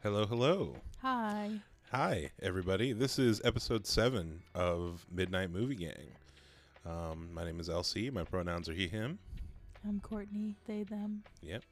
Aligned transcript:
Hello, 0.00 0.24
hello. 0.24 0.76
Hi. 1.02 1.50
Hi, 1.90 2.30
everybody. 2.40 2.92
This 2.92 3.18
is 3.18 3.40
episode 3.42 3.84
seven 3.84 4.44
of 4.54 5.04
Midnight 5.10 5.50
Movie 5.50 5.74
Gang. 5.74 6.14
Um, 6.86 7.30
my 7.34 7.44
name 7.44 7.58
is 7.58 7.68
LC. 7.68 8.12
My 8.12 8.22
pronouns 8.22 8.68
are 8.68 8.74
he, 8.74 8.86
him. 8.86 9.18
I'm 9.84 9.98
Courtney. 9.98 10.54
They, 10.68 10.84
them. 10.84 11.24
Yep. 11.42 11.64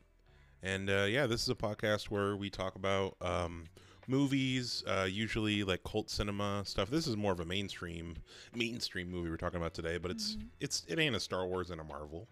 And 0.61 0.91
uh, 0.91 1.07
yeah, 1.09 1.29
this 1.29 1.43
is 1.43 1.49
a 1.49 1.55
podcast 1.55 2.11
where 2.11 2.35
we 2.35 2.51
talk 2.51 2.75
about 2.75 3.15
um, 3.21 3.67
movies, 4.09 4.83
uh, 4.89 5.07
usually 5.09 5.63
like 5.63 5.85
cult 5.85 6.11
cinema 6.11 6.63
stuff. 6.65 6.91
This 6.91 7.07
is 7.07 7.17
more 7.17 7.31
of 7.31 7.39
a 7.39 7.45
mainstream 7.45 8.17
mainstream 8.57 9.09
movie 9.09 9.31
we're 9.31 9.37
talking 9.37 9.61
about 9.61 9.75
today, 9.75 9.99
but 9.99 10.11
it's 10.11 10.37
it's 10.59 10.85
it 10.89 10.99
ain't 10.99 11.15
a 11.15 11.21
Star 11.21 11.47
Wars 11.47 11.71
and 11.71 11.81
a 11.81 11.85
Marvel. 11.85 12.27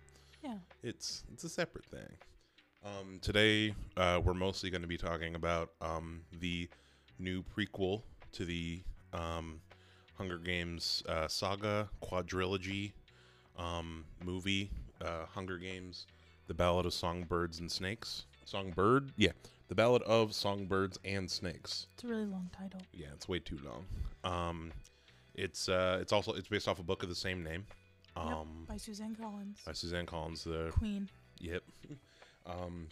Yeah. 0.47 0.59
It's 0.85 1.25
it's 1.33 1.43
a 1.43 1.49
separate 1.49 1.85
thing. 1.87 2.07
Um, 2.85 3.19
today 3.21 3.75
uh, 3.97 4.21
we're 4.23 4.33
mostly 4.33 4.71
going 4.71 4.83
to 4.83 4.87
be 4.87 4.97
talking 4.97 5.35
about 5.35 5.71
um, 5.81 6.21
the 6.39 6.69
new 7.19 7.43
prequel 7.43 8.03
to 8.31 8.45
the 8.45 8.83
um, 9.13 9.61
Hunger 10.17 10.39
Games 10.39 11.03
uh, 11.09 11.27
saga 11.27 11.89
quadrilogy 12.01 12.93
um, 13.59 14.05
movie, 14.25 14.71
uh, 15.01 15.27
Hunger 15.35 15.59
Games: 15.59 16.07
The 16.47 16.55
Ballad 16.55 16.87
of 16.87 16.95
Songbirds 16.95 17.59
and 17.59 17.71
Snakes. 17.71 18.27
Songbird, 18.45 19.11
yeah, 19.17 19.33
The 19.67 19.75
Ballad 19.75 20.03
of 20.03 20.33
Songbirds 20.33 20.97
and 21.05 21.29
Snakes. 21.29 21.89
It's 21.95 22.05
a 22.05 22.07
really 22.07 22.27
long 22.27 22.51
title. 22.57 22.81
Yeah, 22.93 23.09
it's 23.15 23.29
way 23.29 23.41
too 23.41 23.59
long. 23.65 23.85
Um, 24.23 24.73
it's 25.35 25.69
uh, 25.69 25.99
it's 26.01 26.13
also 26.13 26.35
it's 26.35 26.47
based 26.47 26.69
off 26.69 26.79
a 26.79 26.85
book 26.85 27.03
of 27.03 27.09
the 27.09 27.17
same 27.17 27.43
name. 27.43 27.67
Yep, 28.17 28.27
Um, 28.27 28.65
by 28.69 28.77
Suzanne 28.77 29.15
Collins. 29.15 29.59
by 29.67 29.73
Suzanne 29.73 30.07
Collins, 30.07 30.45
the 30.45 30.71
Queen. 30.73 31.09
Yep. 31.39 31.63
Um, 32.47 32.87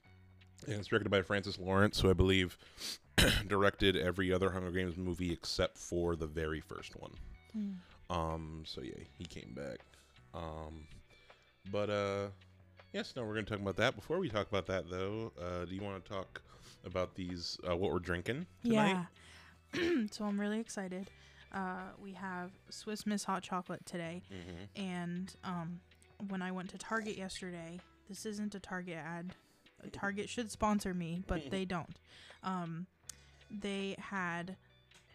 and 0.67 0.75
it's 0.80 0.89
directed 0.89 1.11
by 1.11 1.22
Francis 1.22 1.61
Lawrence, 1.61 2.00
who 2.00 2.11
I 2.11 2.12
believe 2.12 2.58
directed 3.47 3.97
every 3.97 4.33
other 4.33 4.50
Hunger 4.50 4.72
Games 4.72 4.97
movie 4.97 5.30
except 5.33 5.78
for 5.78 6.17
the 6.17 6.27
very 6.27 6.61
first 6.61 7.00
one. 7.00 7.12
Mm. 7.56 7.75
Um, 8.11 8.62
so 8.67 8.80
yeah, 8.83 8.98
he 9.17 9.25
came 9.25 9.55
back. 9.55 9.78
Um, 10.34 10.89
but 11.70 11.89
uh, 11.89 12.27
yes, 12.92 13.12
no, 13.14 13.22
we're 13.22 13.34
gonna 13.34 13.47
talk 13.47 13.61
about 13.61 13.77
that. 13.77 13.95
Before 13.95 14.19
we 14.19 14.28
talk 14.28 14.48
about 14.48 14.67
that, 14.67 14.91
though, 14.91 15.30
uh, 15.41 15.64
do 15.67 15.75
you 15.75 15.83
want 15.83 16.05
to 16.05 16.11
talk 16.11 16.42
about 16.84 17.14
these? 17.14 17.56
Uh, 17.69 17.77
what 17.77 17.92
we're 17.92 18.00
drinking 18.00 18.47
tonight? 18.64 19.06
Yeah. 19.75 20.06
so 20.11 20.25
I'm 20.25 20.41
really 20.41 20.58
excited. 20.58 21.11
Uh, 21.55 21.91
we 22.02 22.12
have 22.12 22.50
Swiss 22.69 23.06
Miss 23.06 23.24
hot 23.24 23.42
chocolate 23.42 23.86
today, 23.86 24.22
Mm-hmm. 24.33 24.83
and 24.83 25.34
um, 25.44 25.80
when 26.28 26.42
I 26.42 26.50
went 26.50 26.70
to 26.70 26.78
Target 26.78 27.16
yesterday, 27.16 27.78
this 28.08 28.27
isn't 28.27 28.55
a 28.55 28.61
Target 28.61 28.96
ad. 28.96 29.33
Target 29.92 30.28
should 30.28 30.50
sponsor 30.50 30.92
me, 30.94 31.22
but 31.27 31.50
they 31.50 31.64
don't. 31.64 31.96
Um, 32.42 32.86
they 33.50 33.94
had 33.98 34.56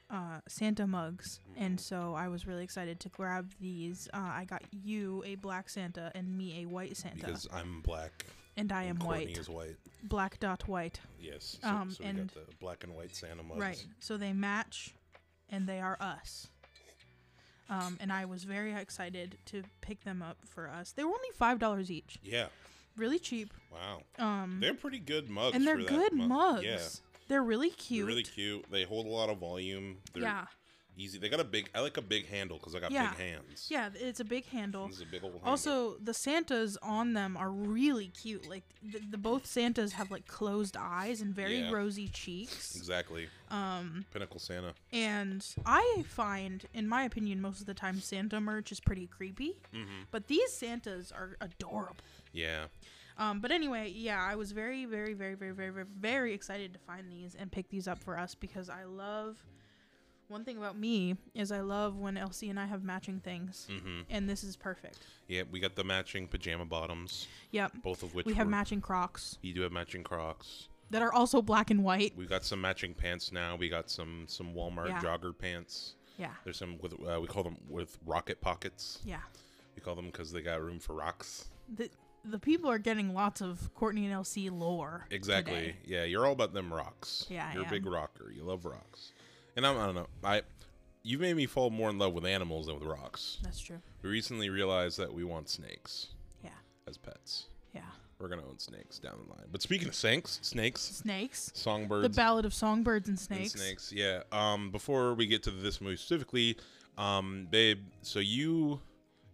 uh, 0.10 0.40
Santa 0.48 0.88
mugs, 0.88 1.40
and 1.58 1.80
so 1.80 2.14
I 2.16 2.30
was 2.30 2.48
really 2.48 2.64
excited 2.64 3.00
to 3.02 3.10
grab 3.10 3.52
these. 3.60 4.08
Uh, 4.14 4.18
I 4.20 4.46
got 4.46 4.62
you 4.72 5.24
a 5.26 5.36
black 5.36 5.70
Santa 5.70 6.12
and 6.16 6.38
me 6.38 6.62
a 6.64 6.66
white 6.68 6.96
Santa, 6.96 7.18
Because 7.26 7.48
I'm 7.52 7.82
black. 7.82 8.26
and 8.56 8.72
I 8.72 8.84
am 8.84 8.92
and 8.92 9.00
Courtney 9.02 9.26
white, 9.26 9.38
is 9.38 9.50
white. 9.50 9.76
black 10.04 10.40
dot 10.40 10.68
white. 10.70 11.00
Yes. 11.20 11.58
So, 11.62 11.68
Um, 11.68 11.92
so 11.92 12.04
we 12.04 12.10
and- 12.12 12.34
got 12.34 12.48
the 12.48 12.56
black 12.62 12.84
and 12.86 12.96
white 12.96 13.14
Santa 13.16 13.44
mugs. 13.44 13.60
Right. 13.60 13.86
So 14.00 14.16
they 14.16 14.32
match 14.34 14.94
and 15.52 15.68
they 15.68 15.80
are 15.80 15.98
us. 16.00 16.48
Um, 17.70 17.98
and 18.00 18.12
I 18.12 18.26
was 18.26 18.46
very 18.46 18.74
excited 18.74 19.38
to 19.46 19.64
pick 19.82 20.04
them 20.04 20.24
up 20.24 20.38
for 20.44 20.70
us. 20.70 20.92
They 20.92 21.04
were 21.04 21.12
only 21.12 21.30
five 21.36 21.60
dollars 21.60 21.92
each. 21.92 22.18
Yeah. 22.24 22.48
Really 22.98 23.20
cheap. 23.20 23.54
Wow. 23.72 24.02
Um 24.18 24.58
They're 24.60 24.74
pretty 24.74 25.00
good 25.00 25.30
mugs. 25.30 25.56
and 25.56 25.66
they're 25.66 25.78
good 25.78 26.14
mug. 26.14 26.30
mugs. 26.30 26.64
Yeah. 26.66 26.80
They're 27.28 27.44
really 27.44 27.70
cute. 27.70 28.00
They're 28.08 28.08
really 28.08 28.24
cute. 28.24 28.66
They 28.72 28.84
hold 28.84 29.06
a 29.06 29.10
lot 29.10 29.30
of 29.30 29.38
volume. 29.38 29.98
They're 30.14 30.24
yeah. 30.24 30.46
Easy. 31.00 31.18
They 31.18 31.30
got 31.30 31.40
a 31.40 31.44
big. 31.46 31.70
I 31.74 31.80
like 31.80 31.98
a 31.98 32.02
big 32.02 32.28
handle 32.28 32.58
because 32.58 32.76
I 32.76 32.80
got 32.80 32.92
Yeah. 32.92 33.10
big 33.12 33.20
hands. 33.20 33.68
Yeah, 33.70 33.90
it's 33.96 34.20
a 34.20 34.26
big 34.26 34.46
handle. 34.48 34.88
This 34.88 34.98
is 34.98 35.02
a 35.04 35.06
big 35.06 35.24
old. 35.24 35.34
Handle. 35.34 35.50
Also, 35.50 35.98
the 35.98 36.14
Santas 36.14 36.78
on 36.82 37.14
them 37.14 37.36
are 37.38 37.50
really 37.52 38.08
cute. 38.10 38.48
Like 38.50 38.64
the, 38.84 39.00
the 39.00 39.18
both 39.18 39.46
Santas 39.46 39.94
have 39.94 40.12
like 40.12 40.28
closed 40.28 40.76
eyes 40.78 41.22
and 41.22 41.34
very 41.34 41.60
Yeah. 41.60 41.72
rosy 41.72 42.08
cheeks. 42.08 42.76
exactly. 42.76 43.28
Um 43.50 44.06
Pinnacle 44.14 44.40
Santa. 44.40 44.74
And 44.92 45.46
I 45.66 46.04
find, 46.08 46.66
in 46.74 46.88
my 46.88 47.04
opinion, 47.04 47.42
most 47.42 47.62
of 47.62 47.66
the 47.66 47.74
time 47.74 48.00
Santa 48.02 48.40
merch 48.40 48.72
is 48.72 48.80
pretty 48.80 49.08
creepy. 49.08 49.60
Mm-hmm. 49.74 50.04
But 50.12 50.28
these 50.28 50.52
Santas 50.54 51.12
are 51.12 51.38
adorable. 51.42 52.04
Yeah. 52.34 52.66
Um, 53.18 53.42
but 53.42 53.52
anyway, 53.52 53.90
yeah, 53.90 54.22
I 54.24 54.36
was 54.36 54.54
very, 54.54 54.86
very, 54.86 55.14
very, 55.14 55.34
very, 55.36 55.52
very, 55.52 55.72
very, 55.72 55.86
very 56.00 56.34
excited 56.34 56.72
to 56.72 56.80
find 56.80 57.12
these 57.12 57.36
and 57.36 57.52
pick 57.52 57.68
these 57.70 57.86
up 57.86 58.00
for 58.02 58.18
us 58.18 58.34
because 58.34 58.70
I 58.70 58.86
love. 58.86 59.44
One 60.30 60.46
thing 60.46 60.58
about 60.58 60.78
me 60.78 61.16
is 61.34 61.52
I 61.52 61.62
love 61.62 61.98
when 61.98 62.16
Elsie 62.16 62.52
and 62.52 62.60
I 62.60 62.68
have 62.68 62.84
matching 62.84 63.20
things, 63.20 63.68
Mm-hmm. 63.70 64.02
and 64.12 64.30
this 64.30 64.44
is 64.44 64.56
perfect. 64.56 65.00
Yeah. 65.28 65.42
We 65.52 65.60
got 65.60 65.76
the 65.76 65.84
matching 65.84 66.28
pajama 66.28 66.66
bottoms, 66.66 67.28
Yep, 67.52 67.82
both 67.84 68.04
of 68.04 68.14
which 68.14 68.28
we 68.28 68.34
have 68.36 68.46
were- 68.46 68.52
matching 68.52 68.80
Crocs 68.80 69.40
You 69.42 69.54
do 69.56 69.62
have 69.62 69.72
matching 69.72 70.04
Crocs. 70.04 70.68
that 70.92 71.02
are 71.02 71.12
also 71.12 71.42
black 71.42 71.72
and 71.72 71.84
white. 71.84 72.16
We 72.16 72.28
got 72.28 72.46
some 72.46 72.62
matching 72.62 72.94
pants 72.94 73.32
now. 73.32 73.56
We 73.56 73.70
got 73.70 73.90
some 73.90 74.26
some 74.28 74.54
Walmart 74.54 74.90
Yeah. 74.90 75.02
jogger 75.02 75.36
pants. 75.38 75.96
Yeah, 76.20 76.34
There's 76.44 76.58
some 76.58 76.78
with 76.80 76.94
uh, 76.94 77.20
we 77.20 77.28
call 77.28 77.44
them 77.44 77.58
with 77.68 77.98
rocket 78.06 78.40
pockets. 78.40 79.00
yeah. 79.04 79.22
We 79.76 79.82
call 79.82 79.96
them 79.96 80.08
because 80.08 80.32
they 80.32 80.42
got 80.42 80.62
room 80.62 80.78
for 80.80 80.94
rocks. 80.94 81.50
The 81.76 81.90
the 82.24 82.38
people 82.38 82.70
are 82.70 82.78
getting 82.78 83.14
lots 83.16 83.42
of 83.42 83.74
Courtney 83.74 84.04
and 84.06 84.14
Elsie 84.14 84.50
lore. 84.52 85.08
Exactly. 85.10 85.54
today. 85.56 85.76
Yeah, 85.86 86.04
you're 86.04 86.26
all 86.28 86.34
about 86.34 86.54
them 86.54 86.72
rocks. 86.72 87.26
Yeah, 87.30 87.52
you're 87.54 87.66
a 87.66 87.70
big 87.70 87.86
rocker. 87.88 88.30
You 88.32 88.44
love 88.44 88.66
rocks, 88.66 89.14
and 89.60 89.68
I'm, 89.68 89.78
I 89.78 89.86
don't 89.86 89.96
know. 89.96 90.08
I 90.24 90.42
you've 91.04 91.22
made 91.22 91.36
me 91.36 91.46
fall 91.46 91.70
more 91.70 91.90
in 91.90 91.98
love 91.98 92.14
with 92.14 92.26
animals 92.26 92.66
than 92.68 92.76
with 92.80 92.84
rocks. 92.88 93.38
That's 93.44 93.60
true. 93.60 93.80
We 94.02 94.10
recently 94.10 94.50
realized 94.50 94.98
that 95.00 95.14
we 95.14 95.24
want 95.24 95.50
snakes 95.50 96.08
Yeah, 96.44 96.50
as 96.88 96.98
pets. 96.98 97.46
yeah. 97.74 97.82
We're 98.20 98.28
gonna 98.30 98.46
own 98.48 98.60
snakes 98.60 99.00
down 99.00 99.14
the 99.26 99.34
line. 99.34 99.48
But 99.52 99.62
speaking 99.62 99.88
of 99.88 99.96
snakes, 99.96 100.40
snakes, 100.42 100.82
Snakes. 100.82 101.52
songbirds, 101.56 102.04
The 102.04 102.10
Ballad 102.10 102.46
of 102.46 102.54
Songbirds 102.54 103.08
and 103.10 103.18
and 103.18 103.20
Snakes. 103.20 103.52
snakes. 103.54 103.92
Yeah. 103.94 104.24
Um. 104.32 104.72
Before 104.72 105.14
we 105.14 105.26
get 105.26 105.44
to 105.44 105.52
this 105.52 105.80
movie 105.82 105.96
specifically, 105.98 106.58
um, 106.98 107.48
babe. 107.52 107.80
So 108.02 108.20
you. 108.20 108.80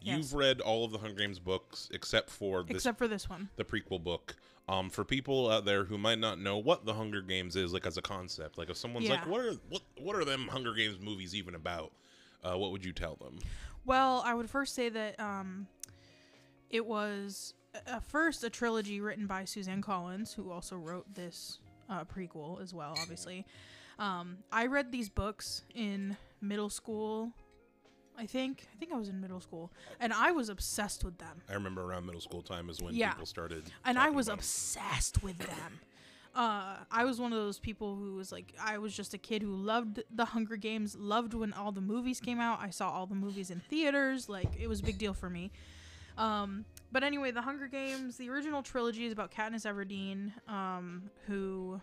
You've 0.01 0.17
Yes. 0.19 0.33
read 0.33 0.61
all 0.61 0.85
of 0.85 0.91
the 0.91 0.99
Hunger 0.99 1.15
Games 1.15 1.39
books 1.39 1.89
except 1.91 2.29
for 2.29 2.61
this 2.61 2.75
Except 2.75 2.99
for 2.99 3.07
this 3.07 3.27
one. 3.27 3.49
the 3.55 3.65
prequel 3.65 4.03
book. 4.03 4.35
Um, 4.67 4.89
for 4.89 5.03
people 5.03 5.49
out 5.49 5.63
there 5.65 5.83
who 5.83 5.97
might 5.97 6.17
not 6.17 6.39
know 6.39 6.57
what 6.57 6.85
the 6.85 6.93
Hunger 6.93 7.21
Games 7.21 7.55
is, 7.55 7.71
like 7.71 7.85
as 7.85 7.97
a 7.97 8.01
concept, 8.01 8.57
like 8.57 8.69
if 8.69 8.77
someone's 8.77 9.07
like, 9.07 9.27
"What 9.27 9.41
are 9.41 9.53
what 9.69 9.83
what 9.99 10.15
are 10.15 10.25
them 10.25 10.47
Hunger 10.47 10.73
Games 10.73 10.97
movies 10.99 11.35
even 11.35 11.53
about?" 11.53 11.91
Uh, 12.43 12.57
what 12.57 12.71
would 12.71 12.83
you 12.83 12.91
tell 12.91 13.15
them? 13.15 13.37
Well, 13.85 14.23
I 14.25 14.33
would 14.33 14.49
first 14.49 14.73
say 14.73 14.89
that 14.89 15.19
um, 15.19 15.67
it 16.69 16.85
was 16.85 17.53
uh, 17.87 17.99
first 17.99 18.43
a 18.43 18.49
trilogy 18.49 18.99
written 19.01 19.27
by 19.27 19.45
Suzanne 19.45 19.81
Collins, 19.81 20.33
who 20.33 20.51
also 20.51 20.75
wrote 20.75 21.13
this 21.13 21.59
uh, 21.89 22.03
prequel 22.03 22.61
as 22.61 22.73
well, 22.73 22.95
obviously. 22.99 23.45
Um, 23.99 24.39
I 24.51 24.65
read 24.65 24.91
these 24.91 25.09
books 25.09 25.63
in 25.73 26.17
middle 26.41 26.69
school. 26.69 27.31
I 28.17 28.25
think 28.25 28.67
I 28.73 28.77
think 28.77 28.91
I 28.93 28.97
was 28.97 29.09
in 29.09 29.19
middle 29.21 29.41
school, 29.41 29.71
and 29.99 30.13
I 30.13 30.31
was 30.31 30.49
obsessed 30.49 31.03
with 31.03 31.17
them. 31.17 31.41
I 31.49 31.53
remember 31.53 31.81
around 31.83 32.05
middle 32.05 32.21
school 32.21 32.41
time 32.41 32.69
is 32.69 32.81
when 32.81 32.93
Yeah. 32.95 33.11
people 33.11 33.25
started, 33.25 33.71
and 33.83 33.97
I 33.97 34.09
was 34.09 34.27
obsessed 34.27 35.21
with 35.23 35.37
them. 35.37 35.79
Uh, 36.33 36.77
I 36.91 37.05
was 37.05 37.17
one 37.19 37.31
of 37.31 37.39
those 37.39 37.59
people 37.59 37.95
who 37.95 38.15
was 38.15 38.29
like, 38.33 38.53
I 38.61 38.77
was 38.77 38.93
just 38.93 39.13
a 39.13 39.17
kid 39.17 39.41
who 39.41 39.55
loved 39.55 40.03
the 40.13 40.25
Hunger 40.25 40.57
Games, 40.57 40.93
loved 40.97 41.33
when 41.33 41.53
all 41.53 41.71
the 41.71 41.79
movies 41.79 42.19
came 42.19 42.41
out. 42.41 42.59
I 42.61 42.71
saw 42.71 42.89
all 42.91 43.05
the 43.05 43.15
movies 43.15 43.49
in 43.51 43.61
theaters, 43.61 44.27
like 44.27 44.49
it 44.59 44.67
was 44.67 44.81
a 44.81 44.83
big 44.83 44.97
deal 44.97 45.13
for 45.13 45.29
me. 45.29 45.51
Um, 46.17 46.65
but 46.91 47.03
anyway, 47.03 47.31
the 47.31 47.41
Hunger 47.41 47.67
Games, 47.67 48.17
the 48.17 48.29
original 48.29 48.63
trilogy 48.63 49.05
is 49.05 49.13
about 49.13 49.31
Katniss 49.31 49.65
Everdeen, 49.65 50.31
um, 50.49 51.03
who 51.27 51.79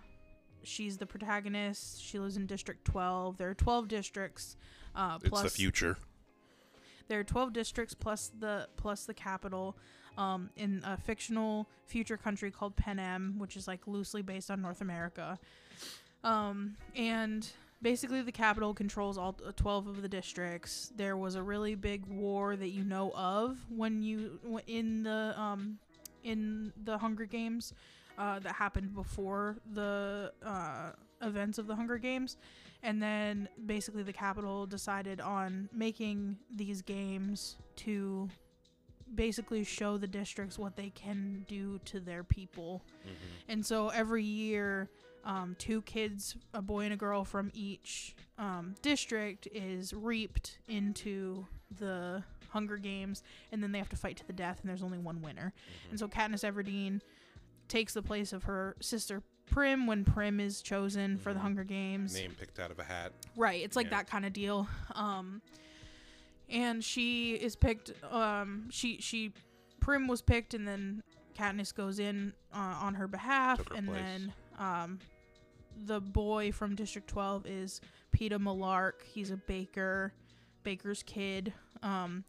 she's 0.62 0.98
the 0.98 1.06
protagonist. 1.06 2.02
She 2.02 2.18
lives 2.18 2.36
in 2.36 2.46
District 2.46 2.84
12. 2.84 3.38
There 3.38 3.48
are 3.50 3.54
12 3.54 3.88
districts. 3.88 4.56
Uh, 4.94 5.18
It's 5.20 5.28
plus 5.30 5.42
the 5.44 5.48
future. 5.50 5.96
There 7.12 7.20
are 7.20 7.24
12 7.24 7.52
districts 7.52 7.92
plus 7.92 8.30
the 8.40 8.66
plus 8.78 9.04
the 9.04 9.12
Capitol 9.12 9.76
um, 10.16 10.48
in 10.56 10.82
a 10.82 10.96
fictional 10.96 11.68
future 11.84 12.16
country 12.16 12.50
called 12.50 12.74
Panem, 12.74 13.34
which 13.36 13.54
is 13.54 13.68
like 13.68 13.86
loosely 13.86 14.22
based 14.22 14.50
on 14.50 14.62
North 14.62 14.80
America. 14.80 15.38
Um, 16.24 16.74
and 16.96 17.46
basically, 17.82 18.22
the 18.22 18.32
Capitol 18.32 18.72
controls 18.72 19.18
all 19.18 19.36
uh, 19.46 19.52
12 19.54 19.88
of 19.88 20.00
the 20.00 20.08
districts. 20.08 20.90
There 20.96 21.18
was 21.18 21.34
a 21.34 21.42
really 21.42 21.74
big 21.74 22.06
war 22.06 22.56
that 22.56 22.70
you 22.70 22.82
know 22.82 23.12
of 23.14 23.58
when 23.68 24.02
you 24.02 24.40
in 24.66 25.02
the 25.02 25.34
um, 25.38 25.76
in 26.24 26.72
the 26.82 26.96
Hunger 26.96 27.26
Games 27.26 27.74
uh, 28.16 28.38
that 28.38 28.54
happened 28.54 28.94
before 28.94 29.58
the 29.74 30.32
uh, 30.42 30.92
events 31.20 31.58
of 31.58 31.66
the 31.66 31.76
Hunger 31.76 31.98
Games. 31.98 32.38
And 32.82 33.00
then 33.02 33.48
basically 33.64 34.02
the 34.02 34.12
Capitol 34.12 34.66
decided 34.66 35.20
on 35.20 35.68
making 35.72 36.38
these 36.50 36.82
games 36.82 37.56
to 37.76 38.28
basically 39.14 39.62
show 39.62 39.98
the 39.98 40.06
districts 40.06 40.58
what 40.58 40.74
they 40.74 40.90
can 40.90 41.44
do 41.48 41.78
to 41.84 42.00
their 42.00 42.24
people. 42.24 42.82
Mhm. 43.06 43.12
And 43.48 43.66
so 43.66 43.88
every 43.90 44.24
year, 44.24 44.88
um, 45.24 45.54
two 45.58 45.82
kids, 45.82 46.36
a 46.54 46.62
boy 46.62 46.84
and 46.84 46.94
a 46.94 46.96
girl 46.96 47.24
from 47.24 47.50
each 47.54 48.16
um, 48.38 48.74
district, 48.82 49.46
is 49.52 49.92
reaped 49.92 50.58
into 50.66 51.46
the 51.78 52.24
Hunger 52.48 52.76
Games, 52.78 53.22
and 53.52 53.62
then 53.62 53.70
they 53.70 53.78
have 53.78 53.88
to 53.90 53.96
fight 53.96 54.16
to 54.16 54.26
the 54.26 54.32
death, 54.32 54.60
and 54.60 54.68
there's 54.68 54.82
only 54.82 54.98
one 54.98 55.22
winner. 55.22 55.52
Mhm. 55.86 55.90
And 55.90 55.98
so 55.98 56.08
Katniss 56.08 56.42
Everdeen 56.42 57.00
takes 57.68 57.94
the 57.94 58.02
place 58.02 58.32
of 58.32 58.44
her 58.44 58.76
sister 58.80 59.22
Prim 59.52 59.86
when 59.86 60.04
Prim 60.04 60.40
is 60.40 60.62
chosen 60.62 61.16
for 61.18 61.32
the 61.32 61.38
Mhm. 61.38 61.42
Hunger 61.42 61.64
Games. 61.64 62.14
Name 62.14 62.34
picked 62.38 62.58
out 62.58 62.70
of 62.70 62.78
a 62.78 62.84
hat. 62.84 63.12
Right, 63.36 63.62
it's 63.62 63.76
like 63.76 63.86
Yeah. 63.86 63.98
that 63.98 64.06
kind 64.08 64.24
of 64.24 64.32
deal. 64.32 64.66
Um, 64.94 65.42
and 66.48 66.82
she 66.82 67.34
is 67.34 67.54
picked. 67.54 67.92
Um, 68.10 68.68
she 68.70 68.98
she 69.00 69.32
Prim 69.80 70.06
was 70.08 70.22
picked, 70.22 70.54
and 70.54 70.66
then 70.66 71.02
Katniss 71.36 71.74
goes 71.74 71.98
in 71.98 72.32
uh, 72.52 72.56
on 72.80 72.94
her 72.94 73.06
behalf, 73.06 73.58
her 73.68 73.74
and 73.76 73.86
place. 73.88 74.00
then 74.00 74.32
um, 74.58 74.98
the 75.76 76.00
boy 76.00 76.52
from 76.52 76.74
District 76.74 77.08
Twelve 77.08 77.46
is 77.46 77.80
Peeta 78.12 78.38
Mellark. 78.38 79.02
He's 79.04 79.30
a 79.30 79.36
baker, 79.36 80.12
baker's 80.62 81.02
kid. 81.02 81.52
Um, 81.82 82.24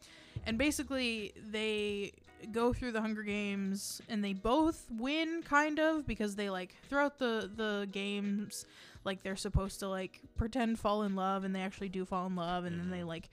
and 0.45 0.57
basically 0.57 1.31
they 1.37 2.13
go 2.51 2.73
through 2.73 2.91
the 2.91 3.01
Hunger 3.01 3.23
Games, 3.23 4.01
and 4.09 4.23
they 4.23 4.33
both 4.33 4.85
win, 4.91 5.43
kind 5.43 5.79
of, 5.79 6.05
because 6.07 6.35
they 6.35 6.49
like 6.49 6.75
throughout 6.89 7.17
the 7.19 7.49
the 7.55 7.87
games 7.91 8.65
like 9.05 9.21
they're 9.23 9.35
supposed 9.35 9.79
to 9.81 9.87
like 9.89 10.21
pretend 10.37 10.79
fall 10.79 11.03
in 11.03 11.15
love 11.15 11.43
and 11.43 11.53
they 11.53 11.59
actually 11.61 11.89
do 11.89 12.05
fall 12.05 12.25
in 12.25 12.35
love 12.35 12.63
and 12.65 12.79
then 12.79 12.89
they 12.89 12.99
Mhm. 13.01 13.07
like 13.07 13.29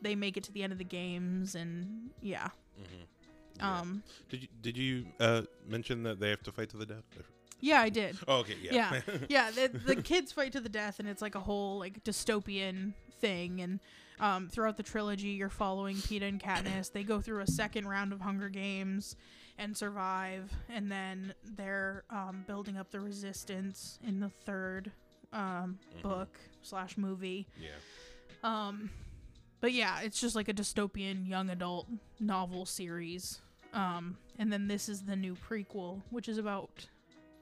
they 0.00 0.14
make 0.14 0.36
it 0.38 0.44
to 0.44 0.52
the 0.52 0.62
end 0.62 0.72
of 0.72 0.78
the 0.78 0.84
games 0.84 1.54
and 1.54 2.10
yeah 2.22 2.48
Mm-hmm. 2.80 3.66
um 3.66 4.02
did 4.30 4.42
you 4.42 4.48
did 4.62 4.76
you 4.78 5.04
uh, 5.20 5.42
mention 5.68 6.02
that 6.04 6.20
they 6.20 6.30
have 6.30 6.42
to 6.44 6.52
fight 6.52 6.70
to 6.70 6.78
the 6.78 6.86
death? 6.86 7.04
yeah 7.60 7.80
i 7.82 7.90
did 7.90 8.16
Oh, 8.26 8.36
okay. 8.38 8.56
Yeah. 8.62 8.94
Yeah. 9.06 9.16
yeah 9.28 9.50
the, 9.50 9.68
the 9.84 9.96
kids 9.96 10.32
fight 10.32 10.52
to 10.52 10.60
the 10.60 10.70
death 10.70 10.98
and 11.00 11.06
it's 11.06 11.20
like 11.20 11.34
a 11.34 11.40
whole 11.40 11.78
like 11.78 12.02
dystopian 12.02 12.94
thing 13.20 13.60
and 13.60 13.80
um, 14.20 14.48
throughout 14.48 14.76
the 14.76 14.82
trilogy 14.82 15.28
you're 15.30 15.48
following 15.48 15.96
Peeta 15.96 16.22
and 16.28 16.40
Katniss 16.40 16.92
they 16.92 17.02
go 17.02 17.20
through 17.20 17.40
a 17.40 17.46
second 17.46 17.86
round 17.88 18.12
of 18.12 18.20
Hunger 18.20 18.48
Games 18.48 19.16
and 19.58 19.76
survive 19.76 20.50
and 20.68 20.90
then 20.90 21.34
they're 21.56 22.04
um, 22.10 22.44
building 22.46 22.76
up 22.76 22.90
the 22.90 23.00
resistance 23.00 23.98
in 24.06 24.20
the 24.20 24.28
third 24.44 24.92
um, 25.32 25.78
Mhm. 25.98 26.02
book 26.02 26.38
slash 26.62 26.96
movie 26.96 27.46
yeah. 27.60 27.70
Um, 28.42 28.90
but 29.60 29.72
yeah, 29.72 30.00
it's 30.00 30.18
just 30.20 30.34
like 30.34 30.48
a 30.48 30.54
dystopian 30.54 31.28
young 31.28 31.50
adult 31.50 31.86
novel 32.18 32.64
series. 32.64 33.38
Um, 33.74 34.16
and 34.38 34.50
then 34.50 34.66
this 34.68 34.88
is 34.88 35.02
the 35.02 35.14
new 35.16 35.36
prequel, 35.36 36.00
which 36.08 36.26
is 36.30 36.38
about 36.38 36.88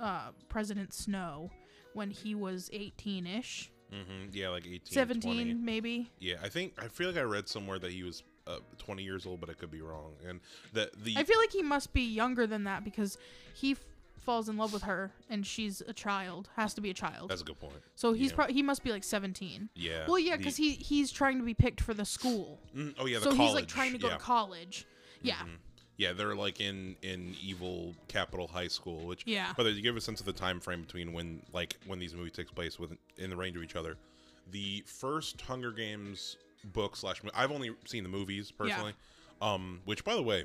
uh, 0.01 0.31
President 0.49 0.93
Snow 0.93 1.51
when 1.95 2.11
he 2.11 2.35
was 2.35 2.69
18 2.73 3.27
ish, 3.29 3.71
Mm-hmm. 3.93 4.31
Yeah, 4.33 4.51
like 4.51 4.67
18, 4.67 4.81
17 4.87 5.33
20. 5.35 5.55
maybe. 5.55 6.11
Yeah, 6.19 6.37
I 6.43 6.49
think 6.49 6.75
I 6.79 6.89
feel 6.89 7.09
like 7.09 7.17
I 7.17 7.23
read 7.23 7.49
somewhere 7.49 7.79
that 7.79 7.91
he 7.91 8.03
was 8.03 8.23
uh, 8.47 8.59
20 8.79 9.03
years 9.03 9.27
old, 9.27 9.41
but 9.41 9.51
I 9.51 9.55
could 9.55 9.71
be 9.71 9.81
wrong. 9.81 10.13
And 10.27 10.41
that 10.73 10.91
the 11.03 11.17
I 11.17 11.25
feel 11.25 11.39
like 11.39 11.53
he 11.53 11.63
must 11.63 11.93
be 11.93 12.03
younger 12.03 12.47
than 12.47 12.65
that 12.65 12.85
because 12.85 13.19
he 13.55 13.73
f- 13.73 13.85
falls 14.19 14.49
in 14.49 14.57
love 14.59 14.73
with 14.73 14.83
her 14.83 15.11
and 15.31 15.47
she's 15.47 15.81
a 15.87 15.93
child, 15.93 16.51
has 16.57 16.75
to 16.75 16.81
be 16.81 16.91
a 16.91 16.95
child. 16.95 17.31
that's 17.31 17.41
a 17.41 17.45
good 17.45 17.59
point. 17.61 17.77
so 17.95 18.13
he's 18.13 18.31
yeah. 18.31 18.37
pro- 18.37 18.47
he 18.47 18.63
must 18.63 18.83
be 18.85 18.91
like 18.91 19.05
17. 19.05 19.71
Yeah. 19.75 20.05
Well, 20.07 20.19
yeah, 20.19 20.33
the- 20.33 20.39
because 20.39 20.57
he 20.57 20.73
he's 20.73 21.11
trying 21.11 21.39
to 21.39 21.45
be 21.45 21.55
picked 21.55 21.81
for 21.81 21.95
the 21.95 22.05
school. 22.05 22.59
Mm, 22.77 22.95
oh 22.99 23.07
yeah, 23.07 23.19
the 23.19 23.25
so 23.25 23.31
college. 23.31 23.47
he's 23.47 23.55
like 23.55 23.69
trying 23.69 23.93
to 23.93 23.99
go 23.99 24.09
yeah. 24.09 24.15
to 24.15 24.21
college. 24.21 24.87
Yeah. 25.23 25.35
Mhm. 25.37 25.57
Yeah, 25.99 26.13
they're 26.13 26.37
like 26.37 26.61
in 26.61 26.97
in 27.03 27.35
evil 27.43 27.95
capital 28.07 28.47
high 28.47 28.69
school, 28.69 29.07
which 29.07 29.25
Yeah. 29.27 29.53
But 29.57 29.65
to 29.65 29.81
give 29.81 29.97
a 29.97 30.01
sense 30.01 30.21
of 30.21 30.27
the 30.27 30.33
time 30.33 30.61
frame 30.61 30.83
between 30.83 31.13
when 31.13 31.43
like 31.53 31.77
when 31.87 31.99
these 31.99 32.15
movies 32.15 32.33
takes 32.33 32.53
place 32.53 32.79
within 32.79 32.99
in 33.19 33.29
the 33.31 33.37
range 33.37 33.57
of 33.57 33.63
each 33.63 33.77
other, 33.77 33.97
the 34.51 34.85
first 34.87 35.41
Hunger 35.43 35.73
Games 35.73 36.37
book 36.73 36.97
slash 36.97 37.21
I've 37.35 37.51
only 37.51 37.75
seen 37.85 38.05
the 38.05 38.09
movies 38.09 38.51
personally, 38.53 38.93
um, 39.43 39.81
which 39.85 40.05
by 40.05 40.15
the 40.15 40.23
way, 40.23 40.45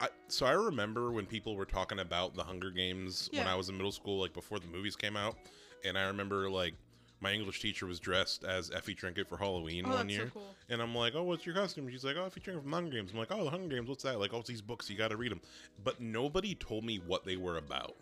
I 0.00 0.08
so 0.28 0.46
I 0.46 0.52
remember 0.52 1.12
when 1.12 1.26
people 1.26 1.54
were 1.54 1.64
talking 1.64 2.00
about 2.00 2.34
the 2.34 2.42
Hunger 2.42 2.70
Games 2.70 3.30
when 3.32 3.46
I 3.48 3.54
was 3.54 3.68
in 3.68 3.76
middle 3.76 3.92
school, 3.92 4.20
like 4.20 4.32
before 4.32 4.58
the 4.58 4.66
movies 4.66 4.96
came 4.96 5.16
out, 5.16 5.36
and 5.84 5.96
I 5.96 6.06
remember 6.06 6.50
like 6.50 6.74
my 7.20 7.32
English 7.32 7.60
teacher 7.60 7.86
was 7.86 7.98
dressed 7.98 8.44
as 8.44 8.70
Effie 8.70 8.94
Trinket 8.94 9.26
for 9.28 9.36
Halloween 9.38 9.84
Oh, 9.86 9.90
one 9.90 10.06
that's 10.06 10.16
so 10.16 10.22
year. 10.22 10.30
cool. 10.32 10.54
And 10.68 10.82
I'm 10.82 10.94
like, 10.94 11.14
oh, 11.14 11.22
what's 11.22 11.46
your 11.46 11.54
costume? 11.54 11.88
She's 11.90 12.04
like, 12.04 12.16
oh, 12.16 12.26
Effie 12.26 12.40
Trinket 12.40 12.62
from 12.62 12.72
Hunger 12.72 12.90
Games. 12.96 13.10
I'm 13.12 13.18
like, 13.18 13.32
oh, 13.32 13.44
the 13.44 13.50
Hunger 13.50 13.74
Games, 13.74 13.88
what's 13.88 14.02
that? 14.04 14.18
Like, 14.20 14.34
oh, 14.34 14.38
it's 14.40 14.48
these 14.48 14.60
books, 14.62 14.90
you 14.90 14.96
got 14.96 15.08
to 15.08 15.16
read 15.16 15.32
them. 15.32 15.40
But 15.82 16.00
nobody 16.00 16.54
told 16.54 16.84
me 16.84 17.00
what 17.06 17.24
they 17.24 17.36
were 17.36 17.56
about. 17.56 17.96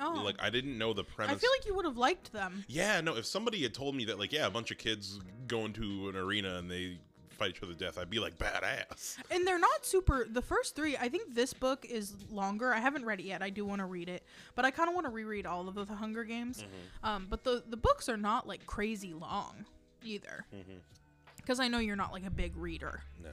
Oh. 0.00 0.20
Like, 0.24 0.36
I 0.40 0.48
didn't 0.50 0.78
know 0.78 0.92
the 0.92 1.02
premise. 1.02 1.34
I 1.34 1.38
feel 1.38 1.50
like 1.58 1.66
you 1.66 1.74
would 1.74 1.84
have 1.84 1.96
liked 1.96 2.32
them. 2.32 2.64
yeah, 2.68 3.00
no, 3.00 3.16
if 3.16 3.26
somebody 3.26 3.62
had 3.62 3.74
told 3.74 3.96
me 3.96 4.04
that, 4.04 4.18
like, 4.18 4.32
yeah, 4.32 4.46
a 4.46 4.50
bunch 4.50 4.70
of 4.70 4.78
kids 4.78 5.18
go 5.48 5.64
into 5.64 6.08
an 6.08 6.14
arena 6.16 6.56
and 6.58 6.70
they 6.70 6.98
fight 7.38 7.50
each 7.50 7.62
other 7.62 7.72
to 7.72 7.78
death, 7.78 7.96
I'd 7.98 8.10
be 8.10 8.18
like, 8.18 8.36
badass. 8.38 9.16
And 9.30 9.46
they're 9.46 9.58
not 9.58 9.86
super. 9.86 10.26
The 10.28 10.42
first 10.42 10.74
three, 10.76 10.96
I 10.96 11.08
think 11.08 11.34
this 11.34 11.52
book 11.54 11.86
is 11.88 12.14
longer. 12.30 12.74
I 12.74 12.80
haven't 12.80 13.04
read 13.04 13.20
it 13.20 13.24
yet. 13.26 13.42
I 13.42 13.50
do 13.50 13.64
want 13.64 13.78
to 13.78 13.84
read 13.86 14.08
it, 14.08 14.24
but 14.54 14.64
I 14.64 14.70
kind 14.70 14.88
of 14.88 14.94
want 14.94 15.06
to 15.06 15.10
reread 15.12 15.46
all 15.46 15.68
of 15.68 15.74
the 15.76 15.84
Hunger 15.86 16.24
Games. 16.24 16.58
Mm-hmm. 16.62 17.06
Um, 17.08 17.26
but 17.30 17.44
the 17.44 17.62
the 17.68 17.76
books 17.76 18.08
are 18.08 18.16
not 18.16 18.46
like 18.48 18.66
crazy 18.66 19.14
long 19.14 19.64
either, 20.04 20.44
because 21.36 21.60
I 21.60 21.68
know 21.68 21.78
you're 21.78 21.96
not 21.96 22.12
like 22.12 22.26
a 22.26 22.30
big 22.30 22.56
reader. 22.56 23.02
No. 23.22 23.30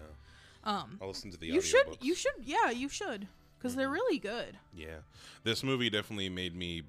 Um, 0.71 0.97
I'll 1.01 1.09
listen 1.09 1.31
to 1.31 1.37
the 1.37 1.47
you 1.47 1.61
should. 1.61 1.85
audiobooks. 1.87 2.03
You 2.03 2.15
should. 2.15 2.33
Yeah, 2.43 2.69
you 2.71 2.89
should, 2.89 3.27
because 3.57 3.75
they're 3.75 3.89
Mhm. 3.89 3.93
really 3.93 4.19
good. 4.19 4.57
Yeah. 4.73 4.97
This 5.43 5.63
movie 5.63 5.89
definitely 5.89 6.29
made 6.29 6.55
me 6.55 6.83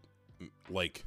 like 0.71 1.05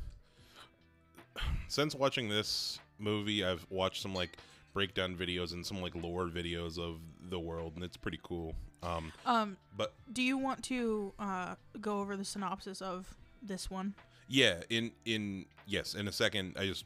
since 1.68 1.96
watching 1.96 2.30
this 2.30 2.80
movie, 2.98 3.44
I've 3.44 3.66
watched 3.70 4.02
some 4.02 4.14
like 4.14 4.38
breakdown 4.80 5.14
videos 5.14 5.52
and 5.52 5.66
some 5.66 5.82
like 5.82 5.94
lore 5.94 6.28
videos 6.28 6.80
of 6.80 7.00
the 7.30 7.38
world 7.40 7.74
and 7.76 7.84
it's 7.84 7.98
pretty 7.98 8.20
cool. 8.24 8.56
Um 8.82 9.12
Um, 9.26 9.58
but 9.76 9.94
do 10.14 10.22
you 10.22 10.38
want 10.38 10.64
to 10.66 11.12
uh 11.20 11.56
go 11.82 12.00
over 12.00 12.16
the 12.16 12.24
synopsis 12.24 12.82
of 12.82 13.14
this 13.42 13.70
one? 13.70 13.94
yeah, 14.30 14.62
in 14.70 14.92
in 15.04 15.46
yes, 15.68 15.96
in 15.96 16.08
a 16.08 16.12
second 16.14 16.56
I 16.58 16.66
just 16.66 16.86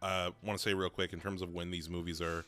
uh 0.00 0.30
want 0.42 0.58
to 0.58 0.62
say 0.62 0.72
real 0.72 0.88
quick 0.88 1.12
in 1.12 1.20
terms 1.20 1.42
of 1.42 1.52
when 1.52 1.70
these 1.70 1.90
movies 1.90 2.22
are 2.22 2.44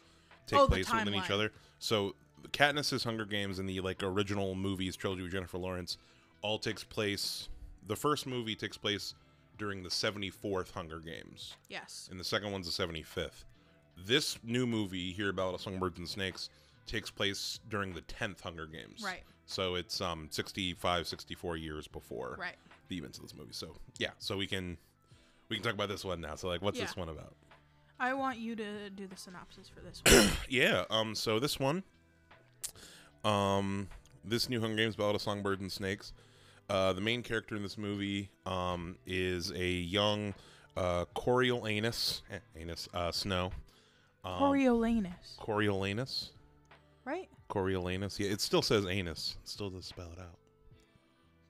take 0.47 0.59
Oh, 0.59 0.67
place 0.67 0.91
within 0.91 1.15
each 1.15 1.31
other. 1.31 1.53
So 1.79 2.15
Katniss's 2.53 3.05
Hunger 3.05 3.27
Games 3.27 3.59
and 3.59 3.69
the 3.69 3.81
like 3.81 4.03
original 4.03 4.55
movies 4.55 4.97
trilogy 4.97 5.23
with 5.23 5.33
Jennifer 5.33 5.59
Lawrence 5.59 5.99
all 6.41 6.59
takes 6.59 6.83
place 6.83 7.49
the 7.87 7.97
first 7.97 8.27
movie 8.27 8.55
takes 8.55 8.79
place 8.79 9.15
during 9.59 9.83
the 9.83 9.91
74th 9.91 10.71
Hunger 10.73 10.99
Games. 11.01 11.57
Yes. 11.69 12.09
and 12.11 12.19
the 12.19 12.25
second 12.25 12.53
one's 12.53 12.75
the 12.75 12.87
75th. 12.87 13.45
This 13.97 14.39
new 14.43 14.67
movie, 14.67 15.13
here 15.13 15.29
about 15.31 15.61
Songbirds 15.61 15.99
and 15.99 16.09
Snakes, 16.09 16.49
takes 16.87 17.11
place 17.11 17.61
during 17.69 17.93
the 17.95 18.03
10th 18.03 18.41
Hunger 18.41 18.67
Games. 18.67 19.03
Right. 19.05 19.23
So 19.47 19.75
it's 19.75 20.01
um 20.01 20.29
65, 20.31 21.07
64 21.07 21.57
years 21.57 21.87
before 21.87 22.37
Right. 22.39 22.57
the 22.89 22.97
events 22.99 23.19
of 23.19 23.25
this 23.25 23.35
movie. 23.35 23.53
So 23.53 23.75
yeah, 23.99 24.11
so 24.19 24.37
we 24.37 24.47
can 24.47 24.77
we 25.49 25.57
can 25.57 25.63
talk 25.63 25.75
about 25.75 25.89
this 25.89 26.05
one 26.05 26.21
now. 26.21 26.35
So 26.37 26.49
like, 26.49 26.63
what's 26.63 26.79
Yeah. 26.79 26.87
this 26.87 26.97
one 26.97 27.09
about? 27.09 27.35
I 28.01 28.15
want 28.15 28.39
you 28.39 28.57
to 28.57 28.91
do 28.91 29.07
the 29.07 29.17
synopsis 29.17 29.69
for 29.69 29.81
this 29.81 30.03
one. 30.29 30.37
Yeah. 30.49 30.85
Um. 30.91 31.15
So 31.15 31.39
this 31.39 31.61
one, 31.61 31.85
um, 33.25 33.89
this 34.25 34.49
new 34.49 34.61
Hunger 34.61 34.77
Games 34.77 34.97
Ballad 34.97 35.15
of 35.17 35.23
Songbirds 35.23 35.61
and 35.61 35.71
Snakes. 35.71 36.13
Uh, 36.69 36.93
the 36.93 37.01
main 37.01 37.23
character 37.23 37.55
in 37.55 37.63
this 37.63 37.77
movie 37.77 38.31
um, 38.47 38.97
is 39.07 39.51
a 39.53 39.69
young 39.69 40.33
uh, 40.77 41.05
Coriolanus, 41.15 42.23
eh, 42.31 42.39
Anus, 42.57 42.89
uh, 42.95 43.13
Snow. 43.13 43.53
Um, 44.25 44.39
Coriolanus, 44.39 45.37
Coriolanus. 45.41 46.31
right? 47.05 47.29
Coriolanus. 47.49 48.19
Yeah, 48.19 48.29
it 48.31 48.41
still 48.41 48.63
says 48.63 48.87
anus. 48.87 49.37
It 49.43 49.49
still 49.49 49.71
does 49.71 49.85
spell 49.87 50.11
it 50.17 50.21
out. 50.21 50.39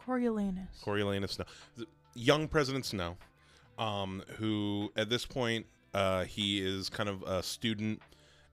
Coriolanus. 0.05 0.83
Coriolanus 0.83 1.33
Snow. 1.33 1.45
The 1.76 1.87
young 2.14 2.49
President 2.49 2.85
Snow, 2.85 3.17
um, 3.79 4.23
who 4.38 4.91
at 4.97 5.09
this 5.11 5.25
point 5.26 5.67
uh, 5.95 6.25
he 6.25 6.61
is 6.61 6.88
kind 6.88 7.09
of 7.09 7.23
a 7.23 7.43
student 7.43 8.00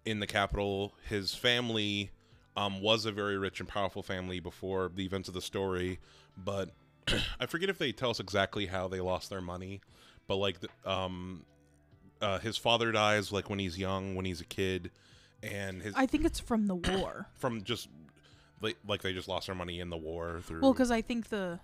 in 0.05 0.19
the 0.19 0.27
Capitol. 0.27 0.93
His 1.07 1.33
family 1.33 2.11
um, 2.57 2.81
was 2.81 3.05
a 3.05 3.11
very 3.11 3.38
rich 3.38 3.59
and 3.59 3.69
powerful 3.69 4.03
family 4.03 4.39
before 4.39 4.91
the 4.93 5.05
events 5.05 5.27
of 5.27 5.33
the 5.33 5.41
story, 5.41 5.99
but 6.38 6.71
I 7.39 7.45
forget 7.45 7.69
if 7.69 7.77
they 7.77 7.91
tell 7.91 8.09
us 8.09 8.19
exactly 8.19 8.65
how 8.65 8.88
they 8.88 8.99
lost 8.99 9.29
their 9.29 9.41
money. 9.41 9.81
But 10.27 10.35
like, 10.35 10.59
the, 10.59 10.69
um, 10.89 11.45
uh, 12.21 12.39
his 12.39 12.57
father 12.57 12.91
dies 12.91 13.31
like 13.31 13.49
when 13.49 13.59
he's 13.59 13.77
young, 13.77 14.15
when 14.15 14.25
he's 14.25 14.41
a 14.41 14.45
kid, 14.45 14.91
and 15.41 15.81
his 15.81 15.93
I 15.95 16.05
think 16.05 16.25
it's 16.25 16.39
from 16.39 16.67
the 16.67 16.75
war. 16.75 17.27
from 17.35 17.63
just 17.63 17.88
like, 18.61 18.77
like 18.88 19.01
they 19.01 19.13
just 19.13 19.27
lost 19.27 19.45
their 19.47 19.55
money 19.55 19.79
in 19.79 19.89
the 19.89 19.97
war 19.97 20.41
through. 20.43 20.61
Well, 20.61 20.73
because 20.73 20.91
I 20.91 21.01
think 21.01 21.29
the, 21.29 21.59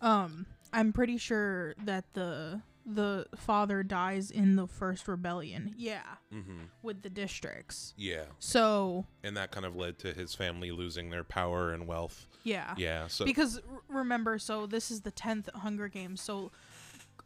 um, 0.00 0.46
I'm 0.72 0.92
pretty 0.92 1.18
sure 1.18 1.74
that 1.84 2.04
the 2.14 2.62
the 2.86 3.26
father 3.36 3.82
dies 3.82 4.30
in 4.30 4.56
the 4.56 4.66
first 4.66 5.06
rebellion. 5.06 5.74
Yeah, 5.76 6.02
Mm-hmm. 6.34 6.62
with 6.82 7.02
the 7.02 7.10
districts. 7.10 7.92
Yeah, 7.96 8.24
So 8.38 9.04
and 9.22 9.36
that 9.36 9.52
kind 9.52 9.66
of 9.66 9.76
led 9.76 9.98
to 10.00 10.12
his 10.14 10.34
family 10.34 10.70
losing 10.72 11.10
their 11.10 11.22
power 11.22 11.72
and 11.72 11.86
wealth. 11.86 12.26
yeah, 12.42 12.74
Yeah, 12.78 13.06
so 13.06 13.26
because 13.26 13.58
r- 13.70 13.82
remember, 13.88 14.38
so 14.38 14.66
this 14.66 14.90
is 14.90 15.02
the 15.02 15.10
tenth 15.10 15.48
Hunger 15.54 15.88
Games. 15.88 16.20
So 16.22 16.50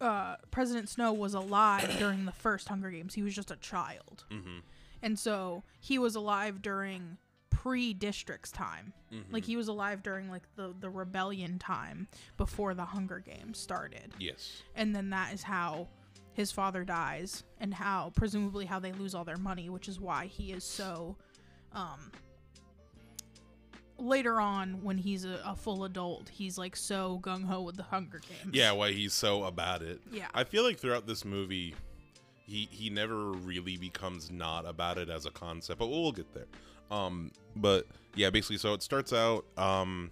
uh, 0.01 0.37
President 0.51 0.89
Snow 0.89 1.13
was 1.13 1.35
alive 1.35 1.97
during 1.99 2.25
the 2.25 2.33
first 2.33 2.69
Hunger 2.69 2.91
Games. 2.91 3.15
He 3.15 3.23
was 3.23 3.35
just 3.35 3.51
a 3.51 3.57
child, 3.57 4.25
hmm 4.31 4.59
and 5.03 5.19
so 5.19 5.63
he 5.81 5.99
was 5.99 6.15
alive 6.15 6.63
during 6.63 7.19
pre-districts 7.51 8.51
time. 8.51 8.93
Mm-hmm. 9.13 9.33
Like 9.33 9.45
he 9.45 9.57
was 9.57 9.69
alive 9.69 10.03
during 10.03 10.31
like 10.31 10.43
the 10.57 10.75
the 10.79 10.91
rebellion 10.91 11.59
time 11.59 12.09
before 12.37 12.75
the 12.75 12.85
Hunger 12.87 13.19
Games 13.19 13.59
started. 13.59 14.15
yes, 14.19 14.63
and 14.75 14.95
then 14.95 15.11
that 15.11 15.33
is 15.35 15.43
how 15.43 15.89
his 16.33 16.51
father 16.51 16.85
dies 16.85 17.45
and 17.61 17.73
how 17.75 18.13
presumably 18.17 18.65
how 18.67 18.79
they 18.81 18.93
lose 18.93 19.15
all 19.15 19.25
their 19.25 19.37
money 19.37 19.71
which 19.71 19.87
is 19.89 20.01
why 20.01 20.27
he 20.27 20.51
is 20.51 20.65
so 20.65 21.17
um 21.73 22.11
later 23.99 24.41
on 24.41 24.83
when 24.83 24.99
he's 24.99 25.25
a, 25.25 25.41
a 25.47 25.55
full 25.55 25.85
adult 25.85 26.29
he's 26.29 26.59
like 26.59 26.75
so 26.75 27.21
gung-ho 27.23 27.61
with 27.63 27.77
the 27.77 27.83
hunger 27.85 28.21
games 28.29 28.51
yeah, 28.53 28.73
why 28.73 28.91
he's 28.93 29.13
so 29.15 29.45
about 29.45 29.83
it. 29.83 30.01
yeah 30.11 30.27
I 30.35 30.43
feel 30.45 30.65
like 30.65 30.79
throughout 30.79 31.07
this 31.07 31.25
movie, 31.25 31.75
he 32.47 32.69
he 32.71 32.91
never 32.91 33.33
really 33.33 33.77
becomes 33.77 34.31
not 34.31 34.67
about 34.67 34.99
it 34.99 35.09
as 35.09 35.27
a 35.27 35.31
concept, 35.31 35.79
but 35.79 35.87
we'll 35.87 36.13
get 36.13 36.33
there. 36.35 36.47
Um, 36.91 37.31
but 37.57 37.87
yeah, 38.15 38.31
basically, 38.31 38.59
so 38.59 38.75
it 38.75 38.83
starts 38.83 39.13
out. 39.13 39.45
Um, 39.57 40.11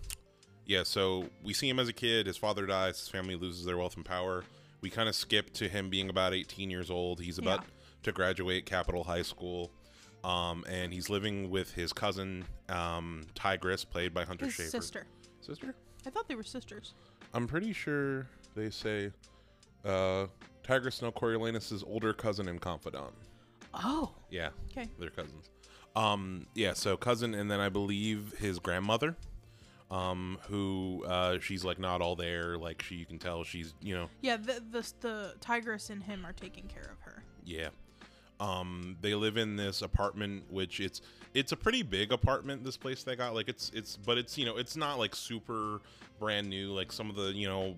yeah, 0.65 0.83
so 0.85 1.27
we 1.43 1.53
see 1.53 1.69
him 1.69 1.79
as 1.79 1.89
a 1.89 1.93
kid. 1.93 2.27
His 2.27 2.37
father 2.39 2.65
dies. 2.67 2.99
His 3.01 3.09
family 3.09 3.35
loses 3.35 3.65
their 3.67 3.77
wealth 3.77 3.97
and 3.97 4.05
power. 4.05 4.45
We 4.81 4.89
kind 4.91 5.09
of 5.09 5.15
skip 5.15 5.53
to 5.55 5.69
him 5.69 5.91
being 5.91 6.09
about 6.09 6.33
18 6.35 6.71
years 6.71 6.91
old. 6.91 7.21
He's 7.21 7.37
about 7.39 7.61
Yeah. 7.61 7.67
to 8.05 8.13
graduate 8.13 8.65
Capitol 8.65 9.05
High 9.05 9.23
School. 9.23 9.71
Um, 10.25 10.65
and 10.69 10.93
he's 10.93 11.11
living 11.11 11.51
with 11.51 11.73
his 11.73 11.93
cousin, 11.93 12.45
um, 12.69 13.25
Tigris, 13.35 13.85
played 13.85 14.15
by 14.15 14.25
Hunter 14.25 14.45
his 14.45 14.55
Schafer. 14.55 14.71
sister 14.71 15.07
Sister? 15.41 15.75
i 16.07 16.11
thought 16.11 16.29
they 16.29 16.37
were 16.37 16.45
sisters 16.45 16.95
I'm 17.35 17.47
pretty 17.49 17.73
sure 17.73 18.27
they 18.55 18.71
say 18.71 19.11
uh, 19.85 20.27
Tigris 20.63 20.97
Snow 20.97 21.11
Coriolanus' 21.11 21.83
older 21.87 22.13
cousin 22.13 22.47
and 22.49 22.61
confidant. 22.61 23.13
oh 23.75 24.13
Yeah, 24.31 24.51
okay 24.71 24.89
they're 24.99 25.11
cousins. 25.11 25.51
Um, 25.97 26.47
yeah, 26.55 26.73
so 26.73 26.97
cousin, 26.97 27.35
and 27.35 27.51
then 27.51 27.61
I 27.61 27.69
believe 27.69 28.35
his 28.39 28.59
grandmother, 28.59 29.17
um, 29.91 30.39
who 30.49 31.05
uh, 31.07 31.39
she's 31.41 31.65
like 31.65 31.79
not 31.79 32.01
all 32.01 32.17
there. 32.17 32.57
Like 32.57 32.81
she, 32.83 32.95
you 32.95 33.07
can 33.07 33.19
tell 33.19 33.45
she's 33.45 33.75
you 33.83 33.95
know 33.95 34.09
yeah 34.21 34.37
the, 34.37 34.63
the 34.71 34.93
the 35.01 35.35
Tigris 35.41 35.91
and 35.91 36.03
him 36.03 36.25
are 36.25 36.33
taking 36.33 36.67
care 36.69 36.91
of 36.93 37.01
her 37.01 37.25
Yeah. 37.45 37.69
Um, 38.43 38.97
they 39.01 39.15
live 39.15 39.37
in 39.37 39.55
this 39.55 39.83
apartment, 39.83 40.43
which 40.51 40.81
it's 40.81 41.01
it's 41.33 41.53
a 41.53 41.57
pretty 41.57 41.85
big 41.85 42.11
apartment. 42.11 42.65
This 42.65 42.77
place 42.77 43.05
they 43.05 43.15
got, 43.15 43.35
like 43.35 43.49
it's 43.49 43.71
it's, 43.73 43.97
but 43.97 44.19
it's 44.19 44.37
you 44.37 44.45
know 44.45 44.57
it's 44.57 44.75
not 44.75 44.99
like 44.99 45.15
super 45.15 45.81
brand 46.19 46.49
new. 46.51 46.73
Like 46.73 46.91
some 46.91 47.09
of 47.09 47.15
the 47.15 47.33
you 47.33 47.49
know 47.49 47.77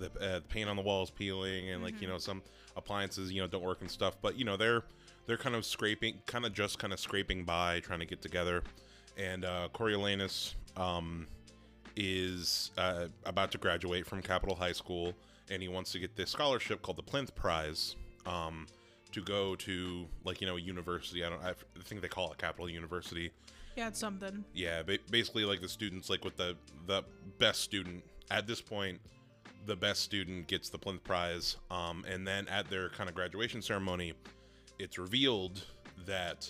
the, 0.00 0.10
uh, 0.20 0.40
paint 0.48 0.68
on 0.68 0.74
the 0.74 0.82
walls 0.82 1.10
peeling, 1.10 1.70
and 1.70 1.84
like 1.84 2.02
you 2.02 2.08
know 2.08 2.18
some 2.18 2.42
appliances 2.76 3.32
you 3.32 3.40
know 3.40 3.46
don't 3.46 3.62
work 3.62 3.80
and 3.80 3.88
stuff. 3.88 4.16
But 4.20 4.36
you 4.36 4.44
know 4.44 4.56
they're 4.56 4.82
they're 5.26 5.36
kind 5.36 5.54
of 5.54 5.64
scraping, 5.64 6.16
kind 6.26 6.44
of 6.44 6.52
just 6.52 6.80
kind 6.80 6.92
of 6.92 6.98
scraping 6.98 7.44
by, 7.44 7.78
trying 7.78 8.00
to 8.00 8.06
get 8.06 8.20
together. 8.20 8.64
And 9.16 9.44
uh, 9.44 9.68
Coriolanus 9.72 10.54
um, 10.76 11.28
is 11.94 12.72
uh, 12.76 13.06
about 13.24 13.52
to 13.52 13.58
graduate 13.58 14.04
from 14.04 14.20
Capitol 14.20 14.56
High 14.56 14.72
School, 14.72 15.14
and 15.48 15.62
he 15.62 15.68
wants 15.68 15.92
to 15.92 16.00
get 16.00 16.16
this 16.16 16.30
scholarship 16.30 16.82
called 16.82 16.98
the 16.98 17.04
Plinth 17.04 17.36
Prize 17.36 17.94
um, 18.26 18.66
to 19.16 19.22
go 19.22 19.56
to 19.56 20.06
like 20.24 20.40
you 20.42 20.46
know 20.46 20.56
a 20.56 20.60
university. 20.60 21.24
I 21.24 21.30
don't. 21.30 21.42
I 21.42 21.54
think 21.84 22.02
they 22.02 22.08
call 22.08 22.30
it 22.32 22.38
Capitol 22.38 22.68
University. 22.68 23.30
yeah 23.76 23.88
it's 23.88 23.98
something 23.98 24.44
Yeah, 24.52 24.82
ba- 24.82 24.98
basically 25.10 25.44
like 25.44 25.60
the 25.62 25.68
students 25.68 26.10
like 26.10 26.22
with 26.24 26.36
the 26.36 26.54
the 26.86 27.02
best 27.38 27.62
student 27.62 28.04
at 28.30 28.46
this 28.46 28.60
point. 28.60 29.00
The 29.64 29.74
best 29.74 30.02
student 30.02 30.46
gets 30.46 30.68
the 30.68 30.78
Plinth 30.78 31.02
Prize, 31.02 31.56
um, 31.72 32.04
and 32.06 32.24
then 32.24 32.46
at 32.46 32.70
their 32.70 32.88
kind 32.90 33.08
of 33.08 33.16
graduation 33.16 33.60
ceremony, 33.60 34.12
it's 34.78 34.96
revealed 34.96 35.64
that 36.06 36.48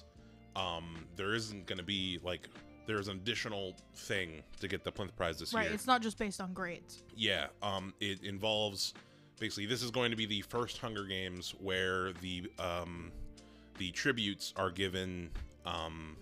um, 0.55 1.07
there 1.17 1.33
isn't 1.35 1.65
going 1.67 1.79
to 1.79 1.85
be 1.85 2.19
like 2.23 2.49
there's 2.87 3.09
an 3.09 3.17
additional 3.17 3.75
thing 3.95 4.43
to 4.61 4.69
get 4.69 4.85
the 4.85 4.93
Plinth 4.93 5.17
Prize 5.17 5.39
this 5.39 5.55
right 5.55 5.63
year. 5.63 5.71
Right, 5.71 5.75
it's 5.75 5.87
not 5.87 6.03
just 6.03 6.19
based 6.19 6.41
on 6.43 6.53
grades 6.53 7.05
Yeah, 7.17 7.47
um, 7.63 7.95
it 8.01 8.23
involves 8.23 8.93
basically 9.39 9.67
this 9.67 9.83
is 9.83 9.91
going 9.91 10.11
to 10.11 10.17
be 10.17 10.27
the 10.27 10.43
first 10.43 10.79
Hunger 10.79 11.05
Games 11.05 11.55
where 11.61 12.13
the 12.21 12.51
um, 12.59 13.13
the 13.79 13.91
tributes 13.93 14.53
are 14.57 14.71
given 14.71 15.31
um, 15.65 16.17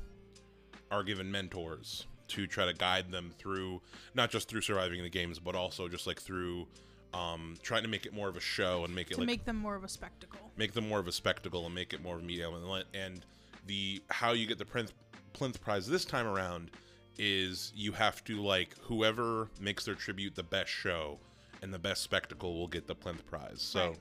are 0.90 1.02
given 1.02 1.30
mentors 1.30 2.06
to 2.28 2.46
try 2.46 2.64
to 2.64 2.72
guide 2.72 3.10
them 3.10 3.30
through 3.38 3.80
not 4.14 4.30
just 4.30 4.48
through 4.48 4.62
surviving 4.62 5.02
the 5.02 5.08
games, 5.08 5.38
but 5.38 5.54
also 5.54 5.88
just 5.88 6.06
like 6.06 6.20
through 6.20 6.66
um, 7.12 7.56
trying 7.62 7.82
to 7.82 7.88
make 7.88 8.06
it 8.06 8.12
more 8.12 8.28
of 8.28 8.36
a 8.36 8.40
show 8.40 8.84
and 8.84 8.94
make 8.94 9.10
it 9.10 9.14
to 9.14 9.20
like 9.20 9.26
make 9.26 9.44
them 9.44 9.56
more 9.56 9.74
of 9.74 9.84
a 9.84 9.88
spectacle. 9.88 10.50
Make 10.56 10.72
them 10.72 10.88
more 10.88 10.98
of 10.98 11.06
a 11.06 11.12
spectacle 11.12 11.64
and 11.66 11.74
make 11.74 11.92
it 11.92 12.02
more 12.02 12.16
of 12.16 12.22
a 12.22 12.24
media 12.24 12.50
and 12.50 12.84
and 12.94 13.24
the 13.66 14.02
how 14.10 14.32
you 14.32 14.46
get 14.46 14.58
the 14.58 14.64
plinth, 14.64 14.92
plinth 15.32 15.60
prize 15.60 15.86
this 15.86 16.04
time 16.04 16.26
around 16.26 16.70
is 17.16 17.72
you 17.76 17.92
have 17.92 18.24
to 18.24 18.42
like 18.42 18.76
whoever 18.80 19.48
makes 19.60 19.84
their 19.84 19.94
tribute 19.94 20.34
the 20.34 20.42
best 20.42 20.70
show 20.70 21.18
and 21.64 21.72
the 21.72 21.78
best 21.78 22.02
spectacle 22.02 22.54
will 22.54 22.68
get 22.68 22.86
the 22.86 22.94
plinth 22.94 23.26
prize. 23.26 23.60
So 23.60 23.94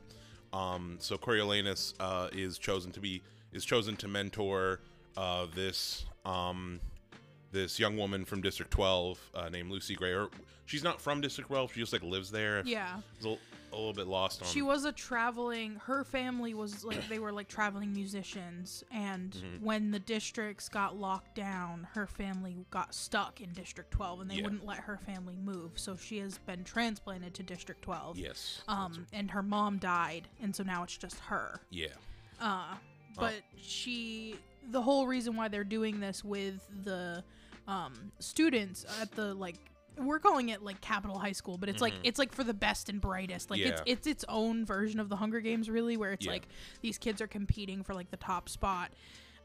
um 0.52 0.98
so 1.00 1.18
coriolanus 1.18 1.96
uh 2.00 2.28
is 2.32 2.60
chosen 2.60 2.92
to 2.92 3.00
be 3.00 3.24
is 3.54 3.66
chosen 3.66 3.96
to 3.96 4.08
mentor 4.08 4.82
uh 5.18 5.48
this 5.56 6.06
um 6.26 6.80
this 7.52 7.80
young 7.80 7.98
woman 7.98 8.26
from 8.26 8.42
district 8.42 8.72
12 8.72 9.20
uh, 9.36 9.50
named 9.50 9.72
lucy 9.72 9.96
gray 9.96 10.12
or 10.12 10.30
she's 10.66 10.84
not 10.84 11.00
from 11.00 11.22
district 11.22 11.48
12 11.50 11.74
she 11.74 11.80
just 11.80 11.94
like 11.94 12.04
lives 12.04 12.30
there. 12.30 12.62
Yeah 13.22 13.34
a, 13.74 13.78
little 13.78 13.94
bit 13.94 14.08
lost 14.08 14.42
on 14.42 14.48
she 14.48 14.62
was 14.62 14.86
a 14.86 14.92
traveling 14.92 15.76
her 15.86 16.04
family 16.04 16.54
was 16.54 16.84
like 16.84 17.08
they 17.10 17.20
were 17.20 17.32
like 17.32 17.48
traveling 17.48 17.92
musicians. 17.94 18.84
And 18.92 19.32
Mm-hmm. 19.32 19.66
when 19.66 19.92
the 19.92 20.00
districts 20.00 20.70
got 20.70 20.96
locked 20.98 21.36
down 21.36 21.88
her 21.94 22.06
family 22.08 22.66
got 22.72 22.94
stuck 22.94 23.42
in 23.42 23.52
district 23.54 23.92
12 23.92 24.22
and 24.22 24.30
they 24.32 24.36
Yeah. 24.36 24.44
wouldn't 24.44 24.66
let 24.66 24.78
her 24.80 24.98
family 24.98 25.36
move. 25.44 25.72
So 25.76 25.96
she 25.96 26.20
has 26.20 26.38
been 26.38 26.64
transplanted 26.64 27.34
to 27.36 27.44
district 27.44 27.82
12 27.82 28.18
yes. 28.18 28.62
Um 28.68 29.06
and 29.14 29.32
her 29.32 29.44
mom 29.44 29.78
died. 29.78 30.28
And 30.42 30.56
so 30.56 30.64
now 30.64 30.84
it's 30.84 30.96
just 30.98 31.20
her. 31.22 31.60
Yeah. 31.70 31.88
Uh 32.42 32.76
but 33.18 33.36
she 33.58 34.36
the 34.72 34.82
whole 34.82 35.08
reason 35.08 35.36
why 35.36 35.48
they're 35.50 35.64
doing 35.64 36.00
this 36.00 36.24
with 36.24 36.68
the 36.84 37.24
um 37.68 38.12
students 38.20 38.86
at 39.02 39.12
the 39.12 39.34
like 39.34 39.56
we're 39.98 40.20
calling 40.20 40.50
it 40.50 40.62
like 40.64 40.82
Capitol 40.82 41.20
High 41.20 41.32
School, 41.34 41.58
but 41.58 41.70
it's 41.70 41.82
like 41.82 41.94
it's 42.04 42.18
like 42.20 42.34
for 42.34 42.44
the 42.44 42.54
best 42.54 42.90
and 42.90 43.00
brightest. 43.02 43.50
Like 43.50 43.60
it's 43.62 43.80
Mm-hmm. 43.82 43.88
Yeah. 43.88 43.94
it's 43.94 44.08
its 44.08 44.26
own 44.30 44.66
version 44.66 45.00
of 45.00 45.10
the 45.10 45.16
Hunger 45.16 45.40
Games, 45.40 45.70
really, 45.70 45.98
where 45.98 46.12
it's 46.14 46.26
Yeah. 46.26 46.34
like 46.34 46.48
these 46.82 46.98
kids 46.98 47.22
are 47.22 47.28
competing 47.28 47.84
for 47.84 47.94
like 47.94 48.10
the 48.12 48.18
top 48.18 48.50
spot. 48.50 48.92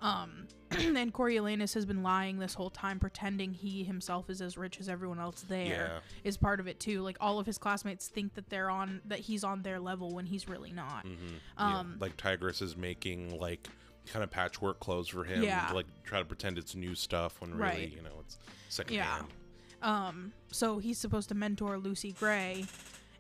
Um, 0.01 0.47
and 0.71 1.13
Coriolanus 1.13 1.75
has 1.75 1.85
been 1.85 2.05
lying 2.05 2.39
this 2.39 2.55
whole 2.55 2.71
time, 2.71 3.01
pretending 3.01 3.53
he 3.53 3.83
himself 3.83 4.31
is 4.31 4.41
as 4.41 4.57
rich 4.57 4.79
as 4.79 4.89
everyone 4.89 5.19
else 5.19 5.43
there. 5.49 6.01
Is 6.23 6.37
Yeah. 6.37 6.41
part 6.41 6.61
of 6.61 6.69
it 6.69 6.79
too. 6.79 7.03
Like 7.03 7.17
all 7.21 7.39
of 7.41 7.47
his 7.47 7.59
classmates 7.59 8.07
think 8.07 8.35
that 8.35 8.49
they're 8.49 8.71
on 8.71 9.01
that 9.07 9.19
he's 9.19 9.43
on 9.43 9.63
their 9.63 9.81
level 9.81 10.15
when 10.15 10.27
he's 10.27 10.49
really 10.49 10.73
not. 10.73 11.05
Yeah, 11.05 11.79
Um, 11.81 11.97
like 11.99 12.17
Tigris 12.17 12.63
is 12.63 12.77
making 12.77 13.39
like 13.41 13.69
kind 14.07 14.23
of 14.23 14.31
patchwork 14.31 14.79
clothes 14.81 15.09
for 15.09 15.25
him 15.25 15.43
Yeah. 15.43 15.67
to 15.67 15.75
like 15.75 15.87
try 16.05 16.21
to 16.21 16.25
pretend 16.25 16.59
it's 16.59 16.75
new 16.75 16.95
stuff 16.95 17.41
when 17.41 17.51
really 17.51 17.63
Right. 17.63 17.93
you 17.93 18.01
know 18.03 18.21
it's 18.21 18.39
second 18.69 18.95
Yeah. 18.97 19.23
Um, 19.83 20.33
so 20.51 20.79
he's 20.79 20.99
supposed 20.99 21.29
to 21.29 21.35
mentor 21.35 21.79
Lucy 21.79 22.13
Gray, 22.13 22.65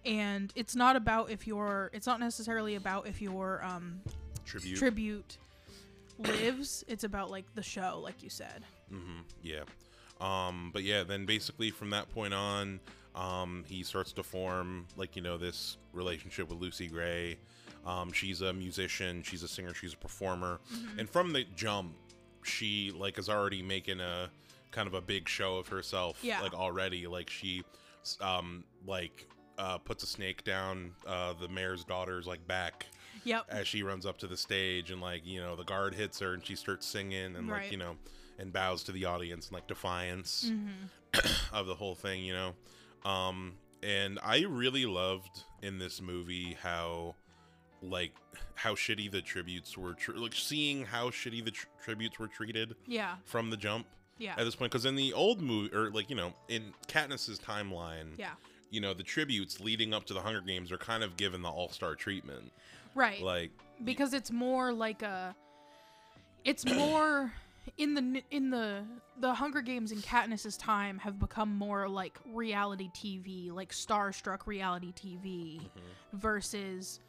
and 0.04 0.52
it's 0.56 0.74
not 0.74 0.96
about 0.96 1.30
if 1.30 1.46
you're. 1.46 1.90
It's 1.92 2.06
not 2.06 2.20
necessarily 2.20 2.74
about 2.74 3.06
if 3.06 3.20
your 3.22 3.62
um, 3.64 4.00
Tribute. 4.44 4.76
tribute 4.78 5.38
lives. 6.18 6.84
It's 6.88 7.04
about 7.04 7.30
like 7.30 7.44
the 7.54 7.62
show, 7.62 8.00
like 8.02 8.22
you 8.22 8.30
said. 8.30 8.64
Mm 8.92 9.00
hmm 9.02 9.20
Yeah. 9.42 9.62
Um, 10.20 10.70
but 10.72 10.82
yeah, 10.82 11.04
then 11.04 11.26
basically 11.26 11.70
from 11.70 11.90
that 11.90 12.12
point 12.12 12.34
on, 12.34 12.80
um, 13.14 13.64
he 13.68 13.84
starts 13.84 14.12
to 14.14 14.22
form 14.24 14.86
like 14.96 15.14
you 15.14 15.22
know 15.22 15.36
this 15.38 15.76
relationship 15.92 16.48
with 16.48 16.58
Lucy 16.58 16.88
Gray. 16.88 17.38
Um, 17.86 18.12
she's 18.12 18.40
a 18.42 18.52
musician, 18.52 19.22
she's 19.22 19.42
a 19.44 19.48
singer, 19.48 19.72
she's 19.74 19.94
a 19.94 19.96
performer, 19.96 20.58
Mm-hmm. 20.74 20.98
and 20.98 21.08
from 21.08 21.32
the 21.32 21.44
jump, 21.54 21.94
she 22.42 22.90
like 22.96 23.16
is 23.18 23.28
already 23.28 23.62
making 23.62 24.00
a 24.00 24.28
kind 24.70 24.86
of 24.88 24.94
a 24.94 25.00
big 25.00 25.28
show 25.28 25.56
of 25.56 25.68
herself. 25.68 26.18
Yeah. 26.22 26.40
Like 26.40 26.54
already, 26.54 27.06
like 27.06 27.30
she, 27.30 27.62
um, 28.20 28.64
like 28.86 29.26
uh, 29.58 29.78
puts 29.78 30.02
a 30.02 30.06
snake 30.06 30.44
down 30.44 30.92
uh, 31.06 31.34
the 31.40 31.48
mayor's 31.48 31.84
daughter's 31.84 32.26
like 32.26 32.46
back 32.46 32.86
Yep. 33.24 33.46
as 33.48 33.66
she 33.66 33.82
runs 33.82 34.06
up 34.06 34.16
to 34.18 34.26
the 34.28 34.36
stage 34.36 34.90
and 34.92 35.00
like 35.00 35.26
you 35.26 35.40
know 35.40 35.56
the 35.56 35.64
guard 35.64 35.94
hits 35.94 36.20
her 36.20 36.32
and 36.34 36.46
she 36.46 36.54
starts 36.54 36.86
singing 36.86 37.34
and 37.34 37.48
like 37.48 37.72
you 37.72 37.76
know 37.76 37.96
and 38.38 38.52
bows 38.52 38.84
to 38.84 38.92
the 38.92 39.04
audience 39.06 39.46
and 39.48 39.54
like 39.54 39.66
defiance 39.66 40.50
Mm-hmm. 40.52 41.28
of 41.56 41.66
the 41.66 41.74
whole 41.74 41.96
thing 41.96 42.22
you 42.22 42.32
know 42.32 42.52
um 43.04 43.54
and 43.82 44.18
i 44.22 44.44
really 44.48 44.86
loved 44.86 45.42
in 45.62 45.78
this 45.80 46.00
movie 46.00 46.56
how 46.62 47.16
like 47.82 48.12
how 48.54 48.74
shitty 48.74 49.10
the 49.10 49.20
tributes 49.22 49.76
were, 49.76 49.94
tr- 49.94 50.12
like 50.12 50.34
seeing 50.34 50.84
how 50.84 51.10
shitty 51.10 51.44
the 51.44 51.50
tr- 51.50 51.66
tributes 51.82 52.18
were 52.18 52.28
treated 52.28 52.74
Yeah. 52.86 53.16
from 53.24 53.50
the 53.50 53.56
jump 53.56 53.86
Yeah. 54.18 54.32
at 54.36 54.44
this 54.44 54.54
point. 54.54 54.70
Because 54.70 54.84
in 54.84 54.96
the 54.96 55.12
old 55.12 55.40
movie, 55.40 55.74
or 55.74 55.90
like 55.90 56.10
you 56.10 56.16
know, 56.16 56.32
in 56.48 56.72
Katniss's 56.88 57.38
timeline, 57.38 58.16
Yeah. 58.18 58.32
you 58.70 58.80
know, 58.80 58.92
the 58.94 59.02
tributes 59.02 59.60
leading 59.60 59.94
up 59.94 60.04
to 60.06 60.14
the 60.14 60.20
Hunger 60.20 60.40
Games 60.40 60.70
are 60.72 60.78
kind 60.78 61.02
of 61.02 61.16
given 61.16 61.42
the 61.42 61.48
all 61.48 61.68
star 61.70 61.94
treatment. 61.94 62.52
Right. 62.94 63.22
Like, 63.22 63.50
because 63.84 64.12
it's 64.14 64.30
more 64.30 64.72
like 64.72 65.02
a 65.02 65.34
it's 66.44 66.64
more 66.74 67.32
in 67.76 67.94
the 67.94 68.22
in 68.30 68.50
the 68.50 68.82
the 69.20 69.34
Hunger 69.34 69.60
Games 69.60 69.92
in 69.92 69.98
Katniss's 70.00 70.56
time 70.56 70.98
have 70.98 71.18
become 71.18 71.56
more 71.56 71.88
like 71.88 72.18
reality 72.32 72.90
TV, 72.94 73.52
like 73.52 73.70
starstruck 73.72 74.46
reality 74.46 74.92
TV 74.92 75.60
Mm-hmm. 75.60 76.18
versus 76.18 77.00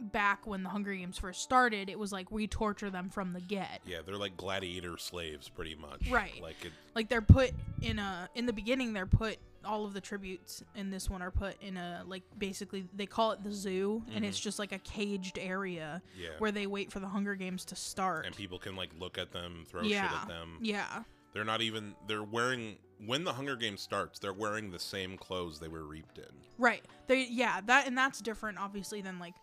back 0.00 0.46
when 0.46 0.62
the 0.62 0.68
Hunger 0.68 0.94
Games 0.94 1.18
first 1.18 1.42
started, 1.42 1.88
it 1.88 1.98
was 1.98 2.12
like 2.12 2.30
we 2.30 2.46
torture 2.46 2.90
them 2.90 3.08
from 3.10 3.32
the 3.32 3.40
get. 3.40 3.80
yeah, 3.86 3.98
they're 4.04 4.16
like 4.16 4.36
gladiator 4.36 4.96
slaves, 4.98 5.48
pretty 5.48 5.74
much. 5.74 6.08
Right. 6.10 6.40
Like 6.42 6.64
it. 6.64 6.72
Like 6.94 7.08
they're 7.08 7.22
put 7.22 7.52
in 7.82 7.98
a 7.98 8.28
in 8.34 8.46
the 8.46 8.52
beginning 8.52 8.92
they're 8.92 9.06
put 9.06 9.38
all 9.64 9.86
of 9.86 9.94
the 9.94 10.00
tributes 10.00 10.62
in 10.74 10.90
this 10.90 11.08
one 11.08 11.22
are 11.22 11.30
put 11.30 11.60
in 11.62 11.76
a 11.78 12.02
like 12.06 12.22
basically 12.38 12.84
they 12.94 13.06
call 13.06 13.32
it 13.32 13.42
the 13.42 13.50
zoo 13.52 14.02
and 14.14 14.22
it's 14.24 14.38
just 14.38 14.58
like 14.58 14.72
a 14.72 14.78
caged 14.80 15.38
area 15.38 16.02
Mm-hmm. 16.12 16.22
Yeah. 16.22 16.28
where 16.38 16.52
they 16.52 16.66
wait 16.66 16.92
for 16.92 17.00
the 17.00 17.08
Hunger 17.08 17.34
Games 17.34 17.64
to 17.66 17.76
start. 17.76 18.26
and 18.26 18.36
people 18.36 18.58
can 18.58 18.76
like 18.76 18.90
look 18.98 19.16
at 19.18 19.32
them, 19.32 19.64
throw 19.68 19.82
yeah. 19.82 20.08
shit 20.10 20.18
at 20.22 20.28
them. 20.28 20.58
Yeah. 20.60 21.02
They're 21.32 21.44
not 21.44 21.62
even. 21.62 21.94
They're 22.06 22.22
wearing 22.22 22.76
when 23.04 23.24
the 23.24 23.32
Hunger 23.32 23.56
Games 23.56 23.80
starts. 23.80 24.20
They're 24.20 24.32
wearing 24.32 24.70
the 24.70 24.78
same 24.78 25.16
clothes 25.16 25.58
they 25.58 25.66
were 25.66 25.82
reaped 25.84 26.18
in. 26.18 26.24
Right. 26.58 26.84
They 27.08 27.24
yeah, 27.28 27.60
that 27.66 27.88
and 27.88 27.98
that's 27.98 28.20
different 28.20 28.58
obviously 28.60 29.00
than 29.00 29.18
like 29.18 29.34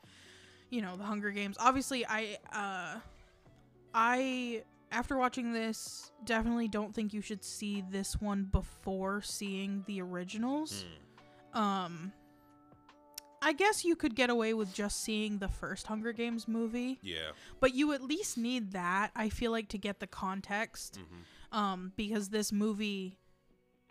you 0.71 0.81
know, 0.81 0.97
the 0.97 1.03
Hunger 1.03 1.29
Games. 1.29 1.55
Obviously 1.59 2.03
I 2.07 2.37
uh 2.51 2.99
I 3.93 4.63
after 4.91 5.17
watching 5.17 5.53
this 5.53 6.11
definitely 6.25 6.67
don't 6.67 6.93
think 6.95 7.13
you 7.13 7.21
should 7.21 7.43
see 7.43 7.83
this 7.91 8.19
one 8.19 8.45
before 8.51 9.21
seeing 9.21 9.83
the 9.85 10.01
originals. 10.01 10.85
Um 11.53 12.11
I 13.43 13.53
guess 13.53 13.83
you 13.83 13.95
could 13.95 14.15
get 14.15 14.29
away 14.29 14.53
with 14.53 14.71
just 14.71 15.01
seeing 15.03 15.39
the 15.39 15.47
first 15.47 15.87
Hunger 15.87 16.13
Games 16.13 16.47
movie, 16.47 16.99
Yeah. 17.01 17.31
but 17.59 17.73
you 17.73 17.91
at 17.91 18.03
least 18.03 18.37
need 18.37 18.73
that 18.73 19.09
I 19.15 19.29
feel 19.29 19.49
like 19.51 19.67
to 19.69 19.79
get 19.79 19.99
the 19.99 20.05
context. 20.07 20.99
Mm-hmm. 20.99 21.57
um, 21.57 21.91
because 21.97 22.29
this 22.29 22.51
movie, 22.51 23.17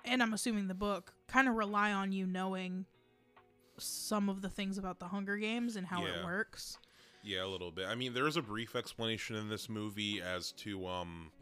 and 0.05 0.23
I'm 0.23 0.33
assuming 0.33 0.69
the 0.69 0.75
book, 0.75 1.13
kind 1.27 1.49
of 1.49 1.57
rely 1.57 1.93
on 1.93 2.13
you 2.13 2.27
knowing 2.27 2.87
some 3.81 4.29
of 4.29 4.43
the 4.43 4.49
things 4.49 4.79
about 4.79 4.99
the 5.01 5.09
Hunger 5.09 5.37
Games 5.37 5.77
and 5.77 5.87
how 5.87 6.03
Yeah. 6.05 6.21
it 6.21 6.25
works. 6.25 6.79
Yeah, 7.23 7.45
a 7.45 7.47
little 7.49 7.71
bit. 7.71 7.87
I 7.87 7.95
mean, 7.95 8.15
there 8.15 8.27
is 8.27 8.37
a 8.37 8.43
brief 8.43 8.75
explanation 8.75 9.37
in 9.37 9.49
this 9.49 9.69
movie 9.69 10.23
as 10.23 10.53
to 10.53 10.87
um 10.87 11.33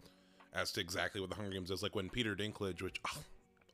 as 0.55 0.73
to 0.73 0.81
exactly 0.81 1.21
what 1.21 1.31
the 1.31 1.37
Hunger 1.37 1.53
Games 1.53 1.71
is. 1.71 1.83
Like 1.83 1.95
when 1.95 2.09
Peter 2.09 2.35
Dinklage, 2.35 2.83
which 2.83 3.01
oh, 3.07 3.23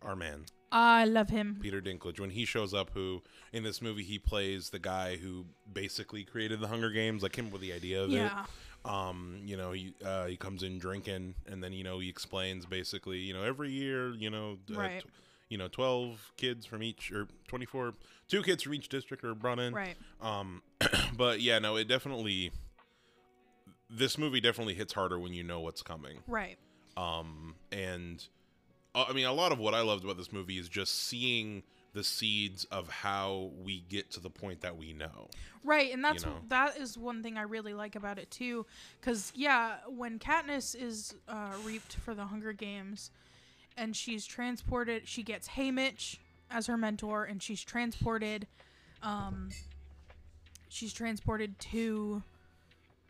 our 0.02 0.16
man 0.16 0.44
I 0.72 1.04
love 1.04 1.30
him. 1.30 1.58
Peter 1.62 1.80
Dinklage, 1.80 2.18
when 2.18 2.30
he 2.30 2.44
shows 2.44 2.74
up, 2.74 2.90
who 2.94 3.22
in 3.52 3.62
this 3.62 3.80
movie 3.80 4.02
he 4.02 4.18
plays 4.18 4.70
the 4.70 4.78
guy 4.80 5.16
who 5.16 5.46
basically 5.72 6.24
created 6.24 6.60
the 6.60 6.66
Hunger 6.66 6.90
Games, 6.90 7.22
like 7.22 7.36
him 7.36 7.50
with 7.50 7.60
the 7.60 7.72
idea 7.72 8.02
of 8.02 8.10
Yeah, 8.10 8.44
it. 8.84 8.90
Um, 8.90 9.40
you 9.46 9.56
know, 9.56 9.72
he 9.72 9.94
uh, 10.04 10.26
he 10.26 10.36
comes 10.36 10.62
in 10.62 10.78
drinking, 10.78 11.36
and 11.46 11.62
then 11.64 11.72
you 11.72 11.84
know 11.84 12.00
he 12.00 12.08
explains 12.08 12.66
basically, 12.66 13.18
you 13.18 13.32
know, 13.32 13.42
every 13.44 13.70
year, 13.70 14.10
you 14.14 14.28
know, 14.30 14.58
uh, 14.72 14.78
Right. 14.78 15.00
tw- 15.00 15.06
you 15.54 15.58
know, 15.58 15.68
twelve 15.68 16.32
kids 16.36 16.66
from 16.66 16.82
each 16.82 17.12
or 17.12 17.28
twenty 17.46 17.64
four, 17.64 17.94
two 18.26 18.42
kids 18.42 18.64
from 18.64 18.74
each 18.74 18.88
district 18.88 19.22
are 19.22 19.36
brought 19.36 19.60
in. 19.60 19.72
right. 19.72 19.94
Um, 20.20 20.62
but 21.16 21.40
yeah, 21.40 21.60
no, 21.60 21.76
it 21.76 21.86
definitely. 21.86 22.50
This 23.88 24.18
movie 24.18 24.40
definitely 24.40 24.74
hits 24.74 24.92
harder 24.92 25.16
when 25.16 25.32
you 25.32 25.44
know 25.44 25.60
what's 25.60 25.80
coming. 25.80 26.16
Right. 26.26 26.58
Um, 26.96 27.54
and 27.70 28.26
uh, 28.96 29.04
I 29.08 29.12
mean, 29.12 29.26
a 29.26 29.32
lot 29.32 29.52
of 29.52 29.60
what 29.60 29.74
I 29.74 29.82
loved 29.82 30.02
about 30.02 30.16
this 30.16 30.32
movie 30.32 30.58
is 30.58 30.68
just 30.68 31.04
seeing 31.04 31.62
the 31.92 32.02
seeds 32.02 32.64
of 32.72 32.88
how 32.88 33.52
we 33.62 33.82
get 33.82 34.10
to 34.10 34.20
the 34.20 34.30
point 34.30 34.62
that 34.62 34.76
we 34.76 34.92
know. 34.92 35.28
Right, 35.62 35.92
and 35.92 36.04
that's 36.04 36.26
know? 36.26 36.32
that 36.48 36.78
is 36.78 36.98
one 36.98 37.22
thing 37.22 37.38
I 37.38 37.42
really 37.42 37.74
like 37.74 37.94
about 37.94 38.18
it 38.18 38.28
too, 38.32 38.66
because 39.00 39.32
yeah, 39.36 39.76
when 39.86 40.18
Katniss 40.18 40.74
is 40.74 41.14
uh, 41.28 41.52
reaped 41.62 41.94
for 41.94 42.12
the 42.12 42.24
Hunger 42.24 42.52
Games, 42.52 43.12
and 43.76 43.94
she's 43.96 44.26
transported, 44.26 45.08
she 45.08 45.22
gets 45.22 45.48
Haymitch 45.48 46.18
as 46.50 46.66
her 46.66 46.76
mentor, 46.76 47.24
and 47.24 47.42
she's 47.42 47.62
transported, 47.62 48.46
um, 49.02 49.48
she's 50.68 50.92
transported 50.92 51.58
to 51.58 52.22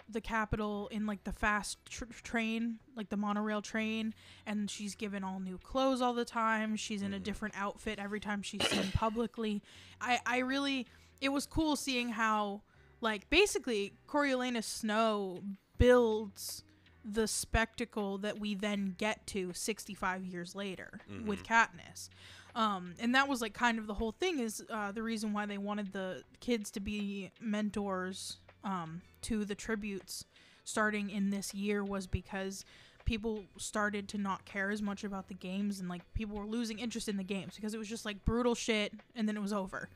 the 0.09 0.21
capital 0.21 0.89
in 0.89 1.07
like 1.07 1.25
the 1.25 1.33
fast 1.33 1.79
tr- 1.89 2.05
train, 2.23 2.79
like 2.97 3.09
the 3.09 3.17
monorail 3.17 3.63
train, 3.63 4.15
and 4.47 4.71
she's 4.71 4.95
given 4.95 5.25
all 5.25 5.41
new 5.41 5.59
clothes 5.59 6.01
all 6.01 6.15
the 6.15 6.25
time. 6.25 6.77
She's 6.77 7.03
in 7.03 7.15
a 7.15 7.19
different 7.19 7.55
outfit 7.57 7.99
every 7.99 8.21
time 8.21 8.43
she's 8.43 8.67
seen 8.69 8.91
publicly. 8.95 9.63
I 10.01 10.21
I 10.27 10.39
really 10.39 10.87
it 11.21 11.31
was 11.31 11.47
cool 11.47 11.77
seeing 11.77 12.11
how 12.11 12.63
like 13.01 13.29
basically 13.31 13.95
Coriolanus 14.07 14.65
Snow 14.65 15.43
builds 15.79 16.63
the 17.05 17.27
spectacle 17.29 18.19
that 18.19 18.39
we 18.39 18.55
then 18.55 18.95
get 18.99 19.27
to 19.29 19.53
65 19.53 20.25
years 20.25 20.55
later 20.55 21.01
with 21.27 21.43
Katniss. 21.45 22.09
Um, 22.55 22.95
and 23.01 23.15
that 23.15 23.29
was 23.29 23.41
like 23.41 23.53
kind 23.53 23.79
of 23.79 23.87
the 23.87 23.95
whole 23.95 24.13
thing 24.13 24.39
is 24.39 24.65
uh, 24.71 24.93
the 24.93 25.03
reason 25.03 25.33
why 25.33 25.45
they 25.45 25.59
wanted 25.59 25.93
the 25.93 26.23
kids 26.41 26.71
to 26.73 26.81
be 26.81 27.31
mentors 27.41 28.39
um, 28.63 29.03
to 29.23 29.45
the 29.45 29.55
tributes 29.55 30.25
starting 30.65 31.11
in 31.11 31.31
this 31.31 31.53
year 31.53 31.85
was 31.85 32.07
because 32.07 32.65
people 33.05 33.45
started 33.59 34.09
to 34.09 34.19
not 34.19 34.45
care 34.45 34.71
as 34.71 34.81
much 34.81 35.05
about 35.05 35.29
the 35.29 35.35
games 35.35 35.79
and 35.79 35.89
like 35.89 36.01
people 36.15 36.37
were 36.37 36.47
losing 36.47 36.79
interest 36.79 37.09
in 37.09 37.17
the 37.17 37.25
games 37.25 37.55
because 37.57 37.75
it 37.75 37.79
was 37.79 37.89
just 37.89 38.07
like 38.07 38.25
brutal 38.25 38.55
shit 38.55 38.93
and 39.15 39.29
then 39.29 39.37
it 39.37 39.43
was 39.43 39.53
over 39.53 39.91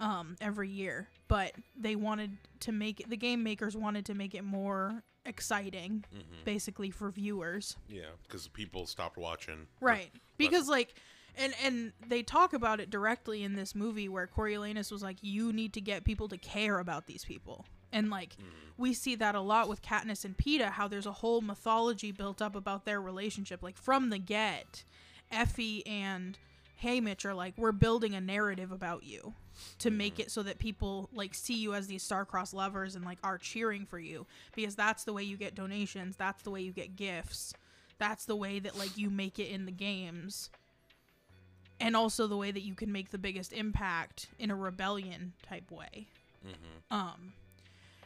um, 0.00 0.36
every 0.40 0.68
year. 0.68 1.08
But 1.28 1.52
they 1.78 1.94
wanted 1.94 2.36
to 2.60 2.72
make 2.72 3.00
it, 3.00 3.10
the 3.10 3.16
game 3.16 3.42
makers 3.42 3.76
wanted 3.76 4.06
to 4.06 4.14
make 4.14 4.34
it 4.34 4.42
more 4.42 5.02
exciting, 5.28 6.04
mm-hmm. 6.12 6.44
basically 6.44 6.90
for 6.90 7.10
viewers. 7.10 7.76
Yeah, 7.88 8.10
because 8.22 8.48
people 8.48 8.86
stopped 8.86 9.16
watching. 9.16 9.66
Right. 9.80 10.10
Because 10.36 10.68
like 10.68 10.94
and 11.36 11.54
and 11.62 11.92
they 12.06 12.22
talk 12.22 12.52
about 12.52 12.80
it 12.80 12.90
directly 12.90 13.44
in 13.44 13.54
this 13.54 13.74
movie 13.74 14.08
where 14.08 14.26
Coriolanus 14.26 14.90
was 14.90 15.02
like, 15.02 15.18
You 15.22 15.52
need 15.52 15.72
to 15.74 15.80
get 15.80 16.04
people 16.04 16.28
to 16.28 16.36
care 16.36 16.78
about 16.78 17.06
these 17.06 17.24
people. 17.24 17.64
And 17.92 18.10
like 18.10 18.36
mm-hmm. 18.36 18.48
we 18.76 18.92
see 18.92 19.14
that 19.14 19.34
a 19.34 19.40
lot 19.40 19.68
with 19.68 19.80
Katniss 19.80 20.24
and 20.24 20.36
Peeta, 20.36 20.70
how 20.72 20.88
there's 20.88 21.06
a 21.06 21.12
whole 21.12 21.40
mythology 21.40 22.12
built 22.12 22.42
up 22.42 22.54
about 22.54 22.84
their 22.84 23.00
relationship. 23.00 23.62
Like 23.62 23.76
from 23.76 24.10
the 24.10 24.18
get, 24.18 24.84
Effie 25.30 25.86
and 25.86 26.38
Haymitch 26.82 27.24
are 27.24 27.34
like, 27.34 27.54
We're 27.56 27.72
building 27.72 28.14
a 28.14 28.20
narrative 28.20 28.72
about 28.72 29.04
you 29.04 29.34
to 29.78 29.90
make 29.90 30.18
it 30.20 30.30
so 30.30 30.42
that 30.42 30.58
people 30.58 31.08
like 31.12 31.34
see 31.34 31.54
you 31.54 31.74
as 31.74 31.86
these 31.86 32.02
star-crossed 32.02 32.54
lovers 32.54 32.94
and 32.94 33.04
like 33.04 33.18
are 33.22 33.38
cheering 33.38 33.86
for 33.86 33.98
you 33.98 34.26
because 34.54 34.74
that's 34.74 35.04
the 35.04 35.12
way 35.12 35.22
you 35.22 35.36
get 35.36 35.54
donations 35.54 36.16
that's 36.16 36.42
the 36.42 36.50
way 36.50 36.60
you 36.60 36.72
get 36.72 36.96
gifts 36.96 37.52
that's 37.98 38.24
the 38.24 38.36
way 38.36 38.58
that 38.58 38.76
like 38.78 38.96
you 38.96 39.10
make 39.10 39.38
it 39.38 39.48
in 39.50 39.66
the 39.66 39.72
games 39.72 40.50
and 41.80 41.94
also 41.96 42.26
the 42.26 42.36
way 42.36 42.50
that 42.50 42.62
you 42.62 42.74
can 42.74 42.90
make 42.90 43.10
the 43.10 43.18
biggest 43.18 43.52
impact 43.52 44.28
in 44.38 44.50
a 44.50 44.56
rebellion 44.56 45.32
type 45.48 45.70
way. 45.70 46.06
Um 46.90 47.32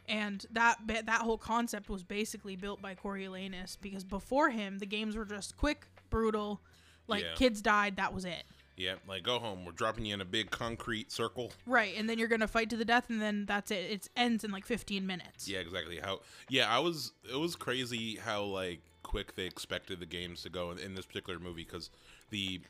and 0.09 0.45
that 0.51 0.79
that 0.87 1.23
whole 1.23 1.39
concept 1.39 1.89
was 1.89 2.03
basically 2.03 2.57
built 2.57 2.83
by 2.83 2.95
Coriolanus 2.95 3.77
because 3.81 4.05
before 4.05 4.51
him 4.51 4.79
the 4.79 4.87
games 4.87 5.17
were 5.17 5.25
just 5.25 5.57
quick 5.57 5.87
brutal 6.11 6.61
like 7.07 7.23
Yeah. 7.23 7.35
kids 7.37 7.63
died 7.63 7.97
that 7.97 8.13
was 8.13 8.25
it 8.25 8.43
Yeah, 8.77 8.95
like 9.07 9.23
go 9.23 9.39
home. 9.39 9.65
We're 9.65 9.73
dropping 9.73 10.07
you 10.07 10.15
in 10.15 10.21
a 10.21 10.25
big 10.25 10.51
concrete 10.51 11.13
circle. 11.13 11.53
right 11.67 11.95
and 11.97 12.09
then 12.09 12.19
you're 12.19 12.29
gonna 12.29 12.49
fight 12.49 12.71
to 12.71 12.77
the 12.77 12.85
death 12.85 13.11
and 13.11 13.21
then 13.21 13.45
that's 13.47 13.71
it 13.71 13.91
it 13.91 14.09
ends 14.17 14.45
in 14.45 14.51
like 14.51 14.65
15 14.67 15.07
minutes 15.07 15.47
Yeah, 15.49 15.59
exactly. 15.61 15.99
How? 15.99 16.21
Yeah, 16.49 16.75
I 16.75 16.79
was. 16.79 17.13
It 17.31 17.37
was 17.39 17.55
crazy 17.57 18.17
how 18.17 18.43
like 18.45 18.81
quick 19.03 19.35
they 19.35 19.45
expected 19.45 20.01
the 20.01 20.07
games 20.07 20.43
to 20.43 20.49
go 20.51 20.71
in, 20.71 20.79
in 20.79 20.95
this 20.95 21.05
particular 21.07 21.39
movie 21.39 21.65
because 21.65 21.91
the. 22.31 22.61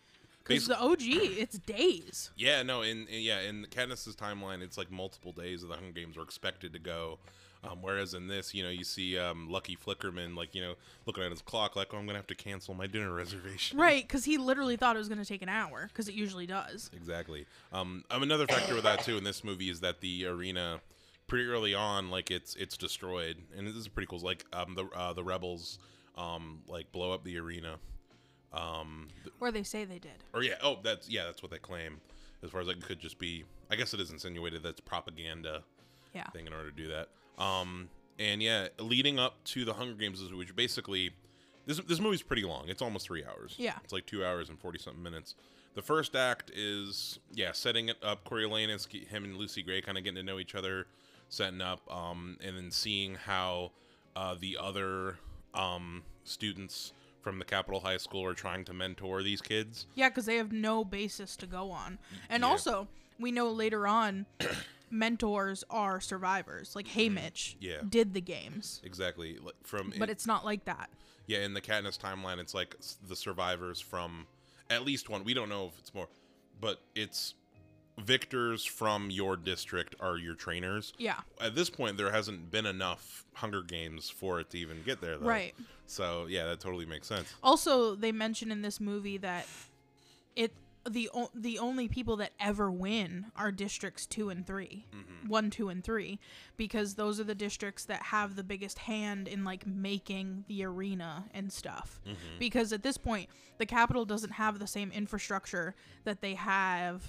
because 0.45 0.67
the 0.67 0.81
og 0.81 0.99
it's 1.01 1.59
days 1.59 2.31
yeah, 2.37 2.63
no, 2.63 2.83
in, 2.83 3.07
in 3.07 3.23
yeah, 3.23 3.41
in 3.41 3.67
Katniss's 3.71 4.17
timeline, 4.17 4.61
it's 4.63 4.77
like 4.77 4.91
multiple 4.91 5.33
days 5.33 5.63
of 5.63 5.69
the 5.69 5.77
Hunger 5.77 5.93
Games 5.93 6.17
were 6.17 6.25
expected 6.25 6.73
to 6.73 6.79
go. 6.81 7.19
Um, 7.65 7.79
whereas 7.81 8.13
in 8.15 8.27
this, 8.27 8.53
you 8.55 8.65
know, 8.65 8.71
you 8.71 8.83
see 8.83 9.17
um, 9.17 9.49
Lucky 9.49 9.77
Flickerman, 9.77 10.37
like, 10.37 10.53
you 10.53 10.61
know, 10.61 10.75
looking 11.07 11.23
at 11.23 11.31
his 11.31 11.43
clock, 11.43 11.77
like, 11.77 11.95
oh, 11.95 11.97
I'm 11.97 12.07
going 12.07 12.15
to 12.15 12.19
have 12.19 12.27
to 12.27 12.35
cancel 12.35 12.75
my 12.75 12.89
dinner 12.89 13.13
reservation. 13.15 13.79
right 13.79 14.03
because 14.03 14.25
he 14.25 14.37
literally 14.37 14.77
thought 14.77 14.97
it 14.97 14.99
was 14.99 15.09
gonna 15.09 15.25
take 15.25 15.43
an 15.43 15.49
hour 15.49 15.87
because 15.87 16.09
it 16.09 16.15
usually 16.15 16.47
does 16.47 16.91
Exactly. 16.97 17.47
Um, 17.73 18.05
um, 18.11 18.23
another 18.25 18.47
factor 18.49 18.75
with 18.75 18.83
that 18.83 19.05
too 19.05 19.17
in 19.17 19.23
this 19.23 19.45
movie 19.45 19.71
is 19.71 19.79
that 19.81 20.01
the 20.01 20.27
arena, 20.27 20.81
pretty 21.29 21.47
early 21.47 21.73
on, 21.73 22.11
like 22.11 22.33
it's 22.33 22.57
it's 22.57 22.77
destroyed, 22.77 23.37
and 23.57 23.65
this 23.67 23.77
is 23.77 23.87
pretty 23.87 24.09
cool. 24.09 24.19
Like 24.19 24.45
um, 24.53 24.75
the 24.75 24.87
uh, 24.87 25.13
the 25.13 25.23
rebels, 25.23 25.79
um, 26.19 26.63
like 26.67 26.91
blow 26.91 27.13
up 27.13 27.23
the 27.23 27.39
arena. 27.39 27.77
Um, 28.53 29.09
th- 29.23 29.33
or 29.41 29.51
they 29.51 29.63
say 29.63 29.85
they 29.87 29.99
did 29.99 30.25
or 30.35 30.43
yeah, 30.43 30.55
oh, 30.63 30.79
that's 30.83 31.09
yeah, 31.09 31.25
that's 31.25 31.43
what 31.43 31.51
they 31.53 31.59
claim. 31.59 32.01
As 32.43 32.51
far 32.51 32.61
as 32.61 32.67
it 32.69 32.83
could 32.83 32.99
just 32.99 33.19
be, 33.21 33.45
I 33.71 33.77
guess 33.77 33.95
it 33.95 34.01
is 34.01 34.11
insinuated 34.11 34.63
that's 34.65 34.81
propaganda, 34.81 35.63
Yeah. 36.13 36.29
thing 36.31 36.47
in 36.49 36.53
order 36.53 36.71
to 36.71 36.77
do 36.77 36.89
that. 36.89 37.09
Um, 37.39 37.89
and 38.19 38.43
yeah, 38.43 38.69
leading 38.79 39.19
up 39.19 39.43
to 39.45 39.65
the 39.65 39.75
Hunger 39.75 39.95
Games, 39.95 40.21
is 40.21 40.33
which 40.33 40.55
basically 40.55 41.11
this 41.67 41.79
this 41.81 42.01
movie's 42.01 42.23
pretty 42.23 42.43
long. 42.45 42.65
It's 42.69 42.83
almost 42.83 43.07
three 43.07 43.25
hours. 43.25 43.55
Yeah. 43.59 43.75
it's 43.85 43.93
like 43.93 44.07
two 44.07 44.25
hours 44.25 44.49
and 44.49 44.59
forty 44.59 44.79
something 44.79 45.03
minutes. 45.03 45.35
The 45.75 45.83
first 45.83 46.15
act 46.15 46.51
is 46.55 47.19
yeah, 47.33 47.53
setting 47.53 47.89
it 47.89 47.97
up. 48.03 48.25
Coriolanus, 48.29 48.87
him 49.09 49.25
and 49.25 49.37
Lucy 49.37 49.63
Gray, 49.63 49.81
kind 49.81 49.97
of 49.97 50.05
getting 50.05 50.17
to 50.17 50.23
know 50.23 50.39
each 50.39 50.55
other, 50.55 50.87
setting 51.31 51.63
up, 51.63 51.81
um, 51.91 52.37
and 52.45 52.57
then 52.57 52.71
seeing 52.71 53.15
how 53.15 53.73
uh, 54.15 54.35
the 54.39 54.59
other 54.61 55.17
um, 55.55 56.03
students 56.25 56.93
from 57.23 57.39
the 57.39 57.45
Capitol 57.45 57.81
High 57.81 57.97
School 57.97 58.25
are 58.27 58.35
trying 58.35 58.65
to 58.67 58.75
mentor 58.75 59.23
these 59.23 59.41
kids. 59.41 59.87
Yeah, 59.95 60.09
because 60.11 60.27
they 60.27 60.37
have 60.37 60.53
no 60.53 60.85
basis 60.85 61.37
to 61.37 61.47
go 61.47 61.71
on. 61.71 61.99
And 62.29 62.43
Yeah. 62.43 62.49
also, 62.49 62.89
we 63.23 63.33
know 63.33 63.51
later 63.51 63.87
on, 63.87 64.27
mentors 64.91 65.65
are 65.71 66.01
survivors. 66.01 66.75
Like 66.77 66.89
Haymitch 66.89 67.57
Mm-hmm. 67.57 67.65
Yeah. 67.65 67.77
did 67.89 68.15
the 68.15 68.21
games, 68.21 68.81
Exactly. 68.85 69.39
Like, 69.43 69.55
From 69.63 69.93
but 69.99 70.11
it's 70.11 70.27
not 70.27 70.45
like 70.45 70.65
that. 70.67 70.91
Yeah, 71.27 71.39
in 71.39 71.55
the 71.55 71.61
Katniss 71.61 71.99
timeline, 71.99 72.39
it's 72.39 72.53
like 72.55 72.75
s- 72.79 72.99
the 73.09 73.17
survivors 73.17 73.81
from 73.81 74.27
at 74.69 74.85
least 74.85 75.09
one. 75.09 75.25
We 75.25 75.35
don't 75.35 75.49
know 75.49 75.67
if 75.67 75.79
it's 75.79 75.95
more, 75.95 76.09
but 76.61 76.81
it's 76.95 77.35
victors 77.99 78.65
from 78.65 79.11
your 79.11 79.37
district 79.37 79.95
are 80.01 80.17
your 80.17 80.35
trainers. 80.35 80.93
Yeah, 80.99 81.21
At 81.41 81.55
this 81.55 81.69
point, 81.71 81.97
there 81.99 82.11
hasn't 82.11 82.51
been 82.51 82.67
enough 82.67 83.25
Hunger 83.35 83.63
Games 83.63 84.09
for 84.11 84.41
it 84.41 84.51
to 84.51 84.59
even 84.59 84.83
get 84.85 85.01
there, 85.01 85.19
though. 85.19 85.27
right. 85.27 85.55
So 85.87 86.27
yeah, 86.29 86.47
that 86.47 86.59
totally 86.61 86.87
makes 86.87 87.07
sense. 87.07 87.33
Also, 87.43 87.95
they 87.95 88.11
mention 88.13 88.51
in 88.51 88.63
this 88.63 88.81
movie 88.81 89.19
that 89.19 89.47
it 90.35 90.53
the 90.89 91.09
o- 91.15 91.31
the 91.35 91.59
only 91.59 91.87
people 91.89 92.17
that 92.17 92.33
ever 92.41 92.71
win 92.71 93.27
are 93.37 93.53
districts 93.53 94.07
two 94.07 94.31
and 94.31 94.47
3 94.47 94.87
Mm-hmm. 94.95 95.29
one, 95.29 95.51
two, 95.51 95.69
and 95.69 95.85
three, 95.85 96.19
because 96.57 96.95
those 96.95 97.21
are 97.21 97.25
the 97.25 97.35
districts 97.35 97.85
that 97.85 98.03
have 98.03 98.35
the 98.37 98.43
biggest 98.43 98.79
hand 98.79 99.29
in 99.29 99.45
like 99.45 99.67
making 99.67 100.45
the 100.49 100.65
arena 100.65 101.27
and 101.33 101.53
stuff. 101.53 102.01
Mm-hmm. 102.05 102.39
Because 102.41 102.73
at 102.73 102.83
this 102.83 102.97
point, 102.99 103.29
the 103.59 103.67
Capitol 103.67 104.05
doesn't 104.05 104.33
have 104.33 104.59
the 104.59 104.67
same 104.67 104.91
infrastructure 104.91 105.75
that 106.05 106.21
they 106.21 106.35
have 106.35 107.03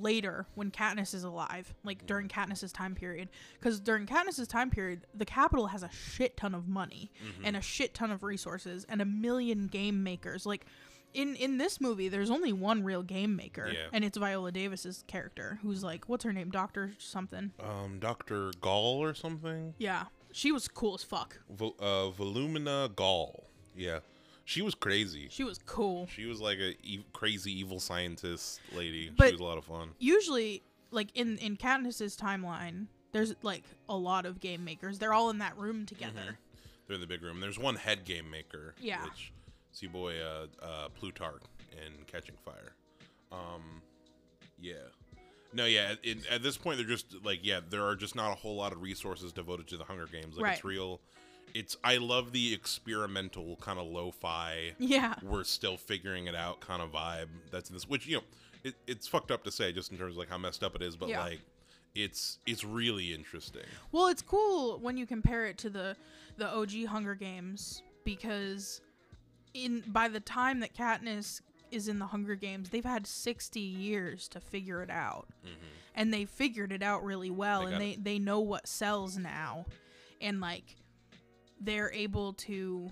later 0.00 0.46
when 0.54 0.70
Katniss 0.70 1.14
is 1.14 1.24
alive, 1.24 1.72
like 1.84 2.06
during 2.06 2.28
Katniss's 2.28 2.72
time 2.72 2.94
period. 2.94 3.28
Because 3.58 3.78
during 3.80 4.06
Katniss's 4.06 4.48
time 4.48 4.70
period, 4.70 5.06
the 5.14 5.24
Capitol 5.24 5.68
has 5.68 5.82
a 5.82 5.90
shit 5.90 6.36
ton 6.36 6.54
of 6.54 6.66
money 6.68 7.10
Mm-hmm. 7.24 7.44
and 7.46 7.56
a 7.56 7.60
shit 7.60 7.94
ton 7.94 8.10
of 8.10 8.22
resources 8.22 8.84
and 8.88 9.00
a 9.00 9.04
million 9.04 9.66
game 9.68 10.02
makers. 10.02 10.44
Like 10.46 10.66
in 11.14 11.34
in 11.36 11.58
this 11.58 11.80
movie, 11.80 12.08
there's 12.08 12.30
only 12.30 12.52
one 12.52 12.82
real 12.84 13.02
game 13.02 13.34
maker, 13.36 13.68
Yeah. 13.72 13.86
and 13.92 14.04
it's 14.04 14.16
Viola 14.18 14.52
Davis's 14.52 15.04
character, 15.06 15.58
who's 15.62 15.82
like, 15.82 16.08
what's 16.08 16.24
her 16.24 16.32
name, 16.32 16.50
Doctor 16.50 16.94
something. 16.98 17.52
Um, 17.60 17.98
Doctor 17.98 18.50
Gaul 18.60 19.02
or 19.02 19.14
something. 19.14 19.74
Yeah, 19.78 20.04
she 20.32 20.52
was 20.52 20.68
cool 20.68 20.94
as 20.94 21.02
fuck. 21.02 21.40
Vol- 21.50 21.76
uh, 21.80 22.10
Volumnia 22.10 22.94
Gaul. 22.94 23.48
Yeah, 23.76 24.00
she 24.44 24.62
was 24.62 24.74
crazy. 24.74 25.28
She 25.30 25.44
was 25.44 25.58
cool. 25.66 26.06
She 26.08 26.26
was 26.26 26.40
like 26.40 26.58
a 26.58 26.70
e- 26.82 27.04
crazy 27.12 27.52
evil 27.58 27.80
scientist 27.80 28.60
lady. 28.74 29.10
But- 29.16 29.26
she 29.28 29.32
was 29.32 29.40
a 29.40 29.44
lot 29.44 29.58
of 29.58 29.64
fun. 29.64 29.90
usually 29.98 30.62
like 30.90 31.08
in 31.14 31.38
in 31.38 31.56
Katniss's 31.56 32.16
timeline, 32.16 32.86
there's 33.12 33.34
like 33.42 33.64
a 33.88 33.96
lot 33.96 34.24
of 34.26 34.40
game 34.40 34.64
makers. 34.64 34.98
They're 34.98 35.12
all 35.14 35.30
in 35.30 35.38
that 35.38 35.56
room 35.58 35.84
together. 35.86 36.38
They're 36.86 36.94
in 36.94 37.00
the 37.00 37.06
big 37.06 37.22
room. 37.22 37.40
There's 37.40 37.58
one 37.58 37.76
head 37.76 38.04
game 38.06 38.30
maker. 38.30 38.74
Yeah. 38.80 39.04
Which 39.04 39.32
see 39.78 39.86
boy 39.86 40.14
uh, 40.20 40.46
uh, 40.64 40.88
Plutarch 40.98 41.42
in 41.72 42.04
Catching 42.06 42.34
Fire. 42.44 42.72
Um, 43.32 43.82
yeah. 44.60 44.74
No, 45.52 45.64
yeah. 45.64 45.92
At, 45.92 46.04
in- 46.04 46.22
at 46.30 46.42
this 46.42 46.56
point, 46.56 46.78
they're 46.78 46.86
just 46.86 47.14
like, 47.24 47.40
yeah, 47.42 47.60
there 47.68 47.84
are 47.86 47.96
just 47.96 48.14
not 48.14 48.32
a 48.32 48.34
whole 48.34 48.56
lot 48.56 48.72
of 48.72 48.82
resources 48.82 49.32
devoted 49.32 49.66
to 49.68 49.76
the 49.76 49.84
Hunger 49.84 50.06
Games. 50.10 50.36
Like 50.36 50.52
it's 50.54 50.64
Right. 50.64 50.64
real. 50.64 51.00
It's 51.54 51.76
I 51.82 51.96
love 51.96 52.32
the 52.32 52.52
experimental 52.52 53.56
kind 53.56 53.78
of 53.78 53.86
lo-fi. 53.86 54.72
Yeah. 54.78 55.14
We're 55.22 55.44
still 55.44 55.76
figuring 55.78 56.26
it 56.26 56.34
out 56.34 56.60
kind 56.60 56.82
of 56.82 56.92
vibe. 56.92 57.28
That's 57.50 57.70
in 57.70 57.74
this, 57.76 57.88
which 57.88 58.06
you 58.06 58.16
know, 58.18 58.22
it, 58.64 58.74
it's 58.86 59.06
fucked 59.08 59.30
up 59.30 59.44
to 59.44 59.50
say 59.50 59.72
just 59.72 59.90
in 59.92 59.96
terms 59.98 60.12
of 60.14 60.18
like 60.18 60.28
how 60.28 60.36
messed 60.38 60.62
up 60.62 60.74
it 60.76 60.82
is, 60.82 60.96
but 60.96 61.08
Yeah. 61.08 61.22
like, 61.24 61.40
it's 61.94 62.38
it's 62.46 62.64
really 62.64 63.14
interesting. 63.14 63.62
Well, 63.92 64.08
it's 64.08 64.20
cool 64.22 64.78
when 64.80 64.96
you 64.98 65.06
compare 65.06 65.46
it 65.46 65.56
to 65.58 65.70
the 65.70 65.96
the 66.36 66.46
OG 66.46 66.84
Hunger 66.86 67.14
Games 67.14 67.82
because 68.04 68.82
in 69.54 69.82
by 69.86 70.08
the 70.08 70.20
time 70.20 70.60
that 70.60 70.74
Katniss 70.74 71.40
is 71.70 71.88
in 71.88 71.98
the 71.98 72.06
Hunger 72.06 72.34
Games, 72.34 72.70
they've 72.70 72.84
had 72.84 73.06
60 73.06 73.60
years 73.60 74.28
to 74.28 74.40
figure 74.40 74.82
it 74.82 74.90
out. 74.90 75.28
And 75.94 76.14
they 76.14 76.24
figured 76.26 76.72
it 76.72 76.82
out 76.82 77.02
really 77.04 77.30
well 77.30 77.62
Mm-hmm. 77.64 77.70
They 77.70 77.74
and 77.74 77.82
they 77.82 77.90
it. 77.90 78.04
they 78.04 78.18
know 78.18 78.40
what 78.40 78.66
sells 78.68 79.16
now. 79.18 79.66
And 80.20 80.40
like 80.40 80.76
they're 81.60 81.92
able 81.92 82.32
to 82.34 82.90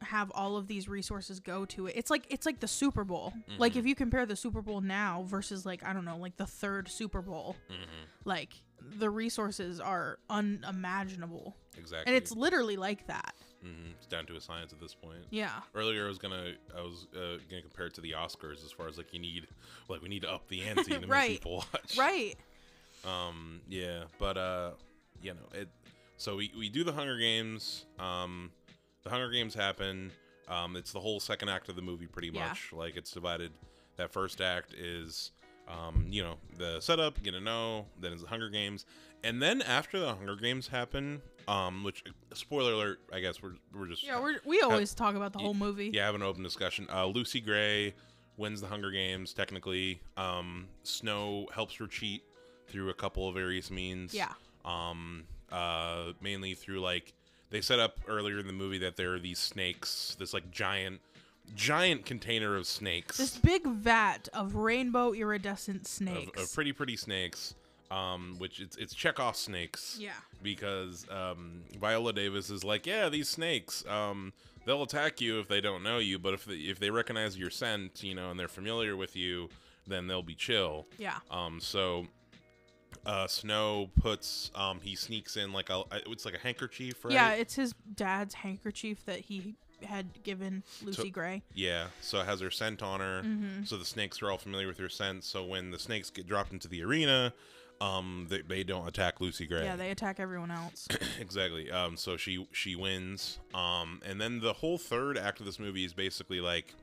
have 0.00 0.30
all 0.34 0.56
of 0.56 0.66
these 0.68 0.88
resources 0.88 1.40
go 1.40 1.64
to 1.66 1.86
it. 1.88 1.94
It's 1.96 2.10
like 2.10 2.24
it's 2.30 2.46
like 2.46 2.60
the 2.60 2.68
Super 2.68 3.04
Bowl. 3.04 3.32
Like 3.58 3.72
Mm-hmm. 3.72 3.78
if 3.80 3.86
you 3.86 3.94
compare 3.94 4.26
the 4.26 4.36
Super 4.36 4.62
Bowl 4.62 4.80
now 4.80 5.24
versus 5.26 5.66
like 5.66 5.84
I 5.84 5.92
don't 5.92 6.04
know, 6.04 6.16
like 6.16 6.36
the 6.36 6.46
third 6.46 6.88
Super 6.88 7.20
Bowl, 7.22 7.54
Mm-hmm. 7.70 7.82
like 8.24 8.54
the 8.98 9.10
resources 9.10 9.80
are 9.80 10.18
unimaginable. 10.30 11.56
Exactly. 11.76 12.04
And 12.06 12.16
it's 12.16 12.32
literally 12.32 12.76
like 12.76 13.06
that. 13.08 13.34
Hmm 13.62 13.90
It's 13.96 14.06
down 14.06 14.26
to 14.26 14.36
a 14.36 14.40
science 14.40 14.72
at 14.72 14.80
this 14.80 14.94
point. 14.94 15.20
Yeah. 15.30 15.50
Earlier, 15.74 16.04
I 16.06 16.08
was 16.08 16.18
gonna, 16.18 16.52
I 16.76 16.80
was 16.80 17.06
uh, 17.16 17.38
gonna 17.50 17.62
compare 17.62 17.86
it 17.86 17.94
to 17.94 18.00
the 18.00 18.12
Oscars 18.12 18.64
as 18.64 18.72
far 18.72 18.88
as 18.88 18.96
like 18.98 19.12
you 19.12 19.20
need, 19.20 19.46
like 19.88 20.02
we 20.02 20.08
need 20.08 20.22
to 20.22 20.30
up 20.32 20.48
the 20.48 20.62
ante 20.62 20.84
to 20.98 20.98
Right. 21.06 21.30
make 21.30 21.40
people 21.40 21.64
watch. 21.72 21.96
Right. 21.98 22.36
Um. 23.04 23.60
Yeah. 23.68 24.04
But 24.18 24.36
uh, 24.36 24.70
you 25.22 25.32
know 25.34 25.48
it. 25.60 25.68
So 26.16 26.36
we 26.36 26.52
we 26.58 26.68
do 26.68 26.84
the 26.84 26.92
Hunger 26.92 27.16
Games. 27.18 27.84
Um, 27.98 28.50
the 29.04 29.10
Hunger 29.10 29.30
Games 29.30 29.54
happen. 29.54 30.10
Um, 30.48 30.76
it's 30.76 30.92
the 30.92 31.00
whole 31.00 31.20
second 31.20 31.48
act 31.50 31.68
of 31.68 31.76
the 31.76 31.82
movie, 31.82 32.06
pretty 32.06 32.30
much. 32.30 32.70
Yeah. 32.72 32.78
Like 32.78 32.96
it's 32.96 33.10
divided. 33.10 33.52
That 33.96 34.12
first 34.12 34.40
act 34.40 34.72
is, 34.74 35.32
um, 35.68 36.06
you 36.08 36.22
know, 36.22 36.36
the 36.56 36.80
setup, 36.80 37.22
get 37.22 37.32
to 37.32 37.40
know. 37.40 37.86
Then 38.00 38.12
it's 38.12 38.22
the 38.22 38.28
Hunger 38.28 38.48
Games, 38.48 38.84
and 39.22 39.42
then 39.42 39.60
after 39.62 39.98
the 39.98 40.14
Hunger 40.14 40.36
Games 40.36 40.68
happen, 40.68 41.20
um, 41.48 41.82
which 41.82 42.04
spoiler 42.34 42.72
alert, 42.72 43.00
I 43.12 43.20
guess 43.20 43.42
we're 43.42 43.54
we're 43.74 43.86
just 43.88 44.04
Yeah, 44.04 44.20
we're, 44.20 44.36
we 44.44 44.60
always 44.60 44.94
talk 44.94 45.14
about 45.16 45.32
the 45.32 45.38
whole 45.40 45.54
movie. 45.54 45.90
yeah, 45.92 46.06
have 46.06 46.14
an 46.14 46.22
open 46.22 46.42
discussion. 46.42 46.86
Uh, 46.92 47.06
Lucy 47.06 47.40
Gray 47.40 47.94
wins 48.36 48.60
the 48.60 48.66
Hunger 48.68 48.90
Games 48.90 49.32
technically. 49.32 50.00
Um, 50.16 50.68
Snow 50.84 51.48
helps 51.54 51.74
her 51.76 51.86
cheat 51.86 52.22
through 52.68 52.90
a 52.90 52.94
couple 52.94 53.26
of 53.28 53.34
various 53.34 53.70
means. 53.70 54.14
Yeah. 54.14 54.32
Um, 54.64 55.24
uh, 55.50 56.12
mainly 56.20 56.54
through 56.54 56.80
like 56.80 57.14
they 57.50 57.60
set 57.62 57.80
up 57.80 57.98
earlier 58.06 58.38
in 58.38 58.46
the 58.46 58.52
movie 58.52 58.78
that 58.78 58.96
there 58.96 59.14
are 59.14 59.18
these 59.18 59.38
snakes, 59.38 60.14
this 60.18 60.34
like 60.34 60.50
giant, 60.50 61.00
giant 61.54 62.04
container 62.04 62.56
of 62.56 62.66
snakes, 62.66 63.16
This 63.16 63.38
big 63.38 63.66
vat 63.66 64.28
of 64.34 64.54
rainbow 64.56 65.14
iridescent 65.14 65.80
of, 65.82 65.86
snakes. 65.86 66.42
of 66.42 66.52
pretty 66.52 66.72
pretty 66.74 66.96
snakes. 66.96 67.54
Um, 67.90 68.34
which 68.38 68.60
it's 68.60 68.76
it's 68.76 68.94
Chekhov 68.94 69.34
snakes. 69.36 69.96
yeah. 70.00 70.10
because 70.42 71.06
um, 71.10 71.62
Viola 71.80 72.12
Davis 72.12 72.50
is 72.50 72.62
like, 72.62 72.86
yeah, 72.86 73.08
these 73.08 73.28
snakes, 73.30 73.82
um, 73.88 74.32
they'll 74.66 74.82
attack 74.82 75.20
you 75.22 75.40
if 75.40 75.48
they 75.48 75.60
don't 75.62 75.82
know 75.82 75.96
you, 75.98 76.18
but 76.18 76.34
if 76.34 76.44
they, 76.44 76.54
if 76.56 76.78
they 76.78 76.90
recognize 76.90 77.38
your 77.38 77.48
scent, 77.50 78.02
you 78.02 78.14
know, 78.14 78.30
and 78.30 78.38
they're 78.38 78.46
familiar 78.46 78.94
with 78.96 79.16
you, 79.16 79.48
then 79.86 80.06
they'll 80.06 80.22
be 80.22 80.34
chill. 80.34 80.86
Yeah. 80.98 81.16
Um, 81.30 81.60
so 81.60 82.06
uh, 83.06 83.26
Snow 83.26 83.88
puts 84.00 84.50
um, 84.54 84.80
he 84.82 84.94
sneaks 84.94 85.36
in 85.36 85.52
like 85.52 85.70
a 85.70 85.82
it's 86.06 86.24
like 86.24 86.34
a 86.34 86.38
handkerchief, 86.38 87.04
right? 87.04 87.14
Yeah, 87.14 87.32
it's 87.32 87.54
his 87.54 87.74
dad's 87.94 88.34
handkerchief 88.34 89.04
that 89.06 89.20
he 89.20 89.54
had 89.82 90.22
given 90.24 90.62
Lucy 90.82 91.02
So- 91.02 91.08
Gray. 91.10 91.42
Yeah, 91.54 91.86
so 92.00 92.20
it 92.20 92.26
has 92.26 92.40
her 92.40 92.50
scent 92.50 92.82
on 92.82 93.00
her. 93.00 93.22
Mm-hmm. 93.24 93.64
So 93.64 93.76
the 93.76 93.84
snakes 93.84 94.20
are 94.22 94.30
all 94.30 94.38
familiar 94.38 94.66
with 94.66 94.78
her 94.78 94.88
scent. 94.88 95.24
So 95.24 95.44
when 95.44 95.70
the 95.70 95.78
snakes 95.78 96.10
get 96.10 96.26
dropped 96.26 96.52
into 96.52 96.68
the 96.68 96.82
arena, 96.82 97.32
um, 97.80 98.26
they, 98.28 98.42
they 98.42 98.64
don't 98.64 98.86
attack 98.88 99.20
Lucy 99.20 99.46
Gray. 99.46 99.64
Yeah, 99.64 99.76
they 99.76 99.90
attack 99.90 100.18
everyone 100.18 100.50
else. 100.50 100.88
exactly. 101.20 101.70
Um, 101.70 101.96
so 101.96 102.16
she 102.16 102.46
she 102.52 102.74
wins. 102.74 103.38
Um, 103.54 104.00
and 104.04 104.20
then 104.20 104.40
the 104.40 104.52
whole 104.52 104.78
third 104.78 105.16
act 105.16 105.40
of 105.40 105.46
this 105.46 105.58
movie 105.58 105.84
is 105.84 105.92
basically 105.92 106.40
like, 106.40 106.74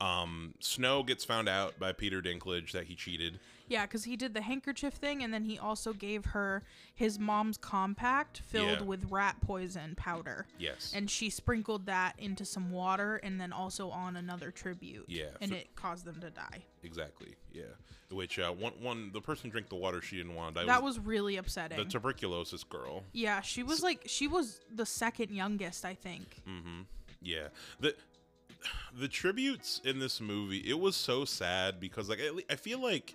um, 0.00 0.54
Snow 0.60 1.02
gets 1.02 1.24
found 1.24 1.48
out 1.48 1.78
by 1.78 1.92
Peter 1.92 2.22
Dinklage 2.22 2.72
that 2.72 2.84
he 2.84 2.94
cheated. 2.94 3.38
Yeah, 3.70 3.86
because 3.86 4.04
he 4.04 4.16
did 4.16 4.34
the 4.34 4.42
handkerchief 4.42 4.92
thing, 4.92 5.22
and 5.22 5.32
then 5.32 5.44
he 5.44 5.58
also 5.58 5.94
gave 5.94 6.26
her 6.26 6.62
his 6.94 7.18
mom's 7.18 7.56
compact 7.56 8.40
filled 8.44 8.80
Yeah. 8.80 8.82
with 8.82 9.10
rat 9.10 9.36
poison 9.40 9.94
powder. 9.96 10.46
Yes. 10.58 10.92
And 10.94 11.08
she 11.10 11.30
sprinkled 11.30 11.86
that 11.86 12.14
into 12.18 12.44
some 12.44 12.70
water 12.70 13.16
and 13.16 13.40
then 13.40 13.52
also 13.52 13.88
on 13.90 14.16
another 14.16 14.50
tribute. 14.50 15.06
Yeah, 15.08 15.30
And 15.40 15.50
so- 15.52 15.56
it 15.56 15.74
caused 15.76 16.04
them 16.04 16.20
to 16.20 16.28
die. 16.30 16.64
exactly. 16.82 17.34
Yeah. 17.52 17.62
Which 18.10 18.38
uh, 18.40 18.50
one 18.52 18.72
one 18.80 19.12
the 19.12 19.20
person 19.20 19.44
who 19.48 19.52
drank 19.52 19.68
the 19.68 19.76
water 19.76 20.02
she 20.02 20.16
didn't 20.16 20.34
want 20.34 20.56
to 20.56 20.62
die. 20.62 20.66
That 20.66 20.82
was 20.82 20.98
really 20.98 21.36
upsetting. 21.36 21.78
the 21.78 21.84
tuberculosis 21.84 22.64
girl. 22.64 23.04
yeah, 23.12 23.40
she 23.40 23.62
was 23.62 23.82
like 23.84 24.02
she 24.06 24.26
was 24.26 24.60
the 24.74 24.84
second 24.84 25.30
youngest, 25.30 25.84
I 25.84 25.94
think. 25.94 26.42
Mm-hmm. 26.48 26.80
Yeah. 27.22 27.48
The 27.78 27.94
the 28.98 29.06
tributes 29.08 29.80
in 29.84 29.98
this 30.00 30.20
movie, 30.20 30.58
it 30.58 30.78
was 30.78 30.96
so 30.96 31.24
sad 31.24 31.78
because 31.78 32.08
like 32.08 32.18
I, 32.20 32.52
I 32.52 32.56
feel 32.56 32.82
like, 32.82 33.14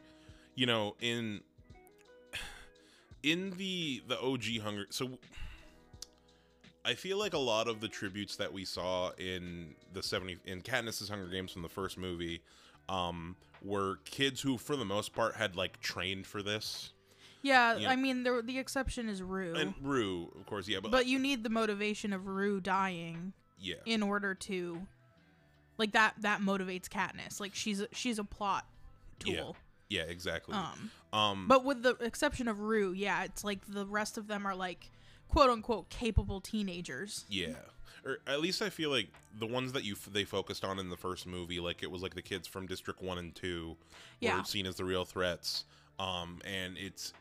you 0.56 0.65
know, 0.65 0.96
in 1.00 1.41
in 3.24 3.52
the 3.52 4.04
the 4.08 4.20
OG 4.20 4.62
Hunger. 4.63 4.86
So 4.89 5.18
I 6.84 6.94
feel 6.94 7.18
like 7.18 7.34
a 7.34 7.39
lot 7.39 7.68
of 7.68 7.82
the 7.82 7.88
tributes 7.88 8.36
that 8.38 8.52
we 8.52 8.65
saw 8.65 9.12
in 9.18 9.76
the 9.94 10.04
70 10.04 10.38
in 10.46 10.62
Katniss's 10.62 11.10
Hunger 11.10 11.28
Games 11.28 11.52
from 11.52 11.62
the 11.62 11.70
first 11.70 11.98
movie 11.98 12.41
um 12.88 13.36
were 13.63 13.98
kids 14.06 14.41
who 14.41 14.58
for 14.58 14.76
the 14.76 14.86
most 14.86 15.13
part 15.13 15.36
had 15.36 15.56
like 15.56 15.80
trained 15.82 16.28
for 16.28 16.44
this. 16.44 16.91
Yeah. 17.41 17.78
I 17.88 17.96
mean, 17.96 18.24
the 18.24 18.41
the 18.44 18.58
exception 18.58 19.08
is 19.08 19.22
Rue, 19.22 19.54
And 19.56 19.76
Rue, 19.82 20.32
of 20.39 20.46
course, 20.48 20.68
yeah, 20.68 20.80
but, 20.82 20.91
but 20.91 21.06
you 21.06 21.20
need 21.20 21.44
the 21.44 21.50
motivation 21.50 22.12
of 22.12 22.28
Rue 22.28 22.60
dying 22.60 23.34
yeah. 23.60 23.76
in 23.86 24.02
order 24.02 24.34
to, 24.34 24.82
like 25.78 25.91
that 25.91 26.15
that 26.22 26.41
motivates 26.41 26.88
Katniss. 26.88 27.39
Like 27.39 27.54
she's 27.54 27.82
a, 27.82 27.88
she's 27.91 28.18
a 28.18 28.24
plot 28.24 28.65
tool. 29.20 29.34
Yeah, 29.34 29.52
exactly. 29.89 30.56
Um, 30.56 30.91
um 31.13 31.48
but 31.48 31.63
with 31.63 31.84
the 31.84 31.91
exception 32.02 32.48
of 32.48 32.60
Rue, 32.60 32.91
yeah, 32.91 33.24
it's 33.24 33.43
like 33.43 33.60
the 33.67 33.86
rest 33.86 34.17
of 34.17 34.28
them 34.28 34.45
are 34.45 34.56
like 34.56 34.89
quote 35.30 35.50
unquote 35.50 35.89
capable 35.89 36.41
teenagers. 36.41 37.26
Yeah, 37.30 37.54
or 38.06 38.17
at 38.28 38.41
least 38.41 38.62
I 38.62 38.69
feel 38.69 38.89
like 38.89 39.08
the 39.39 39.45
ones 39.48 39.74
that 39.74 39.84
you 39.84 39.93
f- 39.93 40.10
they 40.12 40.24
focused 40.24 40.63
on 40.63 40.80
in 40.80 40.89
the 40.89 40.98
first 40.98 41.26
movie, 41.28 41.60
like 41.60 41.84
it 41.84 41.91
was 41.91 42.02
like 42.02 42.15
the 42.15 42.21
kids 42.21 42.48
from 42.48 42.67
District 42.67 43.02
One 43.02 43.17
and 43.17 43.34
Two, 43.36 43.76
Yeah. 44.19 44.38
were 44.39 44.43
seen 44.43 44.65
as 44.65 44.76
the 44.76 44.86
real 44.86 45.06
threats. 45.06 45.65
Um, 46.00 46.39
and 46.45 46.78
it's 46.78 47.13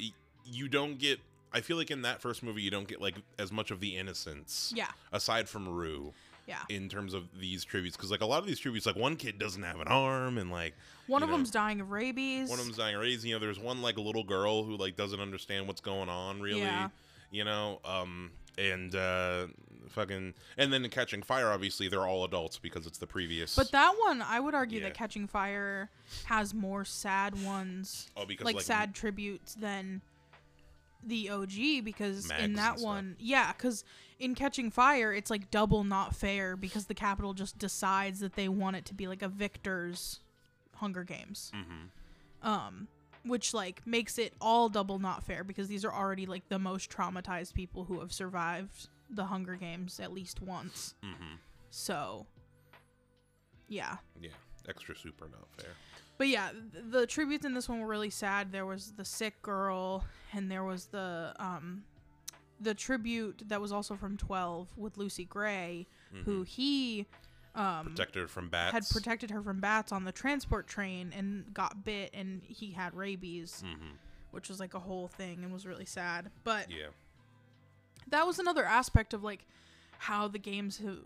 you 0.44 0.68
don't 0.68 0.98
get. 0.98 1.20
I 1.52 1.60
feel 1.60 1.76
like 1.76 1.92
in 1.92 2.02
that 2.02 2.20
first 2.20 2.42
movie, 2.42 2.62
you 2.62 2.70
don't 2.70 2.88
get 2.88 3.00
like 3.00 3.14
as 3.38 3.52
much 3.52 3.70
of 3.70 3.78
the 3.80 3.96
innocence. 3.96 4.72
Yeah, 4.74 4.88
Aside 5.12 5.48
from 5.48 5.68
Rue, 5.68 6.12
yeah. 6.46 6.58
in 6.68 6.88
terms 6.88 7.14
of 7.14 7.24
these 7.38 7.64
tributes, 7.64 7.96
because 7.96 8.10
like 8.10 8.20
a 8.20 8.26
lot 8.26 8.38
of 8.40 8.46
these 8.46 8.58
tributes, 8.58 8.86
like 8.86 8.96
one 8.96 9.16
kid 9.16 9.38
doesn't 9.38 9.62
have 9.62 9.80
an 9.80 9.88
arm, 9.88 10.38
and 10.38 10.50
like 10.50 10.74
One 11.06 11.22
of 11.22 11.28
know, 11.28 11.36
them's 11.36 11.50
dying 11.50 11.80
of 11.80 11.90
rabies. 11.90 12.48
one 12.48 12.58
of 12.58 12.64
them's 12.64 12.78
dying 12.78 12.94
of 12.94 13.00
raising. 13.00 13.30
You 13.30 13.36
know, 13.36 13.40
there's 13.40 13.58
one 13.58 13.82
like 13.82 13.96
little 13.98 14.24
girl 14.24 14.64
who 14.64 14.76
like 14.76 14.96
doesn't 14.96 15.20
understand 15.20 15.66
what's 15.66 15.80
going 15.80 16.08
on 16.08 16.40
really. 16.40 16.60
Yeah. 16.60 16.88
You 17.30 17.44
know, 17.44 17.80
um, 17.84 18.30
and 18.56 18.94
uh, 18.94 19.46
fucking, 19.88 20.34
and 20.56 20.72
then 20.72 20.84
in 20.84 20.90
Catching 20.90 21.22
Fire, 21.22 21.50
obviously 21.50 21.88
they're 21.88 22.06
all 22.06 22.24
adults 22.24 22.58
because 22.58 22.86
it's 22.86 22.98
the 22.98 23.06
previous. 23.08 23.56
But 23.56 23.72
that 23.72 23.92
one, 24.04 24.22
I 24.22 24.38
would 24.38 24.54
argue 24.54 24.78
Yeah. 24.78 24.86
that 24.88 24.94
Catching 24.94 25.26
Fire 25.26 25.90
has 26.26 26.54
more 26.54 26.84
sad 26.84 27.42
ones, 27.44 28.08
oh, 28.16 28.24
because 28.24 28.44
like, 28.44 28.56
like, 28.56 28.64
sad 28.64 28.94
tributes, 28.94 29.54
than 29.54 30.00
the 31.04 31.30
OG. 31.30 31.84
Because 31.84 32.28
Mags 32.28 32.42
in 32.44 32.52
that 32.54 32.78
one, 32.78 33.16
yeah, 33.18 33.52
because 33.52 33.84
in 34.18 34.34
Catching 34.34 34.70
Fire, 34.70 35.12
it's 35.12 35.30
like 35.30 35.50
double 35.50 35.84
not 35.84 36.14
fair 36.14 36.56
because 36.56 36.86
the 36.86 36.94
Capitol 36.94 37.34
just 37.34 37.58
decides 37.58 38.20
that 38.20 38.34
they 38.34 38.48
want 38.48 38.76
it 38.76 38.84
to 38.86 38.94
be 38.94 39.06
like 39.08 39.22
a 39.22 39.28
victor's 39.28 40.20
Hunger 40.76 41.04
Games. 41.04 41.50
Mhm. 41.54 41.90
Um, 42.46 42.88
which 43.24 43.54
like 43.54 43.86
makes 43.86 44.18
it 44.18 44.34
all 44.40 44.68
double 44.68 44.98
not 44.98 45.24
fair 45.24 45.42
because 45.44 45.66
these 45.68 45.84
are 45.84 45.92
already 45.92 46.26
like 46.26 46.48
the 46.48 46.58
most 46.58 46.90
traumatized 46.90 47.54
people 47.54 47.84
who 47.84 48.00
have 48.00 48.12
survived 48.12 48.88
the 49.10 49.24
Hunger 49.26 49.56
Games 49.56 49.98
at 50.00 50.12
least 50.12 50.40
once. 50.42 50.94
Mhm. 51.02 51.38
So, 51.70 52.26
yeah. 53.68 53.96
Yeah, 54.20 54.30
extra 54.68 54.96
super 54.96 55.28
not 55.28 55.48
fair. 55.56 55.70
But 56.18 56.28
yeah, 56.28 56.50
th- 56.52 56.84
the 56.90 57.06
tributes 57.06 57.44
in 57.44 57.54
this 57.54 57.68
one 57.68 57.80
were 57.80 57.86
really 57.88 58.10
sad. 58.10 58.52
There 58.52 58.66
was 58.66 58.92
the 58.92 59.04
sick 59.04 59.42
girl, 59.42 60.04
and 60.32 60.50
there 60.50 60.62
was 60.62 60.86
the 60.86 61.34
um, 61.38 61.84
the 62.64 62.74
tribute 62.74 63.42
that 63.46 63.60
was 63.60 63.70
also 63.72 63.94
from 63.96 64.16
Twelve 64.16 64.68
with 64.76 64.96
Lucy 64.98 65.24
Gray, 65.24 65.86
who 66.24 66.42
he 66.42 67.06
um 67.54 67.86
Protected 67.86 68.28
from 68.30 68.48
bats. 68.48 68.72
had 68.72 68.84
protected 68.90 69.30
her 69.30 69.40
from 69.42 69.60
bats 69.60 69.92
on 69.92 70.04
the 70.04 70.10
transport 70.12 70.66
train 70.66 71.12
and 71.16 71.54
got 71.54 71.84
bit, 71.84 72.10
and 72.12 72.42
he 72.42 72.72
had 72.72 72.94
rabies, 72.94 73.62
Mhm. 73.64 73.92
which 74.32 74.48
was 74.48 74.58
like 74.58 74.74
a 74.74 74.80
whole 74.80 75.06
thing 75.08 75.44
and 75.44 75.52
was 75.52 75.64
really 75.66 75.84
sad. 75.84 76.30
But 76.42 76.70
Yeah. 76.70 76.88
that 78.08 78.26
was 78.26 78.38
another 78.38 78.64
aspect 78.64 79.14
of 79.14 79.22
like 79.22 79.46
how 79.98 80.26
the 80.28 80.38
games 80.38 80.78
have 80.78 80.98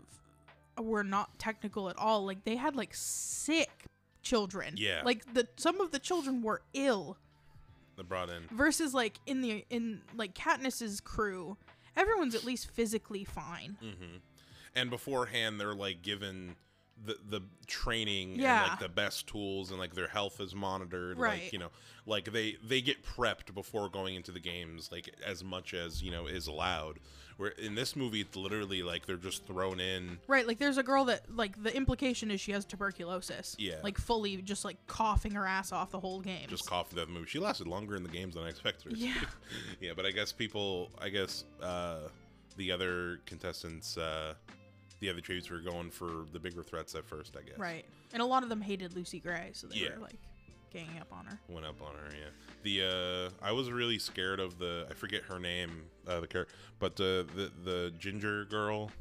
were 0.77 1.03
not 1.03 1.37
technical 1.37 1.89
at 1.89 1.97
all. 1.97 2.25
Like 2.25 2.43
they 2.45 2.55
had 2.55 2.75
like 2.75 2.93
sick 2.95 3.85
children. 4.21 4.75
Yeah. 4.77 5.01
Like 5.05 5.33
the 5.33 5.47
some 5.57 5.79
of 5.81 5.91
the 5.91 5.99
children 5.99 6.41
were 6.41 6.61
ill 6.73 7.17
Brought 8.03 8.29
in. 8.29 8.43
versus 8.51 8.93
like 8.93 9.19
in 9.25 9.41
the 9.41 9.65
in 9.69 10.01
like 10.15 10.33
Katniss's 10.33 10.99
crew, 11.01 11.57
everyone's 11.95 12.35
at 12.35 12.43
least 12.43 12.69
physically 12.71 13.23
fine. 13.23 13.77
hmm 13.81 14.17
And 14.75 14.89
beforehand, 14.89 15.59
they're 15.59 15.73
like 15.75 16.01
given 16.01 16.55
the 17.05 17.17
the 17.29 17.41
training 17.67 18.33
and 18.33 18.43
like 18.43 18.79
the 18.79 18.89
best 18.89 19.27
tools, 19.27 19.71
and 19.71 19.79
like 19.79 19.93
their 19.93 20.07
health 20.07 20.39
is 20.39 20.55
monitored. 20.55 21.17
Right. 21.17 21.43
Like 21.43 21.53
you 21.53 21.59
know, 21.59 21.69
like 22.05 22.31
they 22.31 22.57
they 22.63 22.81
get 22.81 23.03
prepped 23.03 23.53
before 23.53 23.89
going 23.89 24.15
into 24.15 24.31
the 24.31 24.39
games, 24.39 24.89
like 24.91 25.09
as 25.25 25.43
much 25.43 25.73
as 25.73 26.01
you 26.01 26.11
know 26.11 26.27
is 26.27 26.47
allowed. 26.47 26.99
Where 27.37 27.51
in 27.51 27.73
this 27.73 27.95
movie, 27.95 28.19
it's 28.19 28.35
literally 28.35 28.83
like 28.83 29.05
they're 29.05 29.15
just 29.15 29.45
thrown 29.45 29.79
in. 29.79 30.17
Right, 30.27 30.45
like 30.45 30.59
there's 30.59 30.77
a 30.77 30.83
girl 30.83 31.05
that 31.05 31.33
like 31.33 31.61
the 31.63 31.73
implication 31.73 32.31
is 32.31 32.41
she 32.41 32.51
has 32.51 32.65
tuberculosis. 32.65 33.55
Yeah. 33.57 33.75
Like 33.81 33.97
fully 33.97 34.41
just 34.41 34.65
like 34.65 34.75
coughing 34.87 35.31
her 35.31 35.45
ass 35.45 35.71
off 35.71 35.89
the 35.89 36.01
whole 36.01 36.19
game. 36.19 36.47
Just 36.49 36.67
coughed 36.67 36.93
death 36.93 37.07
movie. 37.07 37.27
She 37.27 37.39
lasted 37.39 37.67
longer 37.67 37.95
in 37.95 38.03
the 38.03 38.09
games 38.09 38.35
than 38.35 38.43
I 38.43 38.49
expected 38.49 38.91
her 38.91 38.97
to. 38.97 38.97
Yeah. 38.97 39.13
yeah, 39.79 39.91
but 39.95 40.05
I 40.05 40.11
guess 40.11 40.33
people, 40.33 40.91
I 41.01 41.07
guess 41.07 41.45
uh, 41.63 42.09
the 42.57 42.73
other 42.73 43.21
contestants, 43.25 43.97
uh, 43.97 44.33
the 44.99 45.09
other 45.09 45.21
tributes 45.21 45.49
were 45.49 45.59
going 45.59 45.89
for 45.91 46.25
the 46.33 46.39
bigger 46.39 46.63
threats 46.63 46.95
at 46.95 47.05
first. 47.05 47.35
I 47.37 47.41
guess. 47.47 47.57
Right. 47.57 47.85
And 48.13 48.21
a 48.21 48.25
lot 48.25 48.43
of 48.43 48.49
them 48.49 48.61
hated 48.61 48.95
Lucy 48.95 49.19
Gray, 49.19 49.51
so 49.53 49.67
they 49.67 49.77
Yeah. 49.77 49.95
were 49.95 50.01
like 50.01 50.19
ganging 50.71 50.99
up 50.99 51.11
on 51.11 51.25
her. 51.25 51.39
went 51.47 51.65
up 51.65 51.81
on 51.81 51.93
her. 51.95 52.09
Yeah, 52.15 52.29
the 52.63 53.31
uh, 53.41 53.45
I 53.45 53.51
was 53.51 53.71
really 53.71 53.97
scared 53.99 54.39
of 54.39 54.59
the 54.59 54.87
I 54.89 54.93
forget 54.93 55.23
her 55.23 55.39
name, 55.39 55.83
uh, 56.07 56.19
the 56.19 56.27
character, 56.27 56.53
but 56.79 56.95
the 56.95 57.25
the 57.35 57.51
the 57.63 57.93
ginger 57.97 58.45
girl, 58.45 58.91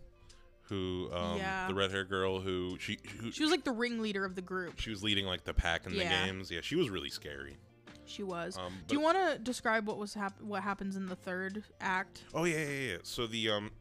who 0.63 1.11
um, 1.13 1.37
Yeah. 1.39 1.67
the 1.69 1.75
red 1.75 1.91
hair 1.91 2.05
girl 2.05 2.41
who 2.41 2.77
she 2.81 2.99
who 3.21 3.31
She 3.33 3.43
was 3.43 3.51
like 3.51 3.65
the 3.65 3.73
ringleader 3.73 4.25
of 4.25 4.35
the 4.35 4.43
group. 4.43 4.79
she 4.81 4.91
was 4.91 5.03
leading 5.03 5.27
like 5.27 5.45
the 5.45 5.55
pack 5.55 5.87
in 5.87 5.93
Yeah. 5.95 6.05
the 6.05 6.27
games. 6.27 6.51
Yeah, 6.51 6.61
she 6.63 6.75
was 6.77 6.89
really 6.91 7.11
scary. 7.11 7.57
She 8.07 8.23
was. 8.23 8.57
Um, 8.57 8.73
Do 8.87 8.95
you 8.95 9.01
want 9.03 9.19
to 9.19 9.39
describe 9.39 9.87
what 9.87 9.99
was 9.99 10.15
hap- 10.15 10.41
what 10.41 10.63
happens 10.63 10.97
in 10.97 11.07
the 11.07 11.17
third 11.17 11.65
act? 11.83 12.25
Oh 12.33 12.45
yeah, 12.45 12.57
yeah, 12.67 12.91
yeah. 12.93 12.97
So 13.03 13.27
the 13.27 13.51
um. 13.51 13.71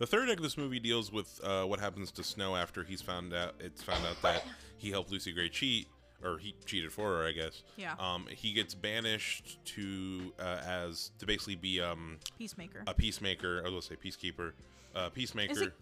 The 0.00 0.06
third 0.06 0.30
act 0.30 0.38
of 0.38 0.42
this 0.42 0.56
movie 0.56 0.80
deals 0.80 1.12
with 1.12 1.38
uh, 1.44 1.64
what 1.64 1.78
happens 1.78 2.10
to 2.12 2.24
Snow 2.24 2.56
after 2.56 2.82
he's 2.82 3.02
found 3.02 3.34
out. 3.34 3.54
It's 3.60 3.82
found 3.82 4.04
out 4.06 4.20
that 4.22 4.44
he 4.78 4.90
helped 4.90 5.12
Lucy 5.12 5.30
Gray 5.30 5.50
cheat, 5.50 5.88
or 6.24 6.38
he 6.38 6.54
cheated 6.64 6.90
for 6.90 7.18
her, 7.18 7.26
I 7.26 7.32
guess. 7.32 7.62
Yeah. 7.76 7.94
Um, 8.00 8.24
he 8.30 8.54
gets 8.54 8.74
banished 8.74 9.62
to 9.66 10.32
uh, 10.40 10.62
as 10.66 11.10
to 11.18 11.26
basically 11.26 11.56
be 11.56 11.82
um 11.82 12.16
Peacemaker. 12.38 12.82
a 12.86 12.94
peacemaker. 12.94 13.58
I 13.60 13.68
was 13.68 13.72
gonna 13.72 13.82
say 13.82 13.96
peacekeeper. 13.96 14.52
Uh, 14.96 15.10
peacemaker. 15.10 15.52
Is 15.52 15.60
it 15.60 15.72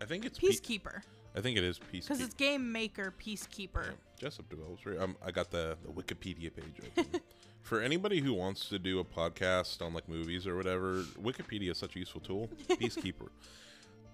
I 0.00 0.06
think 0.06 0.24
it's 0.24 0.40
Pe- 0.40 0.48
Peacekeeper. 0.48 1.02
I 1.36 1.40
think 1.40 1.56
it 1.56 1.62
is 1.62 1.78
peacekeeper. 1.78 2.02
Because 2.08 2.20
it's 2.20 2.34
Game 2.34 2.72
Maker 2.72 3.14
Peacekeeper. 3.24 3.84
Yeah, 3.86 3.92
Jessup 4.18 4.48
develops. 4.50 4.84
Right? 4.84 4.98
Um, 4.98 5.16
I 5.24 5.30
got 5.30 5.52
the, 5.52 5.76
the 5.86 5.92
Wikipedia 5.92 6.50
page 6.54 6.74
open. 6.98 7.20
For 7.62 7.80
anybody 7.80 8.20
who 8.20 8.34
wants 8.34 8.68
to 8.68 8.78
do 8.78 8.98
a 8.98 9.04
podcast 9.04 9.80
on 9.80 9.94
like 9.94 10.08
movies 10.08 10.46
or 10.46 10.56
whatever, 10.56 11.04
Wikipedia 11.22 11.70
is 11.70 11.78
such 11.78 11.96
a 11.96 12.00
useful 12.00 12.20
tool. 12.20 12.50
Peacekeeper. 12.68 13.28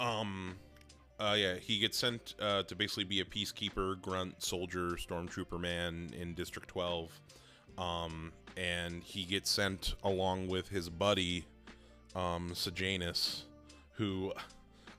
um, 0.01 0.55
uh, 1.19 1.35
yeah, 1.37 1.55
he 1.57 1.79
gets 1.79 1.99
sent 1.99 2.35
uh, 2.41 2.63
to 2.63 2.77
basically 2.77 3.03
be 3.03 3.21
a 3.21 3.25
peacekeeper, 3.25 4.01
grunt, 4.01 4.41
soldier, 4.41 4.91
stormtrooper 4.91 5.59
man 5.59 6.11
in 6.19 6.33
District 6.35 6.69
12. 6.69 7.11
Um, 7.77 8.33
and 8.57 9.03
he 9.03 9.25
gets 9.25 9.51
sent 9.51 9.95
along 10.05 10.49
with 10.49 10.69
his 10.69 10.89
buddy, 10.89 11.45
um, 12.15 12.55
Sejanus, 12.55 13.47
who 13.93 14.33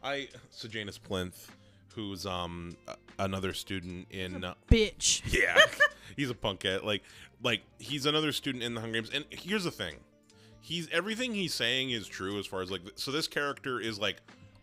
I 0.03 0.27
Sejanus 0.49 0.97
Plinth, 0.97 1.47
who's 1.95 2.25
um 2.25 2.75
another 3.17 3.53
student 3.53 4.07
in 4.11 4.43
uh, 4.43 4.53
Bitch. 4.69 5.21
yeah, 5.33 5.59
he's 6.15 6.29
a 6.29 6.33
punkette. 6.33 6.83
Like, 6.83 7.03
like 7.43 7.61
he's 7.77 8.05
another 8.05 8.31
student 8.31 8.63
in 8.63 8.73
the 8.73 8.81
Hunger 8.81 9.01
Games. 9.01 9.11
And 9.13 9.25
here's 9.29 9.63
the 9.63 9.71
thing: 9.71 9.95
he's 10.61 10.87
everything 10.91 11.33
he's 11.33 11.53
saying 11.53 11.91
is 11.91 12.07
true 12.07 12.37
as 12.39 12.45
far 12.45 12.61
as 12.61 12.71
like. 12.71 12.81
So 12.95 13.11
this 13.11 13.27
character 13.27 13.79
is 13.79 13.99
like 13.99 14.17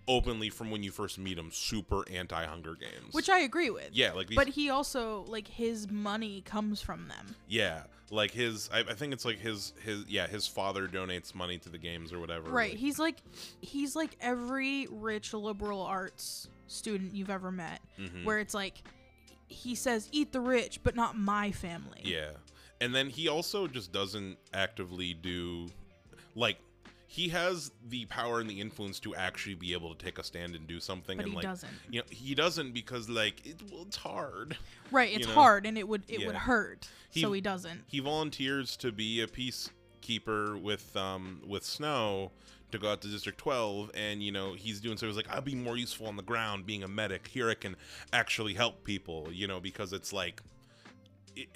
openly 0.08 0.48
from 0.50 0.70
when 0.70 0.82
you 0.84 0.92
first 0.92 1.18
meet 1.18 1.36
him, 1.36 1.50
super 1.52 2.04
anti 2.10 2.44
Hunger 2.46 2.74
Games. 2.74 3.12
Which 3.12 3.28
I 3.28 3.40
agree 3.40 3.70
with. 3.70 3.88
yeah, 3.92 4.12
like 4.12 4.28
these, 4.28 4.36
But 4.36 4.48
he 4.48 4.70
also 4.70 5.24
like 5.28 5.48
his 5.48 5.90
money 5.90 6.42
comes 6.42 6.80
from 6.80 7.08
them. 7.08 7.34
yeah, 7.48 7.82
like 8.10 8.30
his. 8.30 8.70
I, 8.72 8.80
I 8.80 8.94
think 8.94 9.12
it's 9.12 9.24
like 9.24 9.38
his 9.40 9.72
his 9.82 10.04
yeah 10.06 10.26
his 10.28 10.46
father 10.46 10.86
donates 10.86 11.34
money 11.34 11.58
to 11.58 11.68
the 11.68 11.78
games 11.78 12.12
or 12.12 12.20
whatever. 12.20 12.50
Right. 12.50 12.70
like- 12.72 12.78
He's 12.78 12.98
like 13.00 13.16
he's 13.60 13.96
like 13.96 14.16
every 14.20 14.86
rich 14.90 15.32
liberal 15.34 15.82
arts 15.82 16.48
student 16.68 17.14
you've 17.14 17.30
ever 17.30 17.50
met 17.52 17.80
Mhm. 17.98 18.24
where 18.24 18.38
it's 18.40 18.52
like 18.54 18.82
he 19.48 19.76
says 19.76 20.08
eat 20.10 20.32
the 20.32 20.40
rich 20.40 20.80
but 20.82 20.94
not 20.96 21.16
my 21.16 21.50
family. 21.52 22.00
Yeah. 22.04 22.30
And 22.80 22.94
then 22.94 23.08
he 23.08 23.28
also 23.28 23.66
just 23.66 23.92
doesn't 23.92 24.36
actively 24.52 25.14
do 25.14 25.68
like 26.34 26.58
he 27.08 27.28
has 27.28 27.70
the 27.88 28.04
power 28.06 28.40
and 28.40 28.50
the 28.50 28.60
influence 28.60 28.98
to 29.00 29.14
actually 29.14 29.54
be 29.54 29.72
able 29.72 29.94
to 29.94 30.04
take 30.04 30.18
a 30.18 30.24
stand 30.24 30.54
and 30.54 30.66
do 30.66 30.80
something 30.80 31.16
But 31.16 31.24
and 31.24 31.30
he 31.32 31.36
like 31.36 31.44
doesn't. 31.44 31.70
you 31.90 32.00
know 32.00 32.06
he 32.10 32.34
doesn't 32.34 32.72
because 32.72 33.08
like 33.08 33.46
it, 33.46 33.62
well, 33.70 33.82
it's 33.86 33.96
hard. 33.96 34.56
Right, 34.92 35.12
it's 35.16 35.26
know? 35.26 35.34
hard 35.34 35.66
and 35.66 35.76
it 35.76 35.88
would 35.88 36.02
it 36.08 36.24
would 36.26 36.36
hurt. 36.36 36.88
He- 37.10 37.20
so 37.22 37.32
he 37.32 37.40
doesn't. 37.40 37.80
He 37.88 38.00
volunteers 38.00 38.76
to 38.78 38.92
be 38.92 39.20
a 39.20 39.26
peacekeeper 39.26 40.60
with 40.60 40.96
um 40.96 41.40
with 41.46 41.64
Snow 41.64 42.30
to 42.72 42.78
go 42.78 42.90
out 42.90 43.00
to 43.00 43.08
District 43.08 43.38
12, 43.38 43.92
and 43.94 44.22
you 44.22 44.32
know 44.32 44.54
he's 44.54 44.80
doing 44.80 44.96
so. 44.96 45.06
He's 45.06 45.16
like, 45.16 45.30
I'll 45.30 45.40
be 45.40 45.54
more 45.54 45.76
useful 45.76 46.06
on 46.08 46.16
the 46.16 46.22
ground, 46.22 46.66
being 46.66 46.82
a 46.82 46.88
medic. 46.88 47.28
Here 47.28 47.48
I 47.48 47.54
can 47.54 47.76
actually 48.12 48.54
help 48.54 48.84
people. 48.84 49.28
You 49.32 49.46
know, 49.46 49.60
because 49.60 49.92
it's 49.92 50.12
like, 50.12 50.42
it, 51.36 51.48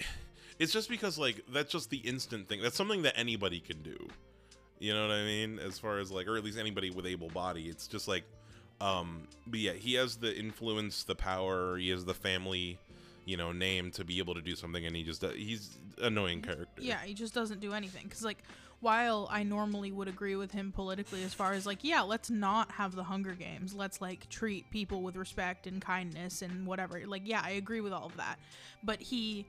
it's 0.60 0.72
just 0.72 0.88
because 0.88 1.18
like 1.18 1.42
that's 1.52 1.72
just 1.72 1.90
the 1.90 1.96
instant 1.96 2.48
thing. 2.48 2.62
That's 2.62 2.76
something 2.76 3.02
that 3.02 3.18
anybody 3.18 3.58
can 3.58 3.82
do. 3.82 3.96
You 4.78 4.94
know 4.94 5.08
what 5.08 5.14
I 5.14 5.24
mean? 5.24 5.58
As 5.58 5.78
far 5.78 5.98
as 5.98 6.12
like, 6.12 6.28
or 6.28 6.36
at 6.36 6.44
least 6.44 6.58
anybody 6.58 6.90
with 6.90 7.06
able 7.06 7.28
body. 7.28 7.68
It's 7.68 7.86
just 7.86 8.06
like, 8.06 8.24
um, 8.80 9.26
but 9.46 9.58
yeah, 9.58 9.72
he 9.72 9.94
has 9.94 10.16
the 10.16 10.34
influence, 10.38 11.02
the 11.04 11.14
power. 11.14 11.76
He 11.76 11.90
has 11.90 12.04
the 12.04 12.14
family, 12.14 12.78
you 13.24 13.36
know, 13.36 13.52
name 13.52 13.90
to 13.92 14.04
be 14.04 14.18
able 14.18 14.34
to 14.34 14.40
do 14.40 14.54
something, 14.54 14.86
and 14.86 14.96
he 14.96 15.02
just 15.02 15.22
he's 15.22 15.76
annoying 16.00 16.42
character. 16.42 16.80
Yeah, 16.80 16.98
he 17.04 17.14
just 17.14 17.34
doesn't 17.34 17.60
do 17.60 17.74
anything. 17.74 18.04
Because, 18.04 18.24
like, 18.24 18.38
while 18.80 19.28
I 19.30 19.42
normally 19.42 19.92
would 19.92 20.08
agree 20.08 20.36
with 20.36 20.50
him 20.50 20.72
politically, 20.72 21.24
as 21.24 21.34
far 21.34 21.52
as, 21.52 21.66
like, 21.66 21.84
yeah, 21.84 22.00
let's 22.00 22.30
not 22.30 22.70
have 22.72 22.94
the 22.94 23.04
Hunger 23.04 23.34
Games. 23.34 23.74
Let's, 23.74 24.00
like, 24.00 24.30
treat 24.30 24.70
people 24.70 25.02
with 25.02 25.16
respect 25.16 25.66
and 25.66 25.82
kindness 25.82 26.40
and 26.40 26.66
whatever. 26.66 27.02
Like, 27.06 27.22
yeah, 27.26 27.42
I 27.44 27.50
agree 27.50 27.82
with 27.82 27.92
all 27.92 28.06
of 28.06 28.16
that. 28.16 28.38
But 28.82 29.02
he, 29.02 29.44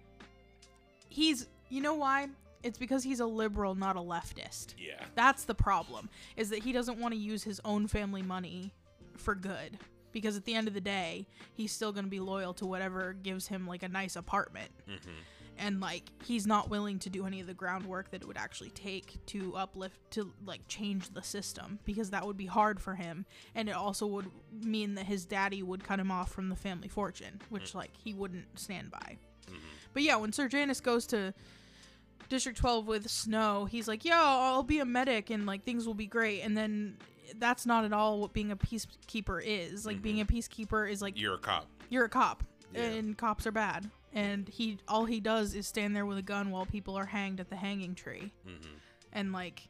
he's, 1.12 1.48
you 1.70 1.82
know 1.82 1.94
why? 1.94 2.28
It's 2.64 2.78
because 2.78 3.04
he's 3.04 3.20
a 3.20 3.26
liberal, 3.26 3.76
not 3.76 3.96
a 3.96 4.00
leftist. 4.00 4.76
Yeah. 4.78 5.04
That's 5.16 5.44
the 5.46 5.56
problem, 5.56 6.10
is 6.38 6.50
that 6.52 6.60
he 6.60 6.72
doesn't 6.72 7.00
want 7.00 7.14
to 7.14 7.20
use 7.20 7.44
his 7.44 7.60
own 7.66 7.88
family 7.88 8.22
money 8.22 8.74
for 9.18 9.36
good. 9.36 9.78
Because 10.12 10.36
at 10.36 10.44
the 10.46 10.54
end 10.56 10.68
of 10.68 10.74
the 10.74 10.82
day, 10.82 11.26
he's 11.54 11.72
still 11.72 11.92
going 11.92 12.04
to 12.04 12.10
be 12.10 12.20
loyal 12.20 12.54
to 12.56 12.66
whatever 12.66 13.14
gives 13.14 13.48
him, 13.48 13.66
like, 13.66 13.82
a 13.84 13.88
nice 13.90 14.16
apartment 14.16 14.72
Mm-hmm. 14.90 15.10
and 15.58 15.80
like 15.82 16.04
he's 16.24 16.46
not 16.48 16.70
willing 16.70 16.98
to 17.00 17.10
do 17.10 17.26
any 17.26 17.40
of 17.40 17.48
the 17.48 17.54
groundwork 17.54 18.10
that 18.12 18.22
it 18.22 18.28
would 18.28 18.38
actually 18.38 18.70
take 18.72 19.24
to 19.28 19.56
uplift 19.56 20.00
to 20.12 20.32
like 20.46 20.62
change 20.68 21.10
the 21.14 21.22
system 21.22 21.78
because 21.86 22.10
that 22.10 22.26
would 22.26 22.38
be 22.38 22.46
hard 22.46 22.80
for 22.80 22.96
him 22.96 23.26
and 23.56 23.70
it 23.70 23.76
also 23.76 24.06
would 24.08 24.26
mean 24.64 24.96
that 24.96 25.06
his 25.06 25.26
daddy 25.26 25.62
would 25.62 25.84
cut 25.84 26.00
him 26.00 26.10
off 26.12 26.32
from 26.32 26.50
the 26.50 26.56
family 26.56 26.88
fortune 26.88 27.40
which 27.50 27.76
like 27.76 27.92
he 28.04 28.14
wouldn't 28.14 28.46
stand 28.60 28.90
by 28.92 29.18
but 29.94 30.04
yeah 30.04 30.16
when 30.16 30.32
Sejanus 30.32 30.80
goes 30.82 31.06
to 31.08 31.34
district 32.30 32.58
12 32.60 32.88
with 32.88 33.10
snow 33.10 33.66
he's 33.66 33.88
like 33.88 34.06
yo, 34.06 34.14
i'll 34.16 34.64
be 34.64 34.80
a 34.80 34.86
medic 34.86 35.30
and 35.30 35.46
like 35.46 35.64
things 35.66 35.86
will 35.86 35.94
be 35.94 36.06
great 36.08 36.42
and 36.42 36.56
then 36.56 36.98
that's 37.40 37.66
not 37.66 37.84
at 37.86 37.92
all 37.94 38.20
what 38.22 38.34
being 38.34 38.52
a 38.52 38.56
peacekeeper 38.56 39.42
is 39.44 39.86
like 39.86 40.02
being 40.02 40.22
a 40.22 40.26
peacekeeper 40.26 40.90
is 40.90 41.02
like 41.02 41.20
You're 41.20 41.36
a 41.36 41.40
cop. 41.40 41.68
you're 41.90 42.06
a 42.06 42.10
cop 42.10 42.44
Yeah. 42.74 42.84
and 42.84 43.18
cops 43.18 43.46
are 43.48 43.52
bad 43.52 43.90
and 44.14 44.48
he 44.48 44.78
all 44.88 45.06
he 45.06 45.20
does 45.20 45.54
is 45.56 45.68
stand 45.68 45.96
there 45.96 46.06
with 46.06 46.18
a 46.18 46.22
gun 46.22 46.52
while 46.52 46.66
people 46.66 46.98
are 46.98 47.06
hanged 47.06 47.40
at 47.40 47.50
the 47.50 47.56
hanging 47.58 47.96
tree 47.96 48.32
Mm-hmm. 48.48 48.74
and 49.14 49.32
like 49.34 49.68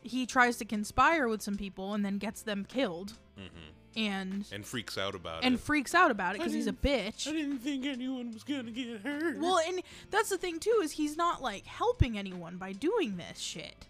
he 0.00 0.26
tries 0.26 0.56
to 0.56 0.64
conspire 0.64 1.28
with 1.28 1.40
some 1.42 1.56
people 1.56 1.94
and 1.94 2.04
then 2.04 2.18
gets 2.18 2.42
them 2.42 2.64
killed 2.64 3.12
Mm-hmm. 3.38 3.70
And 3.96 4.44
And 4.52 4.64
freaks 4.64 4.96
out 4.98 5.14
about 5.14 5.42
it. 5.42 5.46
and 5.46 5.54
it. 5.56 5.60
freaks 5.60 5.94
out 5.94 6.10
about 6.10 6.34
it 6.34 6.38
because 6.38 6.52
he's 6.52 6.66
a 6.66 6.72
bitch 6.72 7.28
I 7.28 7.32
didn't 7.32 7.58
think 7.58 7.84
anyone 7.86 8.32
was 8.32 8.42
gonna 8.44 8.70
get 8.70 9.00
hurt. 9.02 9.38
well 9.38 9.58
and 9.66 9.80
that's 10.10 10.30
the 10.30 10.38
thing 10.38 10.58
too 10.60 10.80
is 10.82 10.92
he's 10.92 11.16
not 11.16 11.42
like 11.42 11.66
helping 11.66 12.16
anyone 12.18 12.56
by 12.56 12.72
doing 12.72 13.16
this 13.16 13.38
shit 13.38 13.86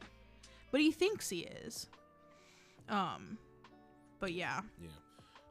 but 0.70 0.80
he 0.80 0.90
thinks 0.90 1.28
he 1.30 1.40
is 1.40 1.86
um 2.88 3.38
but 4.20 4.32
yeah 4.32 4.60
Yeah. 4.80 4.88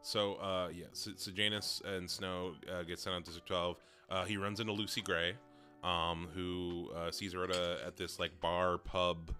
So, 0.04 0.34
uh, 0.38 0.70
yeah, 0.76 0.86
so, 0.94 1.12
so 1.16 1.30
Janus 1.32 1.80
and 1.86 2.10
Snow 2.10 2.56
uh, 2.68 2.82
get 2.82 2.98
sent 2.98 3.16
out 3.16 3.20
to 3.20 3.26
District 3.26 3.48
12. 3.48 3.78
Uh, 4.10 4.26
he 4.26 4.36
runs 4.36 4.60
into 4.60 4.74
Lucy 4.74 5.00
Gray, 5.02 5.36
um, 5.84 6.28
who 6.34 6.90
uh, 6.96 7.12
sees 7.12 7.34
her 7.34 7.44
at, 7.44 7.52
a, 7.56 7.78
at 7.86 7.98
this 7.98 8.20
like 8.20 8.32
bar 8.42 8.80
pub 8.80 9.32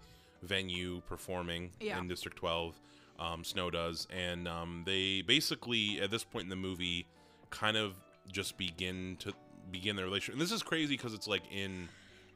venue 0.42 1.00
performing 1.08 1.72
Yeah. 1.80 1.98
in 1.98 2.06
District 2.06 2.36
12. 2.36 2.80
Um, 3.18 3.44
Snow 3.44 3.70
does, 3.70 4.08
and 4.10 4.48
um, 4.48 4.82
they 4.84 5.22
basically 5.22 6.00
at 6.00 6.10
this 6.10 6.24
point 6.24 6.44
in 6.44 6.50
the 6.50 6.56
movie 6.56 7.06
kind 7.50 7.76
of 7.76 7.94
just 8.32 8.56
begin 8.56 9.16
to 9.20 9.32
begin 9.70 9.96
their 9.96 10.04
relationship. 10.06 10.34
And 10.34 10.42
this 10.42 10.52
is 10.52 10.62
crazy 10.62 10.96
because 10.96 11.14
it's 11.14 11.28
like 11.28 11.42
in 11.52 11.88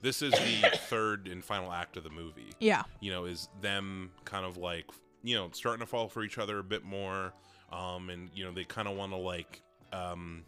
this 0.03 0.23
is 0.23 0.33
the 0.33 0.71
third 0.89 1.27
and 1.27 1.45
final 1.45 1.73
act 1.73 1.97
of 1.97 2.05
the 2.05 2.11
movie 2.11 2.53
yeah 2.61 2.83
you 3.01 3.11
know, 3.11 3.25
is 3.25 3.49
them 3.61 4.11
kind 4.25 4.45
of 4.45 4.57
like, 4.57 4.87
you 5.23 5.37
know, 5.37 5.49
starting 5.53 5.81
to 5.81 5.87
fall 5.87 6.09
for 6.09 6.23
each 6.23 6.39
other 6.39 6.59
a 6.59 6.63
bit 6.65 6.85
more. 6.85 7.33
Um, 7.73 8.11
and, 8.11 8.31
you 8.35 8.45
know, 8.45 8.53
they 8.53 8.65
kind 8.65 8.89
of 8.89 8.97
want 8.97 9.13
to 9.13 9.17
like, 9.17 9.63
um, 9.93 10.45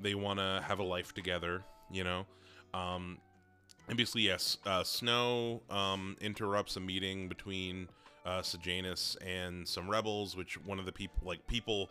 they 0.00 0.14
want 0.14 0.38
to 0.38 0.62
have 0.66 0.78
a 0.78 0.82
life 0.82 1.14
together, 1.14 1.62
you 1.90 2.04
know? 2.04 2.26
Um, 2.74 3.18
and 3.88 3.96
basically, 3.96 4.22
yes, 4.22 4.58
uh, 4.66 4.84
Snow, 4.84 5.62
um, 5.70 6.16
interrupts 6.20 6.76
a 6.76 6.80
meeting 6.80 7.28
between, 7.28 7.88
uh, 8.28 8.42
Sejanus 8.42 9.16
and 9.26 9.66
some 9.66 9.88
rebels, 9.88 10.36
which 10.36 10.54
one 10.64 10.78
of 10.78 10.84
the 10.86 10.92
people, 10.92 11.16
like 11.26 11.46
people, 11.46 11.90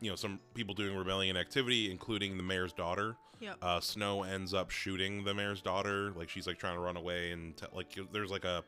you 0.00 0.08
know, 0.10 0.16
some 0.16 0.40
people 0.54 0.74
doing 0.74 0.96
rebellion 0.96 1.36
activity, 1.36 1.90
including 1.90 2.36
the 2.36 2.42
mayor's 2.42 2.72
daughter. 2.72 3.16
Yeah. 3.40 3.54
Uh, 3.60 3.80
Snow 3.80 4.22
ends 4.22 4.54
up 4.54 4.70
shooting 4.70 5.24
the 5.24 5.34
mayor's 5.34 5.60
daughter. 5.60 6.12
Like 6.16 6.28
she's 6.28 6.46
like 6.46 6.58
trying 6.58 6.74
to 6.74 6.80
run 6.80 6.96
away, 6.96 7.32
and 7.32 7.56
t- 7.56 7.66
like 7.74 7.88
there's 8.12 8.30
like 8.30 8.44
a 8.44 8.62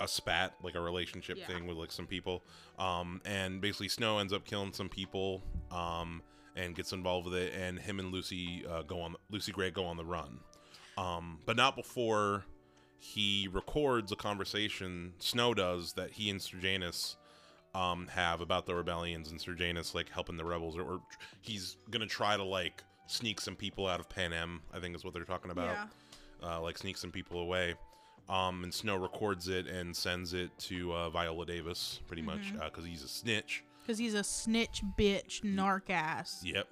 a 0.00 0.08
spat, 0.08 0.54
like 0.62 0.74
a 0.76 0.80
relationship 0.80 1.36
Yeah. 1.36 1.46
thing 1.46 1.66
with 1.66 1.76
like 1.76 1.92
some 1.92 2.06
people. 2.06 2.42
Um, 2.78 3.20
and 3.26 3.60
basically 3.60 3.88
Snow 3.88 4.18
ends 4.18 4.32
up 4.32 4.44
killing 4.44 4.72
some 4.72 4.88
people. 4.88 5.42
Um, 5.70 6.22
and 6.56 6.74
gets 6.74 6.92
involved 6.92 7.26
with 7.28 7.36
it, 7.36 7.54
and 7.54 7.78
him 7.78 8.00
and 8.00 8.10
Lucy 8.12 8.64
uh, 8.68 8.82
go 8.82 9.00
on. 9.02 9.14
Lucy 9.30 9.52
Gray 9.52 9.70
go 9.70 9.84
on 9.86 9.96
the 9.96 10.04
run, 10.04 10.40
um, 10.98 11.38
but 11.46 11.56
not 11.56 11.76
before 11.76 12.44
he 13.00 13.48
records 13.50 14.12
a 14.12 14.16
conversation. 14.16 15.14
Snow 15.18 15.54
does 15.54 15.94
that 15.94 16.12
he 16.12 16.30
and 16.30 16.40
Sejanus 16.40 17.16
um, 17.74 18.08
have 18.08 18.40
about 18.40 18.66
the 18.66 18.74
rebellions 18.74 19.30
and 19.30 19.40
Sejanus 19.40 19.94
like 19.94 20.08
helping 20.10 20.36
the 20.36 20.44
rebels, 20.44 20.76
or, 20.76 20.82
or 20.82 21.00
he's 21.40 21.76
gonna 21.90 22.06
try 22.06 22.36
to 22.36 22.44
like 22.44 22.84
sneak 23.06 23.40
some 23.40 23.56
people 23.56 23.86
out 23.86 24.00
of 24.00 24.08
Panem. 24.08 24.60
I 24.72 24.78
think 24.80 24.94
is 24.94 25.04
what 25.04 25.14
they're 25.14 25.24
talking 25.24 25.50
about. 25.50 25.88
Yeah. 26.42 26.56
Uh, 26.56 26.60
like 26.60 26.78
sneak 26.78 26.96
some 26.96 27.10
people 27.10 27.40
away. 27.40 27.74
Um, 28.28 28.62
and 28.62 28.72
Snow 28.72 28.96
records 28.96 29.48
it 29.48 29.66
and 29.66 29.94
sends 29.96 30.34
it 30.34 30.50
to 30.60 30.92
uh, 30.92 31.10
Viola 31.10 31.44
Davis, 31.44 31.98
pretty 32.06 32.22
much, 32.22 32.52
because 32.64 32.84
he's 32.84 33.02
a 33.02 33.08
snitch. 33.08 33.64
because 33.82 33.98
he's 33.98 34.14
a 34.14 34.22
snitch 34.22 34.82
bitch 34.96 35.42
narc 35.42 35.90
ass 35.90 36.40
Yep. 36.44 36.68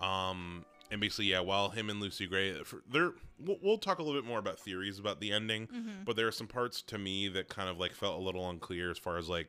Um, 0.00 0.64
and 0.90 1.00
basically, 1.00 1.26
yeah, 1.26 1.40
while 1.40 1.70
him 1.70 1.88
and 1.88 2.00
Lucy 2.00 2.26
Gray, 2.26 2.60
there, 2.90 3.12
we'll, 3.38 3.58
we'll 3.62 3.78
talk 3.78 3.98
a 3.98 4.02
little 4.02 4.20
bit 4.20 4.26
more 4.26 4.38
about 4.38 4.58
theories 4.58 4.98
about 4.98 5.20
the 5.20 5.32
ending, 5.32 5.66
mm-hmm. 5.68 6.04
but 6.04 6.16
there 6.16 6.26
are 6.26 6.32
some 6.32 6.46
parts 6.46 6.82
to 6.82 6.98
me 6.98 7.28
that 7.28 7.48
kind 7.48 7.68
of 7.68 7.78
like 7.78 7.92
felt 7.92 8.18
a 8.18 8.22
little 8.22 8.48
unclear 8.48 8.90
as 8.90 8.98
far 8.98 9.16
as 9.16 9.28
like 9.28 9.48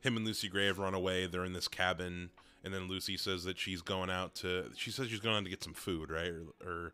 him 0.00 0.16
and 0.16 0.26
Lucy 0.26 0.48
Gray 0.48 0.66
have 0.66 0.78
run 0.78 0.94
away. 0.94 1.26
They're 1.26 1.44
in 1.44 1.52
this 1.52 1.68
cabin, 1.68 2.30
and 2.62 2.72
then 2.72 2.88
Lucy 2.88 3.16
says 3.16 3.44
that 3.44 3.58
she's 3.58 3.82
going 3.82 4.10
out 4.10 4.34
to. 4.36 4.70
She 4.76 4.90
says 4.90 5.08
she's 5.08 5.20
going 5.20 5.36
out 5.36 5.44
to 5.44 5.50
get 5.50 5.64
some 5.64 5.74
food, 5.74 6.10
right? 6.10 6.30
Or, 6.30 6.66
or 6.66 6.92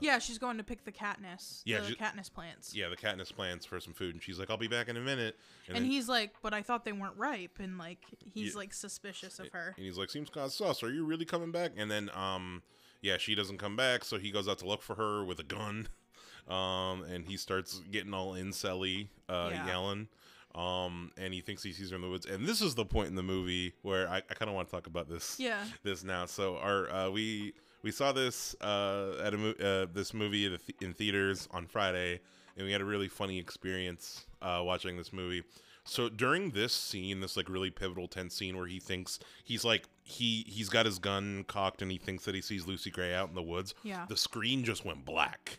yeah 0.00 0.18
she's 0.18 0.38
going 0.38 0.56
to 0.56 0.64
pick 0.64 0.84
the 0.84 0.92
Katniss 0.92 1.62
Yeah, 1.64 1.80
the 1.80 1.88
she- 1.88 1.94
Katniss 1.96 2.32
plants 2.32 2.74
yeah, 2.74 2.88
the 2.88 2.96
Katniss 2.96 3.32
plants 3.34 3.64
for 3.66 3.78
some 3.80 3.92
food, 3.94 4.14
and 4.14 4.22
she's 4.22 4.38
like, 4.38 4.50
"I'll 4.50 4.56
be 4.56 4.68
back 4.68 4.88
in 4.88 4.96
a 4.96 5.00
minute." 5.00 5.36
and 5.68 5.76
then- 5.76 5.84
he's 5.84 6.08
like 6.08 6.34
but 6.42 6.52
i 6.54 6.62
thought 6.62 6.84
they 6.84 6.92
weren't 6.92 7.16
ripe 7.16 7.58
and 7.60 7.78
like 7.78 7.98
he's 8.32 8.52
Yeah. 8.54 8.58
like 8.58 8.72
suspicious 8.74 9.38
of 9.38 9.48
her 9.52 9.74
And 9.76 9.84
he's 9.86 9.98
like, 9.98 10.10
seems 10.10 10.30
kind 10.30 10.46
of 10.46 10.52
sus. 10.52 10.82
Are 10.82 10.90
you 10.92 11.04
really 11.04 11.24
coming 11.24 11.50
back? 11.52 11.72
And 11.76 11.90
then, 11.90 12.10
um, 12.14 12.62
yeah, 13.02 13.16
she 13.18 13.34
doesn't 13.34 13.58
come 13.58 13.76
back, 13.76 14.04
so 14.04 14.18
he 14.18 14.30
goes 14.30 14.48
out 14.48 14.58
to 14.58 14.66
look 14.66 14.82
for 14.82 14.94
her 14.96 15.24
with 15.24 15.38
a 15.38 15.44
gun. 15.44 15.88
Um, 16.48 17.02
and 17.02 17.24
he 17.24 17.36
starts 17.36 17.80
getting 17.90 18.14
all 18.14 18.34
incelly, 18.34 19.08
uh, 19.28 19.48
Yeah. 19.52 19.66
yelling. 19.66 20.06
Um, 20.54 21.10
and 21.18 21.34
he 21.34 21.40
thinks 21.40 21.62
he 21.64 21.72
sees 21.72 21.90
her 21.90 21.96
in 21.96 22.02
the 22.02 22.08
woods. 22.08 22.24
And 22.24 22.46
this 22.46 22.62
is 22.62 22.76
the 22.76 22.84
point 22.84 23.08
in 23.08 23.16
the 23.16 23.22
movie 23.24 23.74
where 23.82 24.08
I, 24.08 24.18
I 24.18 24.34
kind 24.34 24.48
of 24.48 24.54
want 24.54 24.68
to 24.68 24.72
talk 24.72 24.86
about 24.86 25.08
this. 25.08 25.40
yeah 25.40 25.64
This 25.82 26.04
now. 26.04 26.24
So 26.26 26.56
our 26.58 26.88
uh, 26.88 27.10
we 27.10 27.54
we 27.82 27.90
saw 27.90 28.12
this 28.12 28.54
uh, 28.60 29.14
at 29.22 29.34
a 29.34 29.36
mo- 29.36 29.54
uh, 29.60 29.86
this 29.92 30.12
movie 30.14 30.58
in 30.80 30.92
theaters 30.94 31.48
on 31.50 31.66
Friday, 31.66 32.20
and 32.56 32.66
we 32.66 32.72
had 32.72 32.80
a 32.80 32.84
really 32.84 33.08
funny 33.08 33.38
experience 33.38 34.26
uh, 34.42 34.60
watching 34.64 34.96
this 34.96 35.12
movie. 35.12 35.42
So 35.84 36.08
during 36.08 36.50
this 36.50 36.72
scene, 36.72 37.20
this 37.20 37.36
like 37.36 37.48
really 37.48 37.70
pivotal 37.70 38.08
tense 38.08 38.34
scene 38.34 38.56
where 38.56 38.66
he 38.66 38.80
thinks 38.80 39.20
he's 39.44 39.64
like 39.64 39.84
he 40.02 40.44
he's 40.48 40.68
got 40.68 40.84
his 40.84 40.98
gun 40.98 41.44
cocked 41.46 41.80
and 41.80 41.92
he 41.92 41.98
thinks 41.98 42.24
that 42.24 42.34
he 42.34 42.40
sees 42.40 42.66
Lucy 42.66 42.90
Gray 42.90 43.14
out 43.14 43.28
in 43.28 43.34
the 43.36 43.42
woods. 43.42 43.72
Yeah. 43.84 44.04
The 44.08 44.16
screen 44.16 44.64
just 44.64 44.84
went 44.84 45.04
black 45.04 45.58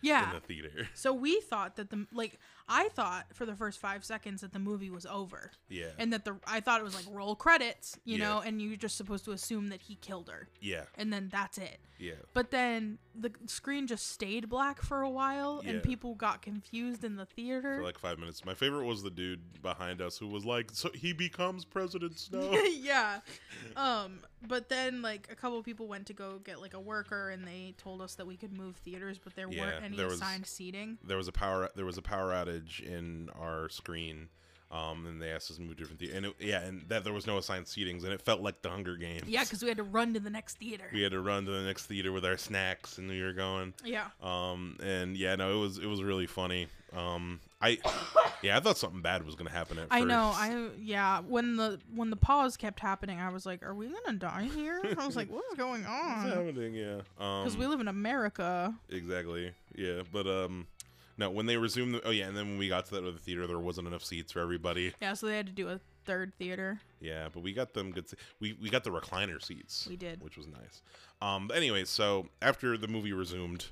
yeah 0.00 0.28
in 0.28 0.34
the 0.34 0.40
theater. 0.40 0.88
so 0.94 1.12
we 1.12 1.40
thought 1.40 1.74
that 1.74 1.90
the 1.90 2.06
like 2.12 2.38
i 2.68 2.88
thought 2.90 3.26
for 3.32 3.46
the 3.46 3.54
first 3.54 3.78
five 3.80 4.04
seconds 4.04 4.40
that 4.42 4.52
the 4.52 4.58
movie 4.58 4.90
was 4.90 5.06
over 5.06 5.50
Yeah. 5.68 5.86
and 5.98 6.12
that 6.12 6.24
the 6.24 6.36
i 6.46 6.60
thought 6.60 6.80
it 6.80 6.84
was 6.84 6.94
like 6.94 7.06
roll 7.10 7.34
credits 7.36 7.98
you 8.04 8.18
Yeah. 8.18 8.28
know 8.28 8.40
and 8.40 8.60
you're 8.60 8.76
just 8.76 8.96
supposed 8.96 9.24
to 9.26 9.32
assume 9.32 9.68
that 9.68 9.82
he 9.82 9.96
killed 9.96 10.28
her 10.28 10.48
yeah. 10.60 10.84
and 10.96 11.12
then 11.12 11.28
that's 11.30 11.58
it 11.58 11.78
Yeah. 11.98 12.14
but 12.34 12.50
then 12.50 12.98
the 13.14 13.32
screen 13.46 13.86
just 13.88 14.10
stayed 14.12 14.48
black 14.48 14.80
for 14.82 15.02
a 15.02 15.10
while 15.10 15.60
Yeah. 15.64 15.70
and 15.72 15.82
people 15.82 16.14
got 16.14 16.40
confused 16.42 17.02
in 17.04 17.16
the 17.16 17.26
theater 17.26 17.76
For 17.78 17.82
like 17.82 17.98
five 17.98 18.18
minutes. 18.18 18.44
My 18.44 18.54
favorite 18.54 18.84
was 18.86 19.02
the 19.02 19.10
dude 19.10 19.60
behind 19.60 20.00
us 20.00 20.16
who 20.18 20.28
was 20.28 20.44
like, 20.44 20.70
"So 20.72 20.90
he 20.94 21.12
becomes 21.12 21.64
President 21.64 22.16
Snow." 22.18 22.52
yeah. 22.80 23.20
Um, 23.76 24.20
but 24.46 24.68
then 24.68 25.02
like 25.02 25.28
a 25.30 25.34
couple 25.34 25.60
people 25.62 25.88
went 25.88 26.06
to 26.06 26.12
go 26.12 26.38
get 26.38 26.60
like 26.60 26.74
a 26.74 26.80
worker 26.80 27.30
and 27.30 27.44
they 27.46 27.74
told 27.76 28.00
us 28.00 28.14
that 28.14 28.26
we 28.26 28.36
could 28.36 28.52
move 28.52 28.76
theaters, 28.76 29.18
but 29.18 29.34
there 29.34 29.48
Yeah. 29.50 29.60
weren't 29.66 29.84
any 29.84 29.96
there 29.96 30.06
was 30.06 30.14
assigned 30.20 30.46
seating. 30.46 30.98
there 31.04 31.16
was 31.16 31.26
a 31.28 31.32
power 31.32 31.70
there 31.74 31.84
was 31.84 31.98
a 31.98 32.02
power 32.02 32.30
outage 32.32 32.57
in 32.84 33.30
our 33.38 33.68
screen. 33.68 34.28
Um, 34.70 35.06
and 35.06 35.22
they 35.22 35.30
asked 35.30 35.50
us 35.50 35.56
to 35.56 35.62
move 35.62 35.76
to 35.78 35.82
different 35.84 35.98
theater, 35.98 36.14
and 36.18 36.26
it, 36.26 36.34
yeah, 36.40 36.60
and 36.60 36.86
that 36.90 37.02
there 37.02 37.14
was 37.14 37.26
no 37.26 37.38
assigned 37.38 37.64
seatings, 37.64 38.04
and 38.04 38.12
it 38.12 38.20
felt 38.20 38.42
like 38.42 38.60
the 38.60 38.68
Hunger 38.68 38.96
Games. 38.96 39.22
Yeah, 39.26 39.42
because 39.42 39.62
we 39.62 39.68
had 39.68 39.78
to 39.78 39.82
run 39.82 40.12
to 40.12 40.20
the 40.20 40.28
next 40.28 40.58
theater. 40.58 40.84
we 40.92 41.00
had 41.00 41.12
to 41.12 41.22
run 41.22 41.46
to 41.46 41.50
the 41.50 41.62
next 41.62 41.86
theater 41.86 42.12
with 42.12 42.22
our 42.26 42.36
snacks, 42.36 42.98
and 42.98 43.08
we 43.08 43.22
were 43.22 43.32
going. 43.32 43.72
Yeah. 43.82 44.08
Um, 44.22 44.76
and 44.82 45.16
yeah, 45.16 45.36
no, 45.36 45.56
it 45.56 45.58
was 45.58 45.78
it 45.78 45.86
was 45.86 46.02
really 46.02 46.26
funny. 46.26 46.66
Um, 46.94 47.40
I 47.62 47.78
yeah, 48.42 48.58
I 48.58 48.60
thought 48.60 48.76
something 48.76 49.00
bad 49.00 49.24
was 49.24 49.36
gonna 49.36 49.48
happen 49.48 49.78
at 49.78 49.86
I 49.90 50.00
first. 50.00 50.08
know. 50.08 50.32
I 50.34 50.68
yeah. 50.78 51.20
When 51.20 51.56
the 51.56 51.80
when 51.94 52.10
the 52.10 52.16
pause 52.16 52.58
kept 52.58 52.78
happening, 52.80 53.18
I 53.20 53.30
was 53.30 53.46
like, 53.46 53.62
"Are 53.62 53.74
we 53.74 53.88
gonna 53.88 54.18
die 54.18 54.50
here?" 54.54 54.82
I 54.98 55.06
was 55.06 55.16
like, 55.16 55.30
"What 55.30 55.44
is 55.50 55.56
going 55.56 55.80
What's 55.84 55.90
on?" 56.26 56.28
happening? 56.28 56.74
Yeah. 56.74 56.96
Because 57.16 57.54
Um, 57.54 57.58
we 57.58 57.66
live 57.66 57.80
in 57.80 57.88
America. 57.88 58.74
exactly. 58.90 59.52
Yeah, 59.74 60.02
but 60.12 60.26
um, 60.26 60.66
no, 61.18 61.28
when 61.30 61.44
they 61.46 61.56
resumed. 61.58 61.94
The, 61.96 62.06
oh 62.06 62.10
yeah, 62.10 62.26
and 62.28 62.36
then 62.36 62.46
when 62.48 62.58
we 62.58 62.68
got 62.68 62.86
to 62.86 62.92
that 62.92 63.04
other 63.04 63.18
theater, 63.18 63.46
there 63.46 63.58
wasn't 63.58 63.86
enough 63.88 64.04
seats 64.04 64.32
for 64.32 64.40
everybody. 64.40 64.94
Yeah, 65.02 65.12
so 65.14 65.26
they 65.26 65.36
had 65.36 65.46
to 65.46 65.52
do 65.52 65.68
a 65.68 65.78
third 66.06 66.32
theater. 66.38 66.80
Yeah, 67.00 67.28
but 67.32 67.42
we 67.42 67.52
got 67.52 67.74
them 67.74 67.90
good. 67.90 68.08
se- 68.08 68.16
We 68.40 68.54
we 68.54 68.70
got 68.70 68.84
the 68.84 68.90
recliner 68.90 69.42
seats. 69.44 69.86
We 69.88 69.96
did. 69.96 70.22
which 70.22 70.36
was 70.38 70.46
nice. 70.46 70.80
Um, 71.20 71.48
but 71.48 71.56
anyway, 71.56 71.84
so 71.84 72.28
after 72.40 72.78
the 72.78 72.88
movie 72.88 73.12
resumed, 73.12 73.66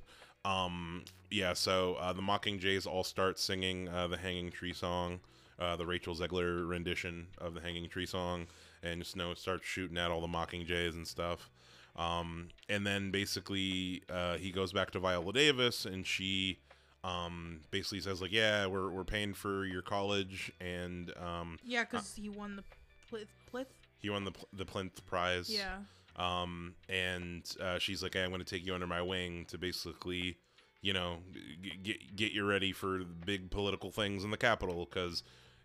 um, 0.45 1.05
yeah, 1.31 1.53
so 1.55 1.95
uh, 1.95 2.13
the 2.13 2.23
Mockingjays 2.23 2.87
all 2.87 3.05
start 3.05 3.39
singing 3.39 3.89
uh, 3.89 4.09
the 4.09 4.17
Hanging 4.17 4.51
Tree 4.51 4.73
song, 4.73 5.21
uh, 5.59 5.77
the 5.77 5.87
Rachel 5.87 6.15
Zegler 6.15 6.69
rendition 6.69 7.29
of 7.39 7.55
the 7.55 7.61
Hanging 7.61 7.89
Tree 7.89 8.07
song, 8.07 8.47
and 8.83 9.05
Snow 9.07 9.35
starts 9.35 9.65
shooting 9.67 9.97
at 9.99 10.11
all 10.11 10.21
the 10.21 10.27
Mockingjays 10.27 10.95
and 10.95 11.07
stuff. 11.07 11.51
Um, 11.97 12.49
and 12.69 12.87
then 12.87 13.11
basically 13.11 14.03
uh, 14.11 14.37
he 14.37 14.51
goes 14.51 14.73
back 14.73 14.91
to 14.91 14.99
Viola 14.99 15.33
Davis, 15.33 15.85
and 15.87 16.07
she 16.07 16.59
um, 17.07 17.61
basically 17.71 18.01
says 18.01 18.21
like, 18.21 18.33
"Yeah, 18.33 18.67
we're 18.67 18.91
we're 18.91 19.05
paying 19.05 19.35
for 19.35 19.65
your 19.65 19.83
college," 19.83 20.51
and 20.61 21.13
um, 21.19 21.59
Yeah, 21.65 21.85
because 21.85 22.15
he 22.17 22.29
won 22.29 22.57
the 22.57 22.65
plith. 23.11 23.27
plith? 23.53 23.67
he 23.99 24.11
won 24.11 24.25
the 24.25 24.33
pl- 24.33 24.49
the 24.53 24.65
Plinth 24.65 25.05
Prize. 25.07 25.49
Yeah. 25.51 25.77
um, 26.17 26.75
and 26.89 27.43
uh, 27.61 27.79
she's 27.79 28.03
like, 28.03 28.15
hey, 28.15 28.23
"I'm 28.25 28.31
going 28.31 28.41
to 28.43 28.45
take 28.45 28.67
you 28.67 28.75
under 28.75 28.87
my 28.87 29.03
wing 29.03 29.45
to 29.49 29.59
basically, 29.59 30.37
you 30.83 30.93
know, 30.93 31.19
g- 31.63 31.79
get 31.83 32.17
get 32.17 32.33
you 32.33 32.45
ready 32.45 32.73
for 32.73 33.01
big 33.25 33.51
political 33.51 33.91
things 33.91 34.25
in 34.25 34.31
the 34.31 34.37
Capitol 34.37 34.87
Because 34.91 35.23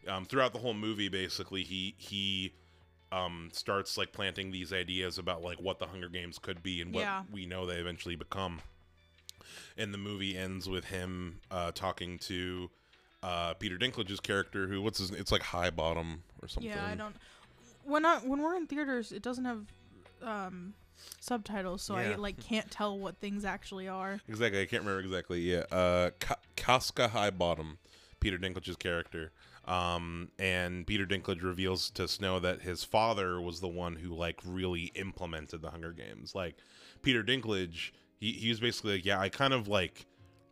um, 0.08 0.26
throughout 0.26 0.54
the 0.54 0.60
whole 0.60 0.74
movie, 0.74 1.10
basically, 1.10 1.64
he 1.64 1.96
he 1.98 2.54
um, 3.12 3.50
starts 3.52 3.98
like 3.98 4.12
planting 4.14 4.52
these 4.52 4.72
ideas 4.72 5.18
about 5.18 5.42
like 5.42 5.60
what 5.60 5.80
the 5.80 5.86
Hunger 5.88 6.10
Games 6.10 6.38
could 6.40 6.62
be 6.64 6.82
and 6.82 6.94
what 6.94 7.02
Yeah. 7.02 7.24
we 7.32 7.46
know 7.46 7.66
they 7.66 7.76
eventually 7.78 8.16
become. 8.16 8.62
And 9.78 9.94
the 9.94 9.98
movie 9.98 10.38
ends 10.38 10.70
with 10.70 10.86
him 10.86 11.40
uh, 11.50 11.72
talking 11.72 12.18
to 12.20 12.70
uh, 13.24 13.54
Peter 13.56 13.78
Dinklage's 13.78 14.20
character, 14.20 14.68
who 14.68 14.82
what's 14.82 15.00
his? 15.00 15.12
It's 15.12 15.32
like 15.32 15.42
Highbottom 15.42 16.20
or 16.42 16.48
something. 16.48 16.72
Yeah, 16.72 16.86
I 16.86 16.96
don't. 16.96 17.16
When 17.84 18.06
I 18.06 18.18
when 18.20 18.42
we're 18.42 18.56
in 18.56 18.68
theaters, 18.68 19.12
it 19.12 19.22
doesn't 19.22 19.46
have 19.46 19.66
um 20.22 20.74
subtitles, 21.20 21.82
so 21.82 21.98
Yeah. 21.98 22.12
I 22.12 22.16
like 22.16 22.40
can't 22.40 22.70
tell 22.70 22.98
what 22.98 23.18
things 23.18 23.46
actually 23.46 23.88
are. 23.88 24.20
Exactly, 24.28 24.62
I 24.62 24.66
can't 24.66 24.84
remember 24.84 25.02
exactly. 25.02 25.42
Yeah, 25.42 25.64
uh, 25.72 26.12
Casca 26.56 27.10
Highbottom, 27.14 27.78
Peter 28.20 28.38
Dinklage's 28.38 28.76
character, 28.76 29.32
um, 29.66 30.30
and 30.40 30.86
Peter 30.86 31.06
Dinklage 31.06 31.44
reveals 31.44 31.90
to 31.92 32.08
Snow 32.08 32.40
that 32.40 32.62
his 32.62 32.84
father 32.84 33.40
was 33.42 33.60
the 33.62 33.68
one 33.68 33.96
who 33.96 34.14
like 34.14 34.40
really 34.46 34.92
implemented 34.96 35.62
the 35.62 35.72
Hunger 35.72 35.92
Games. 35.92 36.36
Like 36.36 36.56
Peter 37.02 37.24
Dinklage, 37.24 37.92
he 38.22 38.32
he 38.32 38.48
was 38.50 38.62
basically 38.62 38.94
like, 38.94 39.06
yeah, 39.06 39.20
I 39.20 39.28
kind 39.28 39.54
of 39.54 39.68
like 39.68 40.06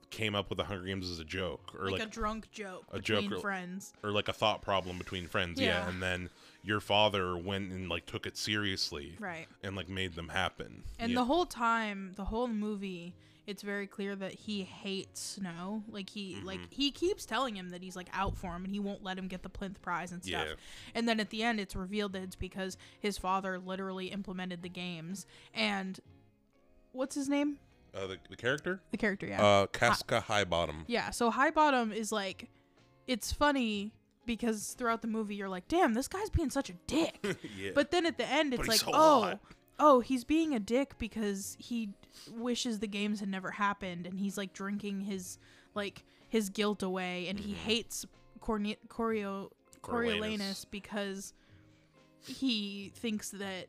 came 0.10 0.34
up 0.34 0.50
with 0.50 0.58
the 0.58 0.64
Hunger 0.64 0.86
Games 0.86 1.08
as 1.10 1.20
a 1.20 1.24
joke 1.24 1.72
or 1.80 1.86
Like, 1.92 2.00
like, 2.00 2.08
a 2.10 2.12
drunk 2.12 2.50
joke 2.52 2.84
a 2.92 3.00
joke 3.00 3.22
between 3.22 3.38
or- 3.38 3.42
friends. 3.42 3.94
or 4.04 4.12
like 4.12 4.28
a 4.28 4.34
thought 4.34 4.62
problem 4.64 4.98
between 4.98 5.28
friends. 5.28 5.62
Yeah. 5.62 5.68
Yeah. 5.84 5.88
and 5.90 6.02
then 6.02 6.30
your 6.64 6.80
father 6.82 7.38
went 7.38 7.72
and 7.72 7.88
like 7.90 8.06
took 8.08 8.26
it 8.26 8.36
seriously 8.36 9.16
Right. 9.20 9.48
and 9.64 9.76
like 9.76 9.88
made 9.88 10.16
them 10.16 10.30
happen. 10.30 10.84
And 10.98 11.12
yeah. 11.12 11.20
the 11.20 11.26
whole 11.26 11.46
time, 11.46 12.14
the 12.16 12.26
whole 12.26 12.48
movie, 12.48 13.14
it's 13.46 13.62
very 13.62 13.86
clear 13.86 14.16
that 14.16 14.34
he 14.34 14.64
hates 14.64 15.22
Snow. 15.22 15.84
Like 15.92 16.10
he 16.10 16.34
Mm-hmm. 16.38 16.46
like 16.48 16.60
he 16.72 16.90
keeps 16.90 17.24
telling 17.28 17.56
him 17.56 17.70
that 17.70 17.84
he's 17.84 17.96
like 17.96 18.10
out 18.12 18.36
for 18.36 18.56
him 18.56 18.64
and 18.66 18.74
he 18.74 18.80
won't 18.80 19.04
let 19.04 19.16
him 19.18 19.28
get 19.28 19.44
the 19.44 19.50
plinth 19.50 19.80
prize 19.80 20.12
and 20.12 20.24
stuff. 20.24 20.48
Yeah. 20.48 20.54
And 20.96 21.08
then 21.08 21.20
at 21.20 21.30
the 21.30 21.44
end 21.44 21.60
it's 21.60 21.76
revealed 21.76 22.14
that 22.14 22.24
it's 22.24 22.36
because 22.36 22.78
his 23.00 23.20
father 23.20 23.60
literally 23.60 24.08
implemented 24.08 24.64
the 24.64 24.70
games 24.70 25.28
and 25.54 26.00
what's 26.92 27.16
his 27.16 27.30
name? 27.30 27.58
uh, 27.96 28.06
the, 28.08 28.18
the 28.30 28.36
character, 28.36 28.82
The 28.92 28.98
character, 28.98 29.26
yeah. 29.26 29.44
uh, 29.44 29.66
Casca 29.68 30.24
Highbottom. 30.28 30.84
yeah, 30.88 31.10
so 31.10 31.32
Highbottom 31.32 31.94
is 31.94 32.12
like 32.12 32.50
it's 33.08 33.32
funny 33.32 33.94
because 34.26 34.76
throughout 34.78 35.02
the 35.02 35.08
movie 35.08 35.36
you're 35.36 35.50
like, 35.50 35.68
"Damn, 35.68 35.96
this 35.96 36.08
guy's 36.08 36.30
being 36.30 36.52
such 36.52 36.70
a 36.70 36.74
dick." 36.86 37.18
yeah, 37.58 37.72
But 37.74 37.90
then 37.92 38.06
at 38.06 38.18
the 38.20 38.26
end, 38.28 38.54
it's 38.54 38.68
like, 38.68 38.78
so 38.80 38.92
oh, 38.94 39.22
hot. 39.22 39.40
oh, 39.80 40.00
he's 40.02 40.24
being 40.24 40.54
a 40.54 40.60
dick 40.60 40.98
because 41.00 41.58
he 41.60 41.90
wishes 42.32 42.78
the 42.80 42.88
games 42.88 43.20
had 43.22 43.30
never 43.30 43.50
happened, 43.52 44.06
and 44.06 44.20
he's 44.20 44.38
like 44.38 44.54
drinking 44.54 45.02
his 45.02 45.40
like 45.74 46.04
his 46.28 46.50
guilt 46.50 46.84
away, 46.84 47.28
and 47.28 47.40
he 47.40 47.54
hates 47.54 48.06
Corne- 48.40 48.76
Corio- 48.88 49.50
Coriolanus. 49.82 50.20
Coriolanus 50.40 50.66
because 50.70 51.34
he 52.28 52.92
thinks 52.96 53.30
that 53.32 53.66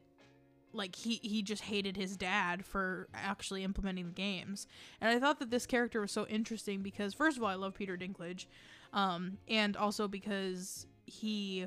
like 0.73 0.95
he 0.95 1.21
he 1.23 1.43
just 1.43 1.63
hated 1.63 1.97
his 1.97 2.17
dad 2.17 2.65
for 2.65 3.09
actually 3.15 3.65
implementing 3.65 4.07
the 4.07 4.13
games. 4.13 4.67
And 5.01 5.11
i 5.11 5.19
thought 5.19 5.39
that 5.41 5.51
this 5.51 5.67
character 5.67 6.01
was 6.01 6.13
so 6.13 6.27
interesting 6.27 6.83
because 6.83 7.15
first 7.15 7.37
of 7.37 7.43
all 7.43 7.49
i 7.49 7.55
love 7.55 7.75
peter 7.75 7.97
dinklage 7.97 8.47
um 8.93 9.39
and 9.49 9.77
also 9.77 10.09
because 10.09 10.87
he 11.07 11.67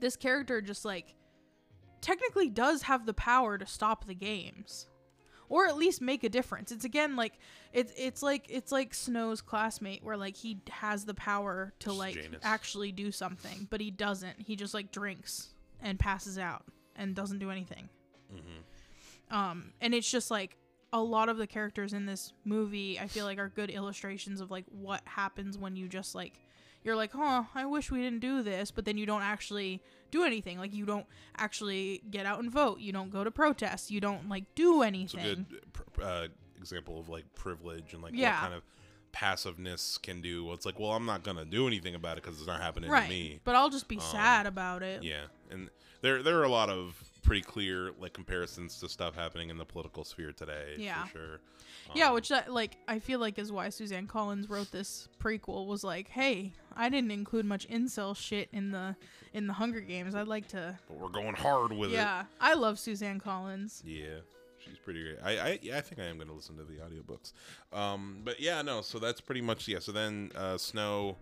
this 0.00 0.16
character 0.16 0.60
just 0.60 0.84
like 0.84 1.14
technically 2.00 2.48
does 2.48 2.82
have 2.82 3.06
the 3.06 3.14
power 3.14 3.56
to 3.56 3.66
stop 3.66 4.06
the 4.06 4.14
games 4.14 4.88
or 5.48 5.66
at 5.66 5.76
least 5.76 6.00
make 6.00 6.24
a 6.24 6.30
difference. 6.30 6.72
It's 6.72 6.86
again 6.86 7.14
like 7.14 7.34
it's 7.74 7.92
it's 7.94 8.22
like 8.22 8.46
it's 8.48 8.72
like 8.72 8.94
snow's 8.94 9.42
classmate 9.42 10.02
where 10.02 10.16
like 10.16 10.34
he 10.34 10.58
has 10.70 11.04
the 11.04 11.12
power 11.12 11.74
to 11.80 11.92
like 11.92 12.14
Janus. 12.14 12.40
actually 12.42 12.90
do 12.90 13.12
something 13.12 13.68
but 13.70 13.80
he 13.80 13.90
doesn't. 13.90 14.40
He 14.40 14.56
just 14.56 14.72
like 14.72 14.90
drinks 14.90 15.50
and 15.82 15.98
passes 15.98 16.38
out 16.38 16.64
and 17.02 17.14
doesn't 17.14 17.38
do 17.38 17.50
anything 17.50 17.88
Mm-hmm. 18.34 19.34
um 19.36 19.72
and 19.80 19.92
it's 19.94 20.10
just 20.10 20.30
like 20.30 20.56
a 20.94 21.00
lot 21.00 21.28
of 21.28 21.36
the 21.36 21.46
characters 21.46 21.92
in 21.92 22.06
this 22.06 22.32
movie 22.44 22.98
i 22.98 23.06
feel 23.06 23.24
like 23.26 23.38
are 23.38 23.48
good 23.50 23.68
illustrations 23.70 24.40
of 24.40 24.50
like 24.50 24.64
what 24.70 25.02
happens 25.04 25.58
when 25.58 25.76
you 25.76 25.86
just 25.88 26.14
like 26.14 26.34
you're 26.82 26.96
like 26.96 27.12
huh 27.12 27.44
i 27.54 27.66
wish 27.66 27.90
we 27.90 28.00
didn't 28.00 28.20
do 28.20 28.42
this 28.42 28.70
but 28.70 28.84
then 28.86 28.96
you 28.96 29.04
don't 29.06 29.22
actually 29.22 29.82
do 30.10 30.22
anything 30.24 30.58
like 30.58 30.74
you 30.74 30.86
don't 30.86 31.06
actually 31.36 32.02
get 32.10 32.24
out 32.26 32.38
and 32.40 32.50
vote 32.50 32.78
you 32.80 32.92
don't 32.92 33.10
go 33.10 33.22
to 33.22 33.30
protests 33.30 33.90
you 33.90 34.00
don't 34.00 34.28
like 34.30 34.44
do 34.54 34.82
It's 34.82 35.12
a 35.14 35.18
anything 35.18 35.46
good 35.50 36.02
uh, 36.04 36.26
example 36.58 36.98
of 36.98 37.08
like 37.10 37.24
privilege 37.34 37.92
and 37.92 38.02
like 38.02 38.12
Yeah. 38.14 38.32
what 38.32 38.40
kind 38.40 38.54
of 38.54 38.62
passiveness 39.12 39.98
can 39.98 40.22
do. 40.22 40.50
It's 40.54 40.64
like, 40.64 40.80
well, 40.80 40.92
I'm 40.92 41.04
not 41.04 41.22
gonna 41.22 41.44
do 41.44 41.66
anything 41.66 41.94
about 41.94 42.16
it 42.16 42.24
because 42.24 42.38
it's 42.38 42.46
not 42.46 42.62
happening 42.62 42.88
right 42.90 43.04
to 43.04 43.10
me. 43.10 43.40
but 43.44 43.54
i'll 43.54 43.68
just 43.68 43.86
be 43.86 43.96
Um, 43.96 44.02
sad 44.02 44.46
about 44.46 44.82
it 44.82 45.02
Yeah, 45.02 45.24
and 45.52 45.70
there 46.00 46.22
there 46.22 46.38
are 46.40 46.44
a 46.44 46.48
lot 46.48 46.68
of 46.70 47.02
pretty 47.22 47.42
clear 47.42 47.92
like 48.00 48.12
comparisons 48.12 48.80
to 48.80 48.88
stuff 48.88 49.14
happening 49.14 49.48
in 49.50 49.56
the 49.58 49.64
political 49.64 50.02
sphere 50.04 50.32
today. 50.32 50.74
Yeah. 50.76 51.04
for 51.04 51.18
sure. 51.18 51.40
yeah 51.94 52.08
Um, 52.08 52.14
which 52.14 52.28
that, 52.30 52.52
like 52.52 52.76
i 52.88 52.98
feel 52.98 53.20
like 53.20 53.38
is 53.38 53.52
why 53.52 53.68
suzanne 53.68 54.06
collins 54.08 54.48
wrote 54.50 54.72
this 54.72 55.08
prequel 55.20 55.66
was 55.66 55.84
like 55.84 56.08
hey 56.08 56.52
i 56.76 56.88
didn't 56.88 57.10
include 57.12 57.44
much 57.44 57.68
incel 57.68 58.16
shit 58.16 58.48
in 58.52 58.72
the 58.72 58.96
in 59.32 59.46
the 59.46 59.52
hunger 59.52 59.80
games 59.80 60.14
i'd 60.16 60.26
like 60.28 60.48
to 60.48 60.76
but 60.88 60.98
we're 60.98 61.08
going 61.08 61.34
hard 61.34 61.72
with 61.72 61.90
it. 61.90 61.94
yeah 61.94 62.24
i 62.40 62.54
love 62.54 62.78
suzanne 62.78 63.20
collins 63.20 63.82
Yeah, 63.86 64.18
she's 64.58 64.78
pretty 64.78 65.02
great. 65.02 65.18
I 65.22 65.30
I, 65.50 65.58
yeah, 65.62 65.78
I 65.78 65.80
think 65.80 66.00
I 66.00 66.04
am 66.04 66.16
going 66.16 66.28
to 66.28 66.34
listen 66.34 66.56
to 66.56 66.64
the 66.64 66.74
audiobooks. 66.84 67.32
Um, 67.76 68.18
but 68.24 68.40
yeah, 68.40 68.62
no. 68.62 68.80
So 68.82 68.98
that's 68.98 69.20
pretty 69.20 69.40
much 69.40 69.66
yeah. 69.68 69.80
So 69.80 69.90
then 69.92 70.30
uh, 70.36 70.56
Snow 70.56 71.16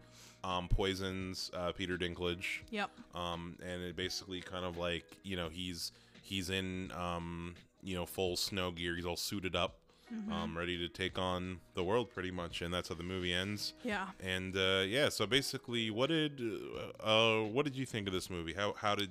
um, 0.44 0.68
poisons 0.68 1.50
uh, 1.54 1.72
Peter 1.72 1.96
Dinklage. 1.98 2.60
yep 2.70 2.90
um, 3.14 3.56
and 3.64 3.82
it 3.82 3.96
basically 3.96 4.40
kind 4.40 4.64
of 4.64 4.76
like 4.76 5.04
you 5.22 5.36
know 5.36 5.48
he's 5.48 5.92
he's 6.22 6.50
in 6.50 6.90
um, 6.92 7.54
you 7.82 7.94
know 7.96 8.06
full 8.06 8.36
snow 8.36 8.70
gear. 8.70 8.94
He's 8.96 9.06
all 9.06 9.16
suited 9.16 9.54
up, 9.56 9.76
Mm-hmm. 10.12 10.32
um, 10.32 10.58
ready 10.58 10.76
to 10.76 10.88
take 10.88 11.18
on 11.20 11.60
the 11.74 11.84
world 11.84 12.12
pretty 12.12 12.32
much, 12.32 12.62
and 12.62 12.74
that's 12.74 12.88
how 12.88 12.96
the 12.96 13.04
movie 13.04 13.32
ends. 13.32 13.74
yeah 13.84 14.08
And 14.20 14.56
uh, 14.56 14.82
yeah, 14.84 15.08
so 15.08 15.24
basically, 15.24 15.88
what 15.90 16.08
did 16.08 16.40
uh, 16.98 17.42
what 17.42 17.64
did 17.64 17.76
you 17.76 17.86
think 17.86 18.06
of 18.08 18.12
this 18.12 18.28
movie? 18.28 18.52
How 18.54 18.72
how 18.76 18.94
did 18.96 19.10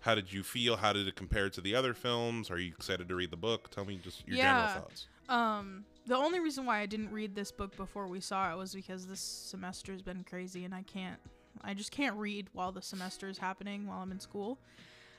how 0.00 0.14
did 0.16 0.32
you 0.32 0.42
feel? 0.42 0.76
How 0.76 0.92
did 0.92 1.06
it 1.06 1.14
compare 1.14 1.50
to 1.50 1.60
the 1.60 1.74
other 1.76 1.94
films? 1.94 2.50
Are 2.50 2.58
you 2.58 2.72
excited 2.76 3.08
to 3.08 3.14
read 3.14 3.30
the 3.30 3.36
book? 3.36 3.70
Tell 3.70 3.84
me 3.84 4.00
just 4.02 4.26
your 4.26 4.38
Yeah. 4.38 4.42
general 4.66 4.66
thoughts. 4.82 5.06
Um, 5.28 5.84
the 6.10 6.16
only 6.16 6.40
reason 6.40 6.66
why 6.66 6.80
I 6.80 6.86
didn't 6.86 7.12
read 7.12 7.36
this 7.36 7.52
book 7.52 7.76
before 7.76 8.08
we 8.08 8.18
saw 8.20 8.52
it 8.52 8.56
was 8.58 8.74
because 8.74 9.06
this 9.06 9.20
semester's 9.20 10.02
been 10.02 10.24
crazy 10.28 10.64
and 10.64 10.74
I 10.74 10.82
can't, 10.82 11.20
I 11.62 11.72
just 11.72 11.92
can't 11.92 12.16
read 12.16 12.48
while 12.52 12.72
the 12.72 12.82
semester 12.82 13.28
is 13.28 13.38
happening 13.38 13.86
while 13.86 14.00
I'm 14.02 14.10
in 14.10 14.18
school. 14.18 14.58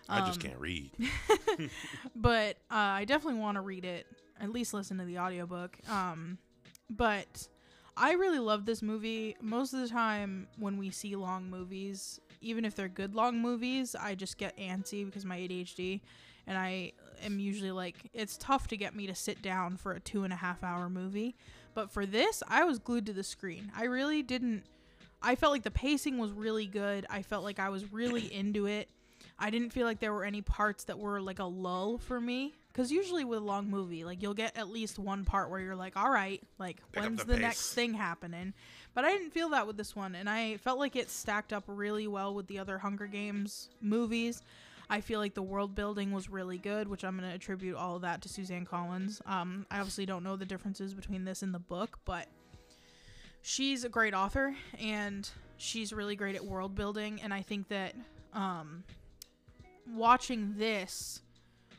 I 0.09 0.19
just 0.27 0.43
Um, 0.43 0.49
can't 0.49 0.59
read. 0.59 0.91
But 2.15 2.57
uh, 2.69 2.75
I 2.99 3.05
definitely 3.05 3.39
want 3.39 3.55
to 3.55 3.61
read 3.61 3.85
it, 3.85 4.05
at 4.41 4.49
least 4.49 4.73
listen 4.73 4.97
to 4.97 5.05
the 5.05 5.17
audiobook. 5.19 5.77
Um, 5.89 6.37
but 6.89 7.47
I 7.95 8.11
really 8.13 8.39
love 8.39 8.65
this 8.65 8.81
movie. 8.81 9.37
Most 9.41 9.73
of 9.73 9.79
the 9.79 9.87
time, 9.87 10.47
when 10.57 10.77
we 10.77 10.89
see 10.89 11.15
long 11.15 11.49
movies, 11.49 12.19
even 12.41 12.65
if 12.65 12.75
they're 12.75 12.89
good 12.89 13.15
long 13.15 13.41
movies, 13.41 13.95
I 13.97 14.15
just 14.15 14.37
get 14.37 14.57
antsy 14.57 15.05
because 15.05 15.23
my 15.23 15.37
ADHD, 15.37 16.01
and 16.51 16.59
I 16.59 16.91
am 17.23 17.39
usually 17.39 17.71
like, 17.71 17.95
it's 18.13 18.35
tough 18.35 18.67
to 18.67 18.77
get 18.77 18.93
me 18.93 19.07
to 19.07 19.15
sit 19.15 19.41
down 19.41 19.77
for 19.77 19.93
a 19.93 20.01
two 20.01 20.25
and 20.25 20.33
a 20.33 20.35
half 20.35 20.65
hour 20.65 20.89
movie. 20.89 21.33
But 21.73 21.91
for 21.91 22.05
this, 22.05 22.43
I 22.45 22.65
was 22.65 22.77
glued 22.77 23.05
to 23.05 23.13
the 23.13 23.23
screen. 23.23 23.71
I 23.73 23.85
really 23.85 24.21
didn't. 24.21 24.63
I 25.21 25.35
felt 25.35 25.53
like 25.53 25.63
the 25.63 25.71
pacing 25.71 26.17
was 26.17 26.33
really 26.33 26.65
good. 26.67 27.05
I 27.09 27.21
felt 27.21 27.45
like 27.45 27.57
I 27.57 27.69
was 27.69 27.93
really 27.93 28.33
into 28.33 28.65
it. 28.65 28.89
I 29.39 29.49
didn't 29.49 29.69
feel 29.69 29.85
like 29.85 30.01
there 30.01 30.11
were 30.11 30.25
any 30.25 30.41
parts 30.41 30.83
that 30.85 30.99
were 30.99 31.21
like 31.21 31.39
a 31.39 31.45
lull 31.45 31.97
for 31.99 32.19
me. 32.19 32.53
Because 32.73 32.91
usually 32.91 33.23
with 33.23 33.39
a 33.39 33.43
long 33.43 33.69
movie, 33.69 34.03
like 34.03 34.21
you'll 34.21 34.33
get 34.33 34.57
at 34.57 34.67
least 34.67 34.99
one 34.99 35.23
part 35.23 35.49
where 35.49 35.61
you're 35.61 35.75
like, 35.75 35.95
all 35.95 36.09
right, 36.09 36.41
like 36.57 36.79
Pick 36.91 37.03
when's 37.03 37.23
the 37.23 37.33
the, 37.35 37.39
next 37.39 37.73
thing 37.73 37.93
happening? 37.93 38.53
But 38.93 39.05
I 39.05 39.11
didn't 39.11 39.31
feel 39.31 39.49
that 39.49 39.67
with 39.67 39.77
this 39.77 39.95
one. 39.95 40.15
And 40.15 40.29
I 40.29 40.57
felt 40.57 40.79
like 40.79 40.97
it 40.97 41.09
stacked 41.09 41.53
up 41.53 41.63
really 41.67 42.07
well 42.07 42.33
with 42.33 42.47
the 42.47 42.59
other 42.59 42.77
Hunger 42.77 43.07
Games 43.07 43.69
movies. 43.81 44.41
I 44.91 44.99
feel 44.99 45.19
like 45.21 45.33
the 45.33 45.41
world 45.41 45.73
building 45.73 46.11
was 46.11 46.29
really 46.29 46.57
good, 46.57 46.89
which 46.89 47.05
I'm 47.05 47.17
going 47.17 47.29
to 47.29 47.33
attribute 47.33 47.77
all 47.77 47.95
of 47.95 48.01
that 48.01 48.21
to 48.23 48.29
Suzanne 48.29 48.65
Collins. 48.65 49.21
Um, 49.25 49.65
I 49.71 49.79
obviously 49.79 50.05
don't 50.05 50.21
know 50.21 50.35
the 50.35 50.45
differences 50.45 50.93
between 50.93 51.23
this 51.23 51.43
and 51.43 51.53
the 51.53 51.59
book, 51.59 51.99
but 52.03 52.27
she's 53.41 53.85
a 53.85 53.89
great 53.89 54.13
author 54.13 54.53
and 54.77 55.29
she's 55.55 55.93
really 55.93 56.17
great 56.17 56.35
at 56.35 56.43
world 56.43 56.75
building. 56.75 57.21
And 57.23 57.33
I 57.33 57.41
think 57.41 57.69
that 57.69 57.95
um, 58.33 58.83
watching 59.95 60.55
this 60.57 61.21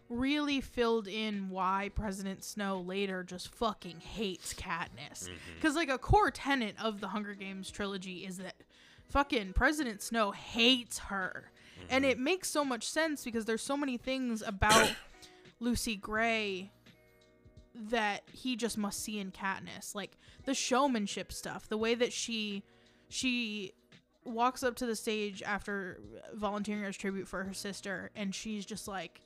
really 0.08 0.62
filled 0.62 1.06
in 1.06 1.50
why 1.50 1.90
President 1.94 2.42
Snow 2.42 2.80
later 2.80 3.22
just 3.24 3.48
fucking 3.48 4.00
hates 4.00 4.54
Katniss. 4.54 5.28
Because, 5.56 5.74
like, 5.74 5.90
a 5.90 5.98
core 5.98 6.30
tenet 6.30 6.76
of 6.82 7.00
the 7.02 7.08
Hunger 7.08 7.34
Games 7.34 7.70
trilogy 7.70 8.24
is 8.24 8.38
that 8.38 8.54
fucking 9.10 9.52
President 9.52 10.00
Snow 10.00 10.30
hates 10.30 10.98
her. 10.98 11.50
And 11.90 12.04
it 12.04 12.16
mm-hmm. 12.16 12.24
makes 12.24 12.48
so 12.48 12.64
much 12.64 12.88
sense 12.88 13.24
because 13.24 13.44
there's 13.44 13.62
so 13.62 13.76
many 13.76 13.96
things 13.96 14.42
about 14.46 14.92
Lucy 15.60 15.96
Gray 15.96 16.70
that 17.74 18.22
he 18.32 18.56
just 18.56 18.76
must 18.76 19.02
see 19.02 19.18
in 19.18 19.30
Katniss. 19.30 19.94
Like 19.94 20.18
the 20.44 20.54
showmanship 20.54 21.32
stuff, 21.32 21.68
the 21.68 21.78
way 21.78 21.94
that 21.94 22.12
she 22.12 22.62
she 23.08 23.72
walks 24.24 24.62
up 24.62 24.76
to 24.76 24.86
the 24.86 24.96
stage 24.96 25.42
after 25.42 26.00
volunteering 26.34 26.84
as 26.84 26.96
tribute 26.96 27.26
for 27.26 27.42
her 27.42 27.52
sister 27.52 28.10
and 28.14 28.32
she's 28.32 28.64
just 28.64 28.86
like 28.86 29.20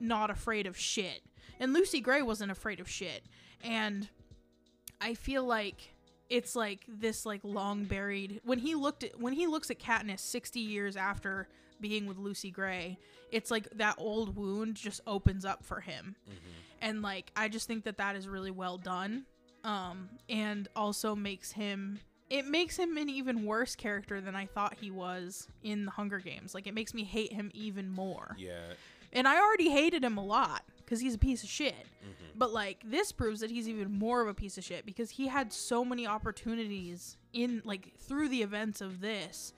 not 0.00 0.30
afraid 0.30 0.66
of 0.66 0.76
shit. 0.76 1.22
And 1.60 1.72
Lucy 1.72 2.00
Gray 2.00 2.22
wasn't 2.22 2.50
afraid 2.50 2.80
of 2.80 2.88
shit. 2.88 3.22
And 3.62 4.08
I 5.00 5.14
feel 5.14 5.44
like 5.44 5.94
it's 6.32 6.56
like 6.56 6.86
this 6.88 7.26
like 7.26 7.42
long 7.44 7.84
buried 7.84 8.40
when 8.42 8.58
he 8.58 8.74
looked 8.74 9.04
at 9.04 9.20
when 9.20 9.34
he 9.34 9.46
looks 9.46 9.70
at 9.70 9.78
Katniss 9.78 10.20
60 10.20 10.60
years 10.60 10.96
after 10.96 11.46
being 11.78 12.06
with 12.06 12.16
Lucy 12.16 12.50
Gray, 12.50 12.98
it's 13.30 13.50
like 13.50 13.68
that 13.74 13.96
old 13.98 14.34
wound 14.34 14.76
just 14.76 15.02
opens 15.06 15.44
up 15.44 15.62
for 15.62 15.80
him. 15.80 16.16
And 16.80 17.02
like 17.02 17.30
I 17.36 17.48
just 17.48 17.66
think 17.68 17.84
that 17.84 17.98
that 17.98 18.16
is 18.16 18.26
really 18.26 18.50
well 18.50 18.78
done. 18.78 19.26
Um 19.62 20.08
and 20.30 20.68
also 20.74 21.14
makes 21.14 21.52
him 21.52 22.00
it 22.30 22.46
makes 22.46 22.78
him 22.78 22.96
an 22.96 23.10
even 23.10 23.44
worse 23.44 23.76
character 23.76 24.22
than 24.22 24.34
I 24.34 24.46
thought 24.46 24.76
he 24.80 24.90
was 24.90 25.48
in 25.62 25.84
the 25.84 25.90
Hunger 25.90 26.18
Games. 26.18 26.54
Like 26.54 26.66
it 26.66 26.72
makes 26.72 26.94
me 26.94 27.04
hate 27.04 27.34
him 27.34 27.50
even 27.52 27.90
more. 27.90 28.34
Yeah. 28.38 28.72
And 29.12 29.28
I 29.28 29.38
already 29.38 29.68
hated 29.68 30.02
him 30.02 30.16
a 30.16 30.24
lot 30.24 30.64
because 30.92 31.00
he's 31.00 31.14
a 31.14 31.18
piece 31.18 31.42
of 31.42 31.48
shit. 31.48 31.72
Mm-hmm. 31.72 32.36
But 32.36 32.52
like 32.52 32.82
this 32.84 33.12
proves 33.12 33.40
that 33.40 33.50
he's 33.50 33.66
even 33.66 33.98
more 33.98 34.20
of 34.20 34.28
a 34.28 34.34
piece 34.34 34.58
of 34.58 34.64
shit 34.64 34.84
because 34.84 35.08
he 35.08 35.26
had 35.26 35.50
so 35.50 35.86
many 35.86 36.06
opportunities 36.06 37.16
in 37.32 37.62
like 37.64 37.94
through 37.98 38.28
the 38.28 38.42
events 38.42 38.82
of 38.82 39.00
this 39.00 39.54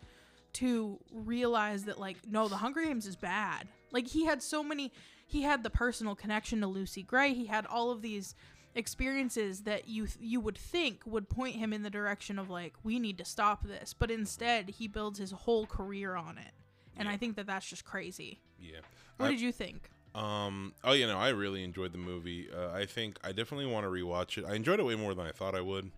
to 0.55 1.01
realize 1.13 1.87
that 1.87 1.99
like 1.99 2.19
no, 2.25 2.47
the 2.47 2.59
Hunger 2.59 2.83
Games 2.83 3.09
is 3.09 3.17
bad. 3.17 3.67
Like 3.91 4.07
he 4.07 4.27
had 4.27 4.45
so 4.45 4.63
many 4.63 4.93
he 5.27 5.43
had 5.43 5.65
the 5.65 5.71
personal 5.71 6.15
connection 6.15 6.61
to 6.61 6.69
Lucy 6.69 7.03
Gray. 7.03 7.35
He 7.35 7.47
had 7.47 7.67
all 7.67 7.91
of 7.91 8.01
these 8.01 8.37
experiences 8.77 9.63
that 9.63 9.89
you 9.89 10.07
you 10.21 10.39
would 10.39 10.57
think 10.57 11.01
would 11.05 11.29
point 11.29 11.57
him 11.57 11.73
in 11.73 11.83
the 11.83 11.91
direction 11.91 12.39
of 12.39 12.49
like 12.49 12.75
we 12.85 13.01
need 13.01 13.19
to 13.19 13.25
stop 13.25 13.67
this, 13.67 13.93
but 13.93 14.09
instead 14.09 14.71
he 14.71 14.87
builds 14.87 15.19
his 15.19 15.33
whole 15.33 15.67
career 15.67 16.15
on 16.15 16.39
it. 16.39 16.53
And 16.97 17.09
I 17.09 17.17
think 17.17 17.35
that 17.35 17.49
that's 17.49 17.69
just 17.69 17.85
crazy. 17.85 18.39
Yeah. 18.61 18.79
What 19.17 19.27
I- 19.27 19.31
did 19.33 19.41
you 19.41 19.51
think? 19.51 19.91
Um. 20.15 20.75
Oh, 20.85 20.93
you 20.93 21.07
know, 21.07 21.19
I 21.19 21.31
really 21.31 21.65
enjoyed 21.65 21.93
the 21.93 21.99
movie. 21.99 22.49
Uh, 22.55 22.71
I 22.71 22.87
think 22.87 23.19
I 23.25 23.33
definitely 23.33 23.67
want 23.67 23.85
to 23.85 23.91
rewatch 23.91 24.39
it. 24.39 24.45
I 24.45 24.55
enjoyed 24.55 24.79
it 24.79 24.85
way 24.85 24.95
more 24.95 25.15
than 25.15 25.27
I 25.27 25.33
thought 25.33 25.55
I 25.55 25.61
would. 25.61 25.91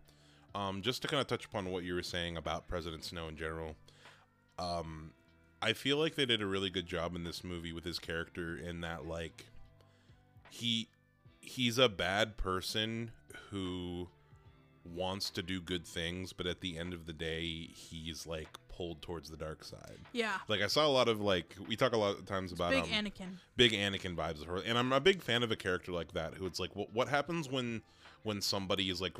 Um, 0.55 0.81
just 0.81 1.03
to 1.03 1.09
kind 1.09 1.21
of 1.21 1.27
touch 1.27 1.45
upon 1.45 1.71
what 1.71 1.85
you 1.85 1.95
were 1.95 2.03
saying 2.03 2.39
about 2.39 2.67
President 2.67 3.05
Snow 3.05 3.29
in 3.29 3.37
general. 3.37 3.77
Um, 4.59 5.11
I 5.61 5.75
feel 5.75 5.99
like 5.99 6.15
they 6.15 6.25
did 6.25 6.41
a 6.41 6.47
really 6.47 6.71
good 6.71 6.87
job 6.87 7.15
in 7.15 7.25
this 7.25 7.45
movie 7.45 7.75
with 7.75 7.85
his 7.85 7.99
character 7.99 8.57
in 8.57 8.81
that, 8.81 9.07
like, 9.07 9.45
he 10.49 10.89
he's 11.41 11.77
a 11.77 11.89
bad 11.89 12.37
person 12.39 13.11
who 13.51 14.09
wants 14.85 15.31
to 15.31 15.43
do 15.43 15.61
good 15.61 15.87
things, 15.87 16.33
but 16.33 16.47
at 16.47 16.61
the 16.61 16.79
end 16.79 16.95
of 16.95 17.07
the 17.07 17.13
day, 17.13 17.69
he's 17.75 18.27
like 18.27 18.49
pulled 18.77 19.01
towards 19.03 19.31
the 19.31 19.37
dark 19.37 19.65
side. 19.65 19.99
Yeah. 20.13 20.39
Like 20.49 20.61
I 20.61 20.67
saw 20.67 20.87
a 20.87 20.89
lot 20.89 21.09
of 21.09 21.21
like 21.21 21.57
we 21.67 21.77
talk 21.77 21.93
a 21.93 21.97
lot 21.97 22.19
of 22.19 22.27
times 22.27 22.53
about 22.53 22.71
Big 22.71 22.85
um, 22.85 22.91
Anakin. 22.91 23.29
big 23.57 23.73
Anakin 23.73 24.15
vibes 24.15 24.43
of 24.43 24.49
her, 24.49 24.59
and 24.59 24.77
I'm 24.77 24.93
a 24.93 25.01
big 25.01 25.23
fan 25.23 25.43
of 25.43 25.51
a 25.51 25.57
character 25.57 25.93
like 25.93 26.13
that 26.13 26.35
who 26.35 26.47
it's 26.47 26.61
like, 26.61 26.75
what 26.77 26.93
what 26.93 27.09
happens 27.09 27.51
when 27.51 27.83
when 28.23 28.41
somebody 28.41 28.91
is 28.91 29.01
like 29.01 29.17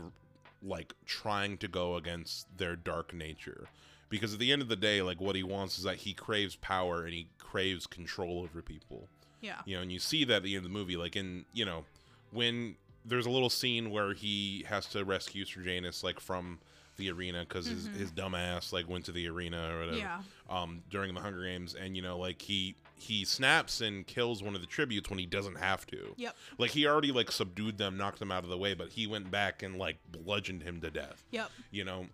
like 0.63 0.95
trying 1.07 1.59
to 1.59 1.69
go 1.69 1.97
against 1.97 2.57
their 2.59 2.77
dark 2.77 3.15
nature? 3.15 3.69
Because 4.09 4.35
at 4.35 4.39
the 4.39 4.53
end 4.53 4.63
of 4.63 4.69
the 4.69 4.77
day, 4.77 5.03
like 5.03 5.21
what 5.21 5.35
he 5.35 5.43
wants 5.43 5.79
is 5.79 5.85
that 5.85 5.97
he 5.97 6.13
craves 6.13 6.57
power 6.57 7.05
and 7.05 7.13
he 7.13 7.29
craves 7.39 7.87
control 7.87 8.43
over 8.43 8.63
people. 8.63 9.09
Yeah. 9.41 9.61
You 9.65 9.77
know, 9.77 9.83
and 9.83 9.93
you 9.93 9.99
see 9.99 10.25
that 10.25 10.37
at 10.37 10.43
the 10.45 10.55
end 10.55 10.65
of 10.65 10.71
the 10.71 10.79
movie, 10.79 10.97
like 10.97 11.17
in 11.17 11.45
you 11.53 11.65
know 11.65 11.85
when 12.31 12.77
there's 13.05 13.27
a 13.27 13.31
little 13.31 13.51
scene 13.51 13.91
where 13.91 14.13
he 14.13 14.65
has 14.69 14.87
to 14.87 15.05
rescue 15.05 15.45
Sejanus 15.45 16.03
like 16.03 16.21
from 16.21 16.59
the 16.97 17.11
arena 17.11 17.45
because 17.49 17.67
his, 17.67 17.87
his 17.97 18.11
dumb 18.11 18.35
ass 18.35 18.73
like 18.73 18.89
went 18.89 19.05
to 19.07 19.13
the 19.13 19.29
arena 19.29 19.71
or 19.75 19.79
whatever 19.81 19.97
Yeah. 19.99 20.21
um 20.49 20.83
during 20.91 21.15
the 21.15 21.21
Hunger 21.21 21.45
Games 21.45 21.75
and 21.75 21.97
you 21.97 22.03
know 22.03 22.19
like 22.19 22.41
he 22.43 22.75
he 22.99 23.25
snaps 23.25 23.81
and 23.83 24.07
kills 24.07 24.43
one 24.43 24.55
of 24.55 24.61
the 24.63 24.67
tributes 24.67 25.11
when 25.11 25.19
he 25.19 25.27
doesn't 25.27 25.57
have 25.59 25.87
to. 25.89 26.15
Yep. 26.17 26.35
Like 26.59 26.71
he 26.71 26.87
already 26.87 27.13
like 27.13 27.31
subdued 27.31 27.77
them, 27.77 27.99
knocked 27.99 28.19
them 28.19 28.33
out 28.33 28.43
of 28.45 28.49
the 28.49 28.57
way, 28.57 28.73
but 28.73 28.89
he 28.89 29.07
went 29.07 29.31
back 29.31 29.63
and 29.63 29.77
like 29.77 29.99
bludgeoned 30.11 30.63
him 30.63 30.81
to 30.81 30.91
death. 30.91 31.23
Yep. 31.31 31.51
You 31.71 31.85
know. 31.85 32.07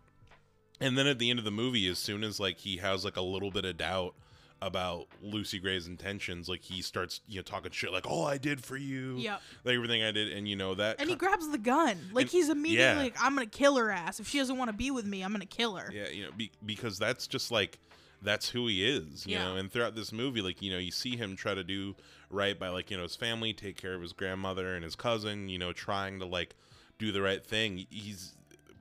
And 0.80 0.98
then 0.98 1.06
at 1.06 1.20
the 1.20 1.30
end 1.30 1.38
of 1.38 1.44
the 1.44 1.52
movie 1.52 1.86
as 1.86 2.00
soon 2.00 2.24
as 2.24 2.40
like 2.40 2.58
he 2.58 2.78
has 2.78 3.04
like 3.04 3.16
a 3.16 3.20
little 3.22 3.52
bit 3.52 3.64
of 3.64 3.76
doubt 3.76 4.14
about 4.62 5.08
Lucy 5.20 5.58
Gray's 5.58 5.86
intentions, 5.86 6.48
like 6.48 6.62
he 6.62 6.82
starts, 6.82 7.20
you 7.28 7.36
know, 7.36 7.42
talking 7.42 7.70
shit 7.72 7.92
like, 7.92 8.06
"Oh, 8.08 8.24
I 8.24 8.38
did 8.38 8.64
for 8.64 8.76
you." 8.76 9.16
Yep. 9.18 9.42
Like 9.64 9.74
everything 9.74 10.02
I 10.02 10.12
did 10.12 10.32
and 10.32 10.46
you 10.48 10.56
know 10.56 10.74
that 10.76 10.96
And 11.00 11.10
he 11.10 11.16
grabs 11.16 11.48
the 11.50 11.58
gun. 11.58 11.98
Like 12.12 12.24
And- 12.24 12.30
he's 12.30 12.48
immediately 12.48 12.96
yeah. 12.96 13.02
like, 13.02 13.16
I'm 13.22 13.34
gonna 13.34 13.46
kill 13.46 13.76
her 13.76 13.90
ass. 13.90 14.20
If 14.20 14.28
she 14.28 14.38
doesn't 14.38 14.56
want 14.56 14.68
to 14.70 14.76
be 14.76 14.90
with 14.90 15.04
me, 15.06 15.22
I'm 15.22 15.32
gonna 15.32 15.46
kill 15.46 15.76
her. 15.76 15.90
Yeah, 15.92 16.08
you 16.08 16.24
know, 16.24 16.30
be, 16.36 16.50
because 16.64 16.98
that's 16.98 17.26
just 17.26 17.50
like 17.50 17.78
that's 18.22 18.48
who 18.48 18.68
he 18.68 18.88
is, 18.88 19.26
you 19.26 19.32
Yeah. 19.34 19.44
know. 19.44 19.56
And 19.56 19.70
throughout 19.70 19.94
this 19.96 20.12
movie, 20.12 20.40
like 20.42 20.62
you 20.62 20.70
know, 20.72 20.78
you 20.78 20.92
see 20.92 21.16
him 21.16 21.34
try 21.36 21.54
to 21.54 21.64
do 21.64 21.96
right 22.30 22.58
by 22.58 22.68
like 22.68 22.90
you 22.90 22.96
know 22.96 23.02
his 23.02 23.16
family, 23.16 23.52
take 23.52 23.76
care 23.76 23.94
of 23.94 24.00
his 24.02 24.12
grandmother 24.12 24.74
and 24.74 24.84
his 24.84 24.94
cousin, 24.96 25.48
you 25.48 25.58
know, 25.58 25.72
trying 25.72 26.18
to 26.20 26.26
like 26.26 26.54
do 26.98 27.10
the 27.10 27.20
right 27.20 27.44
thing. 27.44 27.86
He's 27.90 28.34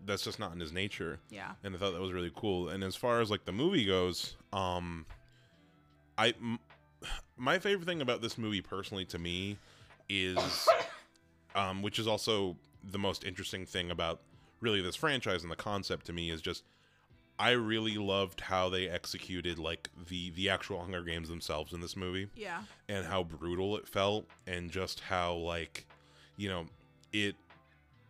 that's 0.04 0.24
just 0.24 0.40
not 0.40 0.52
in 0.52 0.60
his 0.60 0.72
nature, 0.72 1.20
Yeah. 1.30 1.52
and 1.64 1.76
I 1.76 1.78
thought 1.78 1.92
that 1.94 2.02
was 2.02 2.12
really 2.12 2.32
cool. 2.36 2.70
And 2.70 2.84
as 2.84 2.96
far 2.96 3.22
as 3.22 3.30
like 3.30 3.46
the 3.46 3.52
movie 3.52 3.86
goes, 3.86 4.36
um, 4.52 5.06
I 6.22 6.34
m- 6.40 6.60
my 7.38 7.58
favorite 7.60 7.86
thing 7.88 8.02
about 8.02 8.22
this 8.22 8.38
movie 8.38 8.62
personally 8.62 9.06
to 9.06 9.18
me 9.20 9.58
is 10.08 10.38
um, 11.56 11.82
which 11.82 11.98
is 12.00 12.08
also 12.08 12.58
the 12.84 13.00
most 13.00 13.24
interesting 13.24 13.66
thing 13.66 13.92
about 13.92 14.22
really 14.60 14.82
this 14.82 14.96
franchise 14.96 15.42
and 15.44 15.52
the 15.52 15.56
concept 15.56 16.06
to 16.06 16.14
me 16.14 16.30
is 16.30 16.42
just 16.42 16.64
I 17.40 17.52
really 17.52 17.96
loved 17.98 18.42
how 18.42 18.70
they 18.70 18.88
executed 18.88 19.58
like 19.58 19.90
the 20.10 20.30
the 20.32 20.50
actual 20.50 20.80
Hunger 20.82 21.02
Games 21.02 21.28
themselves 21.30 21.74
in 21.74 21.82
this 21.82 21.96
movie 21.96 22.28
Yeah. 22.36 22.62
and 22.88 23.06
how 23.06 23.24
brutal 23.24 23.76
it 23.78 23.88
felt 23.88 24.28
and 24.46 24.70
just 24.70 25.00
how 25.00 25.34
like 25.34 25.88
you 26.38 26.50
know 26.50 26.66
it 27.12 27.36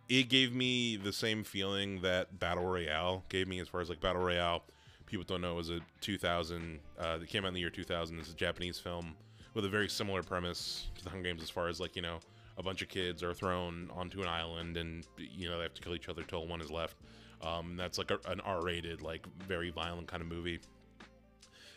it 0.09 0.24
gave 0.28 0.53
me 0.53 0.97
the 0.97 1.14
same 1.14 1.45
feeling 1.45 2.01
that 2.01 2.38
Battle 2.38 2.66
Royale 2.66 3.24
gave 3.30 3.47
me 3.47 3.59
as 3.62 3.70
far 3.70 3.80
as 3.80 3.88
like 3.88 4.01
Battle 4.01 4.22
Royale 4.24 4.64
people 5.12 5.26
don't 5.26 5.41
know 5.41 5.51
it 5.51 5.55
was 5.57 5.70
a 5.70 5.80
2000 5.99 6.80
uh 6.99 7.18
that 7.18 7.28
came 7.28 7.43
out 7.45 7.49
in 7.49 7.53
the 7.53 7.59
year 7.59 7.70
2000 7.70 8.18
it's 8.20 8.32
a 8.32 8.36
Japanese 8.36 8.80
film 8.80 9.14
with 9.53 9.66
a 9.66 9.70
very 9.70 9.89
similar 9.89 10.24
premise 10.24 10.88
to 10.97 11.03
the 11.03 11.09
Hunger 11.09 11.30
Games 11.30 11.43
as 11.43 11.49
far 11.49 11.68
as 11.68 11.80
like 11.80 11.95
you 11.95 12.01
know 12.01 12.20
a 12.57 12.64
bunch 12.64 12.82
of 12.82 12.88
kids 12.89 13.22
are 13.22 13.34
thrown 13.34 13.89
onto 13.93 14.22
an 14.22 14.28
island 14.28 14.78
and 14.78 15.05
you 15.18 15.47
know 15.49 15.57
they 15.57 15.64
have 15.64 15.74
to 15.74 15.82
kill 15.82 15.93
each 15.95 16.09
other 16.09 16.24
till 16.24 16.47
one 16.47 16.62
is 16.62 16.72
left 16.72 16.95
um 17.41 17.76
that's 17.76 17.97
like 17.97 18.09
a, 18.12 18.20
an 18.28 18.39
R-rated 18.41 19.01
like 19.01 19.26
very 19.47 19.70
violent 19.70 20.07
kind 20.07 20.22
of 20.22 20.28
movie 20.30 20.59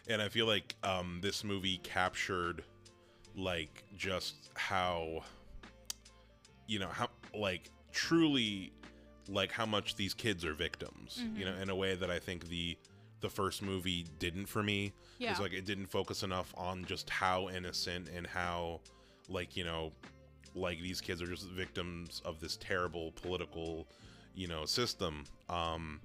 and 0.09 0.21
I 0.23 0.29
feel 0.29 0.47
like 0.47 0.75
um, 0.85 1.19
this 1.23 1.43
movie 1.45 1.79
captured 1.83 2.63
like 3.37 3.85
just 3.97 4.51
how 4.55 5.23
you 6.69 6.79
know 6.79 6.89
how 6.89 7.09
like 7.35 7.71
truly 7.91 8.71
like 9.29 9.51
how 9.51 9.65
much 9.65 9.97
these 9.97 10.13
kids 10.13 10.45
are 10.45 10.53
victims. 10.53 11.23
You 11.35 11.47
know, 11.47 11.53
Mm-hmm. 11.53 11.63
in 11.63 11.71
a 11.71 11.75
way 11.77 11.95
that 11.95 12.11
I 12.11 12.19
think 12.19 12.49
the 12.51 12.77
the 13.25 13.31
first 13.31 13.63
movie 13.63 14.05
didn't 14.19 14.45
for 14.47 14.63
me. 14.63 14.93
Yeah. 15.19 15.31
It's 15.31 15.41
like 15.41 15.55
it 15.55 15.65
didn't 15.65 15.87
focus 15.87 16.23
enough 16.23 16.53
on 16.59 16.85
just 16.85 17.09
how 17.09 17.49
innocent 17.49 18.09
and 18.15 18.27
how 18.27 18.81
like 19.31 19.57
you 19.57 19.65
know 19.65 19.93
like 20.55 20.79
these 20.83 21.01
kids 21.01 21.23
are 21.23 21.27
just 21.27 21.49
victims 21.49 22.21
of 22.27 22.39
this 22.39 22.57
terrible 22.59 23.13
political 23.13 23.89
you 24.35 24.47
know 24.47 24.67
system 24.67 25.25
um 25.49 25.99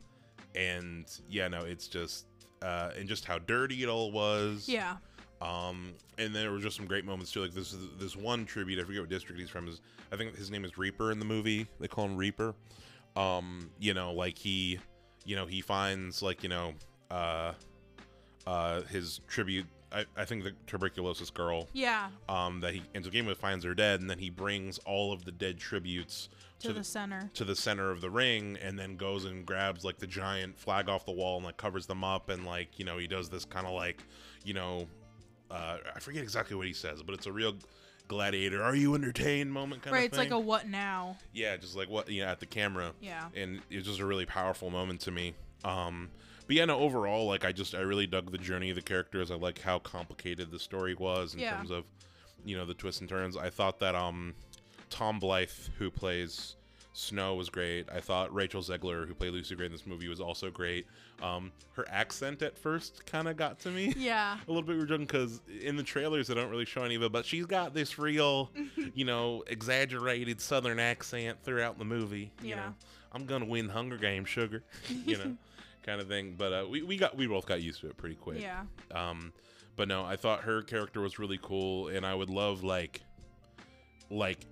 and 0.55 1.20
yeah 1.30 1.47
no 1.49 1.59
it's 1.65 1.88
just 1.88 2.26
uh 2.61 2.91
and 2.97 3.07
just 3.09 3.26
how 3.26 3.38
dirty 3.39 3.84
it 3.84 3.89
all 3.89 4.11
was 4.11 4.67
Yeah. 4.70 4.95
um 5.41 5.93
and 6.17 6.34
there 6.34 6.51
were 6.51 6.59
just 6.59 6.78
some 6.78 6.86
great 6.88 7.05
moments 7.05 7.32
too 7.32 7.41
like 7.41 7.53
this 7.53 7.74
is 7.74 7.80
this 7.99 8.15
one 8.15 8.45
tribute 8.45 8.80
i 8.80 8.84
forget 8.84 9.01
what 9.01 9.09
district 9.09 9.39
he's 9.39 9.49
from 9.49 9.67
is 9.67 9.82
i 10.11 10.15
think 10.15 10.36
his 10.38 10.49
name 10.49 10.63
is 10.65 10.78
reaper 10.78 11.11
in 11.11 11.20
the 11.20 11.26
movie 11.26 11.67
they 11.80 11.88
call 11.88 12.05
him 12.05 12.15
reaper 12.15 12.55
um 13.15 13.70
you 13.80 13.93
know 13.93 14.13
like 14.13 14.38
he 14.38 14.80
you 15.26 15.36
know 15.36 15.45
he 15.45 15.59
finds 15.61 16.22
like 16.22 16.41
you 16.43 16.49
know 16.49 16.74
uh 17.12 17.53
uh 18.47 18.82
his 18.84 19.20
tribute 19.28 19.66
i, 19.91 20.05
I 20.16 20.26
think 20.26 20.43
the 20.43 20.53
tuberculosis 20.68 21.30
girl 21.30 21.68
Yeah. 21.74 22.10
um, 22.28 22.62
that 22.62 22.74
he 22.74 22.84
ends 22.93 23.07
up 23.07 23.14
game 23.14 23.26
with 23.26 23.38
finds 23.39 23.66
her 23.66 23.74
dead, 23.74 24.01
and 24.01 24.10
then 24.10 24.20
he 24.20 24.30
brings 24.30 24.78
all 24.80 25.12
of 25.12 25.26
the 25.26 25.32
dead 25.32 25.57
tributes 25.57 26.30
To, 26.60 26.72
the, 26.74 26.84
center. 26.84 27.30
to 27.34 27.43
the 27.43 27.55
center 27.55 27.89
of 27.89 27.99
the 28.01 28.10
ring, 28.10 28.57
and 28.62 28.78
then 28.78 28.97
goes 28.97 29.26
and 29.26 29.45
grabs 29.45 29.84
like 29.84 29.97
the 29.97 30.05
giant 30.07 30.60
flag 30.60 30.89
off 30.89 31.05
the 31.05 31.12
wall 31.12 31.38
and 31.38 31.45
like 31.45 31.57
covers 31.57 31.86
them 31.88 32.03
up, 32.03 32.30
and 32.30 32.45
like 32.45 32.78
you 32.78 32.86
know 32.86 32.97
he 32.99 33.07
does 33.07 33.30
this 33.30 33.45
kind 33.45 33.66
of 33.66 33.74
like 33.74 34.03
you 34.45 34.53
know 34.53 34.86
uh, 35.51 35.78
I 35.95 35.99
forget 35.99 36.22
exactly 36.22 36.55
what 36.55 36.68
he 36.68 36.74
says, 36.74 37.01
but 37.01 37.16
it's 37.16 37.26
a 37.26 37.32
real 37.32 37.55
gladiator. 38.07 38.62
Are 38.64 38.76
you 38.76 38.93
entertained 38.93 39.51
moment 39.51 39.82
kind 39.82 39.93
Right. 39.93 40.01
of 40.01 40.05
It's 40.10 40.18
thing. 40.18 40.30
like 40.30 40.38
a 40.38 40.39
what 40.39 40.68
now? 40.68 41.18
yeah, 41.34 41.57
just 41.57 41.76
like 41.76 41.89
what 41.89 42.07
you 42.10 42.22
know 42.22 42.28
at 42.28 42.39
the 42.39 42.45
camera 42.45 42.93
Yeah. 43.01 43.30
and 43.36 43.62
it 43.72 43.78
was 43.78 43.86
just 43.86 43.99
a 43.99 44.05
really 44.05 44.26
powerful 44.28 44.70
moment 44.70 45.01
to 45.01 45.12
me. 45.12 45.34
Um, 45.64 46.10
but 46.50 46.56
yeah, 46.56 46.66
no, 46.66 46.80
overall, 46.80 47.28
like 47.28 47.45
I 47.45 47.52
just 47.52 47.76
I 47.76 47.82
really 47.82 48.08
dug 48.08 48.32
the 48.32 48.39
journey 48.39 48.72
of 48.72 48.76
the 48.76 48.82
characters. 48.82 49.30
I 49.30 49.36
like 49.36 49.62
how 49.62 49.78
complicated 49.78 50.50
the 50.50 50.58
story 50.58 50.95
was 50.95 51.36
in 51.36 51.41
Yeah. 51.41 51.52
terms 51.56 51.70
of, 51.70 51.84
you 52.43 52.58
know, 52.58 52.66
the 52.66 52.74
twists 52.74 53.02
and 53.02 53.08
turns. 53.10 53.38
I 53.38 53.52
thought 53.52 53.78
that 53.82 53.93
um, 53.93 54.34
Tom 54.89 55.20
Blyth, 55.22 55.70
who 55.78 55.91
plays 55.91 56.56
Snow, 56.93 57.36
was 57.36 57.50
great. 57.52 57.88
I 57.93 58.00
thought 58.00 58.34
Rachel 58.34 58.64
Zegler, 58.64 59.08
who 59.08 59.14
played 59.14 59.32
Lucy 59.32 59.56
Gray 59.56 59.68
in 59.68 59.72
this 59.72 59.86
movie, 59.86 60.08
was 60.08 60.20
also 60.20 60.50
great. 60.50 60.88
Um, 61.22 61.52
her 61.74 61.86
accent 61.88 62.41
at 62.41 62.58
first 62.58 63.06
kind 63.06 63.28
of 63.28 63.38
got 63.38 63.60
to 63.60 63.70
me. 63.70 63.93
Yeah. 63.97 64.38
a 64.47 64.52
little 64.52 64.64
bit 64.68 64.76
redundant 64.76 65.08
because 65.12 65.41
in 65.62 65.76
the 65.76 65.84
trailers 65.84 66.30
they 66.30 66.34
don't 66.34 66.50
really 66.50 66.66
show 66.66 66.82
any 66.82 66.95
of 66.95 67.04
it, 67.04 67.12
but 67.12 67.26
she's 67.26 67.45
got 67.45 67.76
this 67.76 68.00
real, 68.00 68.50
you 68.95 69.06
know, 69.06 69.43
exaggerated 69.45 70.41
Southern 70.41 70.80
accent 70.80 71.38
throughout 71.43 71.78
the 71.78 71.86
movie. 71.86 72.32
You 72.41 72.50
Yeah. 72.50 72.56
know, 72.56 72.74
I'm 73.12 73.26
gonna 73.28 73.45
win 73.45 73.70
Hunger 73.70 73.97
Games, 73.97 74.28
sugar. 74.28 74.64
You 75.06 75.18
know, 75.20 75.38
kind 75.84 76.00
of 76.02 76.08
thing. 76.08 76.36
But 76.38 76.54
uh, 76.54 76.66
we 76.70 76.82
we 76.84 76.98
got 76.98 77.16
we 77.18 77.28
both 77.28 77.46
got 77.46 77.62
used 77.62 77.82
to 77.82 77.88
it 77.88 77.98
pretty 77.98 78.16
quick. 78.16 78.42
Yeah. 78.42 78.64
Um, 78.92 79.34
but 79.76 79.88
no, 79.88 80.04
I 80.04 80.16
thought 80.18 80.42
her 80.42 80.62
character 80.62 81.02
was 81.02 81.20
really 81.20 81.40
cool, 81.42 81.88
and 81.88 82.06
I 82.06 82.14
would 82.14 82.30
love 82.30 82.64
like, 82.64 83.02
like, 84.10 84.46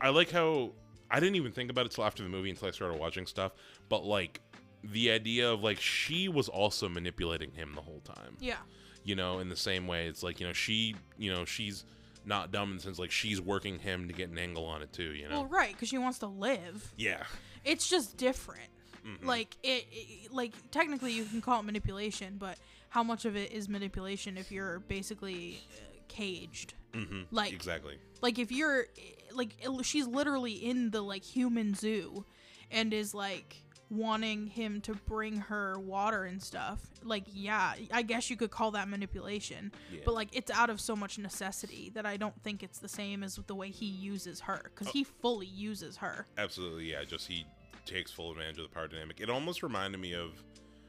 I 0.00 0.08
like 0.10 0.30
how 0.30 0.72
I 1.10 1.20
didn't 1.20 1.36
even 1.36 1.52
think 1.52 1.70
about 1.70 1.86
it 1.86 1.92
till 1.92 2.04
after 2.04 2.22
the 2.22 2.28
movie 2.28 2.50
until 2.50 2.68
I 2.68 2.70
started 2.72 2.98
watching 2.98 3.26
stuff. 3.26 3.52
But 3.88 4.04
like, 4.04 4.40
the 4.82 5.10
idea 5.10 5.50
of 5.50 5.62
like 5.62 5.80
she 5.80 6.28
was 6.28 6.48
also 6.48 6.88
manipulating 6.88 7.52
him 7.52 7.72
the 7.74 7.80
whole 7.80 8.00
time 8.00 8.36
Yeah. 8.40 8.56
you 9.04 9.14
know, 9.14 9.38
in 9.38 9.48
the 9.48 9.56
same 9.56 9.86
way. 9.86 10.06
It's 10.08 10.22
like, 10.22 10.40
you 10.40 10.46
know, 10.46 10.52
she, 10.52 10.94
you 11.16 11.32
know, 11.32 11.44
she's 11.44 11.84
not 12.26 12.50
dumb 12.52 12.70
in 12.70 12.76
the 12.76 12.82
sense 12.82 12.98
like 12.98 13.10
she's 13.10 13.40
working 13.40 13.78
him 13.78 14.08
to 14.08 14.14
get 14.14 14.30
an 14.30 14.38
angle 14.38 14.64
on 14.64 14.82
it 14.82 14.92
too, 14.92 15.12
you 15.14 15.28
know? 15.28 15.42
Well, 15.42 15.46
right, 15.46 15.72
because 15.72 15.88
she 15.88 15.98
wants 15.98 16.18
to 16.20 16.26
live. 16.26 16.92
yeah. 16.96 17.22
It's 17.64 17.88
just 17.88 18.16
different. 18.18 18.68
Mhm. 19.04 19.24
Like 19.24 19.56
it, 19.62 19.86
it, 19.92 20.32
like 20.32 20.52
technically 20.70 21.12
you 21.12 21.24
can 21.24 21.40
call 21.40 21.60
it 21.60 21.64
manipulation, 21.64 22.36
but 22.38 22.58
how 22.88 23.02
much 23.02 23.24
of 23.24 23.36
it 23.36 23.52
is 23.52 23.68
manipulation 23.68 24.36
if 24.38 24.50
you're 24.50 24.78
basically 24.80 25.60
uh, 25.78 25.82
caged? 26.08 26.74
hmm 26.94 27.22
like- 27.30 27.52
exactly. 27.52 27.98
Like 28.22 28.38
if 28.38 28.50
you're 28.52 28.86
like 29.32 29.50
she's 29.82 30.06
literally 30.06 30.52
in 30.52 30.90
the 30.90 31.02
like 31.02 31.24
human 31.24 31.74
zoo 31.74 32.24
and 32.70 32.92
is 32.94 33.12
like 33.14 33.62
wanting 33.90 34.46
him 34.46 34.80
to 34.80 34.94
bring 34.94 35.36
her 35.36 35.78
water 35.78 36.24
and 36.24 36.42
stuff. 36.42 36.80
Like 37.02 37.24
yeah, 37.30 37.74
I 37.92 38.02
guess 38.02 38.30
you 38.30 38.36
could 38.36 38.50
call 38.50 38.70
that 38.70 38.88
manipulation. 38.88 39.72
Yeah. 39.92 40.00
But 40.06 40.14
like 40.14 40.28
it's 40.32 40.50
out 40.50 40.70
of 40.70 40.80
so 40.80 40.96
much 40.96 41.18
necessity 41.18 41.90
that 41.94 42.06
I 42.06 42.16
don't 42.16 42.40
think 42.42 42.62
it's 42.62 42.78
the 42.78 42.88
same 42.88 43.22
as 43.22 43.38
the 43.46 43.54
way 43.54 43.68
he 43.70 43.86
uses 43.86 44.40
her 44.40 44.70
cuz 44.74 44.88
he 44.88 45.04
fully 45.04 45.46
uses 45.46 45.98
her. 45.98 46.26
Absolutely, 46.38 46.90
yeah. 46.92 47.04
Just 47.04 47.26
he 47.28 47.44
takes 47.86 48.10
full 48.10 48.30
advantage 48.32 48.58
of 48.58 48.64
the 48.64 48.74
power 48.74 48.88
dynamic. 48.88 49.20
It 49.20 49.30
almost 49.30 49.62
reminded 49.62 50.00
me 50.00 50.14
of 50.14 50.30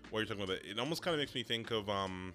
what 0.10 0.20
you're 0.20 0.26
talking 0.28 0.44
about. 0.44 0.58
It 0.66 0.80
almost 0.80 1.02
kind 1.02 1.14
of 1.14 1.20
makes 1.20 1.34
me 1.36 1.44
think 1.44 1.72
of 1.72 1.90
um, 1.90 2.34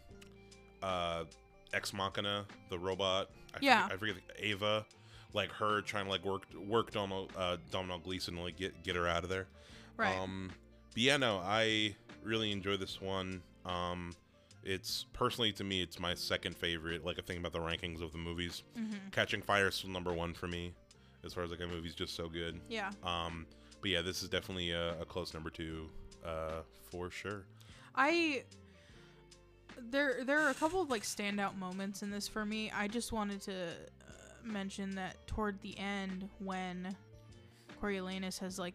uh, 0.82 1.24
Ex 1.72 1.92
Machina, 1.92 2.44
the 2.68 2.78
robot. 2.78 3.30
I 3.54 3.58
Yeah. 3.60 3.88
Forget, 3.88 3.92
I 3.92 3.98
forget 3.98 4.16
Ava, 4.38 4.86
like 5.32 5.50
her 5.52 5.80
trying 5.82 6.04
to 6.06 6.10
like 6.10 6.24
work 6.24 6.44
work 6.66 6.90
Domhnall 6.92 7.30
uh, 7.36 7.56
Domhnall 7.70 7.98
Gleeson 7.98 8.34
to 8.36 8.42
like 8.42 8.56
get 8.56 8.82
get 8.82 8.96
her 8.96 9.06
out 9.08 9.22
of 9.24 9.30
there. 9.30 9.46
Right. 9.96 10.16
Um, 10.16 10.50
but 10.94 11.02
yeah, 11.02 11.16
no, 11.16 11.38
I 11.44 11.94
really 12.24 12.52
enjoy 12.52 12.76
this 12.76 13.00
one. 13.00 13.42
Um, 13.64 14.12
it's 14.64 15.06
personally 15.12 15.52
to 15.52 15.64
me, 15.64 15.80
it's 15.82 15.98
my 15.98 16.14
second 16.14 16.56
favorite. 16.56 17.04
Like 17.04 17.18
a 17.18 17.22
thing 17.22 17.38
about 17.38 17.52
the 17.52 17.60
rankings 17.60 18.02
of 18.02 18.12
the 18.12 18.18
movies. 18.18 18.62
Mhm. 18.78 19.10
Catching 19.12 19.40
Fire 19.42 19.68
is 19.68 19.84
number 19.86 20.12
one 20.12 20.34
for 20.34 20.48
me, 20.48 20.74
as 21.24 21.32
far 21.34 21.44
as 21.44 21.50
like 21.50 21.60
a 21.60 21.66
movie's 21.66 21.94
just 21.94 22.14
so 22.14 22.28
good. 22.28 22.60
Yeah. 22.68 22.90
Um, 23.02 23.46
but 23.80 23.90
yeah, 23.90 24.02
this 24.02 24.22
is 24.22 24.28
definitely 24.28 24.70
a, 24.70 25.00
a 25.00 25.04
close 25.04 25.34
number 25.34 25.50
two, 25.50 25.88
uh, 26.24 26.62
for 26.90 27.10
sure. 27.10 27.44
I 27.94 28.44
there 29.90 30.24
there 30.24 30.40
are 30.40 30.50
a 30.50 30.54
couple 30.54 30.80
of 30.80 30.90
like 30.90 31.02
standout 31.02 31.56
moments 31.56 32.02
in 32.02 32.10
this 32.10 32.28
for 32.28 32.44
me. 32.44 32.70
I 32.74 32.88
just 32.88 33.12
wanted 33.12 33.40
to 33.42 33.52
uh, 33.52 34.12
mention 34.44 34.90
that 34.96 35.26
toward 35.26 35.60
the 35.62 35.78
end 35.78 36.28
when 36.38 36.96
Coriolanus 37.80 38.38
has 38.40 38.58
like 38.58 38.74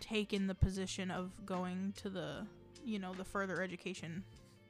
taken 0.00 0.46
the 0.46 0.54
position 0.54 1.10
of 1.10 1.30
going 1.46 1.94
to 1.96 2.10
the 2.10 2.46
you 2.84 2.98
know 2.98 3.14
the 3.14 3.24
further 3.24 3.62
education 3.62 4.22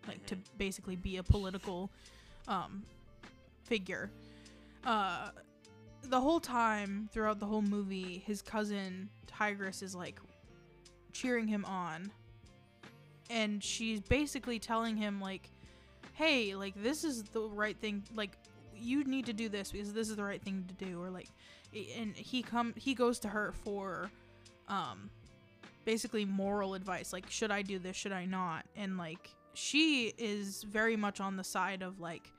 like 0.06 0.24
to 0.26 0.36
basically 0.58 0.96
be 0.96 1.16
a 1.16 1.22
political 1.22 1.90
um 2.46 2.82
figure. 3.64 4.10
Uh 4.84 5.30
the 6.08 6.20
whole 6.20 6.40
time 6.40 7.08
throughout 7.12 7.40
the 7.40 7.46
whole 7.46 7.62
movie 7.62 8.22
his 8.26 8.42
cousin 8.42 9.08
Tigris 9.26 9.82
is 9.82 9.94
like 9.94 10.20
cheering 11.12 11.48
him 11.48 11.64
on. 11.64 12.10
And 13.30 13.62
she's 13.62 14.00
basically 14.00 14.58
telling 14.58 14.96
him 14.96 15.20
like 15.20 15.50
hey 16.14 16.54
like 16.54 16.74
this 16.82 17.04
is 17.04 17.24
the 17.24 17.40
right 17.40 17.76
thing 17.78 18.02
like 18.14 18.32
you 18.76 19.04
need 19.04 19.26
to 19.26 19.32
do 19.32 19.48
this 19.48 19.72
because 19.72 19.92
this 19.92 20.08
is 20.08 20.16
the 20.16 20.24
right 20.24 20.42
thing 20.42 20.64
to 20.68 20.84
do. 20.84 21.02
Or 21.02 21.10
like 21.10 21.28
and 21.98 22.14
he 22.14 22.42
come 22.42 22.74
he 22.76 22.94
goes 22.94 23.18
to 23.20 23.28
her 23.28 23.52
for 23.64 24.10
um 24.68 25.10
basically 25.84 26.24
moral 26.24 26.74
advice 26.74 27.12
like 27.12 27.28
should 27.30 27.50
i 27.50 27.62
do 27.62 27.78
this? 27.78 27.96
Should 27.96 28.12
i 28.12 28.24
not? 28.24 28.66
And 28.76 28.96
like 28.96 29.30
she 29.54 30.12
is 30.18 30.64
very 30.64 30.96
much 30.96 31.20
on 31.20 31.36
the 31.36 31.44
side 31.44 31.82
of 31.82 32.00
like 32.00 32.30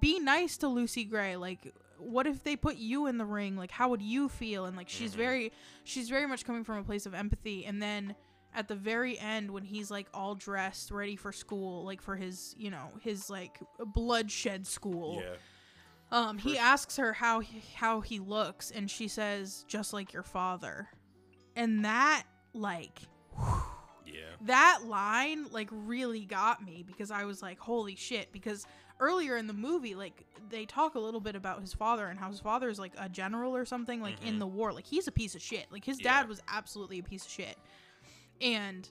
be 0.00 0.18
nice 0.18 0.56
to 0.58 0.68
lucy 0.68 1.04
gray 1.04 1.36
like 1.36 1.72
what 1.98 2.26
if 2.26 2.42
they 2.44 2.56
put 2.56 2.76
you 2.76 3.06
in 3.06 3.18
the 3.18 3.24
ring 3.24 3.56
like 3.56 3.70
how 3.70 3.88
would 3.88 4.02
you 4.02 4.28
feel 4.28 4.64
and 4.66 4.76
like 4.76 4.88
she's 4.88 5.12
Mhm. 5.12 5.16
very 5.16 5.52
she's 5.84 6.08
very 6.08 6.26
much 6.26 6.44
coming 6.44 6.64
from 6.64 6.78
a 6.78 6.84
place 6.84 7.06
of 7.06 7.14
empathy 7.14 7.64
and 7.66 7.80
then 7.82 8.14
at 8.54 8.68
the 8.68 8.74
very 8.74 9.18
end 9.18 9.50
when 9.50 9.62
he's 9.64 9.90
like 9.90 10.06
all 10.14 10.34
dressed 10.34 10.90
ready 10.90 11.16
for 11.16 11.32
school 11.32 11.84
like 11.84 12.00
for 12.00 12.16
his 12.16 12.54
you 12.58 12.70
know 12.70 12.88
his 13.02 13.28
like 13.30 13.58
bloodshed 13.86 14.66
school 14.66 15.22
Yeah. 15.24 15.36
um 16.10 16.38
he 16.38 16.56
asks 16.58 16.96
her 16.96 17.12
how 17.12 17.40
he, 17.40 17.62
how 17.74 18.00
he 18.00 18.18
looks 18.18 18.70
and 18.70 18.90
she 18.90 19.08
says 19.08 19.64
just 19.68 19.92
like 19.92 20.12
your 20.12 20.22
father 20.22 20.88
and 21.54 21.84
that 21.84 22.24
like 22.52 23.02
Yeah. 24.06 24.22
that 24.42 24.80
line 24.84 25.46
like 25.50 25.68
really 25.72 26.24
got 26.24 26.64
me 26.64 26.84
because 26.86 27.10
I 27.10 27.24
was 27.24 27.42
like, 27.42 27.58
holy 27.58 27.96
shit. 27.96 28.32
Because 28.32 28.64
earlier 29.00 29.36
in 29.36 29.46
the 29.46 29.52
movie, 29.52 29.94
like 29.94 30.24
they 30.48 30.64
talk 30.64 30.94
a 30.94 30.98
little 30.98 31.20
bit 31.20 31.36
about 31.36 31.60
his 31.60 31.72
father 31.74 32.06
and 32.06 32.18
how 32.18 32.30
his 32.30 32.40
father 32.40 32.68
is 32.68 32.78
like 32.78 32.92
a 32.98 33.08
general 33.08 33.54
or 33.54 33.64
something, 33.64 34.00
like 34.00 34.22
in 34.24 34.36
Mhm. 34.36 34.38
the 34.40 34.46
war. 34.46 34.72
Like 34.72 34.86
he's 34.86 35.06
a 35.06 35.12
piece 35.12 35.34
of 35.34 35.42
shit. 35.42 35.70
Like 35.70 35.84
his 35.84 35.98
Yeah. 36.00 36.20
dad 36.20 36.28
was 36.28 36.40
absolutely 36.48 36.98
a 36.98 37.02
piece 37.02 37.24
of 37.26 37.30
shit. 37.30 37.58
And 38.40 38.88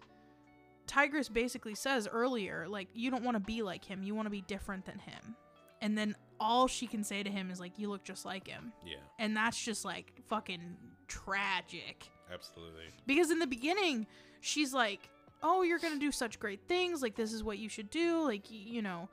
Tigris 0.88 1.30
basically 1.30 1.76
says 1.76 2.08
earlier, 2.08 2.68
like, 2.68 2.88
you 2.94 3.10
don't 3.10 3.24
want 3.24 3.36
to 3.36 3.40
be 3.40 3.62
like 3.64 3.84
him, 3.86 4.04
you 4.04 4.14
want 4.14 4.28
to 4.28 4.32
be 4.32 4.42
different 4.42 4.86
than 4.86 5.00
him. 5.00 5.36
And 5.82 5.98
then 5.98 6.16
all 6.40 6.68
she 6.68 6.86
can 6.88 7.04
say 7.04 7.24
to 7.24 7.30
him 7.30 7.50
is 7.50 7.60
like, 7.60 7.78
you 7.80 7.90
look 7.90 8.04
just 8.04 8.26
like 8.26 8.48
him. 8.48 8.72
Yeah. 8.86 8.98
And 9.20 9.36
that's 9.36 9.64
just 9.64 9.84
like 9.86 10.14
fucking 10.28 10.78
tragic 11.08 12.10
Absolutely. 12.34 12.86
because 13.06 13.30
in 13.30 13.38
the 13.38 13.46
beginning 13.46 14.08
she's 14.42 14.74
like 14.74 15.08
oh 15.44 15.62
you're 15.62 15.78
gonna 15.78 16.00
do 16.00 16.12
such 16.12 16.40
great 16.40 16.68
things 16.68 17.04
like 17.04 17.16
this 17.16 17.32
is 17.32 17.44
what 17.44 17.60
you 17.60 17.70
should 17.70 17.92
do 17.92 18.24
like 18.24 18.50
you 18.50 18.82
know 18.82 19.08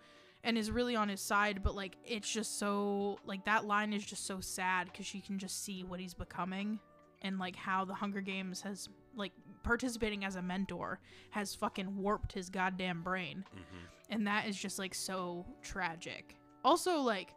and 0.44 0.58
is 0.58 0.70
really 0.70 0.96
on 0.96 1.08
his 1.08 1.20
side 1.20 1.62
but 1.62 1.74
like 1.74 1.96
it's 2.04 2.30
just 2.30 2.58
so 2.58 3.18
like 3.24 3.44
that 3.44 3.64
line 3.64 3.92
is 3.92 4.04
just 4.04 4.26
so 4.26 4.40
sad 4.40 4.86
because 4.90 5.06
she 5.06 5.20
can 5.20 5.38
just 5.38 5.64
see 5.64 5.84
what 5.84 6.00
he's 6.00 6.14
becoming 6.14 6.78
and 7.22 7.38
like 7.38 7.56
how 7.56 7.84
the 7.84 7.94
hunger 7.94 8.20
games 8.20 8.60
has 8.60 8.88
like 9.14 9.32
participating 9.62 10.24
as 10.24 10.36
a 10.36 10.42
mentor 10.42 11.00
has 11.30 11.54
fucking 11.54 11.96
warped 11.96 12.32
his 12.32 12.50
goddamn 12.50 13.02
brain. 13.02 13.44
Mm-hmm. 13.54 13.86
And 14.10 14.26
that 14.26 14.46
is 14.46 14.56
just 14.56 14.78
like 14.78 14.94
so 14.94 15.46
tragic. 15.62 16.36
Also 16.64 16.98
like 16.98 17.34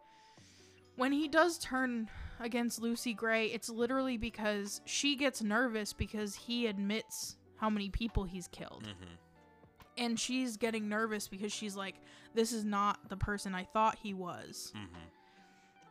when 0.96 1.12
he 1.12 1.28
does 1.28 1.58
turn 1.58 2.10
against 2.40 2.82
Lucy 2.82 3.14
Gray, 3.14 3.48
it's 3.48 3.70
literally 3.70 4.18
because 4.18 4.82
she 4.86 5.16
gets 5.16 5.42
nervous 5.42 5.94
because 5.94 6.36
he 6.36 6.68
admits 6.68 7.38
how 7.58 7.70
many 7.70 7.90
people 7.90 8.24
he's 8.24 8.48
killed. 8.48 8.84
Mm-hmm. 8.84 9.14
And 9.98 10.20
she's 10.20 10.58
getting 10.58 10.90
nervous 10.90 11.28
because 11.28 11.54
she's 11.54 11.76
like, 11.76 11.96
this 12.34 12.52
is 12.52 12.66
not 12.66 13.08
the 13.10 13.16
person 13.18 13.56
I 13.56 13.64
thought 13.64 13.98
he 14.04 14.14
was. 14.14 14.74
Mm-hmm. 14.76 14.96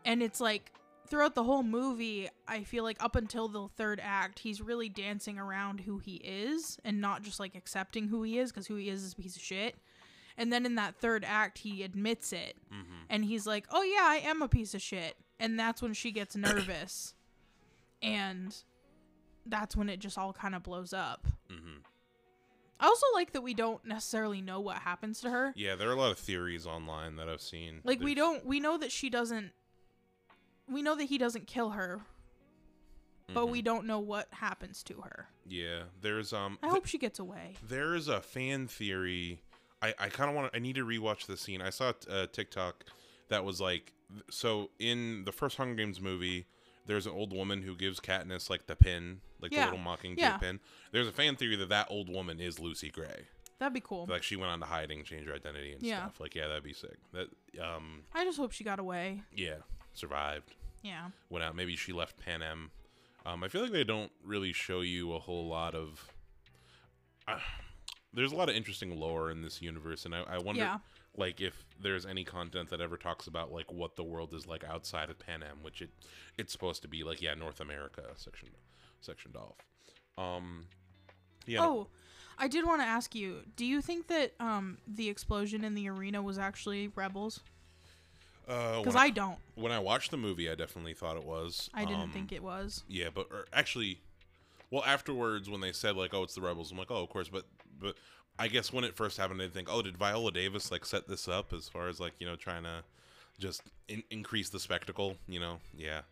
And 0.05 0.23
it's 0.23 0.41
like, 0.41 0.73
throughout 1.09 1.35
the 1.35 1.45
whole 1.45 1.63
movie, 1.63 2.29
I 2.47 2.65
feel 2.65 2.85
like 2.85 3.03
up 3.03 3.17
until 3.17 3.49
the 3.49 3.69
third 3.77 4.01
act, 4.03 4.39
he's 4.41 4.61
really 4.61 4.89
dancing 4.91 5.39
around 5.39 5.81
who 5.81 5.99
he 5.99 6.17
is 6.17 6.79
and 6.85 7.01
not 7.01 7.23
just 7.23 7.41
like 7.41 7.55
accepting 7.55 8.09
who 8.09 8.23
he 8.23 8.39
is 8.39 8.51
because 8.53 8.67
who 8.67 8.77
he 8.77 8.89
is 8.91 9.03
is 9.03 9.13
a 9.15 9.17
piece 9.17 9.37
of 9.37 9.43
shit. 9.43 9.77
And 10.37 10.53
then 10.53 10.67
in 10.67 10.75
that 10.75 10.97
third 10.97 11.25
act, 11.27 11.59
he 11.59 11.83
admits 11.83 12.33
it 12.33 12.57
Mm-hmm. 12.73 12.93
and 13.09 13.25
he's 13.25 13.47
like, 13.47 13.67
"Oh 13.71 13.83
yeah, 13.83 14.03
I 14.03 14.17
am 14.29 14.43
a 14.43 14.49
piece 14.49 14.75
of 14.75 14.83
shit." 14.83 15.15
And 15.39 15.59
that's 15.59 15.81
when 15.81 15.95
she 15.95 16.11
gets 16.11 16.35
nervous. 16.37 17.15
and 18.03 18.55
that's 19.47 19.77
when 19.77 19.89
it 19.89 20.01
just 20.01 20.17
all 20.19 20.33
kind 20.33 20.55
of 20.55 20.63
blows 20.63 20.93
up. 20.93 21.27
Mm-hmm. 21.53 21.79
I 22.81 22.87
also 22.87 23.07
like 23.15 23.33
that 23.33 23.43
we 23.43 23.55
don't 23.55 23.85
necessarily 23.85 24.41
know 24.41 24.61
what 24.61 24.79
happens 24.79 25.21
to 25.21 25.31
her. 25.31 25.53
Yeah, 25.57 25.75
there 25.77 25.89
are 25.89 25.93
a 25.93 25.97
lot 25.99 26.11
of 26.11 26.19
theories 26.19 26.67
online 26.67 27.17
that 27.17 27.29
I've 27.29 27.41
seen. 27.41 27.81
Like 27.85 28.01
we 28.01 28.15
don't 28.15 28.45
we 28.45 28.61
know 28.61 28.77
that 28.79 28.91
she 28.93 29.09
doesn't 29.11 29.53
we 30.69 30.83
know 30.83 30.97
that 30.97 31.05
he 31.05 31.19
doesn't 31.19 31.47
kill 31.47 31.71
her, 31.71 32.01
but 33.33 33.47
Mhm. 33.47 33.51
we 33.51 33.63
don't 33.63 33.87
know 33.87 33.99
what 34.01 34.29
happens 34.33 34.83
to 34.85 35.01
her. 35.03 35.29
Yeah, 35.47 35.85
there's 36.01 36.33
um. 36.33 36.59
I 36.63 36.67
th- 36.67 36.75
hope 36.75 36.87
she 36.87 36.99
gets 36.99 37.19
away. 37.19 37.57
There 37.67 37.95
is 37.95 38.09
a 38.09 38.21
fan 38.21 38.67
theory. 38.67 39.41
I, 39.83 39.95
I 39.99 40.09
kind 40.09 40.31
of 40.31 40.37
want 40.37 40.51
to. 40.53 40.57
I 40.57 40.61
need 40.61 40.77
to 40.77 40.85
rewatch 40.87 41.27
the 41.27 41.37
scene. 41.37 41.61
I 41.63 41.71
saw 41.71 41.93
a 42.09 42.27
TikTok 42.27 42.85
that 43.29 43.45
was 43.45 43.61
like, 43.61 43.93
so 44.31 44.71
in 44.79 45.25
the 45.25 45.33
first 45.33 45.57
Hunger 45.59 45.75
Games 45.75 46.01
movie, 46.01 46.47
there's 46.87 47.07
an 47.07 47.13
old 47.13 47.33
woman 47.33 47.63
who 47.63 47.75
gives 47.75 48.01
Katniss 48.01 48.51
like 48.51 48.67
the 48.67 48.77
pin, 48.77 49.21
like 49.41 49.53
Yeah. 49.53 49.67
the 49.67 49.73
little 49.77 49.85
mockingjay 49.85 50.19
Yeah. 50.19 50.37
pin. 50.39 50.61
There's 50.93 51.09
a 51.09 51.13
fan 51.13 51.37
theory 51.37 51.57
that 51.57 51.69
that 51.71 51.87
old 51.91 52.09
woman 52.09 52.41
is 52.41 52.59
Lucy 52.61 52.91
Gray. 52.91 53.27
That'd 53.59 53.73
be 53.73 53.81
cool. 53.81 54.07
Like 54.07 54.23
she 54.23 54.37
went 54.37 54.51
on 54.51 54.61
to 54.61 54.67
hiding, 54.67 55.05
change 55.05 55.27
her 55.27 55.35
identity 55.35 55.73
and 55.73 55.83
Yeah. 55.83 56.01
stuff. 56.07 56.21
Like 56.21 56.35
yeah, 56.35 56.49
that'd 56.49 56.65
be 56.65 56.73
sick. 56.75 56.97
That 57.13 57.29
um 57.63 58.03
I 58.13 58.25
just 58.25 58.37
hope 58.39 58.53
she 58.53 58.65
got 58.65 58.79
away. 58.79 59.23
yeah 59.33 59.59
survived. 59.95 60.55
Yeah. 60.83 61.11
Went 61.31 61.45
out. 61.45 61.55
Maybe 61.57 61.77
she 61.77 61.93
left 61.93 62.19
Panem. 62.19 62.71
Um, 63.25 63.43
I 63.43 63.49
feel 63.49 63.63
like 63.63 63.71
they 63.73 63.85
don't 63.85 64.13
really 64.23 64.53
show 64.53 64.83
you 64.83 65.15
a 65.15 65.19
whole 65.19 65.47
lot 65.49 65.75
of. 65.75 66.11
Uh, 67.27 67.39
there's 68.13 68.33
a 68.33 68.37
lot 68.37 68.49
of 68.51 68.55
interesting 68.55 68.99
lore 68.99 69.31
in 69.31 69.41
this 69.41 69.63
universe, 69.63 70.05
and 70.05 70.15
I, 70.15 70.23
I 70.23 70.39
wonder, 70.39 70.61
Yeah. 70.61 70.79
Like, 71.17 71.41
if 71.41 71.65
there's 71.81 72.05
any 72.05 72.25
content 72.25 72.71
that 72.71 72.81
ever 72.81 72.97
talks 72.97 73.27
about 73.27 73.53
like 73.53 73.71
what 73.73 73.97
the 73.97 74.03
world 74.03 74.35
is 74.35 74.47
like 74.47 74.65
outside 74.65 75.11
of 75.11 75.19
Panem, 75.19 75.59
which 75.63 75.81
it 75.81 75.91
it's 76.37 76.53
supposed 76.53 76.83
to 76.83 76.89
be 76.89 77.05
like, 77.05 77.23
yeah, 77.23 77.35
North 77.35 77.61
America 77.61 78.03
section 78.17 78.49
sectioned 79.01 79.37
off. 79.37 79.57
Um, 80.19 80.67
yeah. 81.47 81.61
Oh, 81.61 81.87
I 82.39 82.49
did 82.49 82.67
want 82.67 82.81
to 82.81 82.87
ask 82.87 83.15
you, 83.15 83.43
do 83.57 83.65
you 83.65 83.81
think 83.81 84.09
that 84.09 84.33
um 84.41 84.79
the 84.89 85.09
explosion 85.09 85.63
in 85.65 85.75
the 85.75 85.89
arena 85.89 86.21
was 86.23 86.39
actually 86.39 86.89
rebels? 86.89 87.41
uh, 88.49 88.83
Cuz 88.83 88.87
when 88.87 88.97
I 88.97 89.11
don't. 89.11 89.39
when 89.55 89.73
I 89.73 89.79
watched 89.79 90.11
the 90.11 90.17
movie, 90.17 90.51
I 90.51 90.55
definitely 90.55 90.95
thought 90.95 91.17
it 91.17 91.25
was. 91.25 91.71
I 91.75 91.85
didn't 91.85 92.03
Um, 92.03 92.11
think 92.13 92.33
it 92.33 92.43
was. 92.43 92.83
Yeah, 92.89 93.09
but 93.15 93.29
or 93.31 93.47
actually, 93.53 94.01
well, 94.71 94.85
afterwards 94.85 95.49
when 95.49 95.61
they 95.61 95.73
said 95.73 95.97
like, 95.97 96.13
"Oh, 96.13 96.23
it's 96.25 96.35
the 96.35 96.41
rebels," 96.41 96.73
I'm 96.73 96.79
like, 96.79 96.91
"Oh, 96.91 97.03
of 97.03 97.09
course." 97.09 97.29
But 97.29 97.47
but 97.79 97.97
I 98.39 98.49
guess 98.49 98.73
when 98.73 98.85
it 98.85 98.97
first 98.97 99.17
happened, 99.17 99.41
I 99.41 99.45
didn't 99.45 99.55
think, 99.55 99.69
"Oh, 99.71 99.83
did 99.83 99.97
Viola 99.97 100.33
Davis 100.33 100.71
like 100.73 100.85
set 100.85 101.07
this 101.09 101.29
up 101.29 101.53
as 101.53 101.69
far 101.69 101.89
as 101.89 102.01
like 102.01 102.15
you 102.19 102.27
know 102.27 102.37
trying 102.37 102.65
to 102.65 102.83
just 103.39 103.63
in- 103.89 104.03
increase 104.11 104.49
the 104.49 104.61
spectacle?" 104.61 105.17
You 105.29 105.41
know, 105.41 105.59
yeah. 105.77 106.03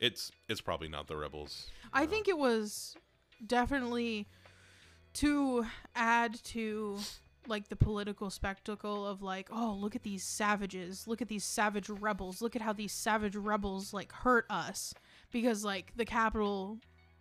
It's 0.00 0.32
it's 0.48 0.60
probably 0.60 0.88
not 0.88 1.06
the 1.06 1.16
rebels. 1.16 1.68
I 1.92 2.04
No. 2.04 2.10
think 2.10 2.26
it 2.28 2.38
was 2.38 2.96
definitely 3.46 4.26
to 5.14 5.66
add 5.94 6.42
to 6.44 6.98
like 7.46 7.68
the 7.68 7.76
political 7.76 8.30
spectacle 8.30 9.06
of 9.06 9.22
like, 9.22 9.48
oh, 9.50 9.76
look 9.80 9.96
at 9.96 10.02
these 10.02 10.22
savages, 10.22 11.06
look 11.06 11.20
at 11.22 11.28
these 11.28 11.44
savage 11.44 11.88
rebels, 11.88 12.40
look 12.42 12.54
at 12.54 12.62
how 12.62 12.72
these 12.72 12.92
savage 12.92 13.34
rebels 13.34 13.92
like 13.92 14.12
hurt 14.12 14.44
us 14.50 14.94
because 15.32 15.64
like 15.64 15.92
the 15.96 16.04
Capitol 16.04 16.78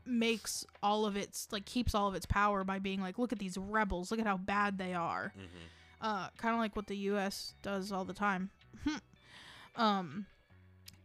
makes 0.10 0.66
all 0.84 1.06
of 1.06 1.16
its 1.16 1.48
like 1.52 1.66
keeps 1.66 1.94
all 1.96 2.08
of 2.08 2.16
its 2.16 2.26
power 2.26 2.64
by 2.64 2.80
being 2.80 3.02
like, 3.02 3.18
look 3.18 3.32
at 3.32 3.40
these 3.40 3.58
rebels, 3.58 4.12
look 4.12 4.20
at 4.20 4.26
how 4.28 4.38
bad 4.38 4.78
they 4.78 4.94
are. 4.94 5.34
hmm 5.36 5.46
uh, 6.02 6.30
kind 6.38 6.54
of 6.56 6.60
like 6.60 6.76
what 6.76 6.88
the 6.88 6.96
U.S. 6.96 7.54
does 7.62 7.92
all 7.92 8.06
the 8.06 8.14
time. 8.14 8.50
um, 9.76 10.26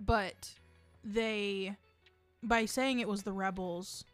but 0.00 0.54
they, 1.02 1.76
by 2.42 2.64
saying 2.64 3.00
it 3.00 3.08
was 3.08 3.22
the 3.22 3.32
rebels, 3.32 4.04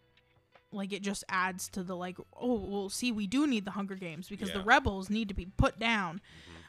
like 0.72 0.92
it 0.92 1.02
just 1.02 1.24
adds 1.28 1.68
to 1.70 1.82
the 1.82 1.96
like, 1.96 2.16
oh, 2.40 2.54
well, 2.66 2.88
see, 2.88 3.12
we 3.12 3.26
do 3.26 3.46
need 3.46 3.64
the 3.64 3.72
Hunger 3.72 3.94
Games 3.96 4.28
because 4.28 4.50
the 4.52 4.60
rebels 4.64 5.10
need 5.10 5.28
to 5.28 5.34
be 5.34 5.46
put 5.56 5.78
down. 5.78 6.20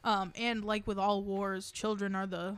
Um, 0.04 0.34
and 0.36 0.66
like 0.66 0.88
with 0.88 0.98
all 0.98 1.24
wars, 1.24 1.72
children 1.72 2.16
are 2.16 2.28
the 2.28 2.58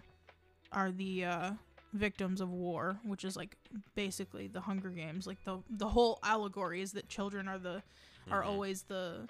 are 0.71 0.91
the 0.91 1.25
uh, 1.25 1.51
victims 1.93 2.41
of 2.41 2.49
war, 2.51 2.99
which 3.03 3.23
is 3.23 3.35
like 3.37 3.55
basically 3.95 4.47
the 4.47 4.61
Hunger 4.61 4.89
Games. 4.89 5.25
Like 5.27 5.43
the 5.45 5.59
the 5.69 5.87
whole 5.89 6.19
allegory 6.23 6.81
is 6.81 6.91
that 6.93 7.07
children 7.09 7.47
are 7.47 7.59
the 7.59 7.83
are 8.31 8.41
Mhm. 8.43 8.47
always 8.47 8.83
the 8.83 9.27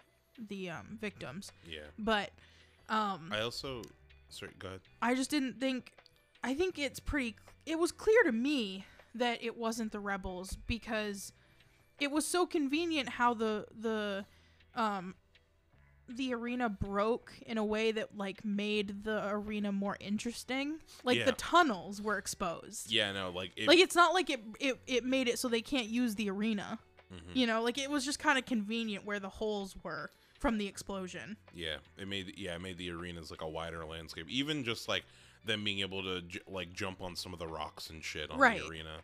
the 0.50 0.70
um, 0.72 0.98
victims 1.00 1.52
Yeah. 1.68 1.82
but 2.00 2.32
um 2.90 3.30
I 3.32 3.42
also. 3.42 3.84
Sorry. 4.30 4.52
Go 4.58 4.68
ahead. 4.70 4.82
I 5.02 5.14
just 5.14 5.30
didn't 5.30 5.60
think 5.60 5.94
I 6.44 6.54
think 6.56 6.80
it's 6.80 7.00
pretty 7.00 7.36
it 7.66 7.78
was 7.78 7.92
clear 7.92 8.24
to 8.24 8.32
me 8.32 8.86
that 9.16 9.44
it 9.44 9.56
wasn't 9.58 9.92
the 9.92 10.00
rebels 10.00 10.58
because 10.68 11.34
it 12.00 12.10
was 12.12 12.26
so 12.26 12.46
convenient 12.48 13.10
how 13.10 13.34
the 13.36 13.68
the 13.80 14.26
um 14.76 15.14
the 16.10 16.34
arena 16.34 16.68
broke 16.70 17.34
in 17.46 17.58
a 17.58 17.64
way 17.66 17.92
that 17.92 18.18
like 18.18 18.44
made 18.44 19.04
the 19.04 19.28
arena 19.30 19.72
more 19.72 19.98
interesting 20.00 20.80
like 21.04 21.18
Yeah. 21.18 21.26
the 21.26 21.32
tunnels 21.34 22.02
were 22.02 22.18
exposed 22.18 22.92
Yeah. 22.92 23.12
No. 23.12 23.30
Like. 23.30 23.52
It, 23.56 23.68
like 23.68 23.80
it's 23.80 23.96
not 23.96 24.14
like 24.14 24.30
it, 24.30 24.42
it 24.60 24.80
it 24.88 25.06
made 25.06 25.28
it 25.28 25.40
so 25.40 25.48
they 25.48 25.62
can't 25.62 25.88
use 25.88 26.16
the 26.16 26.30
arena 26.30 26.80
mhm. 27.14 27.20
you 27.36 27.48
know 27.48 27.62
like 27.64 27.78
it 27.78 27.90
was 27.90 28.04
just 28.06 28.20
kind 28.20 28.38
of 28.38 28.46
convenient 28.46 29.06
where 29.06 29.20
the 29.20 29.30
holes 29.30 29.76
were 29.84 30.10
from 30.40 30.58
the 30.58 30.68
explosion 30.68 31.38
Yeah, 31.54 31.78
it 31.98 32.08
made 32.08 32.34
yeah, 32.38 32.56
it 32.56 32.62
made 32.62 32.78
the 32.78 32.92
arenas 32.92 33.32
like 33.32 33.42
a 33.42 33.48
wider 33.48 33.86
landscape. 33.86 34.26
Even 34.30 34.66
just 34.66 34.90
like 34.90 35.06
them 35.46 35.64
being 35.64 35.80
able 35.80 36.04
to 36.04 36.22
j- 36.22 36.40
like 36.48 36.74
jump 36.74 37.02
on 37.02 37.16
some 37.16 37.32
of 37.34 37.40
the 37.40 37.48
rocks 37.48 37.90
and 37.90 38.04
shit 38.04 38.30
on 38.30 38.38
Right. 38.40 38.60
the 38.62 38.68
arena. 38.68 38.98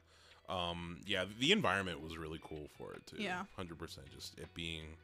Um, 0.50 1.00
yeah, 1.06 1.26
the 1.40 1.52
environment 1.54 2.02
was 2.02 2.18
really 2.18 2.40
cool 2.44 2.68
for 2.78 2.94
it 2.94 3.06
too. 3.06 3.18
Yeah. 3.22 3.44
hundred 3.56 3.78
percent. 3.80 4.08
Just 4.14 4.38
it 4.40 4.54
being 4.54 4.98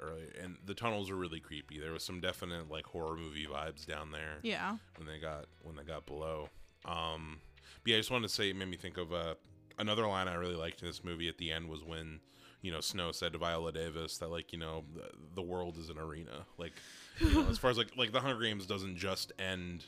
early, 0.00 0.24
and 0.42 0.56
the 0.66 0.74
tunnels 0.74 1.10
were 1.10 1.16
really 1.16 1.40
creepy. 1.40 1.78
There 1.78 1.92
was 1.92 2.02
some 2.04 2.20
definite 2.20 2.70
like 2.70 2.86
horror 2.86 3.16
movie 3.16 3.46
vibes 3.46 3.86
down 3.86 4.10
there 4.10 4.38
yeah 4.42 4.76
when 4.96 5.06
they 5.06 5.18
got 5.18 5.46
when 5.62 5.76
they 5.76 5.82
got 5.82 6.06
below. 6.06 6.48
Um, 6.84 7.40
but 7.82 7.90
yeah, 7.90 7.96
I 7.96 8.00
just 8.00 8.10
wanted 8.10 8.28
to 8.28 8.34
say 8.34 8.50
it 8.50 8.56
made 8.56 8.68
me 8.68 8.76
think 8.76 8.96
of 8.96 9.12
uh, 9.12 9.34
another 9.78 10.06
line 10.06 10.28
I 10.28 10.34
really 10.34 10.54
liked 10.56 10.82
in 10.82 10.88
this 10.88 11.04
movie 11.04 11.28
at 11.28 11.38
the 11.38 11.50
end 11.52 11.68
was 11.68 11.82
when 11.84 12.20
you 12.62 12.70
know 12.70 12.80
Snow 12.80 13.12
said 13.12 13.32
to 13.32 13.38
Viola 13.38 13.72
Davis 13.72 14.18
that 14.18 14.30
like 14.30 14.52
you 14.52 14.58
know 14.58 14.84
the, 14.94 15.10
the 15.34 15.42
world 15.42 15.78
is 15.78 15.88
an 15.88 15.98
arena. 15.98 16.46
Like 16.58 16.72
you 17.18 17.30
know, 17.32 17.48
as 17.48 17.58
far 17.58 17.70
as 17.70 17.78
like 17.78 17.96
like 17.96 18.12
the 18.12 18.20
Hunger 18.20 18.42
Games 18.42 18.66
doesn't 18.66 18.96
just 18.96 19.32
end 19.38 19.84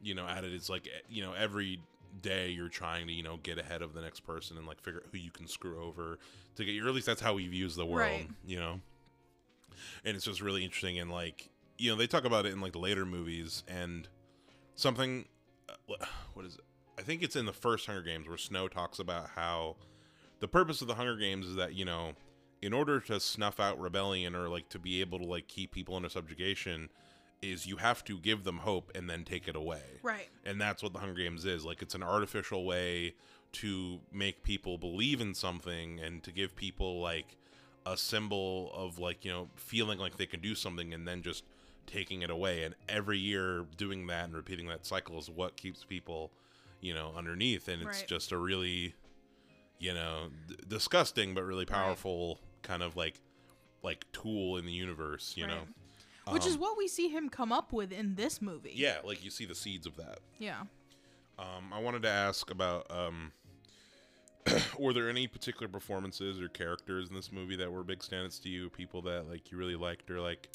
you 0.00 0.14
know 0.14 0.26
at 0.26 0.44
it. 0.44 0.52
It's 0.52 0.68
like 0.68 0.88
you 1.08 1.22
know 1.22 1.32
every 1.32 1.80
day 2.22 2.48
you're 2.48 2.68
trying 2.68 3.06
to 3.06 3.12
you 3.12 3.22
know 3.22 3.38
get 3.42 3.58
ahead 3.58 3.82
of 3.82 3.94
the 3.94 4.00
next 4.00 4.20
person 4.20 4.56
and 4.56 4.66
like 4.66 4.80
figure 4.80 5.00
out 5.04 5.08
who 5.12 5.18
you 5.18 5.30
can 5.30 5.46
screw 5.46 5.82
over 5.82 6.18
to 6.56 6.64
get. 6.64 6.76
At 6.84 6.94
least 6.94 7.06
that's 7.06 7.20
how 7.20 7.36
he 7.36 7.46
views 7.48 7.76
the 7.76 7.86
world. 7.86 8.10
Right. 8.10 8.28
You 8.46 8.58
know, 8.58 8.80
and 10.04 10.16
it's 10.16 10.24
just 10.24 10.40
really 10.40 10.64
interesting 10.64 10.98
and 10.98 11.10
like 11.10 11.50
you 11.76 11.90
know 11.90 11.96
they 11.96 12.06
talk 12.06 12.24
about 12.24 12.46
it 12.46 12.52
in 12.52 12.60
like 12.60 12.72
the 12.72 12.78
later 12.78 13.06
movies 13.06 13.62
and 13.68 14.08
something 14.74 15.26
uh, 15.68 16.04
what 16.34 16.46
is 16.46 16.54
it? 16.54 16.60
I 16.98 17.02
think 17.02 17.22
it's 17.22 17.36
in 17.36 17.46
the 17.46 17.52
first 17.52 17.86
hunger 17.86 18.02
games 18.02 18.26
where 18.26 18.38
snow 18.38 18.68
talks 18.68 18.98
about 18.98 19.30
how 19.36 19.76
the 20.40 20.48
purpose 20.48 20.82
of 20.82 20.88
the 20.88 20.94
hunger 20.94 21.16
games 21.16 21.46
is 21.46 21.56
that 21.56 21.74
you 21.74 21.84
know 21.84 22.12
in 22.60 22.72
order 22.72 22.98
to 23.00 23.20
snuff 23.20 23.60
out 23.60 23.78
rebellion 23.78 24.34
or 24.34 24.48
like 24.48 24.68
to 24.70 24.78
be 24.78 25.00
able 25.00 25.18
to 25.18 25.24
like 25.24 25.46
keep 25.46 25.72
people 25.72 25.94
under 25.94 26.08
subjugation 26.08 26.88
is 27.40 27.66
you 27.66 27.76
have 27.76 28.04
to 28.04 28.18
give 28.18 28.44
them 28.44 28.58
hope 28.58 28.90
and 28.94 29.08
then 29.08 29.24
take 29.24 29.46
it 29.46 29.54
away. 29.54 30.00
Right. 30.02 30.28
And 30.44 30.60
that's 30.60 30.82
what 30.82 30.92
the 30.92 30.98
hunger 30.98 31.22
games 31.22 31.44
is. 31.44 31.64
Like 31.64 31.82
it's 31.82 31.94
an 31.94 32.02
artificial 32.02 32.64
way 32.64 33.14
to 33.52 34.00
make 34.12 34.42
people 34.42 34.76
believe 34.76 35.20
in 35.20 35.34
something 35.34 36.00
and 36.00 36.22
to 36.24 36.32
give 36.32 36.56
people 36.56 37.00
like 37.00 37.36
a 37.86 37.96
symbol 37.96 38.70
of 38.74 38.98
like 38.98 39.24
you 39.24 39.30
know 39.30 39.48
feeling 39.56 39.98
like 39.98 40.16
they 40.16 40.26
can 40.26 40.40
do 40.40 40.54
something 40.54 40.92
and 40.92 41.06
then 41.08 41.22
just 41.22 41.44
taking 41.86 42.20
it 42.22 42.28
away 42.30 42.64
and 42.64 42.74
every 42.88 43.18
year 43.18 43.64
doing 43.76 44.06
that 44.08 44.24
and 44.26 44.34
repeating 44.34 44.66
that 44.68 44.84
cycle 44.84 45.18
is 45.18 45.30
what 45.30 45.56
keeps 45.56 45.84
people 45.84 46.30
you 46.80 46.92
know 46.92 47.12
underneath 47.16 47.66
and 47.68 47.82
it's 47.82 48.00
Right. 48.00 48.06
just 48.08 48.30
a 48.30 48.36
really 48.36 48.94
you 49.78 49.94
know 49.94 50.28
d- 50.48 50.56
disgusting 50.68 51.34
but 51.34 51.44
really 51.44 51.60
Right. 51.64 51.68
powerful 51.68 52.40
kind 52.62 52.82
of 52.82 52.94
like 52.96 53.20
like 53.82 54.04
tool 54.12 54.56
in 54.56 54.66
the 54.66 54.72
universe, 54.72 55.34
you 55.36 55.46
Right. 55.46 55.54
know. 55.54 55.68
Which 56.32 56.44
is 56.44 56.54
Um, 56.56 56.60
what 56.60 56.76
we 56.76 56.88
see 56.88 57.08
him 57.08 57.30
come 57.30 57.52
up 57.52 57.72
with 57.72 57.90
in 57.92 58.16
this 58.16 58.42
movie. 58.42 58.72
yeah, 58.74 58.98
like 59.04 59.24
you 59.24 59.30
see 59.30 59.44
the 59.46 59.54
seeds 59.54 59.86
of 59.86 59.96
that. 59.96 60.18
Yeah. 60.38 60.64
Um, 61.38 61.72
I 61.72 61.78
wanted 61.78 62.02
to 62.02 62.08
ask 62.10 62.50
about 62.50 62.90
um, 62.90 63.32
were 64.78 64.92
there 64.92 65.08
any 65.08 65.26
particular 65.26 65.68
performances 65.68 66.40
or 66.40 66.48
characters 66.48 67.08
in 67.08 67.14
this 67.14 67.32
movie 67.32 67.56
that 67.56 67.70
were 67.70 67.82
big 67.82 68.00
standouts 68.00 68.42
to 68.42 68.48
you? 68.48 68.70
People 68.70 69.02
that 69.02 69.28
like 69.28 69.50
you 69.50 69.58
really 69.58 69.76
liked, 69.76 70.10
or 70.10 70.20
like 70.20 70.48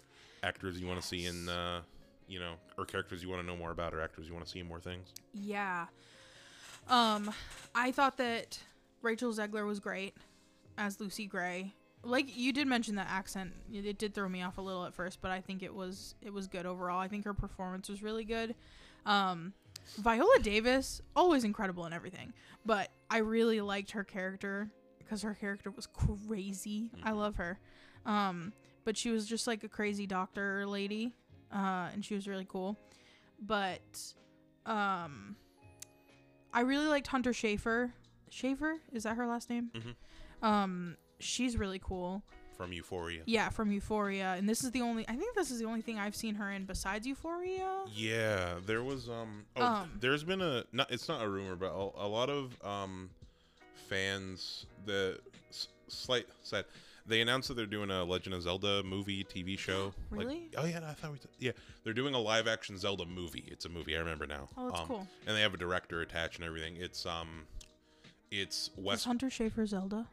actors 0.43 0.79
you 0.79 0.87
want 0.87 1.01
to 1.01 1.07
see 1.07 1.25
in, 1.25 1.49
uh, 1.49 1.81
you 2.27 2.39
know, 2.39 2.53
or 2.77 2.85
characters 2.85 3.23
you 3.23 3.29
want 3.29 3.41
to 3.41 3.47
know 3.47 3.57
more 3.57 3.71
about, 3.71 3.93
or 3.93 4.01
actors 4.01 4.27
you 4.27 4.33
want 4.33 4.45
to 4.45 4.51
see 4.51 4.59
in 4.59 4.67
more 4.67 4.79
things? 4.79 5.13
Yeah. 5.33 5.85
Um, 6.89 7.31
I 7.73 7.91
thought 7.91 8.17
that 8.17 8.59
Rachel 9.01 9.33
Zegler 9.33 9.65
was 9.65 9.79
great 9.79 10.15
as 10.77 10.99
Lucy 10.99 11.25
Gray. 11.25 11.73
Like 12.03 12.35
you 12.35 12.51
did 12.51 12.67
mention 12.67 12.95
that 12.95 13.07
accent, 13.09 13.53
it 13.71 13.85
it 13.85 13.97
did 13.97 14.13
throw 14.13 14.27
me 14.27 14.41
off 14.41 14.57
a 14.57 14.61
little 14.61 14.85
at 14.85 14.93
first, 14.93 15.21
but 15.21 15.31
I 15.31 15.39
think 15.39 15.63
it 15.63 15.73
was 15.73 16.15
it 16.21 16.33
was 16.33 16.47
good 16.47 16.65
overall. 16.65 16.99
I 16.99 17.07
think 17.07 17.23
her 17.23 17.33
performance 17.33 17.87
was 17.87 18.03
really 18.03 18.25
good. 18.25 18.55
Um, 19.05 19.53
Viola 19.97 20.39
Davis 20.41 21.01
always 21.15 21.43
incredible 21.43 21.85
in 21.85 21.93
everything, 21.93 22.33
but 22.65 22.89
I 23.13 23.17
really 23.19 23.61
liked 23.61 23.91
her 23.91 24.03
character 24.03 24.71
because 24.97 25.21
her 25.21 25.35
character 25.35 25.69
was 25.69 25.85
crazy. 25.85 26.89
I 27.03 27.11
Mhm. 27.11 27.15
love 27.17 27.35
her. 27.35 27.59
Um, 28.07 28.53
but 28.85 28.97
she 28.97 29.11
was 29.11 29.27
just 29.27 29.45
like 29.45 29.63
a 29.63 29.69
crazy 29.69 30.07
doctor 30.07 30.65
lady, 30.65 31.13
uh, 31.51 31.89
and 31.93 32.03
she 32.03 32.15
was 32.15 32.27
really 32.27 32.45
cool. 32.45 32.75
But 33.39 34.15
um, 34.65 35.35
I 36.53 36.61
really 36.61 36.87
liked 36.87 37.05
Hunter 37.07 37.31
Schafer. 37.33 37.91
Schafer 38.31 38.79
is 38.91 39.03
that 39.03 39.15
her 39.17 39.27
last 39.27 39.47
name? 39.49 39.69
Mhm. 39.75 39.95
Um, 40.41 40.97
she's 41.19 41.55
really 41.55 41.79
cool. 41.79 42.23
From 42.57 42.71
Euphoria. 42.73 43.21
Yeah, 43.25 43.49
from 43.49 43.71
Euphoria, 43.71 44.35
and 44.37 44.47
this 44.47 44.63
is 44.63 44.71
the 44.71 44.81
only. 44.81 45.05
I 45.09 45.15
think 45.15 45.35
this 45.35 45.51
is 45.51 45.59
the 45.59 45.65
only 45.65 45.81
thing 45.81 45.97
I've 45.99 46.15
seen 46.15 46.35
her 46.35 46.51
in 46.51 46.65
besides 46.65 47.05
Euphoria. 47.07 47.83
Yeah, 47.93 48.55
there 48.65 48.83
was 48.83 49.09
um. 49.09 49.45
Oh, 49.55 49.65
Um, 49.65 49.91
there's 49.99 50.23
been 50.23 50.41
a 50.41 50.63
not. 50.71 50.91
It's 50.91 51.07
not 51.07 51.23
a 51.23 51.29
rumor, 51.29 51.55
but 51.55 51.71
a, 51.71 52.05
a 52.05 52.07
lot 52.07 52.29
of 52.29 52.55
um, 52.63 53.09
fans 53.89 54.65
that 54.85 55.19
s- 55.49 55.67
slight 55.87 56.25
said 56.43 56.65
they 57.05 57.21
announced 57.21 57.49
that 57.49 57.55
they're 57.55 57.65
doing 57.65 57.89
a 57.91 58.03
Legend 58.03 58.33
of 58.35 58.41
Zelda 58.43 58.81
movie 58.83 59.23
TV 59.25 59.57
show. 59.59 59.93
Like- 60.11 60.21
Really? 60.27 60.49
oh 60.57 60.65
yeah, 60.65 60.79
no, 60.79 60.87
I 60.87 60.93
thought 60.93 61.11
we. 61.11 61.17
T- 61.17 61.27
yeah, 61.39 61.51
they're 61.83 61.93
doing 61.93 62.13
a 62.13 62.19
live 62.19 62.47
action 62.47 62.77
Zelda 62.77 63.05
movie. 63.05 63.43
It's 63.47 63.65
a 63.65 63.69
movie. 63.69 63.95
I 63.95 63.99
remember 63.99 64.25
now. 64.27 64.47
Oh, 64.57 64.69
that's 64.69 64.81
um, 64.81 64.87
cool. 64.87 65.07
And 65.27 65.35
they 65.35 65.41
have 65.41 65.53
a 65.53 65.57
director 65.57 66.01
attached 66.01 66.37
and 66.37 66.45
everything. 66.45 66.77
It's 66.77 67.05
um, 67.05 67.43
it's 68.31 68.69
Is 68.69 68.71
West. 68.77 69.05
Hunter 69.05 69.27
Schafer 69.27 69.67
Zelda? 69.67 70.07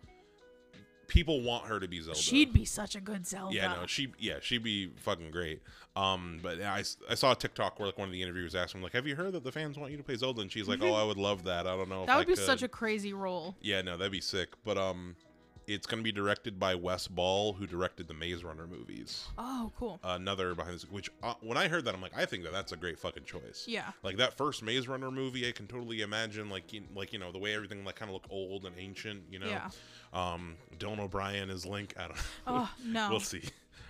People 1.10 1.42
want 1.42 1.66
her 1.66 1.80
to 1.80 1.88
be 1.88 2.00
Zelda. 2.00 2.16
She'd 2.18 2.52
be 2.52 2.64
such 2.64 2.94
a 2.94 3.00
good 3.00 3.26
Zelda. 3.26 3.52
Yeah, 3.52 3.74
no, 3.74 3.86
she 3.86 4.12
yeah, 4.16 4.36
she'd 4.40 4.62
be 4.62 4.92
fucking 4.96 5.32
great. 5.32 5.60
Um, 5.96 6.38
but 6.40 6.62
I, 6.62 6.78
I, 6.78 6.84
I 7.10 7.14
saw 7.14 7.32
a 7.32 7.34
TikTok 7.34 7.80
where 7.80 7.86
like 7.86 7.98
one 7.98 8.06
of 8.06 8.12
the 8.12 8.22
interviewers 8.22 8.54
asked 8.54 8.76
him 8.76 8.82
like, 8.82 8.92
"Have 8.92 9.08
you 9.08 9.16
heard 9.16 9.32
that 9.32 9.42
the 9.42 9.50
fans 9.50 9.76
want 9.76 9.90
you 9.90 9.96
to 9.96 10.04
play 10.04 10.14
Zelda?" 10.14 10.40
And 10.40 10.52
she's 10.52 10.68
like, 10.68 10.80
"Oh, 10.82 10.94
I 11.02 11.02
would 11.02 11.16
love 11.16 11.42
that. 11.44 11.66
I 11.66 11.76
don't 11.76 11.88
know 11.88 12.02
if 12.02 12.06
that 12.06 12.14
I 12.14 12.18
would 12.18 12.28
be 12.28 12.36
could." 12.36 12.46
such 12.46 12.62
a 12.62 12.68
crazy 12.68 13.12
role. 13.12 13.56
yeah, 13.60 13.82
no, 13.82 13.96
that'd 13.96 14.12
be 14.12 14.20
sick. 14.20 14.50
But 14.64 14.78
um, 14.78 15.16
it's 15.74 15.86
gonna 15.86 16.02
be 16.02 16.12
directed 16.12 16.58
by 16.58 16.74
Wes 16.74 17.06
Ball, 17.08 17.52
who 17.52 17.66
directed 17.66 18.08
the 18.08 18.14
Maze 18.14 18.42
Runner 18.44 18.66
movies. 18.66 19.26
Oh, 19.38 19.70
cool. 19.78 20.00
Another 20.02 20.54
behind 20.54 20.74
this, 20.74 20.90
which 20.90 21.10
uh, 21.22 21.34
when 21.40 21.56
I 21.56 21.68
heard 21.68 21.84
that, 21.84 21.94
I'm 21.94 22.02
like, 22.02 22.16
I 22.16 22.24
think 22.26 22.44
that 22.44 22.52
that's 22.52 22.72
a 22.72 22.76
great 22.76 22.98
fucking 22.98 23.24
choice. 23.24 23.64
Yeah. 23.68 23.90
Like 24.02 24.16
that 24.18 24.36
first 24.36 24.62
Maze 24.62 24.88
Runner 24.88 25.10
movie, 25.10 25.48
I 25.48 25.52
can 25.52 25.66
totally 25.66 26.02
imagine 26.02 26.50
like 26.50 26.72
in, 26.74 26.86
like 26.94 27.12
you 27.12 27.18
know 27.18 27.32
the 27.32 27.38
way 27.38 27.54
everything 27.54 27.84
like 27.84 27.96
kind 27.96 28.08
of 28.10 28.14
look 28.14 28.26
old 28.30 28.64
and 28.66 28.74
ancient. 28.78 29.22
You 29.30 29.38
know, 29.38 29.46
Yeah. 29.48 29.70
um, 30.12 30.56
Dylan 30.78 30.98
O'Brien 30.98 31.50
is 31.50 31.64
Link. 31.66 31.94
I 31.98 32.02
don't 32.08 32.16
know. 32.16 32.22
Oh 32.46 32.70
no. 32.84 33.08
we'll 33.10 33.20
see. 33.20 33.42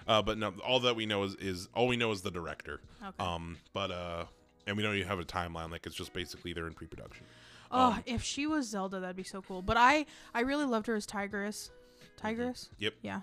Uh, 0.07 0.21
but 0.23 0.39
no, 0.39 0.53
all 0.67 0.81
that 0.81 0.97
we 0.97 1.07
know 1.07 1.23
is, 1.25 1.35
is 1.37 1.69
all 1.75 1.87
we 1.87 1.97
know 1.97 2.11
is 2.11 2.23
the 2.23 2.31
director. 2.31 2.81
Okay. 3.03 3.15
Um, 3.25 3.59
but 3.73 3.91
uh, 3.91 4.25
and 4.67 4.77
we 4.77 4.83
don't 4.83 4.95
even 4.97 5.07
have 5.09 5.21
a 5.21 5.25
timeline. 5.25 5.71
Like 5.71 5.87
it's 5.87 5.95
just 5.95 6.13
basically 6.13 6.53
they're 6.53 6.67
in 6.67 6.75
pre-production. 6.75 7.25
Oh, 7.71 7.93
um, 7.93 8.03
if 8.07 8.23
she 8.23 8.47
was 8.47 8.69
Zelda, 8.69 9.01
that'd 9.01 9.17
be 9.17 9.23
so 9.23 9.43
cool. 9.43 9.63
But 9.63 9.77
I, 9.77 10.07
I 10.35 10.41
really 10.41 10.65
loved 10.65 10.87
her 10.87 10.95
as 10.95 11.07
Tigris. 11.07 11.71
Tigris. 12.17 12.71
Yep. 12.79 12.95
Yeah. 13.03 13.21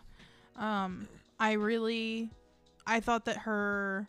Um, 0.56 1.08
I 1.40 1.54
really, 1.54 2.30
I 2.86 3.00
thought 3.00 3.26
that 3.26 3.38
her 3.38 4.08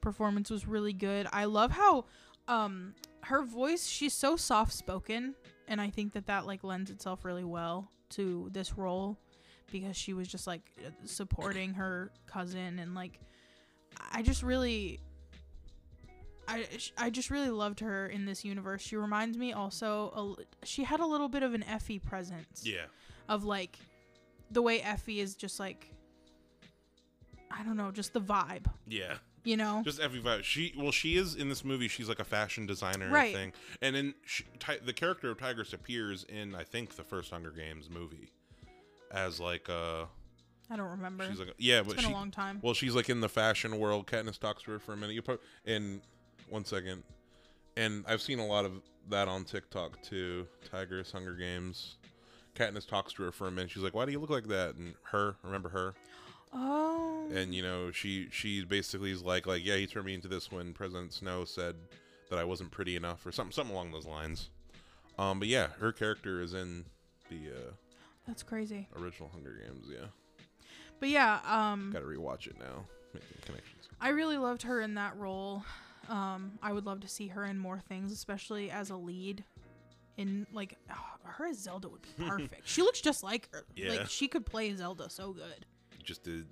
performance 0.00 0.50
was 0.50 0.66
really 0.66 0.92
good. 0.92 1.26
I 1.32 1.44
love 1.44 1.70
how, 1.70 2.06
um, 2.48 2.94
her 3.22 3.42
voice. 3.42 3.86
She's 3.86 4.12
so 4.12 4.36
soft 4.36 4.72
spoken, 4.72 5.34
and 5.68 5.80
I 5.80 5.90
think 5.90 6.12
that 6.12 6.26
that 6.26 6.46
like 6.46 6.64
lends 6.64 6.90
itself 6.90 7.24
really 7.24 7.44
well 7.44 7.90
to 8.10 8.48
this 8.52 8.76
role 8.76 9.18
because 9.70 9.96
she 9.96 10.12
was 10.12 10.28
just 10.28 10.46
like 10.46 10.62
supporting 11.04 11.74
her 11.74 12.12
cousin 12.26 12.78
and 12.78 12.94
like 12.94 13.18
I 14.12 14.22
just 14.22 14.42
really 14.42 15.00
I, 16.46 16.66
I 16.98 17.10
just 17.10 17.30
really 17.30 17.50
loved 17.50 17.80
her 17.80 18.06
in 18.06 18.26
this 18.26 18.44
universe. 18.44 18.82
She 18.82 18.96
reminds 18.96 19.38
me 19.38 19.52
also 19.52 20.36
a 20.62 20.66
she 20.66 20.84
had 20.84 21.00
a 21.00 21.06
little 21.06 21.28
bit 21.28 21.42
of 21.42 21.54
an 21.54 21.62
Effie 21.64 21.98
presence 21.98 22.62
Yeah. 22.64 22.84
of 23.28 23.44
like 23.44 23.78
the 24.50 24.60
way 24.62 24.80
Effie 24.82 25.20
is 25.20 25.34
just 25.34 25.58
like 25.58 25.90
I 27.50 27.62
don't 27.62 27.76
know, 27.76 27.90
just 27.90 28.12
the 28.12 28.20
vibe, 28.20 28.66
Yeah. 28.86 29.14
you 29.44 29.56
know? 29.56 29.82
Just 29.84 30.00
every 30.00 30.20
vibe. 30.20 30.42
She 30.42 30.74
well, 30.76 30.90
she 30.90 31.16
is 31.16 31.34
in 31.36 31.48
this 31.48 31.64
movie. 31.64 31.88
She's 31.88 32.08
like 32.08 32.18
a 32.20 32.24
fashion 32.24 32.66
designer 32.66 33.08
Right. 33.10 33.34
thing, 33.34 33.52
and 33.80 33.94
then 33.94 34.14
she, 34.26 34.44
Ti- 34.58 34.78
the 34.84 34.92
character 34.92 35.30
of 35.30 35.38
Tigris 35.38 35.72
appears 35.72 36.24
in 36.24 36.54
I 36.54 36.64
think 36.64 36.96
the 36.96 37.04
first 37.04 37.30
Hunger 37.30 37.50
Games 37.52 37.88
movie 37.88 38.30
as 39.12 39.38
like 39.40 39.68
uh 39.68 40.06
I 40.70 40.76
don't 40.76 40.90
remember. 40.90 41.28
she's 41.28 41.38
like 41.38 41.54
yeah, 41.58 41.78
it's 41.80 41.88
but 41.88 41.96
been 41.96 42.04
she 42.06 42.10
a 42.10 42.14
long 42.14 42.30
time. 42.30 42.58
Well, 42.62 42.74
she's 42.74 42.94
like 42.94 43.08
in 43.08 43.20
the 43.20 43.28
fashion 43.28 43.78
world. 43.78 44.06
Katniss 44.06 44.38
talks 44.38 44.62
to 44.64 44.72
her 44.72 44.78
for 44.78 44.92
a 44.92 44.96
minute. 44.96 45.14
You 45.14 45.22
pro- 45.22 45.38
and 45.64 46.00
one 46.50 46.64
second, 46.64 47.02
and 47.76 48.04
I've 48.06 48.22
seen 48.22 48.38
a 48.38 48.46
lot 48.46 48.64
of 48.64 48.72
that 49.10 49.28
on 49.28 49.44
TikTok 49.44 50.02
too. 50.02 50.46
Tigris, 50.70 51.12
Hunger 51.12 51.34
Games. 51.34 51.96
Katniss 52.54 52.86
talks 52.88 53.12
to 53.14 53.24
her 53.24 53.32
for 53.32 53.48
a 53.48 53.50
minute. 53.50 53.70
She's 53.70 53.82
like, 53.82 53.94
"Why 53.94 54.04
do 54.04 54.12
you 54.12 54.20
look 54.20 54.30
like 54.30 54.46
that?" 54.48 54.76
And 54.76 54.94
her, 55.10 55.36
remember 55.42 55.68
her? 55.70 55.94
oh. 56.52 57.26
And 57.32 57.54
you 57.54 57.62
know, 57.62 57.90
she 57.90 58.28
she 58.30 58.64
basically 58.64 59.10
is 59.10 59.22
like, 59.22 59.46
like, 59.46 59.64
yeah, 59.64 59.76
he 59.76 59.86
turned 59.86 60.06
me 60.06 60.14
into 60.14 60.28
this 60.28 60.52
when 60.52 60.72
President 60.72 61.12
Snow 61.12 61.44
said 61.44 61.74
that 62.30 62.38
I 62.38 62.44
wasn't 62.44 62.70
pretty 62.70 62.96
enough, 62.96 63.26
or 63.26 63.32
something, 63.32 63.52
something 63.52 63.74
along 63.74 63.90
those 63.92 64.06
lines. 64.06 64.50
Um, 65.18 65.38
but 65.38 65.48
yeah, 65.48 65.68
her 65.80 65.92
character 65.92 66.40
is 66.40 66.54
in 66.54 66.84
the 67.30 67.50
uh, 67.50 67.70
That's 68.26 68.42
crazy. 68.42 68.88
original 68.96 69.30
Hunger 69.32 69.58
Games. 69.64 69.86
Yeah, 69.90 70.06
But 71.00 71.08
yeah, 71.08 71.40
um 71.46 71.90
got 71.92 72.00
to 72.00 72.06
rewatch 72.06 72.46
it 72.46 72.56
now. 72.58 72.84
Making 73.12 73.28
connections. 73.44 73.88
I 74.00 74.08
really 74.10 74.38
loved 74.38 74.62
her 74.62 74.80
in 74.80 74.94
that 74.94 75.16
role. 75.16 75.64
Um, 76.10 76.58
I 76.62 76.72
would 76.72 76.86
love 76.86 77.00
to 77.00 77.08
see 77.08 77.28
her 77.28 77.44
in 77.44 77.58
more 77.58 77.80
things, 77.80 78.12
especially 78.12 78.70
as 78.70 78.90
a 78.90 78.96
lead. 78.96 79.44
In 80.16 80.46
like 80.52 80.76
oh, 80.90 80.94
her 81.24 81.46
as 81.46 81.58
Zelda 81.58 81.88
would 81.88 82.02
be 82.02 82.24
perfect. 82.28 82.68
she 82.68 82.82
looks 82.82 83.00
just 83.00 83.22
like 83.22 83.48
her. 83.52 83.64
Yeah. 83.76 83.90
Like 83.90 84.08
she 84.08 84.28
could 84.28 84.46
play 84.46 84.74
Zelda 84.74 85.10
so 85.10 85.32
good. 85.32 85.66
just 86.04 86.26
a 86.28 86.44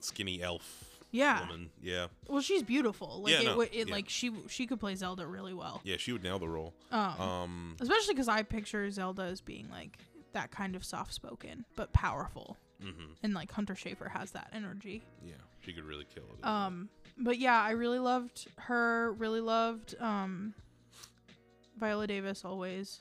skinny 0.00 0.42
elf 0.42 1.00
Yeah. 1.10 1.40
woman. 1.40 1.70
Yeah, 1.80 2.08
Well, 2.28 2.42
she's 2.42 2.62
beautiful. 2.62 3.22
Like 3.22 3.32
Yeah, 3.32 3.40
it, 3.40 3.44
no, 3.44 3.56
would 3.58 3.68
it 3.72 3.88
yeah. 3.88 3.94
like 3.94 4.08
she 4.08 4.30
she 4.48 4.66
could 4.66 4.80
play 4.80 4.94
Zelda 4.94 5.26
really 5.26 5.54
well. 5.54 5.80
yeah, 5.84 5.96
she 5.98 6.12
would 6.12 6.22
nail 6.22 6.38
the 6.38 6.48
role. 6.48 6.74
Um, 6.90 7.20
Um, 7.20 7.76
especially 7.80 8.14
because 8.14 8.28
I 8.28 8.42
picture 8.42 8.90
Zelda 8.90 9.22
as 9.22 9.40
being 9.40 9.68
like 9.70 9.98
that 10.32 10.50
kind 10.50 10.74
of 10.76 10.84
soft 10.84 11.14
spoken 11.14 11.64
but 11.76 11.92
powerful, 11.92 12.56
Mm-hmm. 12.82 13.12
and 13.22 13.32
like 13.32 13.52
Hunter 13.52 13.74
Schafer 13.74 14.10
has 14.10 14.32
that 14.32 14.50
energy. 14.52 15.02
yeah, 15.24 15.34
she 15.64 15.72
could 15.72 15.84
really 15.84 16.04
kill 16.12 16.24
it. 16.36 16.44
Um, 16.44 16.88
but 17.22 17.38
yeah, 17.38 17.60
I 17.60 17.70
really 17.70 17.98
loved 17.98 18.46
her. 18.58 19.12
Really 19.12 19.40
loved 19.40 19.94
um, 20.00 20.54
Viola 21.78 22.06
Davis 22.06 22.44
always. 22.44 23.00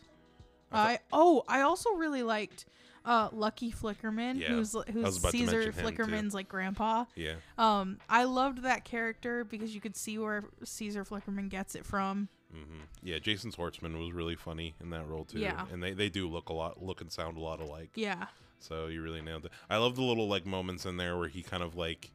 I 0.72 0.94
I 0.94 1.00
oh, 1.12 1.44
I 1.48 1.62
also 1.62 1.92
really 1.96 2.24
liked 2.24 2.66
uh 3.04 3.30
Lucky 3.34 3.72
Flickerman, 3.72 4.40
Yeah, 4.40 4.50
who's 4.50 4.76
who's 4.92 5.20
Caesar 5.22 5.58
mention 5.58 5.64
him, 5.64 5.74
too. 5.74 5.82
Flickerman's 5.82 6.34
like 6.34 6.48
grandpa. 6.48 7.06
yeah, 7.16 7.34
Um, 7.58 7.98
I 8.10 8.24
loved 8.26 8.64
that 8.64 8.86
character 8.86 9.44
because 9.44 9.74
you 9.76 9.82
could 9.82 9.96
see 9.98 10.18
where 10.18 10.44
Caesar 10.64 11.04
Flickerman 11.04 11.50
gets 11.50 11.76
it 11.76 11.86
from. 11.86 12.30
hmm 12.52 12.82
yeah. 13.04 13.18
Jason 13.20 13.52
Schwartzman 13.52 13.98
was 14.00 14.12
really 14.14 14.36
funny 14.36 14.76
in 14.80 14.92
that 14.92 15.08
role 15.08 15.26
too. 15.26 15.40
Yeah. 15.40 15.66
and 15.74 15.82
they 15.84 15.94
they 15.94 16.10
do 16.10 16.30
look 16.30 16.50
a 16.50 16.54
lot, 16.54 16.82
look 16.82 17.02
and 17.02 17.12
sound 17.12 17.38
a 17.38 17.42
lot 17.42 17.60
alike. 17.60 17.90
Yeah, 17.96 18.28
So 18.60 18.88
you 18.88 19.02
really 19.02 19.22
nailed 19.22 19.46
it. 19.46 19.52
I 19.70 19.78
love 19.78 19.96
the 19.96 20.04
little 20.04 20.28
like 20.30 20.46
moments 20.46 20.86
in 20.86 20.96
there 20.98 21.18
where 21.18 21.28
he 21.28 21.42
kind 21.44 21.64
of 21.64 21.76
like. 21.76 22.12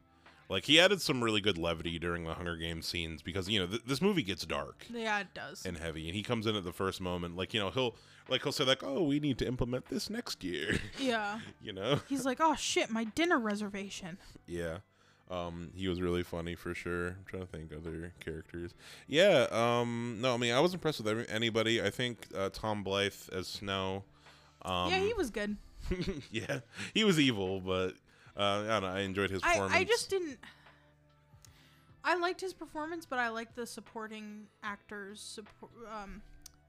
Like 0.49 0.65
he 0.65 0.79
added 0.79 1.01
some 1.01 1.23
really 1.23 1.41
good 1.41 1.57
levity 1.57 1.99
during 1.99 2.23
the 2.23 2.33
Hunger 2.33 2.55
Games 2.55 2.85
scenes 2.85 3.21
because 3.21 3.49
you 3.49 3.59
know 3.59 3.67
th- 3.67 3.83
this 3.85 4.01
movie 4.01 4.23
gets 4.23 4.45
dark 4.45 4.85
yeah, 4.89 5.19
it 5.19 5.33
does. 5.33 5.65
and 5.65 5.77
heavy, 5.77 6.07
and 6.07 6.15
he 6.15 6.23
comes 6.23 6.47
in 6.47 6.55
at 6.55 6.63
the 6.63 6.71
first 6.71 7.01
moment. 7.01 7.35
Like 7.35 7.53
you 7.53 7.59
know 7.59 7.69
he'll 7.69 7.95
like 8.29 8.43
he'll 8.43 8.53
say 8.53 8.63
like, 8.63 8.81
"Oh, 8.83 9.03
we 9.03 9.19
need 9.19 9.37
to 9.39 9.47
implement 9.47 9.87
this 9.87 10.09
next 10.09 10.43
year," 10.43 10.79
yeah, 10.99 11.39
you 11.61 11.73
know. 11.73 11.99
he's 12.07 12.25
like, 12.25 12.37
oh 12.39 12.55
shit, 12.55 12.89
my 12.89 13.03
dinner 13.03 13.39
reservation. 13.39 14.17
Yeah. 14.45 14.79
Um, 15.29 15.71
he 15.75 15.89
was 15.89 16.01
really 16.01 16.23
funny 16.23 16.55
for 16.55 16.73
sure. 16.73 17.07
I'm 17.07 17.25
trying 17.25 17.41
to 17.41 17.47
think 17.49 17.73
other 17.73 18.13
characters. 18.21 18.73
Yeah. 19.07 19.47
Um, 19.51 20.19
no, 20.21 20.33
I 20.33 20.37
mean 20.37 20.53
I 20.53 20.61
was 20.61 20.73
impressed 20.73 20.99
with 20.99 21.07
every, 21.09 21.27
anybody. 21.27 21.81
I 21.81 21.89
think 21.89 22.27
uh, 22.33 22.49
Tom 22.53 22.85
Blyth 22.85 23.31
as 23.33 23.47
Snow. 23.47 24.05
Um, 24.61 24.89
yeah, 24.89 24.99
he 24.99 25.13
was 25.13 25.29
good. 25.29 25.57
yeah, 26.31 26.59
he 26.93 27.03
was 27.03 27.19
evil, 27.19 27.59
but 27.59 27.95
I 28.37 28.67
don't 28.67 28.83
know. 28.83 28.87
I 28.89 28.99
enjoyed 28.99 29.29
his 29.31 29.41
I, 29.43 29.53
performance. 29.53 29.75
I 29.75 29.83
just 29.83 30.09
didn't. 30.09 30.37
I 32.03 32.15
liked 32.15 32.39
his 32.39 32.53
performance, 32.53 33.05
but 33.05 33.19
I 33.19 33.29
liked 33.29 33.55
the 33.55 33.65
supporting 33.65 34.47
actors' 34.63 35.19
support, 35.19 35.71
um, 35.91 36.21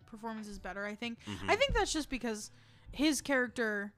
performances 0.06 0.58
better. 0.58 0.84
I 0.84 0.94
think. 0.94 1.18
Mhm. 1.26 1.48
I 1.48 1.56
think 1.56 1.74
that's 1.74 1.92
just 1.92 2.08
because 2.10 2.50
his 2.92 3.20
character, 3.20 3.92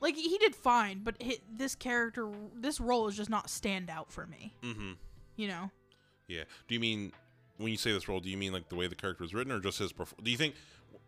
like 0.00 0.14
he 0.16 0.38
did 0.38 0.54
fine, 0.54 1.00
but 1.02 1.16
hi 1.22 1.38
this 1.50 1.74
character, 1.74 2.30
this 2.54 2.80
role 2.80 3.08
is 3.08 3.16
just 3.16 3.30
not 3.30 3.50
stand 3.50 3.90
out 3.90 4.12
for 4.12 4.26
me. 4.26 4.54
Mm-hmm. 4.62 4.92
You 5.36 5.48
know. 5.48 5.70
Yeah. 6.28 6.44
Do 6.68 6.74
you 6.74 6.80
mean 6.80 7.12
when 7.56 7.70
you 7.70 7.76
say 7.76 7.92
this 7.92 8.08
role? 8.08 8.20
Do 8.20 8.28
you 8.28 8.36
mean 8.36 8.52
like 8.52 8.68
the 8.68 8.76
way 8.76 8.86
the 8.86 8.94
character 8.94 9.24
was 9.24 9.34
written, 9.34 9.52
or 9.52 9.60
just 9.60 9.78
his? 9.78 9.92
Perf- 9.92 10.14
do 10.22 10.30
you 10.30 10.36
think? 10.36 10.54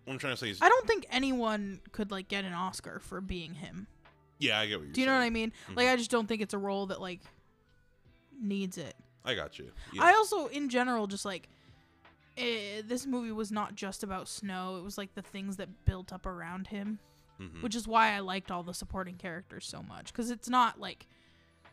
What 0.04 0.12
I'm 0.12 0.18
trying 0.18 0.34
to 0.34 0.36
say 0.36 0.50
is, 0.50 0.62
I 0.62 0.68
don't 0.68 0.86
think 0.86 1.04
anyone 1.10 1.80
could 1.92 2.10
like 2.10 2.28
get 2.28 2.44
an 2.44 2.52
Oscar 2.52 3.00
for 3.00 3.20
being 3.20 3.54
him. 3.54 3.88
Yeah, 4.38 4.58
I 4.60 4.66
get 4.66 4.78
what 4.78 4.84
you're 4.86 4.92
Do 4.92 5.00
you 5.00 5.06
know 5.06 5.14
what 5.14 5.22
I 5.22 5.30
mean? 5.30 5.52
Mhm. 5.70 5.76
Like 5.76 5.88
I 5.88 5.96
just 5.96 6.10
don't 6.10 6.26
think 6.26 6.42
it's 6.42 6.54
a 6.54 6.58
role 6.58 6.86
that 6.86 7.00
like 7.00 7.20
needs 8.40 8.78
it. 8.78 8.94
I 9.24 9.34
got 9.34 9.58
you. 9.58 9.72
Yeah. 9.92 10.04
I 10.04 10.12
also, 10.12 10.46
in 10.46 10.68
general, 10.68 11.06
just 11.06 11.24
like 11.24 11.48
eh, 12.36 12.82
this 12.84 13.06
movie 13.06 13.32
was 13.32 13.50
not 13.50 13.74
just 13.74 14.02
about 14.02 14.28
Snow. 14.28 14.76
It 14.76 14.82
was 14.84 14.98
like 14.98 15.14
the 15.14 15.22
things 15.22 15.56
that 15.56 15.84
built 15.84 16.12
up 16.12 16.26
around 16.26 16.66
him, 16.68 16.98
Mhm. 17.40 17.62
which 17.62 17.74
is 17.74 17.88
why 17.88 18.12
I 18.12 18.20
liked 18.20 18.50
all 18.50 18.62
the 18.62 18.74
supporting 18.74 19.16
characters 19.16 19.66
so 19.66 19.82
much. 19.82 20.12
Because 20.12 20.30
it's 20.30 20.48
not 20.48 20.78
like 20.78 21.06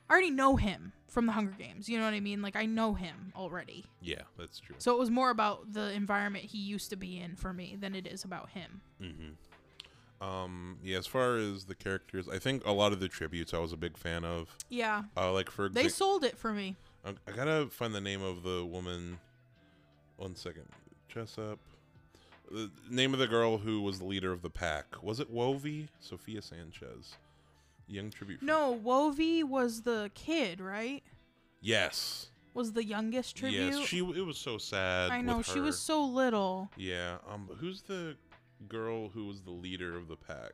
I 0.10 0.14
already 0.14 0.32
know 0.32 0.56
him 0.58 0.94
from 1.08 1.26
the 1.28 1.32
Hunger 1.34 1.52
Games. 1.58 1.88
You 1.90 1.98
know 1.98 2.06
what 2.06 2.14
I 2.14 2.20
mean? 2.20 2.42
Like 2.42 2.56
I 2.56 2.66
know 2.66 2.94
him 2.94 3.34
already. 3.36 3.86
yeah, 4.02 4.24
that's 4.38 4.60
true. 4.60 4.76
So 4.80 4.94
it 4.94 5.00
was 5.00 5.10
more 5.12 5.30
about 5.30 5.74
the 5.74 5.92
environment 5.94 6.46
he 6.46 6.58
used 6.60 6.90
to 6.90 6.96
be 6.96 7.20
in 7.20 7.36
for 7.36 7.54
me 7.54 7.76
than 7.80 7.94
it 7.96 8.08
is 8.08 8.24
about 8.24 8.50
him. 8.52 8.82
Mm-hmm. 9.02 9.34
Um, 10.24 10.78
yeah, 10.84 10.98
as 10.98 11.08
far 11.08 11.36
as 11.38 11.66
the 11.66 11.76
characters, 11.76 12.30
I 12.30 12.40
think 12.40 12.66
a 12.66 12.72
lot 12.72 12.94
of 12.94 13.00
the 13.00 13.08
tributes 13.10 13.54
I 13.54 13.58
was 13.58 13.74
a 13.74 13.78
big 13.78 13.98
fan 13.98 14.24
of. 14.24 14.56
Yeah, 14.70 15.04
Uh, 15.18 15.32
like 15.34 15.50
for 15.50 15.68
they 15.68 15.82
example, 15.86 15.90
sold 15.90 16.24
it 16.24 16.38
for 16.38 16.54
me. 16.54 16.76
I, 17.06 17.14
I 17.28 17.32
gotta 17.36 17.68
find 17.70 17.94
the 17.94 18.02
name 18.02 18.22
of 18.22 18.44
the 18.44 18.64
woman. 18.66 19.20
One 20.18 20.36
second, 20.36 20.68
Jessup. 21.10 21.60
The 22.52 22.70
name 22.90 23.14
of 23.14 23.20
the 23.20 23.28
girl 23.28 23.58
who 23.58 23.82
was 23.82 24.00
the 24.00 24.06
leader 24.06 24.32
of 24.32 24.42
the 24.42 24.50
pack 24.50 25.02
was 25.02 25.20
it 25.20 25.34
Wovey? 25.34 25.88
Sophia 26.00 26.42
Sanchez. 26.42 27.16
Young 27.88 28.10
tribute. 28.12 28.42
No, 28.42 28.80
Wovey 28.82 29.44
was 29.44 29.82
the 29.82 30.10
kid, 30.14 30.62
right? 30.62 31.04
Yes. 31.60 32.28
Was 32.54 32.74
the 32.74 32.84
youngest 32.86 33.36
tribute? 33.36 33.74
Yes. 33.74 33.88
She. 33.88 33.98
It 34.00 34.26
was 34.26 34.38
so 34.38 34.58
sad. 34.60 35.12
I 35.12 35.22
know 35.22 35.42
she 35.42 35.60
was 35.60 35.78
so 35.80 36.06
little. 36.06 36.70
Yeah. 36.78 37.18
Um. 37.30 37.50
Who's 37.60 37.82
the 37.82 38.16
girl 38.68 39.10
who 39.10 39.26
was 39.26 39.42
the 39.42 39.52
leader 39.52 39.98
of 39.98 40.08
the 40.08 40.16
pack? 40.16 40.54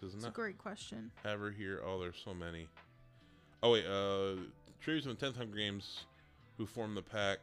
Doesn't 0.00 0.18
It's 0.18 0.26
a 0.26 0.30
great 0.30 0.58
question. 0.58 1.10
have 1.24 1.40
her 1.40 1.50
here? 1.50 1.82
Oh, 1.84 1.98
there's 1.98 2.20
so 2.24 2.32
many. 2.34 2.68
Oh 3.62 3.72
wait. 3.72 3.84
Uh, 3.86 4.40
tributes 4.80 5.06
from 5.06 5.14
the 5.16 5.20
Tenth 5.20 5.36
Hunger 5.36 5.56
Games, 5.56 6.04
who 6.56 6.66
formed 6.66 6.96
the 6.96 7.02
pack. 7.02 7.38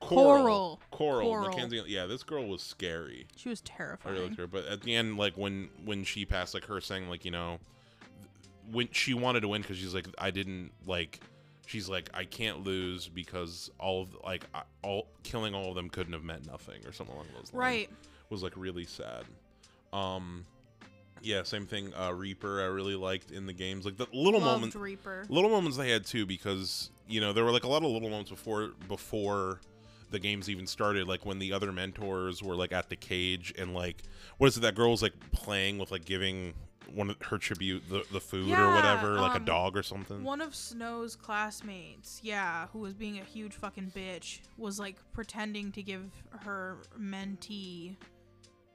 Coral. 0.00 0.80
Coral. 0.90 1.28
Coral. 1.28 1.48
Mackenzie. 1.48 1.80
Yeah, 1.86 2.06
this 2.06 2.24
girl 2.24 2.46
was 2.48 2.60
scary. 2.60 3.26
She 3.36 3.48
was 3.48 3.62
I 3.64 3.76
terrifying. 3.76 4.14
really 4.14 4.26
liked 4.28 4.38
her. 4.40 4.46
But 4.48 4.66
at 4.66 4.80
the 4.82 4.94
end, 4.96 5.16
like 5.16 5.36
when 5.36 5.68
when 5.84 6.02
she 6.02 6.24
passed, 6.24 6.54
like 6.54 6.64
her 6.64 6.80
saying, 6.80 7.08
like 7.08 7.24
you 7.24 7.30
know, 7.30 7.58
when 8.72 8.88
she 8.90 9.14
wanted 9.14 9.40
to 9.40 9.48
win 9.48 9.62
because 9.62 9.76
she's 9.78 9.94
like, 9.94 10.08
I 10.18 10.30
didn't 10.30 10.72
like. 10.86 11.20
She's 11.64 11.88
like, 11.88 12.10
I 12.12 12.24
can't 12.24 12.64
lose 12.64 13.06
because 13.06 13.70
all 13.78 14.02
of 14.02 14.16
like 14.24 14.44
I, 14.52 14.62
all 14.82 15.06
killing 15.22 15.54
all 15.54 15.68
of 15.68 15.76
them 15.76 15.88
couldn't 15.88 16.12
have 16.12 16.24
meant 16.24 16.46
nothing 16.48 16.84
or 16.84 16.92
something 16.92 17.14
along 17.14 17.28
those 17.28 17.52
lines. 17.52 17.54
Right. 17.54 17.90
Was 18.32 18.42
like 18.42 18.56
really 18.56 18.86
sad. 18.86 19.24
Um, 19.92 20.46
yeah, 21.20 21.42
same 21.42 21.66
thing. 21.66 21.92
Uh, 21.94 22.12
Reaper, 22.14 22.62
I 22.62 22.64
really 22.64 22.96
liked 22.96 23.30
in 23.30 23.44
the 23.44 23.52
games, 23.52 23.84
like 23.84 23.98
the 23.98 24.06
little 24.12 24.40
Loved 24.40 24.54
moments 24.54 24.76
Reaper. 24.76 25.26
little 25.28 25.50
moments 25.50 25.76
they 25.76 25.90
had 25.90 26.06
too 26.06 26.24
because 26.24 26.90
you 27.06 27.20
know 27.20 27.34
there 27.34 27.44
were 27.44 27.52
like 27.52 27.64
a 27.64 27.68
lot 27.68 27.84
of 27.84 27.90
little 27.90 28.08
moments 28.08 28.30
before 28.30 28.70
before 28.88 29.60
the 30.10 30.18
games 30.18 30.48
even 30.48 30.66
started 30.66 31.06
like 31.06 31.26
when 31.26 31.38
the 31.38 31.52
other 31.52 31.72
mentors 31.72 32.42
were 32.42 32.56
like 32.56 32.72
at 32.72 32.88
the 32.88 32.96
cage 32.96 33.52
and 33.58 33.74
like 33.74 34.02
what 34.38 34.46
is 34.46 34.56
it 34.56 34.60
that 34.60 34.74
girl 34.74 34.90
was 34.90 35.02
like 35.02 35.14
playing 35.32 35.78
with 35.78 35.90
like 35.90 36.04
giving 36.04 36.54
one 36.94 37.08
of 37.08 37.16
her 37.22 37.38
tribute 37.38 37.82
the, 37.88 38.04
the 38.12 38.20
food 38.20 38.50
or 38.50 38.74
whatever 38.74 39.14
like 39.14 39.32
a 39.32 39.36
um, 39.36 39.44
dog 39.44 39.76
or 39.76 39.82
something 39.82 40.22
One 40.22 40.40
of 40.42 40.54
Snow's 40.54 41.16
classmates, 41.16 42.20
yeah, 42.22 42.66
who 42.72 42.80
was 42.80 42.92
being 42.92 43.18
a 43.18 43.24
huge 43.24 43.54
fucking 43.54 43.92
bitch, 43.96 44.40
was 44.58 44.78
like 44.78 44.96
pretending 45.12 45.72
to 45.72 45.82
give 45.82 46.10
her 46.40 46.76
mentee 47.00 47.96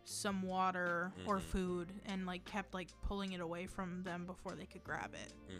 some 0.10 0.41
water 0.41 1.12
or 1.26 1.38
Mhm. 1.39 1.41
food 1.41 1.93
and 2.05 2.26
like 2.26 2.45
kept 2.45 2.74
like 2.74 2.88
pulling 3.01 3.34
it 3.34 3.41
away 3.41 3.68
from 3.68 4.03
them 4.03 4.26
before 4.26 4.55
they 4.55 4.66
could 4.66 4.84
grab 4.84 5.14
it 5.14 5.34
hmm 5.49 5.58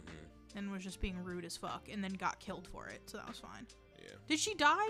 and 0.54 0.72
was 0.72 0.82
just 0.82 0.98
being 1.02 1.22
rude 1.22 1.44
as 1.44 1.58
fuck 1.58 1.86
and 1.92 2.02
then 2.02 2.14
got 2.14 2.40
killed 2.40 2.66
for 2.72 2.86
it. 2.88 3.02
So 3.04 3.18
that 3.18 3.28
was 3.28 3.38
fine. 3.38 3.66
yeah 4.02 4.08
Did 4.26 4.38
she 4.40 4.54
die 4.54 4.88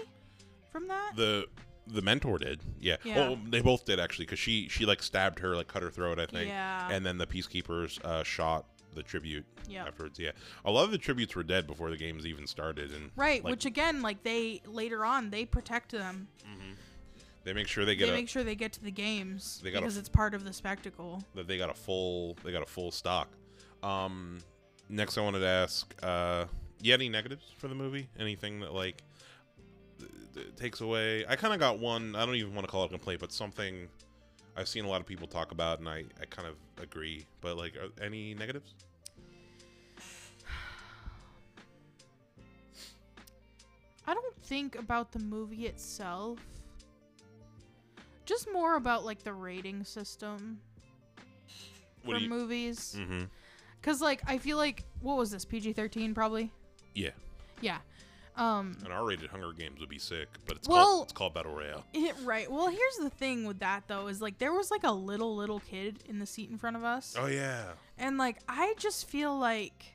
from 0.70 0.86
that? 0.86 1.16
the 1.16 1.46
the 1.88 2.00
mentor 2.02 2.38
did 2.38 2.60
yeah, 2.78 2.96
Yeah. 3.02 3.16
well 3.30 3.38
they 3.48 3.60
both 3.60 3.84
did 3.84 3.98
actually 3.98 4.26
because 4.26 4.38
she 4.38 4.68
she 4.68 4.86
like 4.86 5.02
stabbed 5.02 5.40
her 5.40 5.56
like 5.56 5.66
cut 5.68 5.82
her 5.82 5.90
throat 5.90 6.20
i 6.20 6.26
think 6.26 6.48
yeah. 6.48 6.88
and 6.92 7.04
then 7.04 7.16
the 7.18 7.26
peacekeepers 7.26 7.98
uh 8.04 8.22
shot 8.22 8.66
the 8.94 9.02
tribute 9.02 9.44
yeah. 9.68 9.86
afterwards 9.86 10.18
yeah 10.20 10.30
a 10.66 10.70
lot 10.70 10.84
of 10.84 10.90
the 10.92 10.98
tributes 10.98 11.34
were 11.34 11.42
dead 11.42 11.66
before 11.66 11.90
the 11.90 11.96
games 11.96 12.26
even 12.26 12.46
started 12.46 12.92
and 12.92 13.10
Right, 13.16 13.42
like- 13.42 13.50
which 13.50 13.64
again, 13.64 14.02
like 14.02 14.22
they 14.22 14.60
later 14.66 15.04
on 15.04 15.30
they 15.30 15.44
protect 15.46 15.90
them. 15.92 16.28
They 17.44 17.52
make 17.54 17.68
sure 17.68 17.84
they 17.84 17.96
get 17.96 18.06
They 18.06 18.12
a, 18.12 18.14
make 18.14 18.28
sure 18.28 18.44
they 18.44 18.54
get 18.54 18.72
to 18.74 18.82
the 18.82 18.90
games 18.90 19.60
They 19.62 19.70
got 19.70 19.80
because 19.80 19.96
f- 19.96 20.00
it's 20.00 20.08
part 20.08 20.34
of 20.34 20.44
the 20.44 20.52
spectacle. 20.52 21.22
that 21.34 21.46
they 21.48 21.56
got 21.56 21.70
a 21.70 21.74
full 21.74 22.36
they 22.44 22.52
got 22.52 22.62
a 22.62 22.66
full 22.66 22.90
stock. 22.90 23.28
Um, 23.82 24.38
next, 24.88 25.16
I 25.16 25.22
wanted 25.22 25.40
to 25.40 25.46
ask, 25.46 25.94
uh, 26.02 26.44
you 26.82 26.92
had 26.92 27.00
any 27.00 27.08
negatives 27.08 27.44
for 27.56 27.68
the 27.68 27.74
movie? 27.74 28.08
Anything 28.18 28.60
that 28.60 28.74
like 28.74 29.02
th- 29.98 30.10
th- 30.34 30.56
takes 30.56 30.80
away? 30.80 31.24
I 31.26 31.36
kind 31.36 31.54
of 31.54 31.60
got 31.60 31.78
one. 31.78 32.14
I 32.16 32.26
don't 32.26 32.34
even 32.34 32.54
want 32.54 32.66
to 32.66 32.70
call 32.70 32.82
it 32.82 32.86
a 32.86 32.90
complaint, 32.90 33.20
but 33.20 33.32
something 33.32 33.88
I've 34.56 34.68
seen 34.68 34.84
a 34.84 34.88
lot 34.88 35.00
of 35.00 35.06
people 35.06 35.28
talk 35.28 35.52
about, 35.52 35.78
and 35.78 35.88
I 35.88 36.04
I 36.20 36.24
kind 36.28 36.48
of 36.48 36.56
agree. 36.82 37.24
But 37.40 37.56
like, 37.56 37.76
are, 37.76 38.04
any 38.04 38.34
negatives? 38.34 38.74
I 44.06 44.14
don't 44.14 44.36
think 44.42 44.76
about 44.76 45.12
the 45.12 45.18
movie 45.20 45.66
itself. 45.66 46.38
Just 48.28 48.52
more 48.52 48.76
about 48.76 49.04
like 49.06 49.22
the 49.22 49.32
rating 49.32 49.84
system 49.84 50.60
What 52.04 52.16
for 52.18 52.22
you? 52.22 52.28
movies. 52.28 52.94
Mm-hmm. 52.98 53.24
Cause 53.80 54.02
like 54.02 54.20
I 54.26 54.36
feel 54.38 54.56
like 54.58 54.84
what 55.00 55.16
was 55.16 55.30
this 55.30 55.44
PG 55.46 55.72
thirteen 55.72 56.14
probably? 56.14 56.52
Yeah, 56.94 57.10
Yeah. 57.62 57.78
Um. 58.36 58.76
an 58.84 58.92
R-rated 58.92 59.30
Hunger 59.30 59.52
Games 59.52 59.80
would 59.80 59.88
be 59.88 59.98
sick, 59.98 60.28
but 60.46 60.56
it's 60.58 60.68
Well- 60.68 60.84
called 60.84 61.02
it's 61.04 61.12
called 61.12 61.34
Battle 61.34 61.54
Royale. 61.54 61.84
It, 61.94 62.14
right. 62.22 62.50
Well, 62.50 62.68
here's 62.68 62.96
the 63.00 63.10
thing 63.10 63.44
with 63.46 63.60
that 63.60 63.84
though 63.88 64.06
is 64.08 64.20
like 64.20 64.38
there 64.38 64.52
was 64.52 64.70
like 64.70 64.84
a 64.84 64.92
little 64.92 65.34
little 65.34 65.60
kid 65.60 66.04
in 66.06 66.18
the 66.18 66.26
seat 66.26 66.50
in 66.50 66.58
front 66.58 66.76
of 66.76 66.84
us. 66.84 67.16
Oh 67.18 67.26
yeah, 67.26 67.62
And 67.96 68.18
like 68.18 68.38
I 68.48 68.74
just 68.78 69.08
feel 69.08 69.36
like 69.38 69.94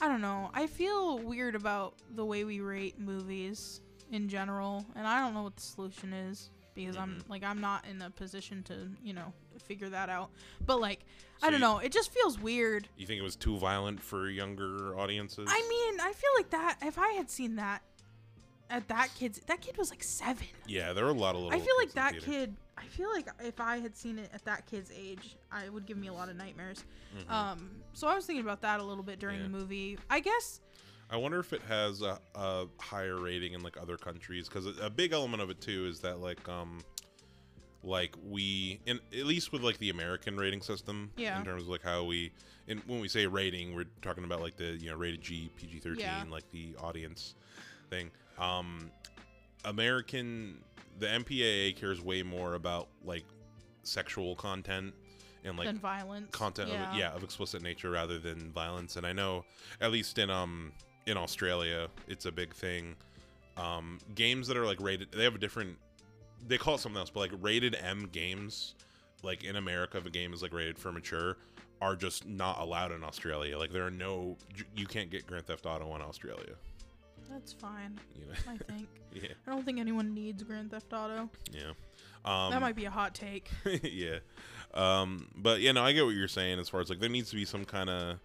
I 0.00 0.06
don't 0.06 0.20
know. 0.20 0.50
I 0.54 0.66
feel 0.68 1.18
weird 1.18 1.54
about 1.56 1.94
the 2.14 2.24
way 2.24 2.44
we 2.44 2.60
rate 2.60 3.00
movies 3.00 3.80
in 4.12 4.28
general, 4.28 4.84
and 4.94 5.06
I 5.06 5.20
don't 5.20 5.34
know 5.34 5.42
what 5.44 5.56
the 5.56 5.62
solution 5.62 6.12
is 6.12 6.50
because 6.86 6.96
I'm 6.96 7.16
Mhm. 7.22 7.28
like 7.28 7.42
I'm 7.44 7.60
not 7.60 7.86
in 7.86 8.00
a 8.02 8.10
position 8.10 8.62
to, 8.64 8.90
you 9.02 9.12
know, 9.12 9.32
figure 9.66 9.88
that 9.88 10.08
out. 10.08 10.30
But 10.64 10.80
like 10.80 11.00
So 11.40 11.46
I 11.46 11.50
don't 11.50 11.60
you- 11.60 11.66
know, 11.66 11.78
it 11.78 11.92
just 11.92 12.10
feels 12.12 12.38
weird. 12.38 12.88
you 12.96 13.06
think 13.06 13.18
it 13.18 13.22
was 13.22 13.36
too 13.36 13.56
violent 13.58 14.00
for 14.02 14.28
younger 14.28 14.96
audiences? 14.98 15.48
I 15.50 15.66
mean, 15.68 16.00
I 16.00 16.12
feel 16.12 16.30
like 16.36 16.50
that 16.50 16.78
if 16.82 16.98
I 16.98 17.10
had 17.12 17.30
seen 17.30 17.56
that 17.56 17.82
at 18.70 18.86
that 18.88 19.14
kid's 19.14 19.40
that 19.46 19.60
kid 19.60 19.76
was 19.78 19.90
like 19.90 20.02
7. 20.02 20.46
yeah, 20.66 20.92
there 20.92 21.04
were 21.04 21.10
a 21.10 21.14
lot 21.14 21.34
of 21.34 21.42
little. 21.42 21.56
I 21.58 21.62
feel 21.64 21.76
like 21.78 21.88
the 21.88 21.94
that 21.96 22.10
theater. 22.12 22.26
kid 22.26 22.56
I 22.76 22.86
feel 22.86 23.10
like 23.10 23.26
if 23.40 23.58
I 23.60 23.78
had 23.80 23.96
seen 23.96 24.20
it 24.20 24.30
at 24.32 24.44
that 24.44 24.66
kid's 24.66 24.92
age, 24.92 25.36
I 25.50 25.64
it 25.64 25.72
would 25.72 25.84
give 25.86 25.96
me 25.96 26.06
a 26.08 26.12
lot 26.12 26.28
of 26.28 26.36
nightmares. 26.36 26.84
Mhm. 27.16 27.28
Um, 27.30 27.82
so 27.92 28.06
I 28.06 28.14
was 28.14 28.24
thinking 28.24 28.44
about 28.44 28.60
that 28.60 28.78
a 28.78 28.84
little 28.84 29.02
bit 29.02 29.18
during 29.18 29.38
Yeah. 29.38 29.42
the 29.44 29.48
movie. 29.48 29.98
I 30.08 30.20
guess 30.20 30.60
I 31.10 31.16
wonder 31.16 31.38
if 31.40 31.52
it 31.52 31.62
has 31.68 32.02
a, 32.02 32.18
a 32.34 32.66
higher 32.78 33.18
rating 33.18 33.54
in 33.54 33.62
like 33.62 33.80
other 33.80 33.96
countries 33.96 34.48
because 34.48 34.66
a, 34.80 34.90
big 34.90 35.12
element 35.12 35.42
of 35.42 35.48
it 35.50 35.60
too 35.60 35.86
is 35.86 36.00
that 36.00 36.20
like 36.20 36.46
um 36.48 36.80
like 37.82 38.14
we 38.28 38.80
in 38.86 39.00
at 39.16 39.24
least 39.26 39.52
with 39.52 39.62
like 39.62 39.78
the 39.78 39.88
American 39.90 40.36
rating 40.36 40.60
system 40.60 41.10
Yeah. 41.16 41.38
in 41.38 41.44
terms 41.44 41.62
of 41.62 41.68
like 41.68 41.82
how 41.82 42.04
we 42.04 42.32
and 42.66 42.80
when 42.86 43.00
we 43.00 43.08
say 43.08 43.26
rating 43.26 43.74
we're 43.74 43.86
talking 44.02 44.24
about 44.24 44.42
like 44.42 44.56
the 44.56 44.76
you 44.76 44.90
know 44.90 44.96
rated 44.96 45.22
G 45.22 45.50
PG 45.56 45.78
thirteen 45.78 46.00
Yeah. 46.00 46.24
like 46.28 46.50
the 46.50 46.74
audience 46.80 47.34
thing 47.88 48.10
um 48.38 48.90
American 49.64 50.58
the 50.98 51.06
MPAA 51.06 51.76
cares 51.76 52.00
way 52.02 52.22
more 52.22 52.54
about 52.54 52.88
like 53.04 53.24
sexual 53.82 54.34
content 54.36 54.92
and 55.44 55.56
like 55.56 55.66
than 55.66 55.78
violence. 55.78 56.28
content 56.32 56.68
yeah. 56.70 56.90
of 56.90 56.96
yeah 56.98 57.12
of 57.12 57.22
explicit 57.22 57.62
nature 57.62 57.90
rather 57.90 58.18
than 58.18 58.50
violence 58.52 58.96
and 58.96 59.06
i 59.06 59.12
know 59.12 59.44
at 59.80 59.90
least 59.92 60.18
in 60.18 60.28
um 60.28 60.72
in 61.08 61.16
australia 61.16 61.88
it's 62.06 62.26
a 62.26 62.32
big 62.32 62.54
thing 62.54 62.94
um 63.56 63.98
games 64.14 64.46
that 64.46 64.56
are 64.56 64.66
like 64.66 64.80
rated 64.80 65.10
they 65.12 65.24
have 65.24 65.34
a 65.34 65.38
different 65.38 65.76
they 66.46 66.56
call 66.58 66.76
it 66.76 66.78
something 66.78 66.98
else 66.98 67.10
but 67.10 67.20
like 67.20 67.32
rated 67.40 67.76
m 67.82 68.08
games 68.12 68.74
like 69.22 69.44
in 69.44 69.56
America, 69.56 69.98
if 69.98 70.06
a 70.06 70.10
game 70.10 70.32
is 70.32 70.42
like 70.42 70.52
rated 70.52 70.78
for 70.78 70.92
mature, 70.92 71.36
are 71.80 71.96
just 71.96 72.26
not 72.26 72.60
allowed 72.60 72.92
in 72.92 73.02
Australia. 73.04 73.58
Like 73.58 73.72
there 73.72 73.86
are 73.86 73.90
no, 73.90 74.36
you 74.76 74.86
can't 74.86 75.10
get 75.10 75.26
Grand 75.26 75.46
Theft 75.46 75.66
Auto 75.66 75.94
in 75.94 76.02
Australia. 76.02 76.54
That's 77.30 77.52
fine. 77.52 77.98
You 78.18 78.26
know, 78.26 78.32
I 78.48 78.72
think. 78.72 78.88
yeah, 79.12 79.28
I 79.46 79.50
don't 79.50 79.64
think 79.64 79.78
anyone 79.78 80.14
needs 80.14 80.42
Grand 80.42 80.70
Theft 80.70 80.92
Auto. 80.92 81.28
yeah. 81.52 81.72
Um, 82.24 82.50
that 82.50 82.60
might 82.60 82.76
be 82.76 82.84
a 82.84 82.90
hot 82.90 83.14
take. 83.14 83.50
yeah. 83.82 84.18
Um, 84.74 85.28
but 85.36 85.60
yeah, 85.60 85.72
no, 85.72 85.82
I 85.82 85.92
get 85.92 86.04
what 86.04 86.14
you're 86.14 86.28
saying 86.28 86.58
as 86.58 86.68
far 86.68 86.80
as 86.80 86.90
like 86.90 87.00
there 87.00 87.08
needs 87.08 87.30
to 87.30 87.36
be 87.36 87.44
some 87.44 87.64
kind 87.64 87.88
of 87.90 88.18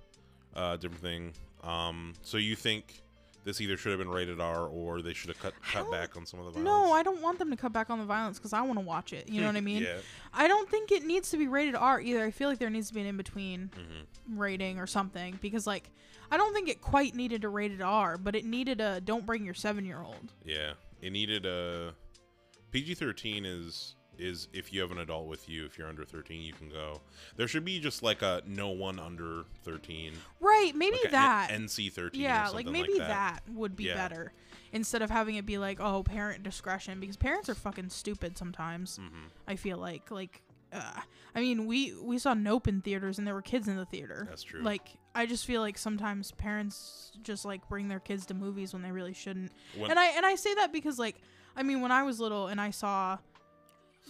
uh, 0.55 0.77
different 0.77 1.01
thing. 1.01 1.33
Um, 1.63 2.13
so 2.21 2.37
you 2.37 2.55
think 2.55 3.01
this 3.45 3.59
either 3.59 3.75
should 3.75 3.91
have 3.91 3.99
been 3.99 4.09
rated 4.09 4.39
R 4.39 4.67
or 4.67 5.01
they 5.01 5.13
should 5.13 5.29
have 5.29 5.39
cut 5.39 5.53
cut 5.71 5.89
back 5.91 6.15
on 6.15 6.25
some 6.25 6.39
of 6.39 6.45
the 6.45 6.51
violence? 6.51 6.65
No, 6.65 6.93
I 6.93 7.03
don't 7.03 7.21
want 7.21 7.39
them 7.39 7.49
to 7.51 7.57
cut 7.57 7.73
back 7.73 7.89
on 7.89 7.99
the 7.99 8.05
violence 8.05 8.37
because 8.39 8.53
I 8.53 8.61
want 8.61 8.79
to 8.79 8.85
watch 8.85 9.11
it. 9.13 9.27
You 9.29 9.41
know 9.41 9.47
what 9.47 9.55
I 9.55 9.61
mean? 9.73 9.83
yeah. 9.83 9.97
I 10.33 10.47
don't 10.47 10.69
think 10.69 10.91
it 10.91 11.03
needs 11.05 11.29
to 11.31 11.37
be 11.37 11.47
rated 11.47 11.75
R 11.75 11.99
either. 11.99 12.23
I 12.23 12.31
feel 12.31 12.49
like 12.49 12.59
there 12.59 12.69
needs 12.69 12.87
to 12.89 12.93
be 12.93 13.01
an 13.01 13.07
in 13.07 13.17
between 13.17 13.71
hmm 13.75 14.37
rating 14.39 14.79
or 14.79 14.87
something 14.87 15.37
because, 15.41 15.67
like, 15.67 15.89
I 16.31 16.37
don't 16.37 16.53
think 16.53 16.69
it 16.69 16.79
quite 16.81 17.13
needed 17.13 17.43
a 17.43 17.49
rated 17.49 17.81
R, 17.81 18.17
but 18.17 18.35
it 18.37 18.45
needed 18.45 18.79
a 18.79 19.01
don't 19.01 19.25
bring 19.25 19.43
your 19.43 19.53
seven 19.53 19.85
year 19.85 20.01
old. 20.01 20.31
Yeah. 20.45 20.73
It 21.01 21.11
needed 21.11 21.45
a 21.45 21.93
PG 22.71 22.93
thirteen 22.95 23.45
is 23.45 23.95
is 24.17 24.47
if 24.53 24.71
you 24.73 24.81
have 24.81 24.91
an 24.91 24.99
adult 24.99 25.27
with 25.27 25.47
you, 25.49 25.65
if 25.65 25.77
you're 25.77 25.87
under 25.87 26.03
thirteen, 26.05 26.41
you 26.41 26.53
can 26.53 26.69
go. 26.69 27.01
There 27.35 27.47
should 27.47 27.65
be 27.65 27.79
just 27.79 28.03
like 28.03 28.21
a 28.21 28.41
no 28.45 28.69
one 28.69 28.99
under 28.99 29.45
thirteen. 29.63 30.13
Right? 30.39 30.73
Maybe 30.75 30.97
like 31.03 31.11
that. 31.11 31.49
NC 31.51 31.91
thirteen. 31.91 32.21
yeah, 32.21 32.49
or 32.49 32.53
like 32.53 32.67
maybe 32.67 32.97
that. 32.99 33.41
that. 33.47 33.53
would 33.53 33.75
be 33.75 33.85
Yeah. 33.85 33.95
better 33.95 34.33
instead 34.71 35.01
of 35.01 35.09
having 35.09 35.35
it 35.35 35.45
be 35.45 35.57
like, 35.57 35.79
oh, 35.79 36.03
parent 36.03 36.43
discretion 36.43 36.99
because 36.99 37.17
parents 37.17 37.47
are 37.49 37.55
fucking 37.55 37.89
stupid 37.89 38.37
sometimes. 38.37 38.97
Mhm. 38.99 39.29
I 39.47 39.55
feel 39.55 39.77
like 39.77 40.09
like. 40.11 40.41
Uh, 40.71 41.01
I 41.35 41.39
mean, 41.39 41.67
we 41.67 41.93
we 42.01 42.17
saw 42.17 42.33
Nope 42.33 42.67
in 42.67 42.81
theaters, 42.81 43.19
and 43.19 43.27
there 43.27 43.35
were 43.35 43.43
kids 43.43 43.67
in 43.67 43.77
the 43.77 43.85
theater. 43.85 44.25
That's 44.27 44.41
true. 44.41 44.61
Like, 44.63 44.87
I 45.13 45.27
just 45.27 45.45
feel 45.45 45.61
like 45.61 45.77
sometimes 45.77 46.31
parents 46.31 47.11
just 47.21 47.45
like 47.45 47.67
bring 47.69 47.89
their 47.89 47.99
kids 47.99 48.25
to 48.27 48.33
movies 48.33 48.73
when 48.73 48.81
they 48.81 48.91
really 48.91 49.13
shouldn't. 49.13 49.51
When- 49.77 49.91
and 49.91 49.99
I 49.99 50.07
and 50.17 50.25
I 50.25 50.33
say 50.33 50.55
that 50.55 50.73
because 50.73 50.97
like, 50.97 51.17
I 51.55 51.61
mean, 51.61 51.81
when 51.81 51.91
I 51.91 52.01
was 52.01 52.19
little 52.19 52.47
and 52.47 52.59
I 52.59 52.71
saw, 52.71 53.19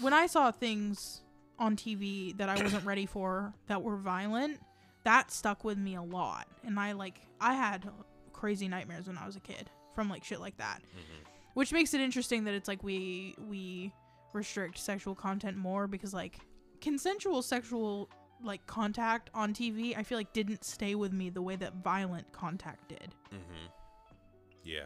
when 0.02 0.14
I 0.14 0.28
saw 0.28 0.52
things 0.52 1.22
on 1.60 1.76
TV 1.76 2.36
that 2.38 2.50
I 2.50 2.62
wasn't 2.62 2.86
ready 2.86 3.06
for 3.06 3.54
that 3.68 3.82
were 3.84 3.96
violent, 3.98 4.60
that 5.04 5.32
stuck 5.32 5.64
with 5.64 5.78
me 5.78 5.96
a 5.96 6.02
lot. 6.02 6.48
And 6.66 6.80
I 6.80 6.94
like, 6.94 7.20
I 7.40 7.54
had 7.54 7.90
crazy 8.32 8.68
nightmares 8.68 9.08
when 9.08 9.18
I 9.18 9.26
was 9.26 9.36
a 9.36 9.40
kid 9.40 9.70
from 9.94 10.10
like 10.10 10.24
shit 10.24 10.40
like 10.40 10.58
that, 10.58 10.82
Mhm. 10.82 11.26
which 11.54 11.72
makes 11.72 11.94
it 11.94 12.02
interesting 12.02 12.44
that 12.46 12.54
it's 12.54 12.68
like 12.68 12.82
we 12.84 13.36
we 13.38 13.94
restrict 14.34 14.80
sexual 14.80 15.14
content 15.14 15.56
more 15.56 15.86
because 15.88 16.14
like 16.14 16.40
consensual 16.82 17.42
sexual 17.44 18.10
like 18.42 18.66
contact 18.66 19.30
on 19.34 19.54
TV, 19.54 19.96
I 19.96 20.04
feel 20.04 20.18
like 20.18 20.34
didn't 20.34 20.64
stay 20.66 20.96
with 20.96 21.14
me 21.14 21.30
the 21.30 21.42
way 21.42 21.56
that 21.58 21.76
violent 21.76 22.30
contact 22.34 22.90
did. 22.90 23.14
Mm-hmm. 23.32 23.68
Yeah, 24.66 24.86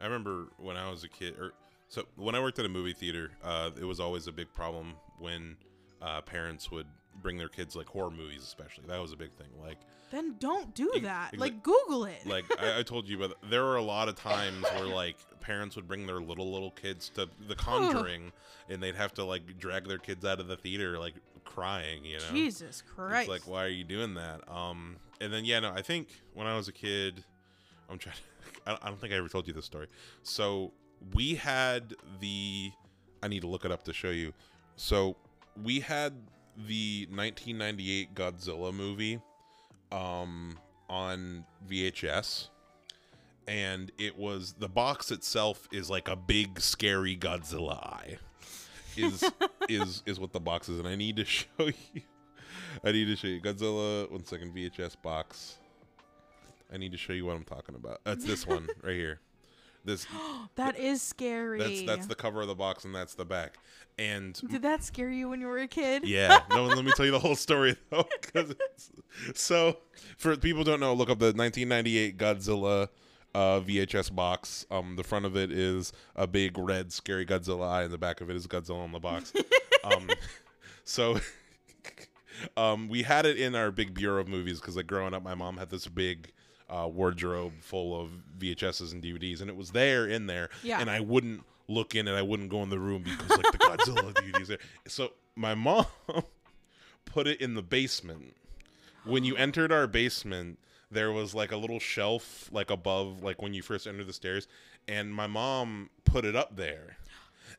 I 0.00 0.04
remember 0.04 0.46
when 0.58 0.76
I 0.76 0.88
was 0.90 1.02
a 1.04 1.08
kid, 1.08 1.36
or 1.38 1.52
so 1.88 2.04
when 2.16 2.34
I 2.34 2.40
worked 2.40 2.58
at 2.58 2.64
a 2.64 2.68
movie 2.68 2.92
theater, 2.92 3.30
uh, 3.42 3.70
it 3.80 3.84
was 3.84 4.00
always 4.00 4.26
a 4.26 4.32
big 4.32 4.52
problem 4.52 4.94
when 5.18 5.56
uh, 6.02 6.20
parents 6.22 6.70
would 6.70 6.86
bring 7.22 7.36
their 7.38 7.48
kids 7.48 7.74
like 7.74 7.86
horror 7.86 8.10
movies, 8.10 8.42
especially. 8.42 8.84
That 8.86 9.00
was 9.00 9.12
a 9.12 9.16
big 9.16 9.32
thing. 9.32 9.48
Like, 9.60 9.78
Then 10.12 10.36
don't 10.38 10.72
do 10.74 10.90
Ex- 10.94 11.04
that. 11.04 11.36
like 11.38 11.62
Google 11.62 12.04
it. 12.04 12.24
like 12.26 12.44
I, 12.60 12.78
I 12.78 12.82
told 12.84 13.08
you, 13.08 13.18
but 13.18 13.34
there 13.50 13.64
were 13.64 13.76
a 13.76 13.82
lot 13.82 14.08
of 14.08 14.14
times 14.14 14.64
where 14.74 14.86
like 14.86 15.16
parents 15.40 15.74
would 15.76 15.88
bring 15.88 16.06
their 16.06 16.20
little 16.20 16.52
little 16.52 16.70
kids 16.70 17.08
to 17.16 17.28
The 17.48 17.56
Conjuring, 17.56 18.30
and 18.68 18.80
they'd 18.82 18.94
have 18.94 19.12
to 19.14 19.24
like 19.24 19.58
drag 19.58 19.88
their 19.88 19.98
kids 19.98 20.24
out 20.24 20.38
of 20.40 20.46
the 20.46 20.56
theater 20.56 20.98
like 20.98 21.14
crying. 21.44 22.04
You 22.04 22.18
know, 22.18 22.24
Jesus 22.32 22.82
Christ. 22.82 23.28
It's 23.28 23.46
like, 23.46 23.52
why 23.52 23.64
are 23.64 23.68
you 23.68 23.82
doing 23.84 24.14
that? 24.14 24.42
Um, 24.48 24.96
and 25.20 25.32
then 25.32 25.44
yeah, 25.44 25.58
no, 25.60 25.72
I 25.72 25.82
think 25.82 26.08
when 26.34 26.46
I 26.46 26.54
was 26.56 26.68
a 26.68 26.72
kid, 26.72 27.24
I'm 27.90 27.98
trying. 27.98 28.16
Don't- 28.66 28.78
I 28.82 28.88
don't 28.88 29.00
think 29.00 29.12
I 29.14 29.16
ever 29.16 29.28
told 29.28 29.46
you 29.48 29.54
this 29.54 29.64
story. 29.64 29.86
So 30.22 30.72
we 31.14 31.34
had 31.34 31.94
the. 32.20 32.72
I 33.22 33.28
need 33.28 33.40
to 33.40 33.48
look 33.48 33.64
it 33.64 33.72
up 33.72 33.84
to 33.84 33.92
show 33.92 34.10
you. 34.10 34.32
So 34.76 35.16
we 35.62 35.80
had 35.80 36.12
the 36.56 37.06
1998 37.10 38.14
Godzilla 38.14 38.72
movie, 38.72 39.20
um, 39.92 40.58
on 40.88 41.44
VHS. 41.68 42.48
And 43.46 43.90
it 43.98 44.18
was 44.18 44.54
the 44.58 44.68
box 44.68 45.10
itself 45.10 45.68
is 45.72 45.88
like 45.88 46.08
a 46.08 46.16
big 46.16 46.60
scary 46.60 47.16
Godzilla 47.16 47.82
eye. 47.82 48.18
Is 48.96 49.24
is 49.68 50.02
is 50.04 50.20
what 50.20 50.32
the 50.32 50.40
box 50.40 50.68
is, 50.68 50.78
and 50.78 50.88
I 50.88 50.96
need 50.96 51.16
to 51.16 51.24
show 51.26 51.46
you. 51.58 52.02
I 52.84 52.92
need 52.92 53.06
to 53.06 53.16
show 53.16 53.28
you 53.28 53.40
Godzilla. 53.40 54.10
One 54.10 54.24
second, 54.24 54.54
VHS 54.54 55.00
box. 55.02 55.56
I 56.72 56.76
need 56.76 56.92
to 56.92 56.98
show 56.98 57.14
you 57.14 57.24
what 57.24 57.36
I'm 57.36 57.44
talking 57.44 57.74
about. 57.74 58.00
That's 58.04 58.24
this 58.24 58.46
one 58.46 58.68
right 58.82 58.94
here. 58.94 59.20
This 59.84 60.06
that 60.56 60.78
is 60.78 61.02
scary. 61.02 61.58
that's 61.58 61.82
that's 61.82 62.06
the 62.06 62.14
cover 62.14 62.42
of 62.42 62.48
the 62.48 62.54
box, 62.54 62.84
and 62.84 62.94
that's 62.94 63.14
the 63.14 63.24
back. 63.24 63.58
And 63.98 64.34
Did 64.48 64.62
that 64.62 64.84
scare 64.84 65.10
you 65.10 65.28
when 65.28 65.40
you 65.40 65.48
were 65.48 65.58
a 65.58 65.66
kid? 65.66 66.06
yeah, 66.06 66.40
no. 66.50 66.66
Let 66.66 66.84
me 66.84 66.92
tell 66.94 67.04
you 67.04 67.12
the 67.12 67.18
whole 67.18 67.34
story 67.34 67.76
though, 67.90 68.06
so 69.34 69.78
for 70.16 70.36
people 70.36 70.60
who 70.60 70.64
don't 70.64 70.80
know, 70.80 70.94
look 70.94 71.10
up 71.10 71.18
the 71.18 71.32
1998 71.32 72.16
Godzilla 72.16 72.88
uh, 73.34 73.60
VHS 73.60 74.14
box. 74.14 74.66
Um, 74.70 74.96
the 74.96 75.04
front 75.04 75.24
of 75.24 75.36
it 75.36 75.50
is 75.50 75.92
a 76.16 76.26
big 76.26 76.56
red 76.58 76.92
scary 76.92 77.26
Godzilla 77.26 77.68
eye, 77.68 77.82
and 77.82 77.92
the 77.92 77.98
back 77.98 78.20
of 78.20 78.30
it 78.30 78.36
is 78.36 78.46
Godzilla 78.46 78.82
on 78.82 78.92
the 78.92 78.98
box. 78.98 79.32
um, 79.84 80.08
so 80.84 81.18
um, 82.56 82.88
we 82.88 83.02
had 83.02 83.26
it 83.26 83.38
in 83.38 83.54
our 83.54 83.70
big 83.70 83.94
bureau 83.94 84.20
of 84.20 84.28
movies 84.28 84.60
because 84.60 84.76
like 84.76 84.86
growing 84.86 85.14
up, 85.14 85.22
my 85.22 85.34
mom 85.34 85.56
had 85.56 85.70
this 85.70 85.86
big. 85.86 86.32
Uh, 86.70 86.86
wardrobe 86.86 87.52
full 87.60 87.98
of 87.98 88.10
VHSs 88.38 88.92
and 88.92 89.02
DVDs, 89.02 89.40
and 89.40 89.48
it 89.48 89.56
was 89.56 89.70
there 89.70 90.06
in 90.06 90.26
there, 90.26 90.50
Yeah. 90.62 90.80
and 90.80 90.90
I 90.90 91.00
wouldn't 91.00 91.42
look 91.66 91.94
in 91.94 92.06
and 92.08 92.16
I 92.16 92.20
wouldn't 92.22 92.50
go 92.50 92.62
in 92.62 92.68
the 92.68 92.78
room 92.78 93.02
because 93.02 93.30
like 93.30 93.52
the 93.52 93.58
Godzilla 93.58 94.12
DVDs 94.14 94.46
there. 94.48 94.58
So 94.86 95.12
my 95.34 95.54
mom 95.54 95.86
put 97.04 97.26
it 97.26 97.40
in 97.40 97.54
the 97.54 97.62
basement. 97.62 98.34
When 99.04 99.24
you 99.24 99.34
entered 99.36 99.72
our 99.72 99.86
basement, 99.86 100.58
there 100.90 101.12
was 101.12 101.34
like 101.34 101.52
a 101.52 101.56
little 101.56 101.78
shelf 101.78 102.48
like 102.52 102.70
above 102.70 103.22
like 103.22 103.40
when 103.40 103.54
you 103.54 103.62
first 103.62 103.86
enter 103.86 104.04
the 104.04 104.12
stairs 104.12 104.46
and 104.86 105.14
my 105.14 105.26
mom 105.26 105.90
put 106.04 106.24
it 106.24 106.36
up 106.36 106.56
there. 106.56 106.96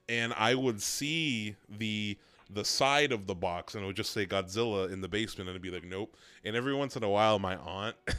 And 0.07 0.33
I 0.37 0.55
would 0.55 0.81
see 0.81 1.55
the 1.67 2.17
the 2.49 2.65
side 2.65 3.11
of 3.11 3.27
the 3.27 3.35
box 3.35 3.75
and 3.75 3.83
it 3.83 3.87
would 3.87 3.95
just 3.95 4.11
say 4.11 4.25
Godzilla 4.25 4.91
in 4.91 5.01
the 5.01 5.07
basement 5.07 5.49
and 5.49 5.49
it'd 5.49 5.61
be 5.61 5.71
like 5.71 5.83
nope. 5.83 6.15
And 6.43 6.55
every 6.55 6.73
once 6.73 6.95
in 6.95 7.03
a 7.03 7.09
while 7.09 7.39
my 7.39 7.55
aunt 7.57 7.95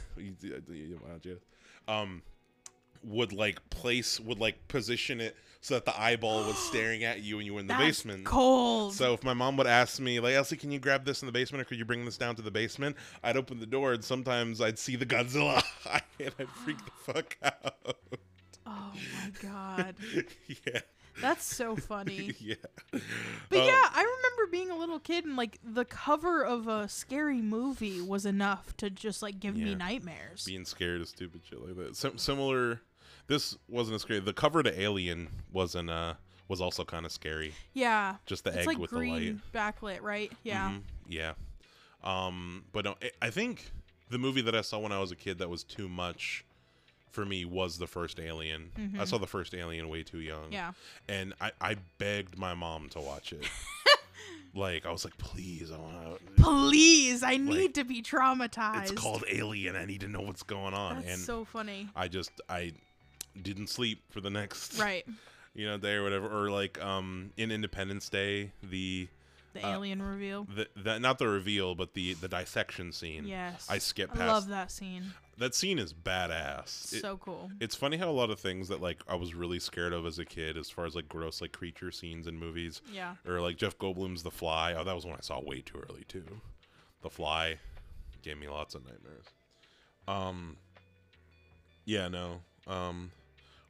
um 1.87 2.21
would 3.03 3.33
like 3.33 3.67
place 3.69 4.19
would 4.19 4.39
like 4.39 4.67
position 4.67 5.19
it 5.19 5.35
so 5.61 5.75
that 5.75 5.85
the 5.85 5.99
eyeball 5.99 6.43
was 6.45 6.57
staring 6.67 7.03
at 7.03 7.21
you 7.21 7.37
and 7.37 7.45
you 7.45 7.53
were 7.53 7.59
in 7.59 7.67
the 7.67 7.73
That's 7.73 7.85
basement. 7.85 8.25
Cold. 8.25 8.93
So 8.93 9.13
if 9.13 9.23
my 9.23 9.33
mom 9.33 9.57
would 9.57 9.67
ask 9.67 9.99
me, 9.99 10.19
like, 10.19 10.33
Elsie, 10.33 10.57
can 10.57 10.71
you 10.71 10.79
grab 10.79 11.05
this 11.05 11.21
in 11.21 11.27
the 11.27 11.31
basement 11.31 11.61
or 11.61 11.65
could 11.65 11.77
you 11.77 11.85
bring 11.85 12.03
this 12.03 12.17
down 12.17 12.35
to 12.35 12.41
the 12.41 12.51
basement? 12.51 12.97
I'd 13.23 13.37
open 13.37 13.59
the 13.59 13.67
door 13.67 13.93
and 13.93 14.03
sometimes 14.03 14.59
I'd 14.59 14.79
see 14.79 14.95
the 14.95 15.05
Godzilla 15.05 15.63
and 16.19 16.31
I'd 16.39 16.49
freak 16.49 16.77
the 16.83 17.13
fuck 17.13 17.37
out. 17.43 17.95
oh 18.65 18.93
my 18.95 19.31
god. 19.41 19.95
yeah. 20.65 20.81
That's 21.21 21.43
so 21.43 21.75
funny. 21.75 22.33
Yeah. 22.39 22.55
But 22.91 23.59
Um, 23.59 23.65
yeah, 23.67 23.89
I 23.93 24.01
remember 24.01 24.51
being 24.51 24.71
a 24.71 24.75
little 24.77 24.99
kid 24.99 25.25
and 25.25 25.35
like 25.37 25.59
the 25.63 25.85
cover 25.85 26.43
of 26.43 26.67
a 26.67 26.87
scary 26.89 27.41
movie 27.41 28.01
was 28.01 28.25
enough 28.25 28.75
to 28.77 28.89
just 28.89 29.21
like 29.21 29.39
give 29.39 29.55
me 29.55 29.75
nightmares. 29.75 30.43
Being 30.45 30.65
scared 30.65 31.01
of 31.01 31.07
stupid 31.07 31.41
shit 31.47 31.61
like 31.65 31.75
that. 31.77 31.95
Sim- 31.95 32.17
similar. 32.17 32.81
This 33.27 33.57
wasn't 33.69 33.95
as 33.95 34.01
scary. 34.01 34.19
The 34.19 34.33
cover 34.33 34.63
to 34.63 34.79
Alien 34.81 35.29
wasn't. 35.51 35.89
Uh, 35.89 36.15
was 36.47 36.59
also 36.59 36.83
kind 36.83 37.05
of 37.05 37.13
scary. 37.13 37.53
yeah. 37.73 38.15
Just 38.25 38.43
the 38.43 38.49
It's 38.49 38.59
egg 38.59 38.67
like 38.67 38.77
with 38.77 38.89
green 38.89 39.39
the 39.53 39.61
light 39.61 39.75
backlit, 39.81 40.01
right? 40.01 40.29
Yeah. 40.43 40.71
Mhm. 40.71 40.81
Yeah. 41.07 41.33
Um. 42.03 42.65
But 42.73 42.85
no, 42.85 42.95
I 43.21 43.29
think 43.29 43.71
the 44.09 44.17
movie 44.17 44.41
that 44.41 44.55
I 44.55 44.59
saw 44.61 44.79
when 44.79 44.91
I 44.91 44.99
was 44.99 45.11
a 45.11 45.15
kid 45.15 45.37
that 45.39 45.49
was 45.49 45.63
too 45.63 45.87
much 45.87 46.43
for 47.11 47.25
me 47.25 47.45
was 47.45 47.77
the 47.77 47.87
first 47.87 48.19
Alien. 48.19 48.71
I 48.99 49.05
saw 49.05 49.17
the 49.17 49.27
first 49.27 49.53
Alien 49.53 49.89
way 49.89 50.03
too 50.03 50.19
young. 50.19 50.45
Mm-hmm. 50.45 50.53
Yeah. 50.53 50.71
and 51.09 51.33
I, 51.39 51.51
I 51.61 51.75
begged 51.97 52.37
my 52.37 52.53
mom 52.53 52.89
to 52.89 52.99
watch 52.99 53.33
it. 53.33 53.45
like 54.53 54.85
I 54.85 54.91
was 54.91 55.05
like, 55.05 55.17
please, 55.17 55.71
I 55.71 55.77
want. 55.77 56.35
Please, 56.37 57.23
I 57.23 57.37
need 57.37 57.75
to 57.75 57.83
be 57.83 58.01
traumatized. 58.01 58.83
It's 58.83 58.91
called 58.91 59.23
Alien. 59.31 59.75
I 59.75 59.85
need 59.85 60.01
to 60.01 60.07
know 60.07 60.21
what's 60.21 60.43
going 60.43 60.73
on. 60.73 60.95
That's 61.01 61.13
and 61.13 61.21
so 61.21 61.45
funny. 61.45 61.89
I 61.95 62.07
just 62.07 62.31
I 62.49 62.73
didn't 63.41 63.67
sleep 63.67 64.01
for 64.09 64.19
the 64.21 64.29
next 64.29 64.77
Right. 64.79 65.05
you 65.55 65.65
know 65.67 65.77
day 65.77 65.93
or 65.93 66.03
whatever. 66.03 66.27
Or 66.27 66.49
like 66.49 66.81
um 66.83 67.31
in 67.37 67.51
Independence 67.51 68.09
Day 68.09 68.51
the 68.61 69.07
The 69.53 69.65
Uh, 69.65 69.73
alien 69.75 70.01
reveal. 70.01 70.45
the, 70.53 70.67
the 70.75 70.99
not 70.99 71.17
the 71.19 71.27
reveal 71.27 71.75
but 71.75 71.93
the 71.93 72.13
the 72.15 72.27
dissection 72.27 72.91
scene. 72.91 73.25
Yes. 73.27 73.67
I 73.69 73.77
skipped 73.77 74.13
Past, 74.13 74.23
I 74.23 74.27
love 74.27 74.47
that 74.49 74.71
scene. 74.71 75.13
That 75.41 75.53
scene 75.53 75.77
is 75.79 75.93
badass. 75.93 76.93
It- 76.93 77.01
so 77.01 77.17
cool. 77.17 77.51
it's 77.59 77.75
funny 77.75 77.97
how 77.97 78.09
a 78.09 78.11
lot 78.11 78.29
of 78.29 78.39
things 78.39 78.67
that 78.69 78.81
like 78.81 79.01
I 79.07 79.15
was 79.15 79.33
really 79.35 79.59
scared 79.59 79.93
of 79.93 80.05
as 80.05 80.17
a 80.19 80.25
kid, 80.25 80.57
as 80.57 80.69
far 80.69 80.85
as 80.85 80.95
like 80.95 81.07
gross 81.09 81.41
like 81.41 81.51
creature 81.51 81.91
scenes 81.91 82.25
in 82.27 82.37
movies, 82.37 82.81
Yeah. 82.91 83.15
or 83.27 83.41
like 83.41 83.57
Jeff 83.57 83.77
Goldblum's 83.77 84.23
The 84.23 84.31
Fly. 84.31 84.73
Oh, 84.73 84.83
that 84.83 84.95
was 84.95 85.05
one 85.05 85.15
I 85.17 85.21
saw 85.21 85.39
way 85.41 85.61
too 85.61 85.83
early 85.89 86.03
too. 86.07 86.25
The 87.01 87.09
Fly 87.09 87.57
gave 88.23 88.37
me 88.37 88.47
lots 88.47 88.75
of 88.75 88.85
nightmares. 88.85 89.25
Um. 90.07 90.57
Yeah. 91.85 92.07
No. 92.07 92.41
Um. 92.67 93.11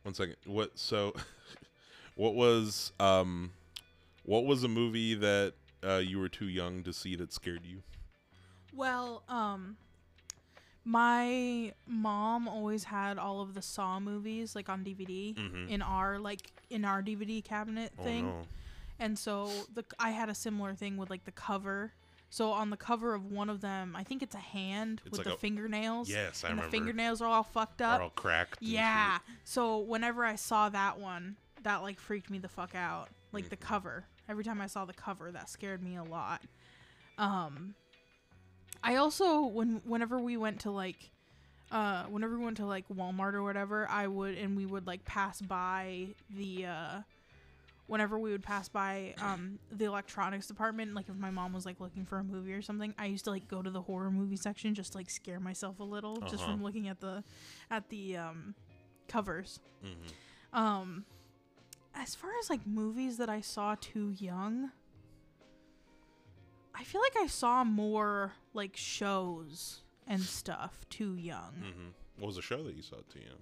One 0.03 0.14
second. 0.14 0.35
What? 0.45 0.77
So, 0.80 1.14
what 2.15 2.35
was 2.35 2.91
um, 2.99 3.52
what 4.26 4.45
was 4.45 4.64
a 4.64 4.68
movie 4.68 5.14
that 5.15 5.53
uh, 5.84 5.98
you 5.98 6.19
were 6.19 6.30
too 6.30 6.48
young 6.48 6.84
to 6.84 6.91
see 6.93 7.15
that 7.15 7.31
scared 7.31 7.65
you? 7.65 7.84
Well, 8.73 9.23
um, 9.30 9.77
my 10.84 11.74
mom 11.88 12.48
always 12.48 12.86
had 12.86 13.18
all 13.18 13.41
of 13.41 13.53
the 13.53 13.62
Saw 13.62 13.99
movies 13.99 14.56
like 14.56 14.68
on 14.70 14.84
DVD 14.84 15.36
Mhm. 15.36 15.70
in 15.70 15.82
our 15.82 16.18
like 16.20 16.52
in 16.70 16.86
our 16.86 17.02
DVD 17.03 17.44
cabinet 17.44 17.94
Oh 17.99 18.03
thing, 18.03 18.26
no. 18.26 18.48
and 18.99 19.18
so 19.18 19.52
the 19.74 19.86
I 19.99 20.10
had 20.12 20.30
a 20.30 20.36
similar 20.36 20.74
thing 20.74 20.98
with 20.98 21.10
like 21.10 21.26
the 21.26 21.32
cover. 21.32 21.94
So 22.30 22.52
on 22.53 22.70
the 22.70 22.78
cover 22.78 23.14
of 23.14 23.26
one 23.26 23.49
of 23.49 23.60
them, 23.60 23.94
I 23.94 24.03
think 24.06 24.24
it's 24.24 24.36
a 24.36 24.40
hand 24.40 25.02
It's 25.06 25.12
with 25.12 25.20
like 25.20 25.28
the 25.28 25.34
a- 25.36 25.38
fingernails. 25.38 26.10
Yes, 26.10 26.44
I 26.44 26.48
and 26.48 26.58
remember. 26.58 26.72
the 26.72 26.78
fingernails 26.78 27.22
are 27.22 27.28
all 27.28 27.44
fucked 27.44 27.82
Are 27.82 27.95
up. 27.95 28.02
all 28.02 28.10
cracked. 28.12 28.60
Yeah. 28.62 29.20
So 29.44 29.80
whenever 29.80 30.24
I 30.24 30.36
saw 30.36 30.70
that 30.70 30.98
one, 30.98 31.36
that 31.64 31.82
like 31.84 31.99
freaked 31.99 32.30
me 32.30 32.40
the 32.40 32.48
fuck 32.48 32.74
out. 32.74 33.10
Like 33.34 33.49
the 33.49 33.58
Mhm. 33.58 33.62
cover. 33.62 34.06
Every 34.30 34.44
time 34.45 34.62
I 34.62 34.68
saw 34.68 34.86
the 34.86 34.94
cover, 34.94 35.30
that 35.34 35.49
scared 35.49 35.84
me 35.84 35.95
a 35.98 36.03
lot. 36.03 36.41
Um 37.18 37.76
I 38.84 38.95
also 38.95 39.41
when 39.45 39.81
whenever 39.85 40.19
we 40.19 40.38
went 40.38 40.61
to 40.61 40.72
like 40.72 41.11
uh 41.72 42.03
whenever 42.06 42.38
we 42.38 42.43
went 42.45 42.57
to 42.57 42.65
like 42.65 42.85
Walmart 42.89 43.34
or 43.34 43.43
whatever, 43.43 43.88
I 43.89 44.07
would 44.07 44.38
and 44.38 44.57
we 44.57 44.65
would 44.65 44.88
like 44.88 45.06
pass 45.06 45.41
by 45.41 46.07
the 46.30 46.65
uh 46.65 46.99
whenever 47.88 48.18
we 48.18 48.31
would 48.31 48.43
pass 48.43 48.69
by 48.69 49.14
um 49.22 49.60
the 49.72 49.84
electronics 49.85 50.48
department 50.48 50.93
like 50.93 51.10
if 51.10 51.15
my 51.15 51.30
mom 51.30 51.52
was 51.52 51.65
like 51.65 51.80
looking 51.81 52.06
for 52.06 52.19
a 52.19 52.23
movie 52.23 52.53
or 52.53 52.61
something 52.61 52.93
i 52.98 53.06
used 53.06 53.26
to 53.26 53.30
like 53.30 53.49
go 53.49 53.61
to 53.61 53.69
the 53.69 53.81
horror 53.81 54.10
movie 54.10 54.38
section 54.38 54.73
just 54.73 54.93
to, 54.93 54.98
like 54.98 55.10
scare 55.10 55.41
myself 55.41 55.77
a 55.81 55.84
little 55.84 56.22
just 56.22 56.35
Uh-huh. 56.35 56.53
from 56.53 56.64
looking 56.64 56.88
at 56.88 57.02
the 57.02 57.22
at 57.69 57.89
the 57.89 58.15
um 58.15 58.56
covers 59.10 59.60
Mhm. 59.84 60.57
um 60.57 61.06
as 61.93 62.15
far 62.15 62.30
as 62.41 62.49
like 62.49 62.65
movies 62.65 63.18
that 63.18 63.30
i 63.30 63.41
saw 63.41 63.76
too 63.81 64.11
young 64.18 64.72
i 66.76 66.84
feel 66.84 67.02
like 67.02 67.15
i 67.23 67.27
saw 67.27 67.64
more 67.64 68.34
like 68.53 68.76
shows 68.77 69.81
and 70.07 70.22
stuff 70.22 70.85
too 70.89 71.15
young 71.15 71.53
Mhm. 71.61 71.91
What 72.18 72.27
was 72.27 72.35
the 72.35 72.41
show 72.41 72.61
that 72.64 72.76
you 72.76 72.81
saw 72.81 72.98
too 73.11 73.19
young? 73.19 73.39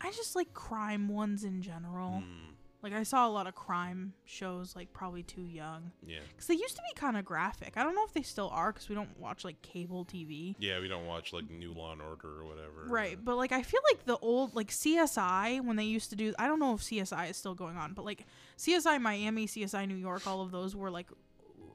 i 0.00 0.10
just 0.10 0.34
like 0.36 0.52
crime 0.52 1.08
ones 1.08 1.44
in 1.44 1.62
general 1.62 2.22
Mm, 2.24 2.54
like 2.82 2.92
i 2.92 3.02
saw 3.02 3.26
a 3.26 3.30
lot 3.30 3.46
of 3.46 3.54
crime 3.54 4.12
shows 4.24 4.76
like 4.76 4.92
probably 4.92 5.22
too 5.22 5.46
young 5.46 5.92
yeah. 6.06 6.18
because 6.28 6.46
they 6.48 6.54
used 6.54 6.76
to 6.76 6.82
be 6.82 6.92
kind 7.00 7.16
of 7.16 7.24
graphic 7.24 7.74
i 7.76 7.82
don't 7.82 7.94
know 7.94 8.04
if 8.04 8.12
they 8.12 8.22
still 8.22 8.50
are 8.52 8.72
because 8.72 8.88
we 8.88 8.94
don't 8.94 9.18
watch 9.18 9.44
like 9.44 9.60
cable 9.62 10.04
tv 10.04 10.54
Yeah, 10.58 10.80
we 10.80 10.88
don't 10.88 11.06
watch 11.06 11.32
like 11.32 11.48
New 11.50 11.72
Law 11.72 11.92
and 11.92 12.02
Order 12.02 12.40
or 12.40 12.44
whatever. 12.44 12.84
Right, 12.86 13.18
but 13.22 13.36
like 13.36 13.52
I 13.52 13.62
feel 13.62 13.80
like 13.90 14.04
the 14.04 14.18
old 14.18 14.54
like 14.54 14.70
CSI 14.70 15.64
when 15.64 15.76
they 15.76 15.84
used 15.84 16.10
to 16.10 16.16
do 16.16 16.34
I 16.38 16.46
don't 16.46 16.58
know 16.60 16.74
if 16.74 16.80
CSI 16.82 17.30
is 17.30 17.36
still 17.36 17.54
going 17.54 17.76
on, 17.76 17.92
but 17.94 18.04
like 18.04 18.26
CSI 18.58 19.00
Miami, 19.00 19.46
CSI 19.46 19.86
New 19.88 19.94
York, 19.96 20.26
all 20.26 20.40
of 20.42 20.50
those 20.50 20.74
were 20.76 20.90
like 20.90 21.08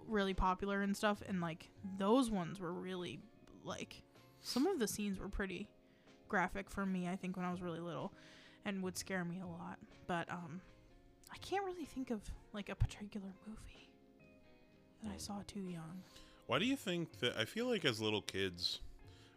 really 0.10 0.34
popular 0.34 0.82
and 0.82 0.96
stuff 0.96 1.22
and 1.28 1.42
like 1.42 1.70
those 1.98 2.30
ones 2.32 2.60
were 2.60 2.74
really 2.74 3.20
like 3.64 4.02
some 4.42 4.68
of 4.68 4.80
the 4.80 4.88
scenes 4.88 5.20
were 5.20 5.30
pretty 5.30 5.68
graphic 6.28 6.70
for 6.70 6.86
me 6.86 7.08
I 7.08 7.16
think 7.16 7.38
when 7.38 7.46
I 7.46 7.52
was 7.52 7.62
really 7.62 7.80
little 7.80 8.14
and 8.66 8.84
would 8.84 8.98
scare 8.98 9.24
me 9.24 9.40
a 9.42 9.48
lot. 9.48 9.78
But 10.08 10.30
um 10.32 10.62
I 11.32 11.38
can't 11.38 11.66
really 11.66 11.86
think 11.86 12.12
of 12.12 12.22
like 12.54 12.70
a 12.70 12.76
particular 12.76 13.28
movie 13.48 13.90
that 15.04 15.12
I 15.14 15.18
saw 15.18 15.42
too 15.48 15.62
young. 15.62 16.04
Why 16.48 16.60
do 16.60 16.66
you 16.66 16.76
think 16.76 17.20
that? 17.20 17.38
I 17.38 17.46
feel 17.46 17.68
like 17.68 17.86
as 17.86 18.02
little 18.02 18.22
kids, 18.24 18.80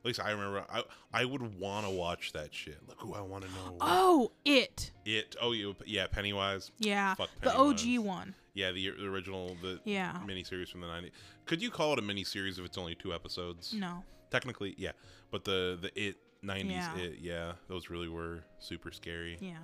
at 0.02 0.06
least 0.06 0.20
I 0.20 0.30
remember, 0.32 0.64
I 0.70 0.82
I 1.12 1.24
would 1.24 1.58
want 1.58 1.86
to 1.86 1.92
watch 1.92 2.32
that 2.32 2.52
shit. 2.52 2.78
Look 2.88 3.00
who 3.00 3.14
I 3.14 3.20
want 3.20 3.44
to 3.44 3.50
know 3.50 3.76
Oh, 3.80 4.32
it. 4.44 4.90
it. 5.04 5.36
Oh, 5.40 5.52
you 5.52 5.76
yeah, 5.86 6.06
Pennywise. 6.08 6.72
Yeah. 6.78 7.14
Fuck 7.14 7.30
Pennywise. 7.40 7.82
the 7.84 7.98
OG 7.98 8.04
one. 8.04 8.34
Yeah, 8.54 8.72
the, 8.72 8.90
the 8.90 9.06
original, 9.06 9.56
the 9.62 9.80
Yeah. 9.84 10.18
miniseries 10.26 10.68
from 10.68 10.80
the 10.82 10.86
'90s. 10.88 11.10
Could 11.46 11.62
you 11.62 11.70
call 11.70 11.92
it 11.94 11.98
a 11.98 12.02
miniseries 12.02 12.58
if 12.58 12.64
it's 12.64 12.76
only 12.76 12.94
two 12.94 13.14
episodes? 13.14 13.72
No. 13.72 14.04
Technically, 14.30 14.74
yeah. 14.76 14.92
But 15.30 15.44
the 15.44 15.78
the 15.80 15.90
it 16.00 16.16
'90s 16.44 16.70
Yeah. 16.70 16.96
it, 16.98 17.18
yeah, 17.20 17.52
those 17.68 17.88
really 17.88 18.08
were 18.08 18.42
super 18.58 18.90
scary. 18.90 19.38
Yeah. 19.40 19.56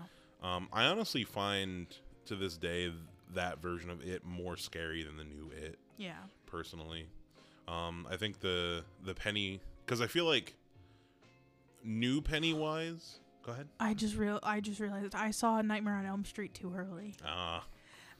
Um, 0.42 0.68
I 0.72 0.84
honestly 0.84 1.24
find 1.24 1.86
to 2.26 2.36
this 2.36 2.56
day 2.56 2.92
that 3.34 3.60
version 3.60 3.90
of 3.90 4.00
it 4.06 4.24
more 4.24 4.56
scary 4.56 5.02
than 5.02 5.16
the 5.16 5.24
new 5.24 5.50
it. 5.56 5.78
Yeah. 5.96 6.12
personally. 6.46 7.08
Um, 7.66 8.06
I 8.10 8.16
think 8.16 8.38
the 8.40 8.84
the 9.04 9.14
Penny 9.14 9.60
because 9.88 10.00
I 10.02 10.06
feel 10.06 10.26
like 10.26 10.54
new 11.84 12.20
Pennywise. 12.20 13.18
Go 13.44 13.52
ahead. 13.52 13.68
I 13.80 13.94
just 13.94 14.16
real 14.16 14.38
I 14.42 14.60
just 14.60 14.78
realized 14.80 15.14
I 15.14 15.30
saw 15.30 15.60
Nightmare 15.62 15.94
on 15.94 16.04
Elm 16.06 16.24
Street 16.24 16.52
too 16.52 16.74
early. 16.76 17.14
Ah, 17.24 17.64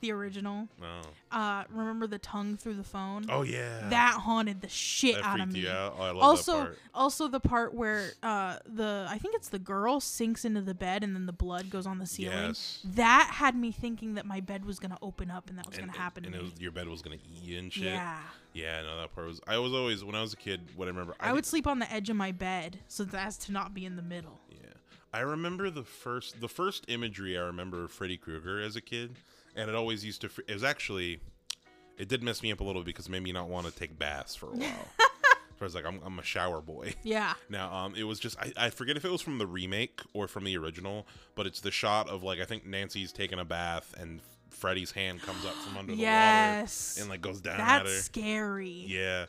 The 0.01 0.11
original. 0.13 0.69
no. 0.81 1.01
Uh 1.31 1.65
remember 1.69 2.07
the 2.07 2.19
tongue 2.19 2.57
through 2.57 2.75
the 2.75 2.85
phone? 2.85 3.27
Oh 3.29 3.43
yeah. 3.43 3.89
That 3.91 4.15
haunted 4.23 4.63
the 4.63 4.69
shit 4.71 5.17
that 5.17 5.25
out 5.27 5.41
of 5.41 5.53
me. 5.53 5.69
out. 5.69 5.97
Oh, 5.99 6.03
I 6.03 6.11
love 6.13 6.23
Also 6.23 6.53
that 6.53 6.59
part. 6.61 6.79
also 6.95 7.29
the 7.29 7.41
part 7.41 7.75
where 7.75 8.13
uh 8.23 8.57
the 8.67 9.07
I 9.11 9.19
think 9.19 9.35
it's 9.35 9.51
the 9.51 9.59
girl 9.59 10.01
sinks 10.01 10.47
into 10.47 10.63
the 10.63 10.75
bed 10.75 11.05
and 11.05 11.15
then 11.15 11.27
the 11.27 11.33
blood 11.35 11.69
goes 11.69 11.85
on 11.87 11.99
the 11.99 12.07
ceiling. 12.07 12.39
Yes. 12.49 12.81
That 12.95 13.31
had 13.35 13.55
me 13.55 13.71
thinking 13.71 14.15
that 14.15 14.25
my 14.25 14.41
bed 14.41 14.65
was 14.65 14.79
gonna 14.79 14.99
open 15.03 15.31
up 15.31 15.51
and 15.51 15.59
that 15.59 15.67
was 15.69 15.77
And, 15.77 15.89
gonna 15.89 15.99
happen 15.99 16.25
and, 16.25 16.33
to 16.33 16.41
and 16.41 16.51
was, 16.53 16.59
your 16.61 16.73
bed 16.73 16.89
was 16.89 17.03
gonna 17.03 17.17
eat 17.17 17.43
you 17.43 17.59
and 17.59 17.71
shit. 17.71 17.85
yeah. 17.85 18.21
Yeah, 18.59 18.83
no, 18.83 18.97
that 18.99 19.15
part 19.15 19.29
was. 19.29 19.41
I 19.47 19.59
was 19.59 19.73
always 19.73 20.03
when 20.03 20.17
I 20.17 20.21
was 20.21 20.33
a 20.33 20.37
kid. 20.37 20.61
What 20.75 20.87
I 20.87 20.91
remember, 20.91 21.15
I, 21.21 21.33
would 21.33 21.47
sleep 21.47 21.69
on 21.69 21.79
the 21.79 21.91
edge 21.93 22.11
of 22.11 22.17
my 22.17 22.33
bed 22.33 22.81
so 22.89 23.07
as 23.13 23.39
to 23.39 23.53
not 23.53 23.73
be 23.73 23.87
in 23.87 23.95
the 23.95 24.03
middle. 24.03 24.41
Yeah, 24.51 24.73
I 25.15 25.21
remember 25.21 25.71
the 25.71 25.85
first 25.85 26.41
the 26.41 26.49
first 26.49 26.85
imagery 26.89 27.39
I 27.39 27.43
remember 27.43 27.85
of 27.85 27.93
Freddy 27.93 28.17
Krueger 28.17 28.61
as 28.61 28.75
a 28.75 28.81
kid, 28.81 29.15
and 29.55 29.69
it 29.69 29.77
always 29.77 30.05
used 30.05 30.23
to. 30.23 30.31
It 30.49 30.55
was 30.55 30.65
actually, 30.65 31.21
it 31.99 32.09
did 32.09 32.25
mess 32.25 32.43
me 32.43 32.51
up 32.51 32.59
a 32.59 32.65
little 32.65 32.83
because 32.83 33.07
it 33.07 33.11
made 33.11 33.23
me 33.23 33.31
not 33.31 33.49
want 33.49 33.67
to 33.67 33.73
take 33.73 33.97
baths 33.97 34.35
for 34.35 34.47
a 34.47 34.57
while. 34.57 34.89
I 35.61 35.65
was 35.65 35.75
like, 35.75 35.87
I'm, 35.87 36.01
I'm 36.05 36.19
a 36.19 36.23
shower 36.23 36.61
boy. 36.61 36.95
Yeah. 37.03 37.35
Now, 37.49 37.73
um, 37.73 37.95
it 37.97 38.05
was 38.05 38.21
just 38.21 38.39
I, 38.41 38.53
I 38.57 38.71
forget 38.71 38.97
if 38.97 39.05
it 39.05 39.11
was 39.11 39.21
from 39.21 39.39
the 39.39 39.47
remake 39.47 40.01
or 40.15 40.27
from 40.27 40.45
the 40.45 40.57
original, 40.57 41.07
but 41.37 41.47
it's 41.47 41.61
the 41.61 41.71
shot 41.71 42.09
of 42.09 42.25
like 42.25 42.41
I 42.41 42.45
think 42.45 42.67
Nancy's 42.67 43.13
taking 43.13 43.39
a 43.39 43.45
bath 43.45 43.95
and 43.99 44.21
Freddy's 44.51 44.91
hand 44.91 45.23
comes 45.23 45.45
up 45.45 45.55
from 45.55 45.77
under 45.77 45.93
Yes. 45.93 46.95
the 46.95 47.01
water 47.01 47.03
and 47.03 47.11
like 47.11 47.21
goes 47.21 47.41
down 47.41 47.61
at 47.61 47.67
That's 47.85 47.95
her. 47.97 48.01
scary. 48.03 48.85
Yeah. 48.87 49.27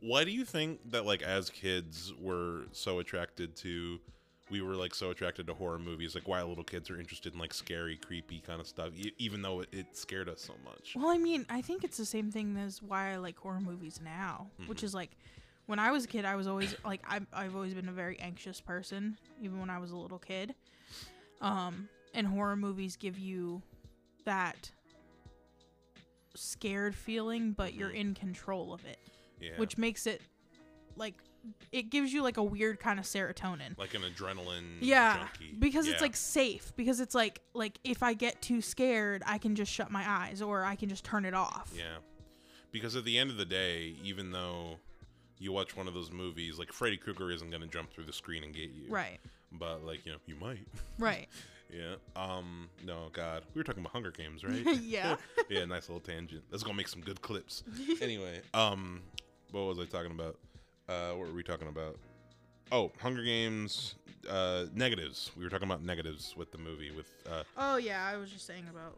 Why 0.00 0.24
do 0.24 0.30
you 0.30 0.44
think 0.44 0.80
that 0.90 1.04
like 1.06 1.22
as 1.22 1.50
kids 1.50 2.12
we're 2.20 2.62
so 2.72 2.98
attracted 2.98 3.56
to 3.56 3.98
we 4.50 4.60
were 4.62 4.74
like 4.74 4.94
so 4.94 5.10
attracted 5.10 5.46
to 5.46 5.54
horror 5.54 5.78
movies 5.78 6.14
like 6.16 6.26
why 6.26 6.42
little 6.42 6.64
kids 6.64 6.90
are 6.90 6.98
interested 6.98 7.32
in 7.34 7.38
like 7.38 7.54
scary 7.54 7.96
creepy 7.96 8.40
kind 8.44 8.60
of 8.60 8.66
stuff 8.66 8.90
e- 8.96 9.12
even 9.18 9.42
though 9.42 9.60
it, 9.60 9.68
it 9.72 9.86
scared 9.96 10.28
us 10.28 10.40
so 10.40 10.54
much. 10.64 10.94
Well, 10.96 11.08
I 11.10 11.18
mean, 11.18 11.46
I 11.48 11.60
think 11.62 11.84
it's 11.84 11.96
the 11.96 12.04
same 12.04 12.32
thing 12.32 12.56
as 12.56 12.82
why 12.82 13.12
I 13.12 13.16
like 13.18 13.38
horror 13.38 13.60
movies 13.60 14.00
now, 14.02 14.48
which 14.66 14.80
Mhm. 14.80 14.84
is 14.84 14.94
like 14.94 15.10
when 15.66 15.78
I 15.78 15.92
was 15.92 16.04
a 16.04 16.08
kid, 16.08 16.24
I 16.24 16.34
was 16.34 16.48
always 16.48 16.74
like 16.84 17.00
I've, 17.08 17.26
I've 17.32 17.54
always 17.54 17.74
been 17.74 17.88
a 17.88 17.92
very 17.92 18.18
anxious 18.18 18.60
person, 18.60 19.16
even 19.40 19.60
when 19.60 19.70
I 19.70 19.78
was 19.78 19.92
a 19.92 19.96
little 19.96 20.18
kid. 20.18 20.54
Um, 21.40 21.88
and 22.12 22.26
horror 22.26 22.56
movies 22.56 22.96
give 22.96 23.18
you 23.18 23.62
that 24.24 24.70
scared 26.34 26.94
feeling, 26.94 27.52
but 27.52 27.74
you're 27.74 27.90
Mhm. 27.90 27.94
in 27.96 28.14
control 28.14 28.72
of 28.72 28.84
it, 28.84 28.98
Yeah. 29.40 29.56
which 29.58 29.76
makes 29.78 30.06
it 30.06 30.22
like 30.96 31.14
it 31.72 31.84
gives 31.88 32.12
you 32.12 32.22
like 32.22 32.36
a 32.36 32.42
weird 32.42 32.78
kind 32.78 32.98
of 32.98 33.06
serotonin. 33.06 33.76
like 33.78 33.94
an 33.94 34.02
adrenaline 34.02 34.76
Yeah, 34.80 35.16
junkie. 35.28 35.54
because 35.58 35.88
it's 35.88 36.02
like 36.02 36.14
safe. 36.14 36.72
Because 36.76 37.00
it's 37.00 37.14
like 37.14 37.40
like 37.54 37.78
if 37.82 38.02
I 38.02 38.12
get 38.12 38.42
too 38.42 38.60
scared, 38.60 39.22
I 39.24 39.38
can 39.38 39.54
just 39.54 39.72
shut 39.72 39.90
my 39.90 40.08
eyes 40.08 40.42
or 40.42 40.64
I 40.64 40.76
can 40.76 40.90
just 40.90 41.02
turn 41.04 41.24
it 41.24 41.32
off. 41.32 41.72
Yeah. 41.74 41.98
Because 42.72 42.94
at 42.94 43.04
the 43.04 43.18
end 43.18 43.30
of 43.30 43.38
the 43.38 43.46
day, 43.46 43.96
even 44.04 44.30
though 44.32 44.78
you 45.38 45.50
watch 45.52 45.74
one 45.74 45.88
of 45.88 45.94
those 45.94 46.10
movies, 46.10 46.58
like 46.58 46.72
Freddy 46.74 46.98
Krueger 46.98 47.30
isn't 47.30 47.48
going 47.48 47.62
to 47.62 47.68
jump 47.68 47.90
through 47.90 48.04
the 48.04 48.12
screen 48.12 48.44
and 48.44 48.54
get 48.54 48.68
you. 48.70 48.86
Right. 48.88 49.18
But 49.50 49.82
like, 49.82 50.04
you 50.04 50.12
know, 50.12 50.18
you 50.26 50.36
might. 50.36 50.68
Right. 50.98 51.28
Yeah. 51.72 51.94
Um 52.16 52.68
no, 52.84 53.08
god. 53.12 53.44
We 53.54 53.60
were 53.60 53.64
talking 53.64 53.82
about 53.82 53.92
Hunger 53.92 54.10
Games, 54.10 54.44
right? 54.44 54.64
yeah. 54.82 55.16
yeah, 55.48 55.64
nice 55.64 55.88
little 55.88 56.00
tangent. 56.00 56.42
That's 56.50 56.62
to 56.62 56.72
make 56.74 56.88
some 56.88 57.02
good 57.02 57.20
clips. 57.22 57.62
anyway, 58.02 58.40
um 58.54 59.02
what 59.50 59.62
was 59.62 59.78
I 59.78 59.84
talking 59.84 60.12
about? 60.12 60.36
Uh 60.88 61.10
what 61.10 61.28
were 61.28 61.34
we 61.34 61.42
talking 61.42 61.68
about? 61.68 61.96
Oh, 62.72 62.92
Hunger 63.00 63.22
Games 63.22 63.94
uh 64.28 64.66
negatives. 64.74 65.30
We 65.36 65.44
were 65.44 65.50
talking 65.50 65.68
about 65.68 65.82
negatives 65.82 66.34
with 66.36 66.52
the 66.52 66.58
movie 66.58 66.90
with 66.90 67.12
uh 67.30 67.42
Oh 67.56 67.76
yeah, 67.76 68.06
I 68.06 68.16
was 68.16 68.30
just 68.30 68.46
saying 68.46 68.66
about 68.70 68.96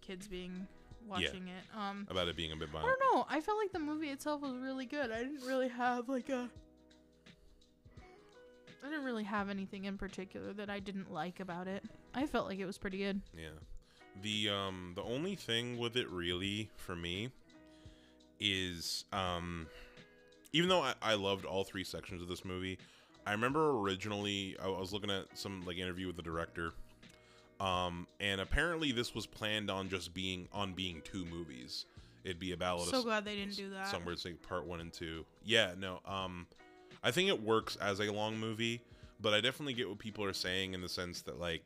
kids 0.00 0.28
being 0.28 0.66
watching 1.06 1.48
it. 1.48 1.64
Um 1.76 2.06
about 2.10 2.28
it 2.28 2.36
being 2.36 2.52
a 2.52 2.56
bit 2.56 2.68
I 2.74 2.82
don't 2.82 3.14
know. 3.14 3.26
I 3.28 3.40
felt 3.40 3.58
like 3.58 3.72
the 3.72 3.78
movie 3.78 4.10
itself 4.10 4.42
was 4.42 4.56
really 4.56 4.86
good. 4.86 5.10
I 5.10 5.18
didn't 5.22 5.46
really 5.46 5.68
have 5.68 6.08
like 6.08 6.28
a 6.28 6.50
I 8.82 8.88
didn't 8.88 9.04
really 9.04 9.24
have 9.24 9.50
anything 9.50 9.84
in 9.84 9.98
particular 9.98 10.52
that 10.54 10.70
I 10.70 10.78
didn't 10.80 11.12
like 11.12 11.40
about 11.40 11.66
it. 11.66 11.84
I 12.14 12.26
felt 12.26 12.46
like 12.48 12.58
it 12.58 12.66
was 12.66 12.78
pretty 12.78 12.98
good. 12.98 13.20
Yeah. 13.36 13.48
The 14.22 14.48
um 14.48 14.92
the 14.94 15.02
only 15.02 15.36
thing 15.36 15.78
with 15.78 15.96
it 15.96 16.10
really 16.10 16.68
for 16.76 16.96
me 16.96 17.30
is 18.40 19.04
um 19.12 19.66
even 20.52 20.68
though 20.68 20.80
I, 20.80 20.94
I 21.02 21.14
loved 21.14 21.44
all 21.44 21.64
three 21.64 21.84
sections 21.84 22.22
of 22.22 22.28
this 22.28 22.44
movie, 22.44 22.78
I 23.26 23.32
remember 23.32 23.70
originally 23.78 24.56
I 24.62 24.68
was 24.68 24.92
looking 24.92 25.10
at 25.10 25.26
some 25.34 25.62
like 25.66 25.76
interview 25.76 26.06
with 26.06 26.16
the 26.16 26.22
director. 26.22 26.72
Um 27.60 28.06
and 28.20 28.40
apparently 28.40 28.92
this 28.92 29.14
was 29.14 29.26
planned 29.26 29.70
on 29.70 29.88
just 29.88 30.14
being 30.14 30.48
on 30.52 30.72
being 30.72 31.02
two 31.04 31.24
movies. 31.26 31.84
It'd 32.24 32.40
be 32.40 32.52
a 32.52 32.56
ballad. 32.56 32.88
So 32.88 33.02
glad 33.02 33.24
they 33.24 33.36
didn't 33.36 33.56
do 33.56 33.70
that. 33.70 33.88
somewhere 33.88 34.12
it's 34.12 34.24
like 34.24 34.42
part 34.42 34.66
one 34.66 34.80
and 34.80 34.92
two. 34.92 35.24
Yeah, 35.44 35.72
no. 35.78 36.00
Um, 36.04 36.46
I 37.02 37.10
think 37.10 37.28
it 37.28 37.42
works 37.42 37.76
as 37.76 38.00
a 38.00 38.12
long 38.12 38.36
movie, 38.36 38.80
but 39.20 39.32
I 39.32 39.40
definitely 39.40 39.74
get 39.74 39.88
what 39.88 39.98
people 39.98 40.24
are 40.24 40.32
saying 40.32 40.74
in 40.74 40.80
the 40.80 40.88
sense 40.88 41.22
that 41.22 41.38
like, 41.40 41.62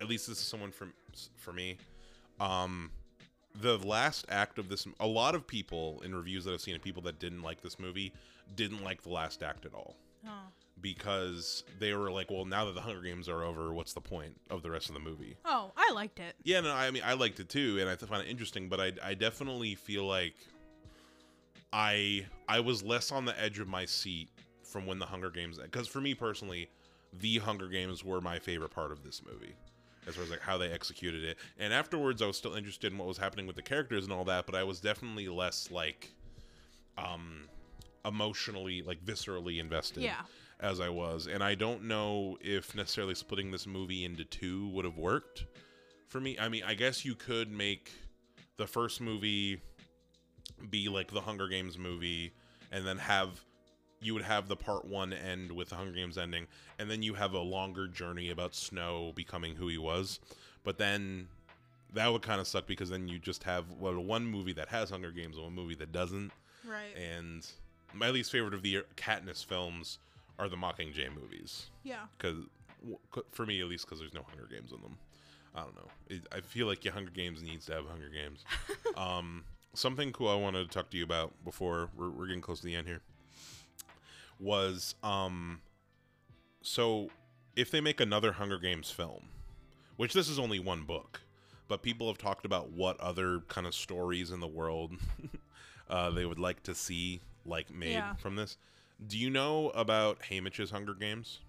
at 0.00 0.08
least 0.08 0.26
this 0.28 0.38
is 0.38 0.44
someone 0.44 0.72
from 0.72 0.92
for 1.36 1.52
me. 1.52 1.76
Um, 2.40 2.90
the 3.60 3.78
last 3.78 4.26
act 4.28 4.58
of 4.58 4.68
this, 4.68 4.86
a 5.00 5.06
lot 5.06 5.34
of 5.34 5.46
people 5.46 6.00
in 6.04 6.14
reviews 6.14 6.44
that 6.44 6.54
I've 6.54 6.60
seen, 6.60 6.74
and 6.74 6.82
people 6.82 7.02
that 7.02 7.18
didn't 7.18 7.42
like 7.42 7.60
this 7.62 7.78
movie, 7.78 8.12
didn't 8.54 8.82
like 8.84 9.02
the 9.02 9.10
last 9.10 9.42
act 9.42 9.66
at 9.66 9.74
all 9.74 9.96
Oh. 10.26 10.30
because 10.80 11.64
they 11.80 11.92
were 11.94 12.10
like, 12.12 12.30
well, 12.30 12.44
now 12.44 12.64
that 12.66 12.74
the 12.74 12.80
Hunger 12.80 13.02
Games 13.02 13.28
are 13.28 13.42
over, 13.42 13.72
what's 13.72 13.92
the 13.92 14.00
point 14.00 14.38
of 14.50 14.62
the 14.62 14.70
rest 14.70 14.88
of 14.88 14.94
the 14.94 15.00
movie? 15.00 15.36
Oh, 15.44 15.72
I 15.76 15.90
liked 15.92 16.20
it. 16.20 16.36
Yeah, 16.44 16.60
no, 16.60 16.72
I 16.72 16.90
mean, 16.92 17.02
I 17.04 17.14
liked 17.14 17.40
it 17.40 17.48
too, 17.48 17.78
and 17.80 17.88
I 17.90 17.96
find 17.96 18.22
it 18.22 18.30
interesting, 18.30 18.68
but 18.68 18.80
I, 18.80 18.92
I 19.02 19.14
definitely 19.14 19.74
feel 19.74 20.04
like 20.06 20.34
I, 21.72 22.26
I 22.48 22.60
was 22.60 22.82
less 22.82 23.12
on 23.12 23.24
the 23.24 23.38
edge 23.40 23.58
of 23.58 23.68
my 23.68 23.84
seat 23.84 24.28
from 24.62 24.86
when 24.86 24.98
the 24.98 25.06
Hunger 25.06 25.30
Games, 25.30 25.58
because 25.58 25.88
for 25.88 26.00
me 26.00 26.14
personally, 26.14 26.68
the 27.20 27.38
Hunger 27.38 27.68
Games 27.68 28.04
were 28.04 28.20
my 28.20 28.38
favorite 28.38 28.70
part 28.70 28.92
of 28.92 29.02
this 29.02 29.22
movie, 29.24 29.54
as 30.06 30.14
far 30.14 30.24
as 30.24 30.30
like 30.30 30.40
how 30.40 30.56
they 30.58 30.70
executed 30.70 31.24
it. 31.24 31.38
And 31.58 31.72
afterwards, 31.72 32.22
I 32.22 32.26
was 32.26 32.36
still 32.36 32.54
interested 32.54 32.92
in 32.92 32.98
what 32.98 33.06
was 33.08 33.18
happening 33.18 33.46
with 33.46 33.56
the 33.56 33.62
characters 33.62 34.04
and 34.04 34.12
all 34.12 34.24
that, 34.24 34.46
but 34.46 34.54
I 34.54 34.62
was 34.64 34.80
definitely 34.80 35.28
less 35.28 35.70
like, 35.70 36.10
um, 36.98 37.42
emotionally, 38.04 38.82
like 38.82 39.04
viscerally 39.04 39.60
invested 39.60 40.02
Yeah. 40.02 40.22
as 40.58 40.80
I 40.80 40.88
was. 40.88 41.26
And 41.26 41.42
I 41.44 41.54
don't 41.54 41.84
know 41.84 42.38
if 42.40 42.74
necessarily 42.74 43.14
splitting 43.14 43.50
this 43.50 43.66
movie 43.66 44.04
into 44.04 44.24
two 44.24 44.68
would 44.68 44.84
have 44.84 44.96
worked 44.96 45.44
for 46.08 46.20
me. 46.20 46.38
I 46.38 46.48
mean, 46.48 46.62
I 46.64 46.74
guess 46.74 47.04
you 47.04 47.14
could 47.14 47.50
make 47.50 47.92
the 48.56 48.66
first 48.66 49.00
movie 49.00 49.60
be 50.70 50.88
like 50.88 51.10
the 51.12 51.20
Hunger 51.20 51.48
Games 51.48 51.78
movie, 51.78 52.32
and 52.72 52.86
then 52.86 52.98
have 52.98 53.40
you 54.00 54.14
would 54.14 54.22
have 54.22 54.48
the 54.48 54.56
part 54.56 54.84
one 54.84 55.12
end 55.12 55.52
with 55.52 55.68
the 55.68 55.74
Hunger 55.74 55.92
Games 55.92 56.16
ending, 56.16 56.46
and 56.78 56.90
then 56.90 57.02
you 57.02 57.14
have 57.14 57.34
a 57.34 57.38
longer 57.38 57.86
journey 57.86 58.30
about 58.30 58.54
Snow 58.54 59.12
becoming 59.14 59.56
who 59.56 59.68
he 59.68 59.78
was. 59.78 60.20
But 60.64 60.78
then 60.78 61.28
that 61.92 62.10
would 62.10 62.22
kind 62.22 62.40
of 62.40 62.46
suck 62.46 62.66
because 62.66 62.90
then 62.90 63.08
you 63.08 63.18
just 63.18 63.44
have 63.44 63.64
well 63.78 63.98
one 64.00 64.26
movie 64.26 64.52
that 64.54 64.68
has 64.68 64.90
Hunger 64.90 65.10
Games 65.10 65.36
and 65.36 65.44
one 65.44 65.54
movie 65.54 65.74
that 65.76 65.92
doesn't. 65.92 66.32
Right. 66.66 66.96
And 66.96 67.46
my 67.92 68.10
least 68.10 68.32
favorite 68.32 68.54
of 68.54 68.62
the 68.62 68.82
Katniss 68.96 69.44
films 69.44 69.98
are 70.38 70.48
the 70.48 70.56
Mockingjay 70.56 71.14
movies 71.14 71.66
yeah. 71.82 72.06
because 72.16 72.36
for 73.32 73.44
me 73.44 73.60
at 73.60 73.66
least 73.66 73.84
because 73.84 73.98
there's 73.98 74.14
no 74.14 74.22
Hunger 74.22 74.48
Games 74.50 74.72
in 74.72 74.80
them. 74.80 74.96
I 75.54 75.62
don't 75.62 75.74
know. 75.74 75.88
It, 76.08 76.22
I 76.32 76.40
feel 76.40 76.66
like 76.66 76.84
your 76.84 76.94
Hunger 76.94 77.10
Games 77.10 77.42
needs 77.42 77.66
to 77.66 77.74
have 77.74 77.84
Hunger 77.86 78.08
Games. 78.08 78.44
um, 78.96 79.44
something 79.74 80.12
cool 80.12 80.28
I 80.28 80.36
wanted 80.36 80.70
to 80.70 80.72
talk 80.72 80.90
to 80.90 80.96
you 80.96 81.04
about 81.04 81.32
before 81.44 81.90
we're, 81.96 82.10
we're 82.10 82.26
getting 82.26 82.40
close 82.40 82.60
to 82.60 82.66
the 82.66 82.76
end 82.76 82.86
here 82.86 83.02
was 84.40 84.94
um, 85.02 85.60
so 86.62 87.08
if 87.56 87.70
they 87.70 87.80
make 87.80 88.00
another 88.00 88.32
Hunger 88.32 88.58
Games 88.58 88.90
film, 88.90 89.24
which 89.96 90.12
this 90.14 90.28
is 90.28 90.38
only 90.38 90.58
one 90.58 90.82
book, 90.84 91.20
but 91.68 91.82
people 91.82 92.08
have 92.08 92.18
talked 92.18 92.44
about 92.46 92.70
what 92.70 92.98
other 93.00 93.40
kind 93.48 93.66
of 93.66 93.74
stories 93.74 94.30
in 94.30 94.40
the 94.40 94.48
world 94.48 94.92
uh, 95.90 96.10
they 96.10 96.24
would 96.24 96.38
like 96.38 96.62
to 96.64 96.74
see 96.74 97.20
like 97.44 97.70
made 97.72 97.92
Yeah. 97.92 98.14
from 98.16 98.36
this. 98.36 98.56
Do 99.06 99.18
you 99.18 99.30
know 99.30 99.70
about 99.70 100.20
Haymitch's 100.22 100.70
Hunger 100.70 100.94
Games? 100.94 101.40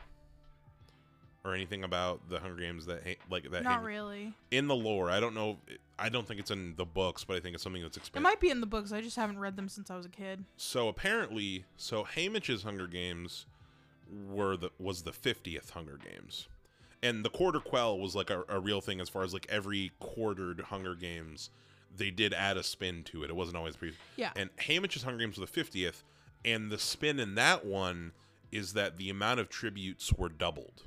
Or 1.43 1.55
anything 1.55 1.83
about 1.83 2.29
the 2.29 2.39
Hunger 2.39 2.61
Games 2.61 2.85
that 2.85 3.01
Ha- 3.03 3.15
like 3.31 3.49
that 3.49 3.63
Not 3.63 3.83
really. 3.83 4.33
in 4.51 4.67
the 4.67 4.75
lore? 4.75 5.09
I 5.09 5.19
don't 5.19 5.33
know. 5.33 5.57
I 5.97 6.09
don't 6.09 6.27
think 6.27 6.39
it's 6.39 6.51
in 6.51 6.75
the 6.75 6.85
books, 6.85 7.23
but 7.23 7.35
I 7.35 7.39
think 7.39 7.55
it's 7.55 7.63
something 7.63 7.81
that's 7.81 7.97
It 7.97 8.21
might 8.21 8.39
be 8.39 8.51
in 8.51 8.61
the 8.61 8.67
books. 8.67 8.91
I 8.91 9.01
just 9.01 9.15
haven't 9.15 9.39
read 9.39 9.55
them 9.55 9.67
since 9.67 9.89
I 9.89 9.97
was 9.97 10.05
a 10.05 10.09
kid. 10.09 10.45
So 10.55 10.87
apparently, 10.87 11.65
so 11.77 12.03
Haymitch's 12.03 12.61
Hunger 12.61 12.85
Games 12.85 13.47
were 14.29 14.55
the 14.55 14.69
was 14.77 15.01
the 15.01 15.11
fiftieth 15.11 15.71
Hunger 15.71 15.97
Games, 15.97 16.47
and 17.01 17.25
the 17.25 17.29
quarter 17.29 17.59
quell 17.59 17.97
was 17.97 18.15
like 18.15 18.29
a, 18.29 18.43
a 18.47 18.59
real 18.59 18.81
thing 18.81 19.01
as 19.01 19.09
far 19.09 19.23
as 19.23 19.33
like 19.33 19.47
every 19.49 19.91
quartered 19.99 20.59
Hunger 20.61 20.93
Games, 20.93 21.49
they 21.95 22.11
did 22.11 22.33
add 22.35 22.55
a 22.57 22.63
spin 22.63 23.03
to 23.05 23.23
it. 23.23 23.31
It 23.31 23.35
wasn't 23.35 23.57
always 23.57 23.75
pre. 23.75 23.93
Yeah. 24.15 24.31
And 24.35 24.49
Haymitch's 24.57 25.01
Hunger 25.03 25.19
Games 25.25 25.39
were 25.39 25.45
the 25.47 25.51
fiftieth, 25.51 26.03
and 26.45 26.71
the 26.71 26.77
spin 26.77 27.19
in 27.19 27.33
that 27.35 27.65
one 27.65 28.11
is 28.51 28.73
that 28.73 28.97
the 28.97 29.09
amount 29.09 29.39
of 29.39 29.49
tributes 29.49 30.13
were 30.13 30.29
doubled. 30.29 30.83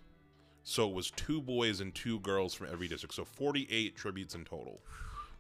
So 0.64 0.88
it 0.88 0.94
was 0.94 1.10
two 1.10 1.40
boys 1.42 1.80
and 1.80 1.94
two 1.94 2.18
girls 2.20 2.54
from 2.54 2.68
every 2.72 2.88
district. 2.88 3.14
So 3.14 3.24
forty-eight 3.24 3.96
tributes 3.96 4.34
in 4.34 4.44
total. 4.44 4.80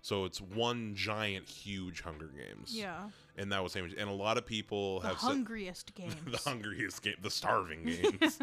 So 0.02 0.26
it's 0.26 0.38
one 0.38 0.94
giant, 0.94 1.48
huge 1.48 2.02
Hunger 2.02 2.26
Games 2.28 2.76
Yeah. 2.78 3.08
and 3.38 3.50
that 3.52 3.62
was 3.62 3.72
Haymitch. 3.74 3.98
And 3.98 4.10
a 4.10 4.12
lot 4.12 4.36
of 4.36 4.44
people 4.44 5.00
The 5.00 5.08
have 5.08 5.18
said 5.18 5.26
hungriest 5.28 5.94
games. 5.96 6.14
the 6.30 6.36
hungriest 6.36 7.00
game, 7.02 7.14
the 7.22 7.30
starving 7.30 7.84
games. 8.20 8.38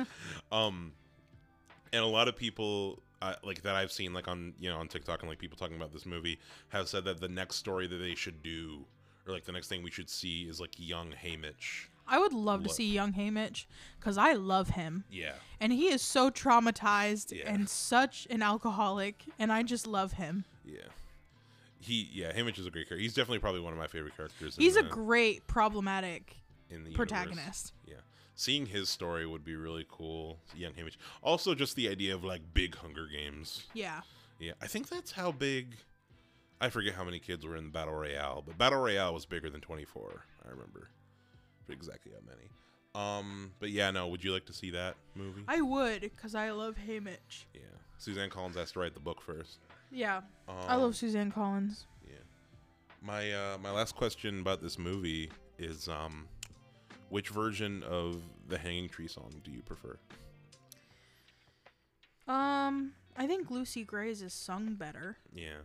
um, 0.51 0.93
and 1.93 2.03
a 2.03 2.07
lot 2.07 2.27
of 2.27 2.35
people 2.35 3.03
uh, 3.21 3.35
like 3.43 3.61
that 3.61 3.75
I've 3.75 3.91
seen 3.91 4.11
like 4.11 4.27
on 4.27 4.53
you 4.59 4.71
know 4.71 4.77
on 4.79 4.87
TikTok 4.87 5.21
and 5.21 5.29
like 5.29 5.37
people 5.37 5.55
talking 5.57 5.75
about 5.75 5.93
this 5.93 6.07
movie 6.07 6.39
have 6.69 6.87
said 6.87 7.03
that 7.05 7.19
the 7.21 7.27
next 7.29 7.57
story 7.57 7.85
that 7.85 7.97
they 7.97 8.15
should 8.15 8.41
do 8.41 8.85
or 9.31 9.35
like 9.35 9.45
the 9.45 9.51
next 9.51 9.67
thing 9.69 9.81
we 9.83 9.91
should 9.91 10.09
see 10.09 10.43
is 10.43 10.59
like 10.59 10.71
young 10.77 11.11
Haymitch. 11.23 11.87
I 12.07 12.19
would 12.19 12.33
love 12.33 12.63
to 12.63 12.67
Look. 12.67 12.75
see 12.75 12.91
young 12.91 13.13
Haymitch 13.13 13.65
because 13.99 14.17
I 14.17 14.33
love 14.33 14.69
him. 14.71 15.05
Yeah, 15.09 15.35
And 15.61 15.71
he 15.71 15.87
is 15.87 16.01
so 16.01 16.29
traumatized 16.29 17.31
Yeah. 17.37 17.49
and 17.49 17.69
such 17.69 18.27
an 18.29 18.41
alcoholic, 18.41 19.23
and 19.39 19.51
I 19.51 19.63
just 19.63 19.87
love 19.87 20.13
him. 20.13 20.45
yeah. 20.65 20.81
He 21.79 22.09
yeah, 22.13 22.31
Haymitch 22.33 22.59
is 22.59 22.67
a 22.67 22.69
great 22.69 22.87
character. 22.87 22.97
He's 23.01 23.13
definitely 23.15 23.39
probably 23.39 23.61
one 23.61 23.73
of 23.73 23.79
my 23.79 23.87
favorite 23.87 24.15
characters. 24.15 24.55
in 24.57 24.61
He's 24.63 24.75
a 24.75 24.83
the- 24.83 24.89
great 24.89 25.47
problematic 25.47 26.35
in 26.69 26.83
the 26.83 26.91
universe. 26.91 26.95
protagonist. 26.95 27.73
Yeah. 27.87 27.95
Seeing 28.35 28.67
his 28.67 28.87
story 28.89 29.25
would 29.25 29.43
be 29.43 29.55
really 29.55 29.85
cool. 29.89 30.39
Young 30.55 30.73
Haymitch. 30.73 30.97
Also, 31.23 31.55
just 31.55 31.75
the 31.75 31.89
idea 31.89 32.13
of 32.13 32.23
like 32.23 32.41
big 32.53 32.75
Hunger 32.75 33.07
Games. 33.07 33.65
Yeah. 33.73 34.01
Yeah, 34.39 34.53
I 34.61 34.67
think 34.67 34.89
that's 34.89 35.11
how 35.13 35.31
big. 35.31 35.75
I 36.61 36.69
forget 36.69 36.93
how 36.93 37.03
many 37.03 37.19
kids 37.19 37.45
were 37.45 37.57
in 37.57 37.65
the 37.65 37.71
Battle 37.71 37.95
Royale, 37.95 38.43
but 38.45 38.57
Battle 38.57 38.79
Royale 38.79 39.13
was 39.13 39.25
bigger 39.25 39.49
than 39.49 39.61
24. 39.61 40.23
I 40.45 40.49
remember. 40.51 40.89
Exactly 41.67 42.11
how 42.13 42.19
many. 42.29 42.49
Um, 42.93 43.51
but 43.59 43.71
yeah, 43.71 43.89
no. 43.91 44.07
Would 44.09 44.23
you 44.23 44.31
like 44.31 44.45
to 44.45 44.53
see 44.53 44.69
that 44.71 44.95
movie? 45.15 45.43
I 45.47 45.61
would 45.61 46.01
because 46.01 46.35
I 46.35 46.51
love 46.51 46.75
Haymitch. 46.87 47.45
yeah. 47.53 47.61
Suzanne 47.97 48.29
Collins 48.29 48.55
has 48.57 48.71
to 48.73 48.79
write 48.79 48.93
the 48.93 48.99
book 48.99 49.21
first. 49.21 49.59
Yeah. 49.91 50.17
Um, 50.47 50.55
I 50.67 50.75
love 50.75 50.95
Suzanne 50.95 51.31
Collins. 51.31 51.85
Yeah. 52.05 52.15
My 53.01 53.31
uh, 53.31 53.57
my 53.61 53.71
last 53.71 53.95
question 53.95 54.39
about 54.41 54.61
this 54.61 54.77
movie 54.77 55.31
is 55.57 55.87
um, 55.87 56.27
which 57.09 57.29
version 57.29 57.83
of 57.83 58.21
the 58.47 58.57
Hanging 58.57 58.89
Tree 58.89 59.07
song 59.07 59.31
do 59.43 59.51
you 59.51 59.61
prefer? 59.61 59.97
Um, 62.27 62.93
I 63.17 63.27
think 63.27 63.49
Lucy 63.49 63.83
Gray's 63.83 64.21
is 64.21 64.33
sung 64.33 64.75
better. 64.75 65.17
Yeah. 65.33 65.59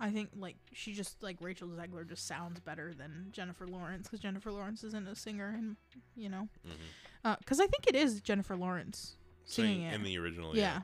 I 0.00 0.10
think 0.10 0.30
like 0.36 0.56
she 0.72 0.92
just 0.94 1.22
like 1.22 1.36
Rachel 1.40 1.68
Zegler 1.68 2.08
just 2.08 2.26
sounds 2.26 2.58
better 2.60 2.94
than 2.94 3.28
Jennifer 3.32 3.66
Lawrence 3.66 4.06
because 4.08 4.20
Jennifer 4.20 4.50
Lawrence 4.50 4.82
isn't 4.84 5.06
a 5.06 5.14
singer, 5.14 5.54
and 5.56 5.76
you 6.16 6.28
know, 6.28 6.48
Mm-hmm. 6.66 7.34
because 7.38 7.60
I 7.60 7.66
think 7.66 7.86
it 7.86 7.94
is 7.94 8.20
Jennifer 8.20 8.56
Lawrence 8.56 9.16
singing 9.44 9.82
it. 9.82 9.94
in 9.94 10.02
the 10.02 10.16
original. 10.18 10.56
yeah. 10.56 10.80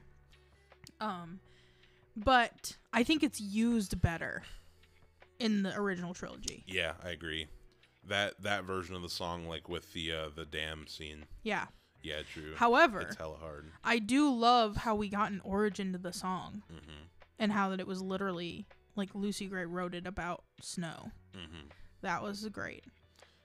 Um, 1.01 1.41
but 2.17 2.77
I 2.93 3.03
think 3.03 3.23
it's 3.23 3.41
used 3.41 4.01
better 4.01 4.43
in 5.39 5.63
the 5.63 5.75
original 5.77 6.15
trilogy. 6.15 6.65
Yeah, 6.67 6.93
I 7.05 7.11
agree. 7.11 7.47
That 8.09 8.41
that 8.43 8.65
version 8.65 8.95
of 8.95 9.03
the 9.03 9.09
song, 9.09 9.47
like 9.49 9.69
with 9.69 9.93
the 9.93 10.13
uh, 10.13 10.29
the 10.35 10.45
dam 10.45 10.87
scene. 10.87 11.25
Yeah. 11.43 11.67
Yeah, 12.03 12.23
true. 12.33 12.55
However, 12.55 13.01
it's 13.01 13.17
hella 13.17 13.37
hard. 13.39 13.67
I 13.83 13.99
do 13.99 14.33
love 14.33 14.77
how 14.77 14.95
we 14.95 15.09
got 15.09 15.33
an 15.33 15.41
origin 15.43 15.93
to 15.93 15.99
the 15.99 16.13
song 16.13 16.63
Mm-hmm. 16.71 17.03
and 17.41 17.51
how 17.53 17.71
that 17.71 17.81
it 17.81 17.87
was 17.87 18.01
literally 18.01 18.67
like 18.97 19.11
Lucy 19.15 19.47
Gray 19.47 19.65
wrote 19.67 19.95
it 19.95 20.07
about 20.07 20.45
snow. 20.61 21.11
Mm-hmm. 21.35 21.69
That 22.03 22.23
was 22.23 22.47
great. 22.49 22.85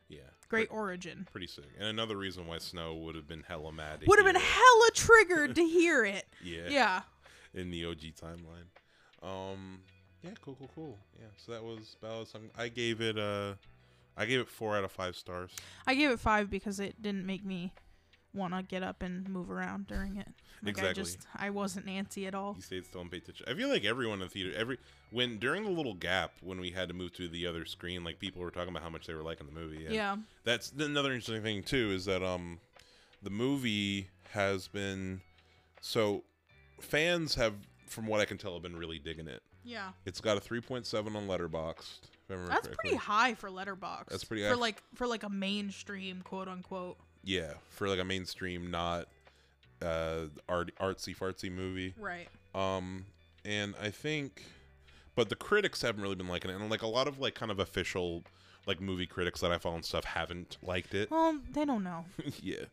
Yeah. 0.09 0.19
Great 0.49 0.69
Pre- 0.69 0.77
origin. 0.77 1.27
pretty 1.31 1.47
sick. 1.47 1.65
And 1.79 1.87
another 1.87 2.17
reason 2.17 2.45
why 2.45 2.57
Snow 2.57 2.95
would 2.95 3.15
have 3.15 3.27
been 3.27 3.43
hella 3.47 3.71
mad. 3.71 4.03
Would 4.05 4.19
have 4.19 4.25
been 4.25 4.35
it. 4.35 4.41
hella 4.41 4.89
triggered 4.93 5.55
to 5.55 5.63
hear 5.67 6.03
it. 6.03 6.25
Yeah. 6.43 6.67
Yeah. 6.67 7.01
In 7.53 7.71
the 7.71 7.85
OG 7.85 7.99
timeline. 8.21 8.67
Um. 9.23 9.79
Yeah. 10.23 10.31
Cool. 10.43 10.55
Cool. 10.59 10.69
Cool. 10.75 10.97
Yeah. 11.17 11.27
So 11.37 11.53
that 11.53 11.63
was 11.63 11.95
Ballad 12.01 12.27
Song. 12.27 12.49
I 12.57 12.67
gave 12.67 12.99
it 13.01 13.17
uh 13.17 13.53
I 14.17 14.25
gave 14.25 14.41
it 14.41 14.49
four 14.49 14.75
out 14.77 14.83
of 14.83 14.91
five 14.91 15.15
stars. 15.15 15.51
I 15.87 15.95
gave 15.95 16.11
it 16.11 16.19
five 16.19 16.49
because 16.49 16.79
it 16.81 17.01
didn't 17.01 17.25
make 17.25 17.45
me 17.45 17.71
want 18.33 18.53
to 18.53 18.63
get 18.63 18.81
up 18.83 19.01
and 19.01 19.27
move 19.29 19.49
around 19.51 19.87
during 19.87 20.17
it. 20.17 20.27
Like 20.63 20.77
I 20.77 20.81
Exactly. 20.91 21.03
just 21.03 21.27
I 21.35 21.49
wasn't 21.49 21.87
antsy 21.87 22.27
at 22.27 22.35
all. 22.35 22.53
You 22.55 22.61
stayed 22.61 22.85
still 22.85 23.01
and 23.01 23.11
paid 23.11 23.23
attention. 23.23 23.45
I 23.49 23.53
feel 23.55 23.67
like 23.69 23.83
everyone 23.83 24.15
in 24.15 24.27
the 24.27 24.29
theater, 24.29 24.53
every 24.55 24.77
when 25.09 25.37
during 25.37 25.63
the 25.63 25.71
little 25.71 25.95
gap 25.95 26.33
when 26.41 26.59
we 26.61 26.71
had 26.71 26.87
to 26.89 26.93
move 26.93 27.13
to 27.15 27.27
the 27.27 27.45
other 27.47 27.65
screen, 27.65 28.03
like 28.03 28.19
people 28.19 28.41
were 28.41 28.51
talking 28.51 28.69
about 28.69 28.83
how 28.83 28.89
much 28.89 29.07
they 29.07 29.13
were 29.13 29.23
liking 29.23 29.47
the 29.47 29.53
movie. 29.59 29.85
and 29.85 29.93
Yeah. 29.95 30.15
that's 30.43 30.71
another 30.71 31.09
interesting 31.11 31.41
thing 31.43 31.63
too. 31.63 31.91
Is 31.91 32.05
that 32.05 32.23
um, 32.23 32.59
the 33.23 33.29
movie 33.31 34.09
has 34.31 34.67
been 34.67 35.21
so 35.81 36.23
fans 36.79 37.35
have, 37.35 37.53
from 37.87 38.07
what 38.07 38.21
I 38.21 38.25
can 38.25 38.37
tell, 38.37 38.53
have 38.53 38.61
been 38.63 38.75
really 38.77 38.99
digging 38.99 39.27
it. 39.27 39.41
Yeah. 39.63 39.89
It's 40.05 40.21
got 40.21 40.37
a 40.37 40.39
3.7 40.39 41.15
on 41.15 41.27
Letterboxd. 41.27 41.99
I 42.29 42.35
That's 42.35 42.49
correctly. 42.67 42.75
pretty 42.79 42.95
high 42.95 43.33
for 43.33 43.49
Letterboxd. 43.49 44.07
That's 44.09 44.23
pretty 44.23 44.43
high. 44.43 44.49
for 44.51 44.55
like 44.55 44.81
for 44.95 45.05
like 45.05 45.23
a 45.23 45.29
mainstream 45.29 46.21
quote 46.21 46.47
unquote. 46.47 46.97
Yeah, 47.23 47.53
for 47.69 47.87
like 47.87 47.99
a 47.99 48.05
mainstream, 48.05 48.71
not 48.71 49.07
uh 49.81 50.25
art 50.47 50.71
artsy 50.79 51.15
fartsy 51.17 51.51
movie. 51.51 51.93
Right. 51.99 52.27
Um, 52.53 53.05
and 53.45 53.73
I 53.81 53.89
think, 53.89 54.43
but 55.15 55.29
the 55.29 55.35
critics 55.35 55.81
haven't 55.81 56.01
really 56.01 56.15
been 56.15 56.27
liking 56.27 56.51
it, 56.51 56.55
and 56.59 56.69
like 56.69 56.81
a 56.83 56.87
lot 56.87 57.07
of 57.07 57.19
like 57.19 57.35
kind 57.35 57.51
of 57.51 57.59
official 57.59 58.23
like 58.67 58.79
movie 58.79 59.07
critics 59.07 59.41
that 59.41 59.51
I 59.51 59.57
follow 59.57 59.75
and 59.75 59.85
stuff 59.85 60.03
haven't 60.03 60.57
liked 60.61 60.93
it. 60.93 61.09
Well, 61.09 61.39
they 61.51 61.65
don't 61.65 61.83
know. 61.83 62.05
yeah. 62.41 62.65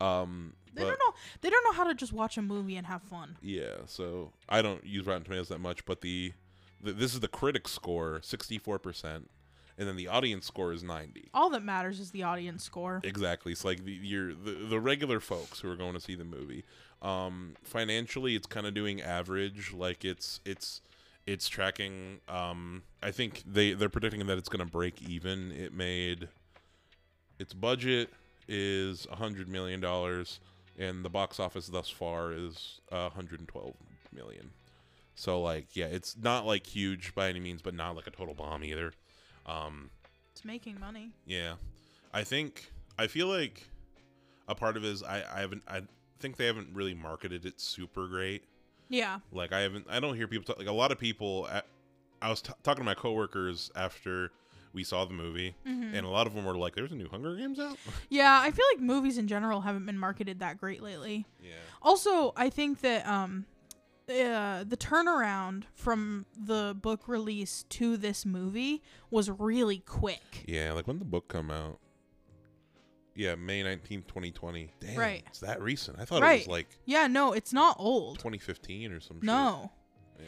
Um, 0.00 0.54
They 0.74 0.82
but 0.82 0.88
don't 0.90 0.98
know. 0.98 1.14
They 1.42 1.50
don't 1.50 1.64
know 1.64 1.72
how 1.72 1.84
to 1.84 1.94
just 1.94 2.12
watch 2.12 2.36
a 2.38 2.42
movie 2.42 2.76
and 2.76 2.86
have 2.86 3.02
fun. 3.02 3.36
yeah, 3.42 3.76
so 3.86 4.32
I 4.48 4.62
don't 4.62 4.84
use 4.84 5.06
Rotten 5.06 5.24
Tomatoes 5.24 5.48
that 5.48 5.60
much, 5.60 5.84
but 5.84 6.00
the, 6.00 6.32
the 6.82 6.92
this 6.92 7.12
is 7.14 7.20
the 7.20 7.28
critic 7.28 7.68
score, 7.68 8.20
sixty 8.22 8.58
four 8.58 8.78
percent, 8.78 9.30
and 9.80 9.88
then 9.88 9.96
the 9.96 10.08
audience 10.08 10.46
score 10.46 10.72
is 10.74 10.82
ninety. 10.82 11.30
All 11.32 11.48
that 11.50 11.64
matters 11.64 11.98
is 11.98 12.10
the 12.10 12.22
audience 12.22 12.62
score. 12.62 13.00
Exactly. 13.02 13.50
It's 13.50 13.64
like 13.64 13.82
the 13.84 13.92
you're 13.92 14.34
the, 14.34 14.66
the 14.68 14.78
regular 14.78 15.20
folks 15.20 15.60
who 15.60 15.70
are 15.70 15.74
going 15.74 15.94
to 15.94 16.00
see 16.00 16.14
the 16.14 16.24
movie. 16.24 16.64
Um, 17.00 17.54
financially, 17.64 18.36
it's 18.36 18.46
kind 18.46 18.66
of 18.66 18.74
doing 18.74 19.00
average. 19.00 19.72
Like 19.72 20.04
it's 20.04 20.40
it's 20.44 20.82
it's 21.26 21.48
tracking. 21.48 22.20
Um, 22.28 22.82
I 23.02 23.10
think 23.10 23.42
they 23.50 23.72
they're 23.72 23.88
predicting 23.88 24.24
that 24.26 24.36
it's 24.36 24.50
going 24.50 24.64
to 24.64 24.70
break 24.70 25.00
even. 25.08 25.50
It 25.50 25.72
made 25.72 26.28
its 27.38 27.54
budget 27.54 28.10
is 28.46 29.06
a 29.10 29.16
hundred 29.16 29.48
million 29.48 29.80
dollars, 29.80 30.40
and 30.78 31.02
the 31.02 31.10
box 31.10 31.40
office 31.40 31.68
thus 31.68 31.88
far 31.88 32.32
is 32.32 32.82
a 32.92 33.08
hundred 33.08 33.40
and 33.40 33.48
twelve 33.48 33.74
million. 34.12 34.50
So 35.14 35.40
like, 35.40 35.74
yeah, 35.74 35.86
it's 35.86 36.16
not 36.20 36.44
like 36.44 36.66
huge 36.66 37.14
by 37.14 37.30
any 37.30 37.40
means, 37.40 37.62
but 37.62 37.74
not 37.74 37.96
like 37.96 38.06
a 38.06 38.10
total 38.10 38.34
bomb 38.34 38.62
either. 38.62 38.92
Um, 39.50 39.90
It's 40.32 40.44
making 40.44 40.78
money. 40.78 41.12
yeah, 41.26 41.54
I 42.12 42.24
think 42.24 42.70
I 42.98 43.06
feel 43.06 43.26
like 43.26 43.68
a 44.48 44.54
part 44.54 44.76
of 44.76 44.84
it 44.84 44.88
is 44.88 45.02
I 45.02 45.22
I 45.36 45.40
haven't 45.40 45.62
I 45.68 45.82
think 46.18 46.36
they 46.36 46.46
haven't 46.46 46.68
really 46.74 46.94
marketed 46.94 47.44
it 47.46 47.60
super 47.60 48.06
great. 48.06 48.44
Yeah. 48.88 49.20
Like 49.32 49.52
I 49.52 49.60
haven't 49.60 49.86
I 49.88 50.00
don't 50.00 50.16
hear 50.16 50.26
people 50.28 50.44
talk, 50.44 50.58
like 50.58 50.66
a 50.68 50.72
lot 50.72 50.92
of 50.92 50.98
people. 50.98 51.48
At, 51.50 51.66
I 52.22 52.28
was 52.28 52.42
t- 52.42 52.52
talking 52.62 52.80
to 52.82 52.84
my 52.84 52.94
coworkers 52.94 53.70
after 53.74 54.30
we 54.72 54.84
saw 54.84 55.04
the 55.04 55.14
movie, 55.14 55.54
Mhm. 55.66 55.94
and 55.94 56.06
a 56.06 56.08
lot 56.08 56.26
of 56.26 56.34
them 56.34 56.44
were 56.44 56.54
like, 56.56 56.74
"There's 56.74 56.92
a 56.92 56.96
new 56.96 57.08
Hunger 57.08 57.34
Games 57.36 57.58
out." 57.58 57.78
Yeah, 58.10 58.38
I 58.40 58.50
feel 58.50 58.64
like 58.72 58.80
movies 58.80 59.16
in 59.18 59.26
general 59.26 59.62
haven't 59.62 59.86
been 59.86 59.98
marketed 59.98 60.38
that 60.40 60.58
great 60.58 60.82
lately. 60.82 61.24
yeah, 61.42 61.54
Also, 61.82 62.32
I 62.36 62.50
think 62.50 62.80
that 62.82 63.06
um 63.06 63.46
uh, 64.10 64.64
the 64.66 64.76
turnaround 64.76 65.64
from 65.74 66.26
the 66.36 66.76
book 66.80 67.06
release 67.08 67.64
to 67.70 67.96
this 67.96 68.26
movie 68.26 68.82
was 69.10 69.30
really 69.30 69.78
quick. 69.78 70.44
yeah. 70.46 70.72
Like 70.72 70.86
when 70.86 70.98
the 70.98 71.04
book 71.04 71.28
come 71.28 71.50
out? 71.50 71.78
Yeah, 73.14 73.34
May 73.34 73.62
nineteenth, 73.62 74.06
twenty 74.06 74.30
twenty. 74.30 74.72
Damn, 74.80 74.96
Right. 74.96 75.22
It's 75.26 75.40
that 75.40 75.60
recent. 75.60 75.98
I 75.98 76.04
thought 76.04 76.22
it 76.22 76.38
was 76.38 76.48
like 76.48 76.68
Yeah, 76.86 77.06
no, 77.06 77.32
it's 77.32 77.52
not 77.52 77.76
old. 77.78 78.18
twenty 78.18 78.38
fifteen 78.38 78.92
or 78.92 79.00
some. 79.00 79.16
shit. 79.18 79.24
No. 79.24 79.72
Yeah. 80.18 80.24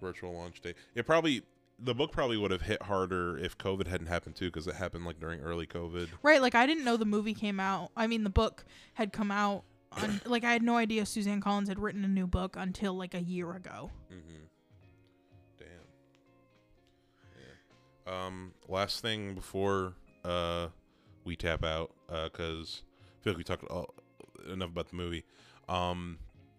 Virtual 0.00 0.34
launch 0.34 0.60
day. 0.60 0.74
It 0.94 1.06
probably 1.06 1.42
the 1.78 1.94
book 1.94 2.12
probably 2.12 2.36
would 2.36 2.50
have 2.50 2.62
hit 2.62 2.80
harder 2.82 3.36
if 3.38 3.56
COVID 3.58 3.86
hadn't 3.86 4.06
happened 4.06 4.36
too, 4.36 4.46
because 4.46 4.66
it 4.66 4.74
happened 4.74 5.04
like 5.04 5.18
during 5.20 5.40
early 5.40 5.66
COVID. 5.66 6.08
Right, 6.22 6.40
like 6.40 6.54
I 6.54 6.66
didn't 6.66 6.84
know 6.84 6.96
the 6.96 7.04
movie 7.04 7.34
came 7.34 7.58
out. 7.60 7.90
I 7.96 8.06
mean, 8.06 8.22
the 8.24 8.30
book 8.30 8.64
had 8.94 9.12
come 9.12 9.30
out. 9.30 9.64
On, 9.92 10.20
like 10.26 10.44
I 10.44 10.52
had 10.52 10.62
no 10.62 10.76
idea 10.76 11.06
Suzanne 11.06 11.40
Collins 11.40 11.68
had 11.68 11.78
written 11.78 12.04
a 12.04 12.08
new 12.08 12.26
book 12.26 12.56
until 12.58 12.94
like 12.94 13.14
a 13.14 13.22
year 13.22 13.52
ago. 13.54 13.90
Mm-hmm. 14.12 14.44
Damn. 15.58 15.68
Yeah. 18.06 18.26
Um. 18.26 18.52
Last 18.68 19.00
thing 19.00 19.34
before 19.34 19.94
uh 20.24 20.68
we 21.24 21.36
tap 21.36 21.64
out, 21.64 21.92
uh, 22.08 22.24
because 22.24 22.82
I 23.00 23.24
feel 23.24 23.32
like 23.32 23.38
we 23.38 23.44
talked 23.44 23.64
all, 23.64 23.94
enough 24.50 24.70
about 24.70 24.88
the 24.88 24.96
movie. 24.96 25.24
Um. 25.68 26.18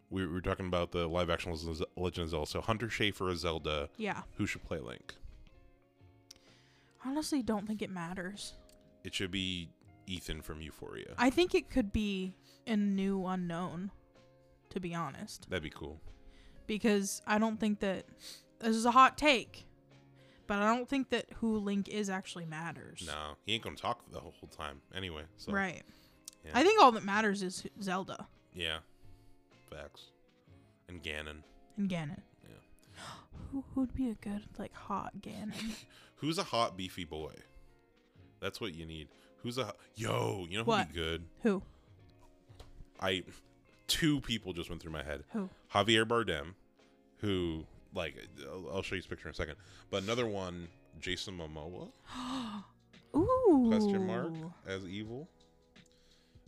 We 0.09 0.25
we 0.25 0.31
were 0.31 0.41
talking 0.41 0.67
about 0.67 0.91
the 0.91 1.05
live 1.05 1.29
action 1.29 1.51
Legend 1.51 1.81
of 1.81 1.87
Legend 1.97 2.23
of 2.25 2.29
Zelda. 2.29 2.45
So 2.47 2.61
Hunter 2.61 2.87
Schafer 2.87 3.29
as 3.31 3.39
Zelda. 3.39 3.89
Yeah. 3.97 4.21
Who 4.37 4.45
should 4.45 4.63
play 4.63 4.79
Link? 4.79 5.15
Honestly, 7.05 7.41
don't 7.41 7.67
think 7.67 7.81
it 7.81 7.89
matters. 7.89 8.53
It 9.03 9.13
should 9.13 9.31
be 9.31 9.69
Ethan 10.07 10.41
from 10.41 10.61
Euphoria. 10.61 11.13
I 11.17 11.29
think 11.29 11.53
it 11.53 11.69
could 11.69 11.91
be 11.93 12.33
a 12.67 12.75
new 12.77 13.25
unknown, 13.25 13.91
to 14.69 14.79
be 14.79 14.93
honest. 14.93 15.49
That'd 15.49 15.63
be 15.63 15.69
cool. 15.69 15.99
because 16.67 17.21
I 17.25 17.37
don't 17.39 17.59
think 17.59 17.79
that 17.79 18.05
this 18.59 18.75
is 18.75 18.85
a 18.85 18.91
hot 18.91 19.17
take, 19.17 19.65
but 20.47 20.59
I 20.59 20.75
don't 20.75 20.87
think 20.87 21.09
that 21.11 21.25
who 21.39 21.57
Link 21.57 21.87
is 21.89 22.09
actually 22.09 22.45
matters. 22.45 23.03
No, 23.05 23.35
he 23.45 23.53
ain't 23.53 23.63
gonna 23.63 23.75
talk 23.75 24.09
the 24.11 24.19
whole 24.19 24.33
time 24.55 24.81
anyway. 24.93 25.23
So 25.37 25.51
right. 25.51 25.81
yeah. 26.45 26.51
I 26.53 26.63
think 26.63 26.81
all 26.81 26.91
that 26.93 27.03
matters 27.03 27.41
is 27.43 27.65
Zelda 27.81 28.27
yeah, 28.53 28.77
facts. 29.69 30.05
And 30.89 31.03
Ganon. 31.03 31.43
and 31.77 31.89
Ganon. 31.89 32.21
Yeah. 32.43 33.03
Who 33.51 33.63
would 33.75 33.93
be 33.93 34.09
a 34.09 34.13
good 34.15 34.43
like 34.57 34.73
hot 34.73 35.13
Ganon? 35.21 35.53
Who's 36.17 36.37
a 36.37 36.43
hot 36.43 36.75
beefy 36.77 37.03
boy? 37.05 37.33
That's 38.39 38.59
what 38.61 38.73
you 38.75 38.85
need. 38.85 39.07
Who's 39.43 39.57
a 39.57 39.73
yo? 39.95 40.45
You 40.49 40.57
know 40.57 40.63
who'd 40.63 40.67
What? 40.67 40.87
be 40.89 40.93
good? 40.95 41.23
who? 41.43 41.61
I 43.01 43.23
two 43.87 44.21
people 44.21 44.53
just 44.53 44.69
went 44.69 44.81
through 44.81 44.91
my 44.91 45.03
head. 45.03 45.23
Who? 45.33 45.49
Javier 45.73 46.05
Bardem, 46.05 46.53
who 47.19 47.65
like 47.93 48.15
I'll, 48.45 48.75
I'll 48.75 48.81
show 48.81 48.95
you 48.95 49.01
his 49.01 49.07
picture 49.07 49.27
in 49.27 49.31
a 49.31 49.35
second. 49.35 49.55
But 49.89 50.03
another 50.03 50.27
one, 50.27 50.67
Jason 50.99 51.37
Momoa? 51.37 51.89
Ooh. 53.15 53.67
Question 53.69 54.05
mark 54.05 54.33
as 54.67 54.85
evil. 54.85 55.27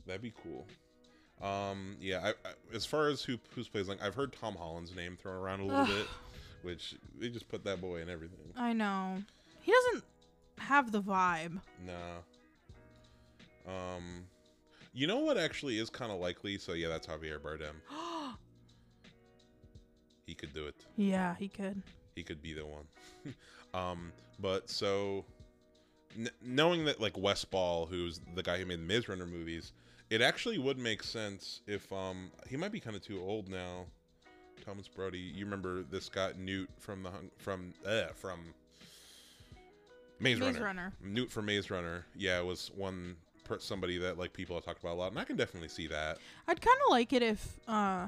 That'd 0.06 0.22
be 0.22 0.34
cool. 0.44 0.68
Um, 1.42 1.96
yeah. 2.02 2.20
I, 2.24 2.30
I, 2.30 2.54
as 2.74 2.86
far 2.86 3.08
as 3.08 3.24
who 3.24 3.38
who's 3.56 3.68
plays 3.68 3.88
like, 3.88 4.02
I've 4.02 4.16
heard 4.16 4.34
Tom 4.34 4.56
Holland's 4.56 4.96
name 4.96 5.18
thrown 5.22 5.36
around 5.36 5.62
a 5.62 5.66
little 5.66 5.82
Ugh. 5.82 5.88
bit, 5.88 6.08
which 6.64 6.96
they 7.18 7.30
just 7.30 7.48
put 7.48 7.64
that 7.66 7.80
boy 7.82 8.02
in 8.02 8.10
everything. 8.10 8.40
I 8.58 8.74
know. 8.74 9.18
He 9.62 9.72
doesn't 9.72 10.04
have 10.58 10.92
the 10.92 11.02
vibe. 11.02 11.60
Nah. 11.86 12.20
Um, 13.68 14.26
you 14.94 15.08
know 15.08 15.20
what 15.20 15.38
actually 15.38 15.78
is 15.80 15.90
kind 15.90 16.12
of 16.12 16.20
likely? 16.20 16.58
So 16.58 16.74
yeah, 16.74 16.88
that's 16.90 17.08
Javier 17.08 17.40
Bardem. 17.40 17.76
He 20.26 20.36
could 20.36 20.54
do 20.54 20.68
it. 20.68 20.76
yeah, 20.96 21.36
he 21.40 21.48
could. 21.48 21.82
He 22.16 22.22
could 22.24 22.40
be 22.40 22.54
the 22.54 22.64
one. 22.64 22.86
um, 23.74 24.12
but 24.40 24.70
so 24.70 25.26
n- 26.16 26.30
knowing 26.46 26.86
that 26.86 27.02
like 27.02 27.18
Wes 27.18 27.44
Ball, 27.46 27.88
who's 27.88 28.22
the 28.36 28.44
guy 28.44 28.60
who 28.60 28.66
made 28.68 28.80
the 28.80 28.84
Maze 28.84 29.10
Runner 29.10 29.26
movies, 29.26 29.74
it 30.12 30.22
actually 30.22 30.60
would 30.60 30.78
make 30.78 31.02
sense 31.02 31.62
if 31.66 31.92
um 31.92 32.30
he 32.48 32.58
might 32.58 32.72
be 32.72 32.80
kind 32.80 32.96
of 32.96 33.02
too 33.02 33.20
old 33.22 33.50
now. 33.50 33.86
Thomas 34.64 34.88
Brodie, 34.88 35.18
you 35.18 35.46
remember 35.46 35.82
this 35.82 36.10
guy 36.10 36.32
Newt 36.38 36.70
from 36.78 37.02
the 37.02 37.10
hung- 37.10 37.32
from 37.40 37.74
uh, 37.84 38.08
from 38.14 38.40
Maze, 40.20 40.38
Maze 40.38 40.54
Runner. 40.60 40.64
Runner. 40.64 40.94
Newt 41.02 41.32
from 41.32 41.46
Maze 41.48 41.72
Runner, 41.72 42.06
yeah, 42.16 42.38
it 42.40 42.46
was 42.46 42.70
one 42.76 43.16
somebody 43.60 43.98
that 43.98 44.18
like 44.18 44.34
people 44.34 44.56
have 44.56 44.66
talked 44.66 44.82
about 44.82 44.94
a 44.94 45.00
lot, 45.00 45.12
and 45.12 45.20
I 45.20 45.24
can 45.24 45.36
definitely 45.36 45.70
see 45.70 45.88
that. 45.88 46.20
I'd 46.48 46.62
kind 46.62 46.78
of 46.86 46.92
like 46.92 47.14
it 47.14 47.22
if 47.24 47.60
uh, 47.68 48.08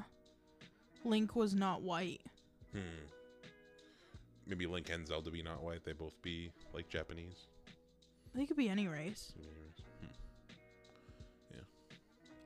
Link 1.03 1.35
was 1.35 1.53
not 1.53 1.81
white. 1.81 2.21
Hmm. 2.73 2.79
Maybe 4.47 4.65
Link 4.67 4.89
and 4.91 5.07
Zelda 5.07 5.31
be 5.31 5.41
not 5.41 5.63
white; 5.63 5.83
they 5.83 5.93
both 5.93 6.19
be 6.21 6.51
like 6.73 6.89
Japanese. 6.89 7.47
They 8.33 8.45
could 8.45 8.57
be 8.57 8.69
any 8.69 8.87
race. 8.87 9.33
Hmm. 9.37 9.61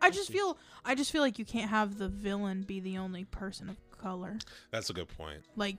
I 0.05 0.11
just 0.11 0.31
feel 0.31 0.57
I 0.85 0.93
just 0.93 1.11
feel 1.11 1.21
like 1.21 1.39
you 1.39 1.45
can't 1.45 1.69
have 1.69 1.97
the 1.97 2.07
villain 2.07 2.61
be 2.61 2.79
the 2.79 2.99
only 2.99 3.23
person 3.25 3.69
of 3.69 3.77
color. 3.89 4.37
That's 4.69 4.91
a 4.91 4.93
good 4.93 5.07
point. 5.17 5.41
Like 5.55 5.77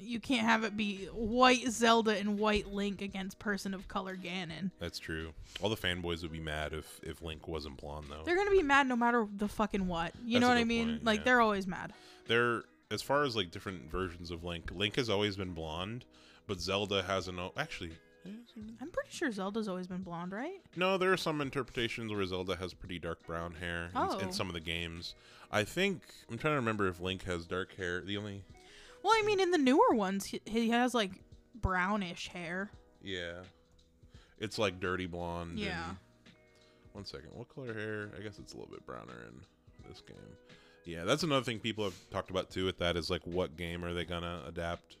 you 0.00 0.20
can't 0.20 0.46
have 0.46 0.64
it 0.64 0.76
be 0.76 1.06
white 1.12 1.68
Zelda 1.70 2.16
and 2.18 2.38
white 2.38 2.66
Link 2.72 3.02
against 3.02 3.38
person 3.38 3.74
of 3.74 3.88
color 3.88 4.16
Ganon. 4.16 4.70
That's 4.78 4.98
true. 4.98 5.32
All 5.62 5.70
the 5.70 5.76
fanboys 5.76 6.22
would 6.22 6.32
be 6.32 6.40
mad 6.40 6.72
if 6.72 7.00
if 7.02 7.22
Link 7.22 7.46
wasn't 7.48 7.76
blonde 7.76 8.06
though. 8.10 8.22
They're 8.24 8.36
gonna 8.36 8.50
be 8.50 8.62
mad 8.62 8.86
no 8.88 8.96
matter 8.96 9.26
the 9.36 9.48
fucking 9.48 9.86
what. 9.86 10.12
You 10.24 10.34
That's 10.34 10.40
know 10.42 10.48
what 10.48 10.58
I 10.58 10.64
mean? 10.64 10.88
point, 10.88 11.04
like 11.04 11.18
yeah. 11.20 11.24
they're 11.24 11.40
always 11.40 11.66
mad. 11.66 11.92
They're 12.26 12.62
as 12.90 13.02
far 13.02 13.24
as 13.24 13.36
like 13.36 13.50
different 13.50 13.90
versions 13.90 14.30
of 14.30 14.44
Link. 14.44 14.70
Link 14.74 14.96
has 14.96 15.08
always 15.10 15.36
been 15.36 15.52
blonde, 15.52 16.04
but 16.46 16.60
Zelda 16.60 17.02
has 17.02 17.28
an 17.28 17.38
o- 17.38 17.52
actually 17.56 17.92
eh, 18.26 18.30
I'm 18.80 18.90
pretty 18.90 19.10
sure 19.10 19.30
Zelda's 19.30 19.68
always 19.68 19.86
been 19.86 20.02
blonde, 20.02 20.32
right? 20.32 20.60
No, 20.76 20.98
there 20.98 21.12
are 21.12 21.16
some 21.16 21.40
interpretations 21.40 22.12
where 22.12 22.24
Zelda 22.26 22.56
has 22.56 22.74
pretty 22.74 22.98
dark 22.98 23.24
brown 23.26 23.54
hair 23.54 23.84
in, 23.84 23.90
Oh. 23.94 24.18
in 24.18 24.32
some 24.32 24.48
of 24.48 24.54
the 24.54 24.60
games. 24.60 25.14
I 25.52 25.64
think 25.64 26.02
I'm 26.30 26.38
trying 26.38 26.52
to 26.52 26.56
remember 26.56 26.86
if 26.88 27.00
Link 27.00 27.24
has 27.24 27.46
dark 27.46 27.74
hair. 27.76 28.00
The 28.02 28.16
only 28.16 28.42
Well, 29.02 29.12
I 29.14 29.22
mean, 29.24 29.40
in 29.40 29.50
the 29.50 29.58
newer 29.58 29.92
ones, 29.94 30.26
he, 30.26 30.40
he 30.44 30.70
has 30.70 30.94
like 30.94 31.12
brownish 31.54 32.28
hair. 32.28 32.70
yeah, 33.02 33.40
it's 34.38 34.58
like 34.58 34.80
dirty 34.80 35.06
blonde. 35.06 35.58
Yeah. 35.58 35.90
one 36.92 37.04
second, 37.04 37.30
what 37.34 37.48
color 37.54 37.72
hair? 37.74 38.10
I 38.18 38.22
guess 38.22 38.38
it's 38.38 38.52
a 38.52 38.56
little 38.56 38.70
bit 38.72 38.84
browner 38.86 39.26
in 39.28 39.40
this 39.88 40.00
game. 40.00 40.16
Yeah, 40.84 41.04
that's 41.04 41.22
another 41.22 41.44
thing 41.44 41.58
people 41.60 41.84
have 41.84 41.94
talked 42.10 42.30
about 42.30 42.50
too. 42.50 42.64
With 42.64 42.78
that 42.78 42.96
is 42.96 43.10
like, 43.10 43.22
what 43.26 43.56
game 43.56 43.84
are 43.84 43.92
they 43.94 44.04
gonna 44.04 44.42
adapt, 44.46 44.96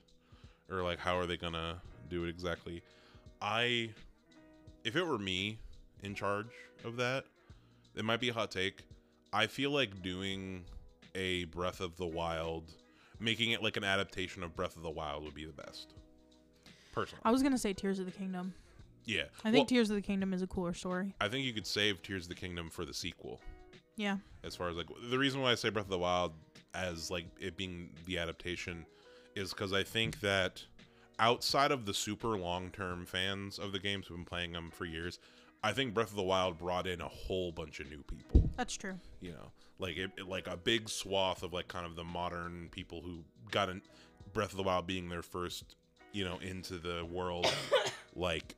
or 0.70 0.82
like 0.82 0.98
how 0.98 1.16
are 1.18 1.26
they 1.26 1.36
gonna 1.36 1.80
do 2.08 2.24
it 2.24 2.28
exactly? 2.28 2.82
I, 3.42 3.90
if 4.84 4.96
it 4.96 5.06
were 5.06 5.18
me 5.18 5.58
in 6.02 6.14
charge 6.14 6.50
of 6.84 6.96
that, 6.98 7.24
it 7.96 8.04
might 8.04 8.20
be 8.20 8.28
a 8.28 8.34
hot 8.34 8.50
take. 8.50 8.82
I 9.32 9.46
feel 9.46 9.70
like 9.70 10.02
doing 10.02 10.64
a 11.14 11.44
Breath 11.44 11.80
of 11.80 11.96
the 11.96 12.06
Wild, 12.06 12.74
making 13.20 13.52
it 13.52 13.62
like 13.62 13.76
an 13.76 13.84
adaptation 13.84 14.42
of 14.42 14.56
Breath 14.56 14.76
of 14.76 14.82
the 14.82 14.90
Wild 14.90 15.22
would 15.24 15.34
be 15.34 15.44
the 15.44 15.52
best. 15.52 15.94
Personally, 16.92 17.22
I 17.24 17.30
was 17.30 17.42
gonna 17.42 17.58
say 17.58 17.72
Tears 17.72 17.98
of 17.98 18.06
the 18.06 18.12
Kingdom. 18.12 18.52
yeah. 19.04 19.24
I 19.44 19.50
think 19.50 19.62
Well, 19.62 19.66
Tears 19.66 19.90
of 19.90 19.96
the 19.96 20.02
Kingdom 20.02 20.32
is 20.34 20.42
a 20.42 20.46
cooler 20.46 20.74
story. 20.74 21.14
I 21.20 21.28
think 21.28 21.44
you 21.44 21.52
could 21.52 21.66
save 21.66 22.02
Tears 22.02 22.24
of 22.24 22.30
the 22.30 22.34
Kingdom 22.34 22.70
for 22.70 22.84
the 22.84 22.94
sequel. 22.94 23.40
Yeah. 23.96 24.16
as 24.44 24.56
far 24.56 24.70
as 24.70 24.76
like 24.76 24.86
the 25.10 25.18
reason 25.18 25.42
why 25.42 25.52
I 25.52 25.54
say 25.56 25.68
Breath 25.68 25.84
of 25.84 25.90
the 25.90 25.98
Wild 25.98 26.32
as 26.74 27.10
like 27.10 27.26
it 27.38 27.56
being 27.56 27.90
the 28.06 28.18
adaptation 28.18 28.86
is 29.36 29.50
because 29.50 29.72
I 29.72 29.82
think 29.82 30.20
that 30.20 30.64
outside 31.18 31.70
of 31.70 31.84
the 31.84 31.92
super 31.94 32.38
long 32.38 32.70
term 32.70 33.04
fans 33.04 33.58
of 33.58 33.72
the 33.72 33.78
games 33.78 34.06
who've 34.06 34.16
been 34.16 34.24
playing 34.24 34.52
them 34.52 34.70
for 34.72 34.86
years, 34.86 35.18
I 35.62 35.72
think 35.72 35.92
Breath 35.94 36.10
of 36.10 36.16
the 36.16 36.22
Wild 36.22 36.58
brought 36.58 36.86
in 36.86 37.00
a 37.00 37.08
whole 37.08 37.52
bunch 37.52 37.80
of 37.80 37.90
new 37.90 38.02
people. 38.02 38.50
That's 38.56 38.76
true. 38.76 38.94
You 39.20 39.32
know, 39.32 39.52
like 39.78 39.96
it, 39.96 40.10
it- 40.18 40.26
like 40.28 40.46
a 40.46 40.56
big 40.56 40.88
swath 40.88 41.42
of 41.42 41.52
like 41.52 41.68
kind 41.68 41.84
of 41.86 41.96
the 41.96 42.04
modern 42.04 42.68
people 42.70 43.02
who 43.02 43.24
got 43.50 43.68
in 43.68 43.82
Breath 44.32 44.50
of 44.52 44.56
the 44.56 44.62
Wild 44.62 44.86
being 44.86 45.08
their 45.08 45.22
first, 45.22 45.76
you 46.12 46.24
know, 46.24 46.38
into 46.38 46.78
the 46.78 47.04
world. 47.04 47.52
like 48.16 48.54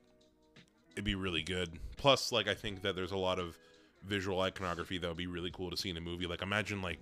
it'd 0.92 1.04
be 1.04 1.14
really 1.14 1.42
good. 1.42 1.70
Plus, 1.96 2.30
like 2.32 2.46
I 2.48 2.54
think 2.54 2.82
that 2.82 2.94
there's 2.94 3.12
a 3.12 3.16
lot 3.16 3.38
of 3.38 3.56
visual 4.04 4.40
iconography 4.40 4.98
that 4.98 5.08
would 5.08 5.16
be 5.16 5.26
really 5.26 5.50
cool 5.52 5.70
to 5.70 5.76
see 5.76 5.90
in 5.90 5.96
a 5.96 6.00
movie. 6.00 6.26
Like 6.26 6.42
imagine 6.42 6.82
like 6.82 6.98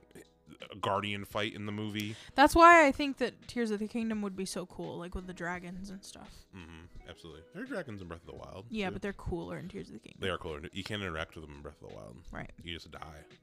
guardian 0.81 1.25
fight 1.25 1.55
in 1.55 1.67
the 1.67 1.73
movie. 1.73 2.17
That's 2.35 2.55
why 2.55 2.87
I 2.87 2.93
think 2.93 3.19
that 3.19 3.49
Tears 3.49 3.71
of 3.71 3.79
the 3.79 3.87
Kingdom 3.89 4.23
would 4.23 4.37
be 4.37 4.45
so 4.45 4.67
cool, 4.67 4.99
like 4.99 5.15
with 5.15 5.27
the 5.27 5.33
dragons 5.33 5.91
and 5.91 6.05
stuff. 6.05 6.31
Mm-hmm. 6.57 7.09
absolutely. 7.09 7.43
There 7.55 7.63
are 7.63 7.67
dragons 7.67 8.01
in 8.03 8.09
Breath 8.09 8.21
of 8.21 8.27
the 8.27 8.37
Wild. 8.37 8.67
Yeah, 8.71 8.89
too. 8.89 8.93
but 8.95 9.03
they're 9.03 9.13
cooler 9.13 9.59
in 9.59 9.69
Tears 9.69 9.89
of 9.89 9.95
the 9.95 10.01
Kingdom. 10.01 10.21
they 10.21 10.29
are 10.29 10.39
cooler. 10.39 10.61
You 10.73 10.83
can't 10.85 11.03
interact 11.03 11.35
with 11.35 11.45
them 11.45 11.55
in 11.57 11.63
Breath 11.63 11.81
of 11.83 11.89
the 11.91 11.95
Wild. 11.95 12.17
Right. 12.33 12.51
You 12.63 12.75
just 12.75 12.91
die. 12.91 12.99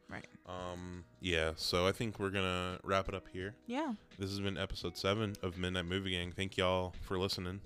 Right. 0.09 0.27
Um. 0.47 1.03
Yeah. 1.21 1.51
So 1.55 1.87
I 1.87 1.91
think 1.91 2.19
we're 2.19 2.29
gonna 2.29 2.79
wrap 2.83 3.09
it 3.09 3.15
up 3.15 3.27
here. 3.31 3.55
Yeah. 3.65 3.93
This 4.19 4.29
has 4.29 4.39
been 4.39 4.57
episode 4.57 4.97
seven 4.97 5.35
of 5.41 5.57
Midnight 5.57 5.85
Movie 5.85 6.11
Gang. 6.11 6.31
Thank 6.35 6.57
y'all 6.57 6.93
for 7.01 7.17
listening. 7.17 7.61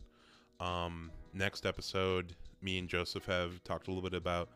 Um, 0.60 1.12
next 1.34 1.66
episode, 1.66 2.36
me 2.62 2.78
and 2.78 2.88
Joseph 2.88 3.26
have 3.26 3.64
talked 3.64 3.88
a 3.88 3.92
little 3.92 4.08
bit 4.08 4.16
about 4.16 4.50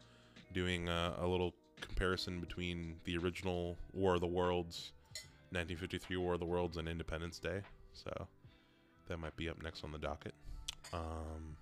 doing 0.53 0.87
uh, 0.87 1.15
a 1.19 1.25
little 1.27 1.53
comparison 1.81 2.39
between 2.39 2.95
the 3.03 3.17
original 3.17 3.77
War 3.93 4.15
of 4.15 4.21
the 4.21 4.27
Worlds, 4.27 4.91
1953 5.51 6.17
War 6.17 6.33
of 6.33 6.39
the 6.39 6.45
Worlds, 6.45 6.77
and 6.77 6.87
Independence 6.87 7.39
Day. 7.39 7.61
So 7.93 8.27
that 9.07 9.17
might 9.19 9.35
be 9.35 9.49
up 9.49 9.61
next 9.63 9.83
on 9.83 9.91
the 9.91 9.97
docket. 9.97 10.33
Um, 10.93 11.55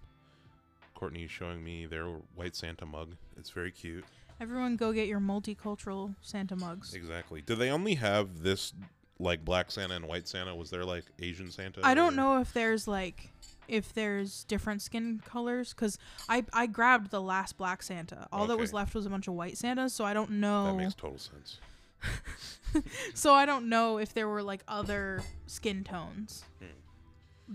Courtney 0.95 1.23
is 1.23 1.31
showing 1.31 1.64
me 1.64 1.85
their 1.85 2.06
white 2.35 2.56
Santa 2.56 2.85
mug. 2.85 3.15
It's 3.38 3.49
very 3.49 3.72
cute. 3.72 4.06
Everyone 4.40 4.76
go 4.76 4.91
get 4.91 5.07
your 5.07 5.19
multicultural 5.19 6.15
Santa 6.22 6.56
mugs. 6.56 6.94
Exactly. 6.94 7.41
Do 7.41 7.56
they 7.56 7.69
only 7.69 7.95
have 7.95 8.41
this 8.41 8.73
like 9.19 9.45
black 9.45 9.72
Santa 9.72 9.95
and 9.95 10.07
white 10.07 10.27
Santa? 10.27 10.56
Was 10.56 10.69
there 10.69 10.84
like 10.84 11.06
Asian 11.22 11.52
Santa? 11.52 11.81
I 11.84 11.94
don't 11.94 12.14
or- 12.14 12.18
know 12.18 12.41
if 12.41 12.53
there's 12.53 12.88
like 12.88 13.31
if 13.68 13.94
there's 13.94 14.44
different 14.45 14.81
skin 14.81 15.22
colors 15.26 15.73
cuz 15.73 15.98
I 16.30 16.45
I 16.53 16.68
grabbed 16.68 17.11
the 17.11 17.22
last 17.22 17.57
black 17.57 17.84
Santa. 17.84 18.27
All 18.31 18.48
that 18.48 18.57
was 18.57 18.73
left 18.73 18.94
was 18.95 19.06
a 19.06 19.10
bunch 19.10 19.27
of 19.27 19.34
white 19.34 19.57
Santas, 19.57 19.94
so 19.94 20.03
I 20.06 20.14
don't 20.14 20.31
know. 20.31 20.65
That 20.68 20.76
makes 20.84 20.94
total 20.95 21.18
sense. 21.18 21.60
so 23.14 23.34
I 23.34 23.45
don't 23.45 23.69
know 23.69 23.98
if 23.98 24.14
there 24.14 24.27
were 24.27 24.44
like 24.44 24.64
other 24.68 25.22
skin 25.48 25.84
tones 25.84 26.44
Hmm. 26.60 26.68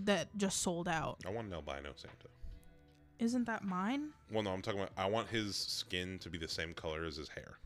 that 0.05 0.35
just 0.37 0.61
sold 0.61 0.87
out. 0.87 1.17
I 1.25 1.29
want 1.29 1.47
an 1.47 1.53
albino 1.53 1.91
Santa. 1.95 2.27
Isn't 3.19 3.45
that 3.45 3.63
mine? 3.63 4.11
Well, 4.31 4.43
no, 4.43 4.51
I'm 4.51 4.61
talking 4.61 4.79
about. 4.79 4.93
I 4.97 5.07
want 5.09 5.27
his 5.27 5.55
skin 5.55 6.19
to 6.19 6.29
be 6.29 6.37
the 6.37 6.47
same 6.47 6.73
color 6.73 7.03
as 7.05 7.17
his 7.17 7.27
hair. 7.29 7.57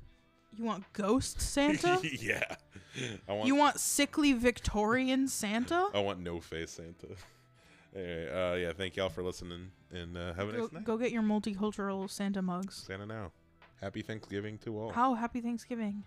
You 0.57 0.63
want 0.65 0.91
ghost 0.93 1.39
Santa? 1.41 1.99
yeah. 2.19 2.43
I 3.27 3.33
want. 3.33 3.47
you 3.47 3.55
want 3.55 3.79
sickly 3.79 4.33
Victorian 4.33 5.27
Santa? 5.27 5.89
I 5.93 5.99
want 5.99 6.19
no 6.19 6.39
face 6.39 6.71
Santa. 6.71 7.15
Anyway, 7.95 8.29
uh, 8.31 8.55
yeah. 8.55 8.73
Thank 8.73 8.95
y'all 8.95 9.09
for 9.09 9.23
listening, 9.23 9.71
and 9.91 10.17
uh, 10.17 10.33
have 10.33 10.49
a 10.49 10.51
Go, 10.53 10.59
nice 10.61 10.71
night. 10.71 10.83
go 10.83 10.97
get 10.97 11.11
your 11.11 11.21
multicultural 11.21 12.09
Santa 12.09 12.41
mugs. 12.41 12.75
Santa 12.87 13.05
now. 13.05 13.31
Happy 13.81 14.01
Thanksgiving 14.01 14.57
to 14.59 14.79
all. 14.79 14.91
How 14.91 15.13
happy 15.13 15.41
Thanksgiving. 15.41 16.03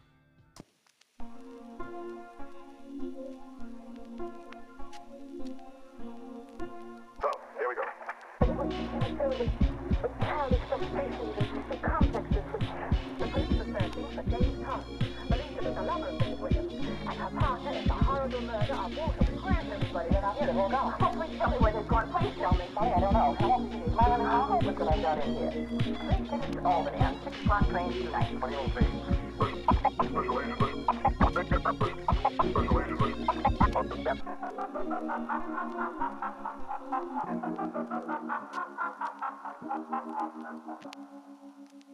So, 7.20 7.30
here 7.58 7.68
we 7.68 7.74
go. 7.74 7.82
child 10.20 10.52
expectations 10.52 11.34
and 11.70 11.82
complexes 11.82 12.44
which 12.52 12.68
the 13.18 13.26
police 13.26 13.60
are 13.60 13.80
searching 13.80 14.08
for 14.14 14.22
James 14.30 14.64
Thomas, 14.64 14.86
believed 15.28 15.54
to 15.56 15.62
be 15.62 15.68
to 22.04 22.18
please 22.18 22.34
tell 22.38 22.52
me. 22.52 22.64
Sorry, 22.74 22.92
I 22.92 23.00
don't 23.00 23.12
know. 23.12 23.36
It? 23.38 23.42
Man 23.96 24.12
and 24.12 24.22
a? 24.22 24.66
Look 24.66 24.78
what 24.78 24.92
I 24.92 25.02
got 25.02 25.24
in 25.24 25.34
here. 25.34 25.50
Three 25.52 26.28
tickets 26.28 26.56
to 26.56 26.64
Albany 26.64 26.98
on 26.98 27.16
six 27.24 27.36
o'clock 27.40 27.68
train 27.70 27.92
tonight. 27.92 28.40
What 28.40 28.50
do 28.50 28.56
you 28.56 28.68
think? 28.74 28.96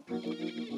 Thank 0.05 0.69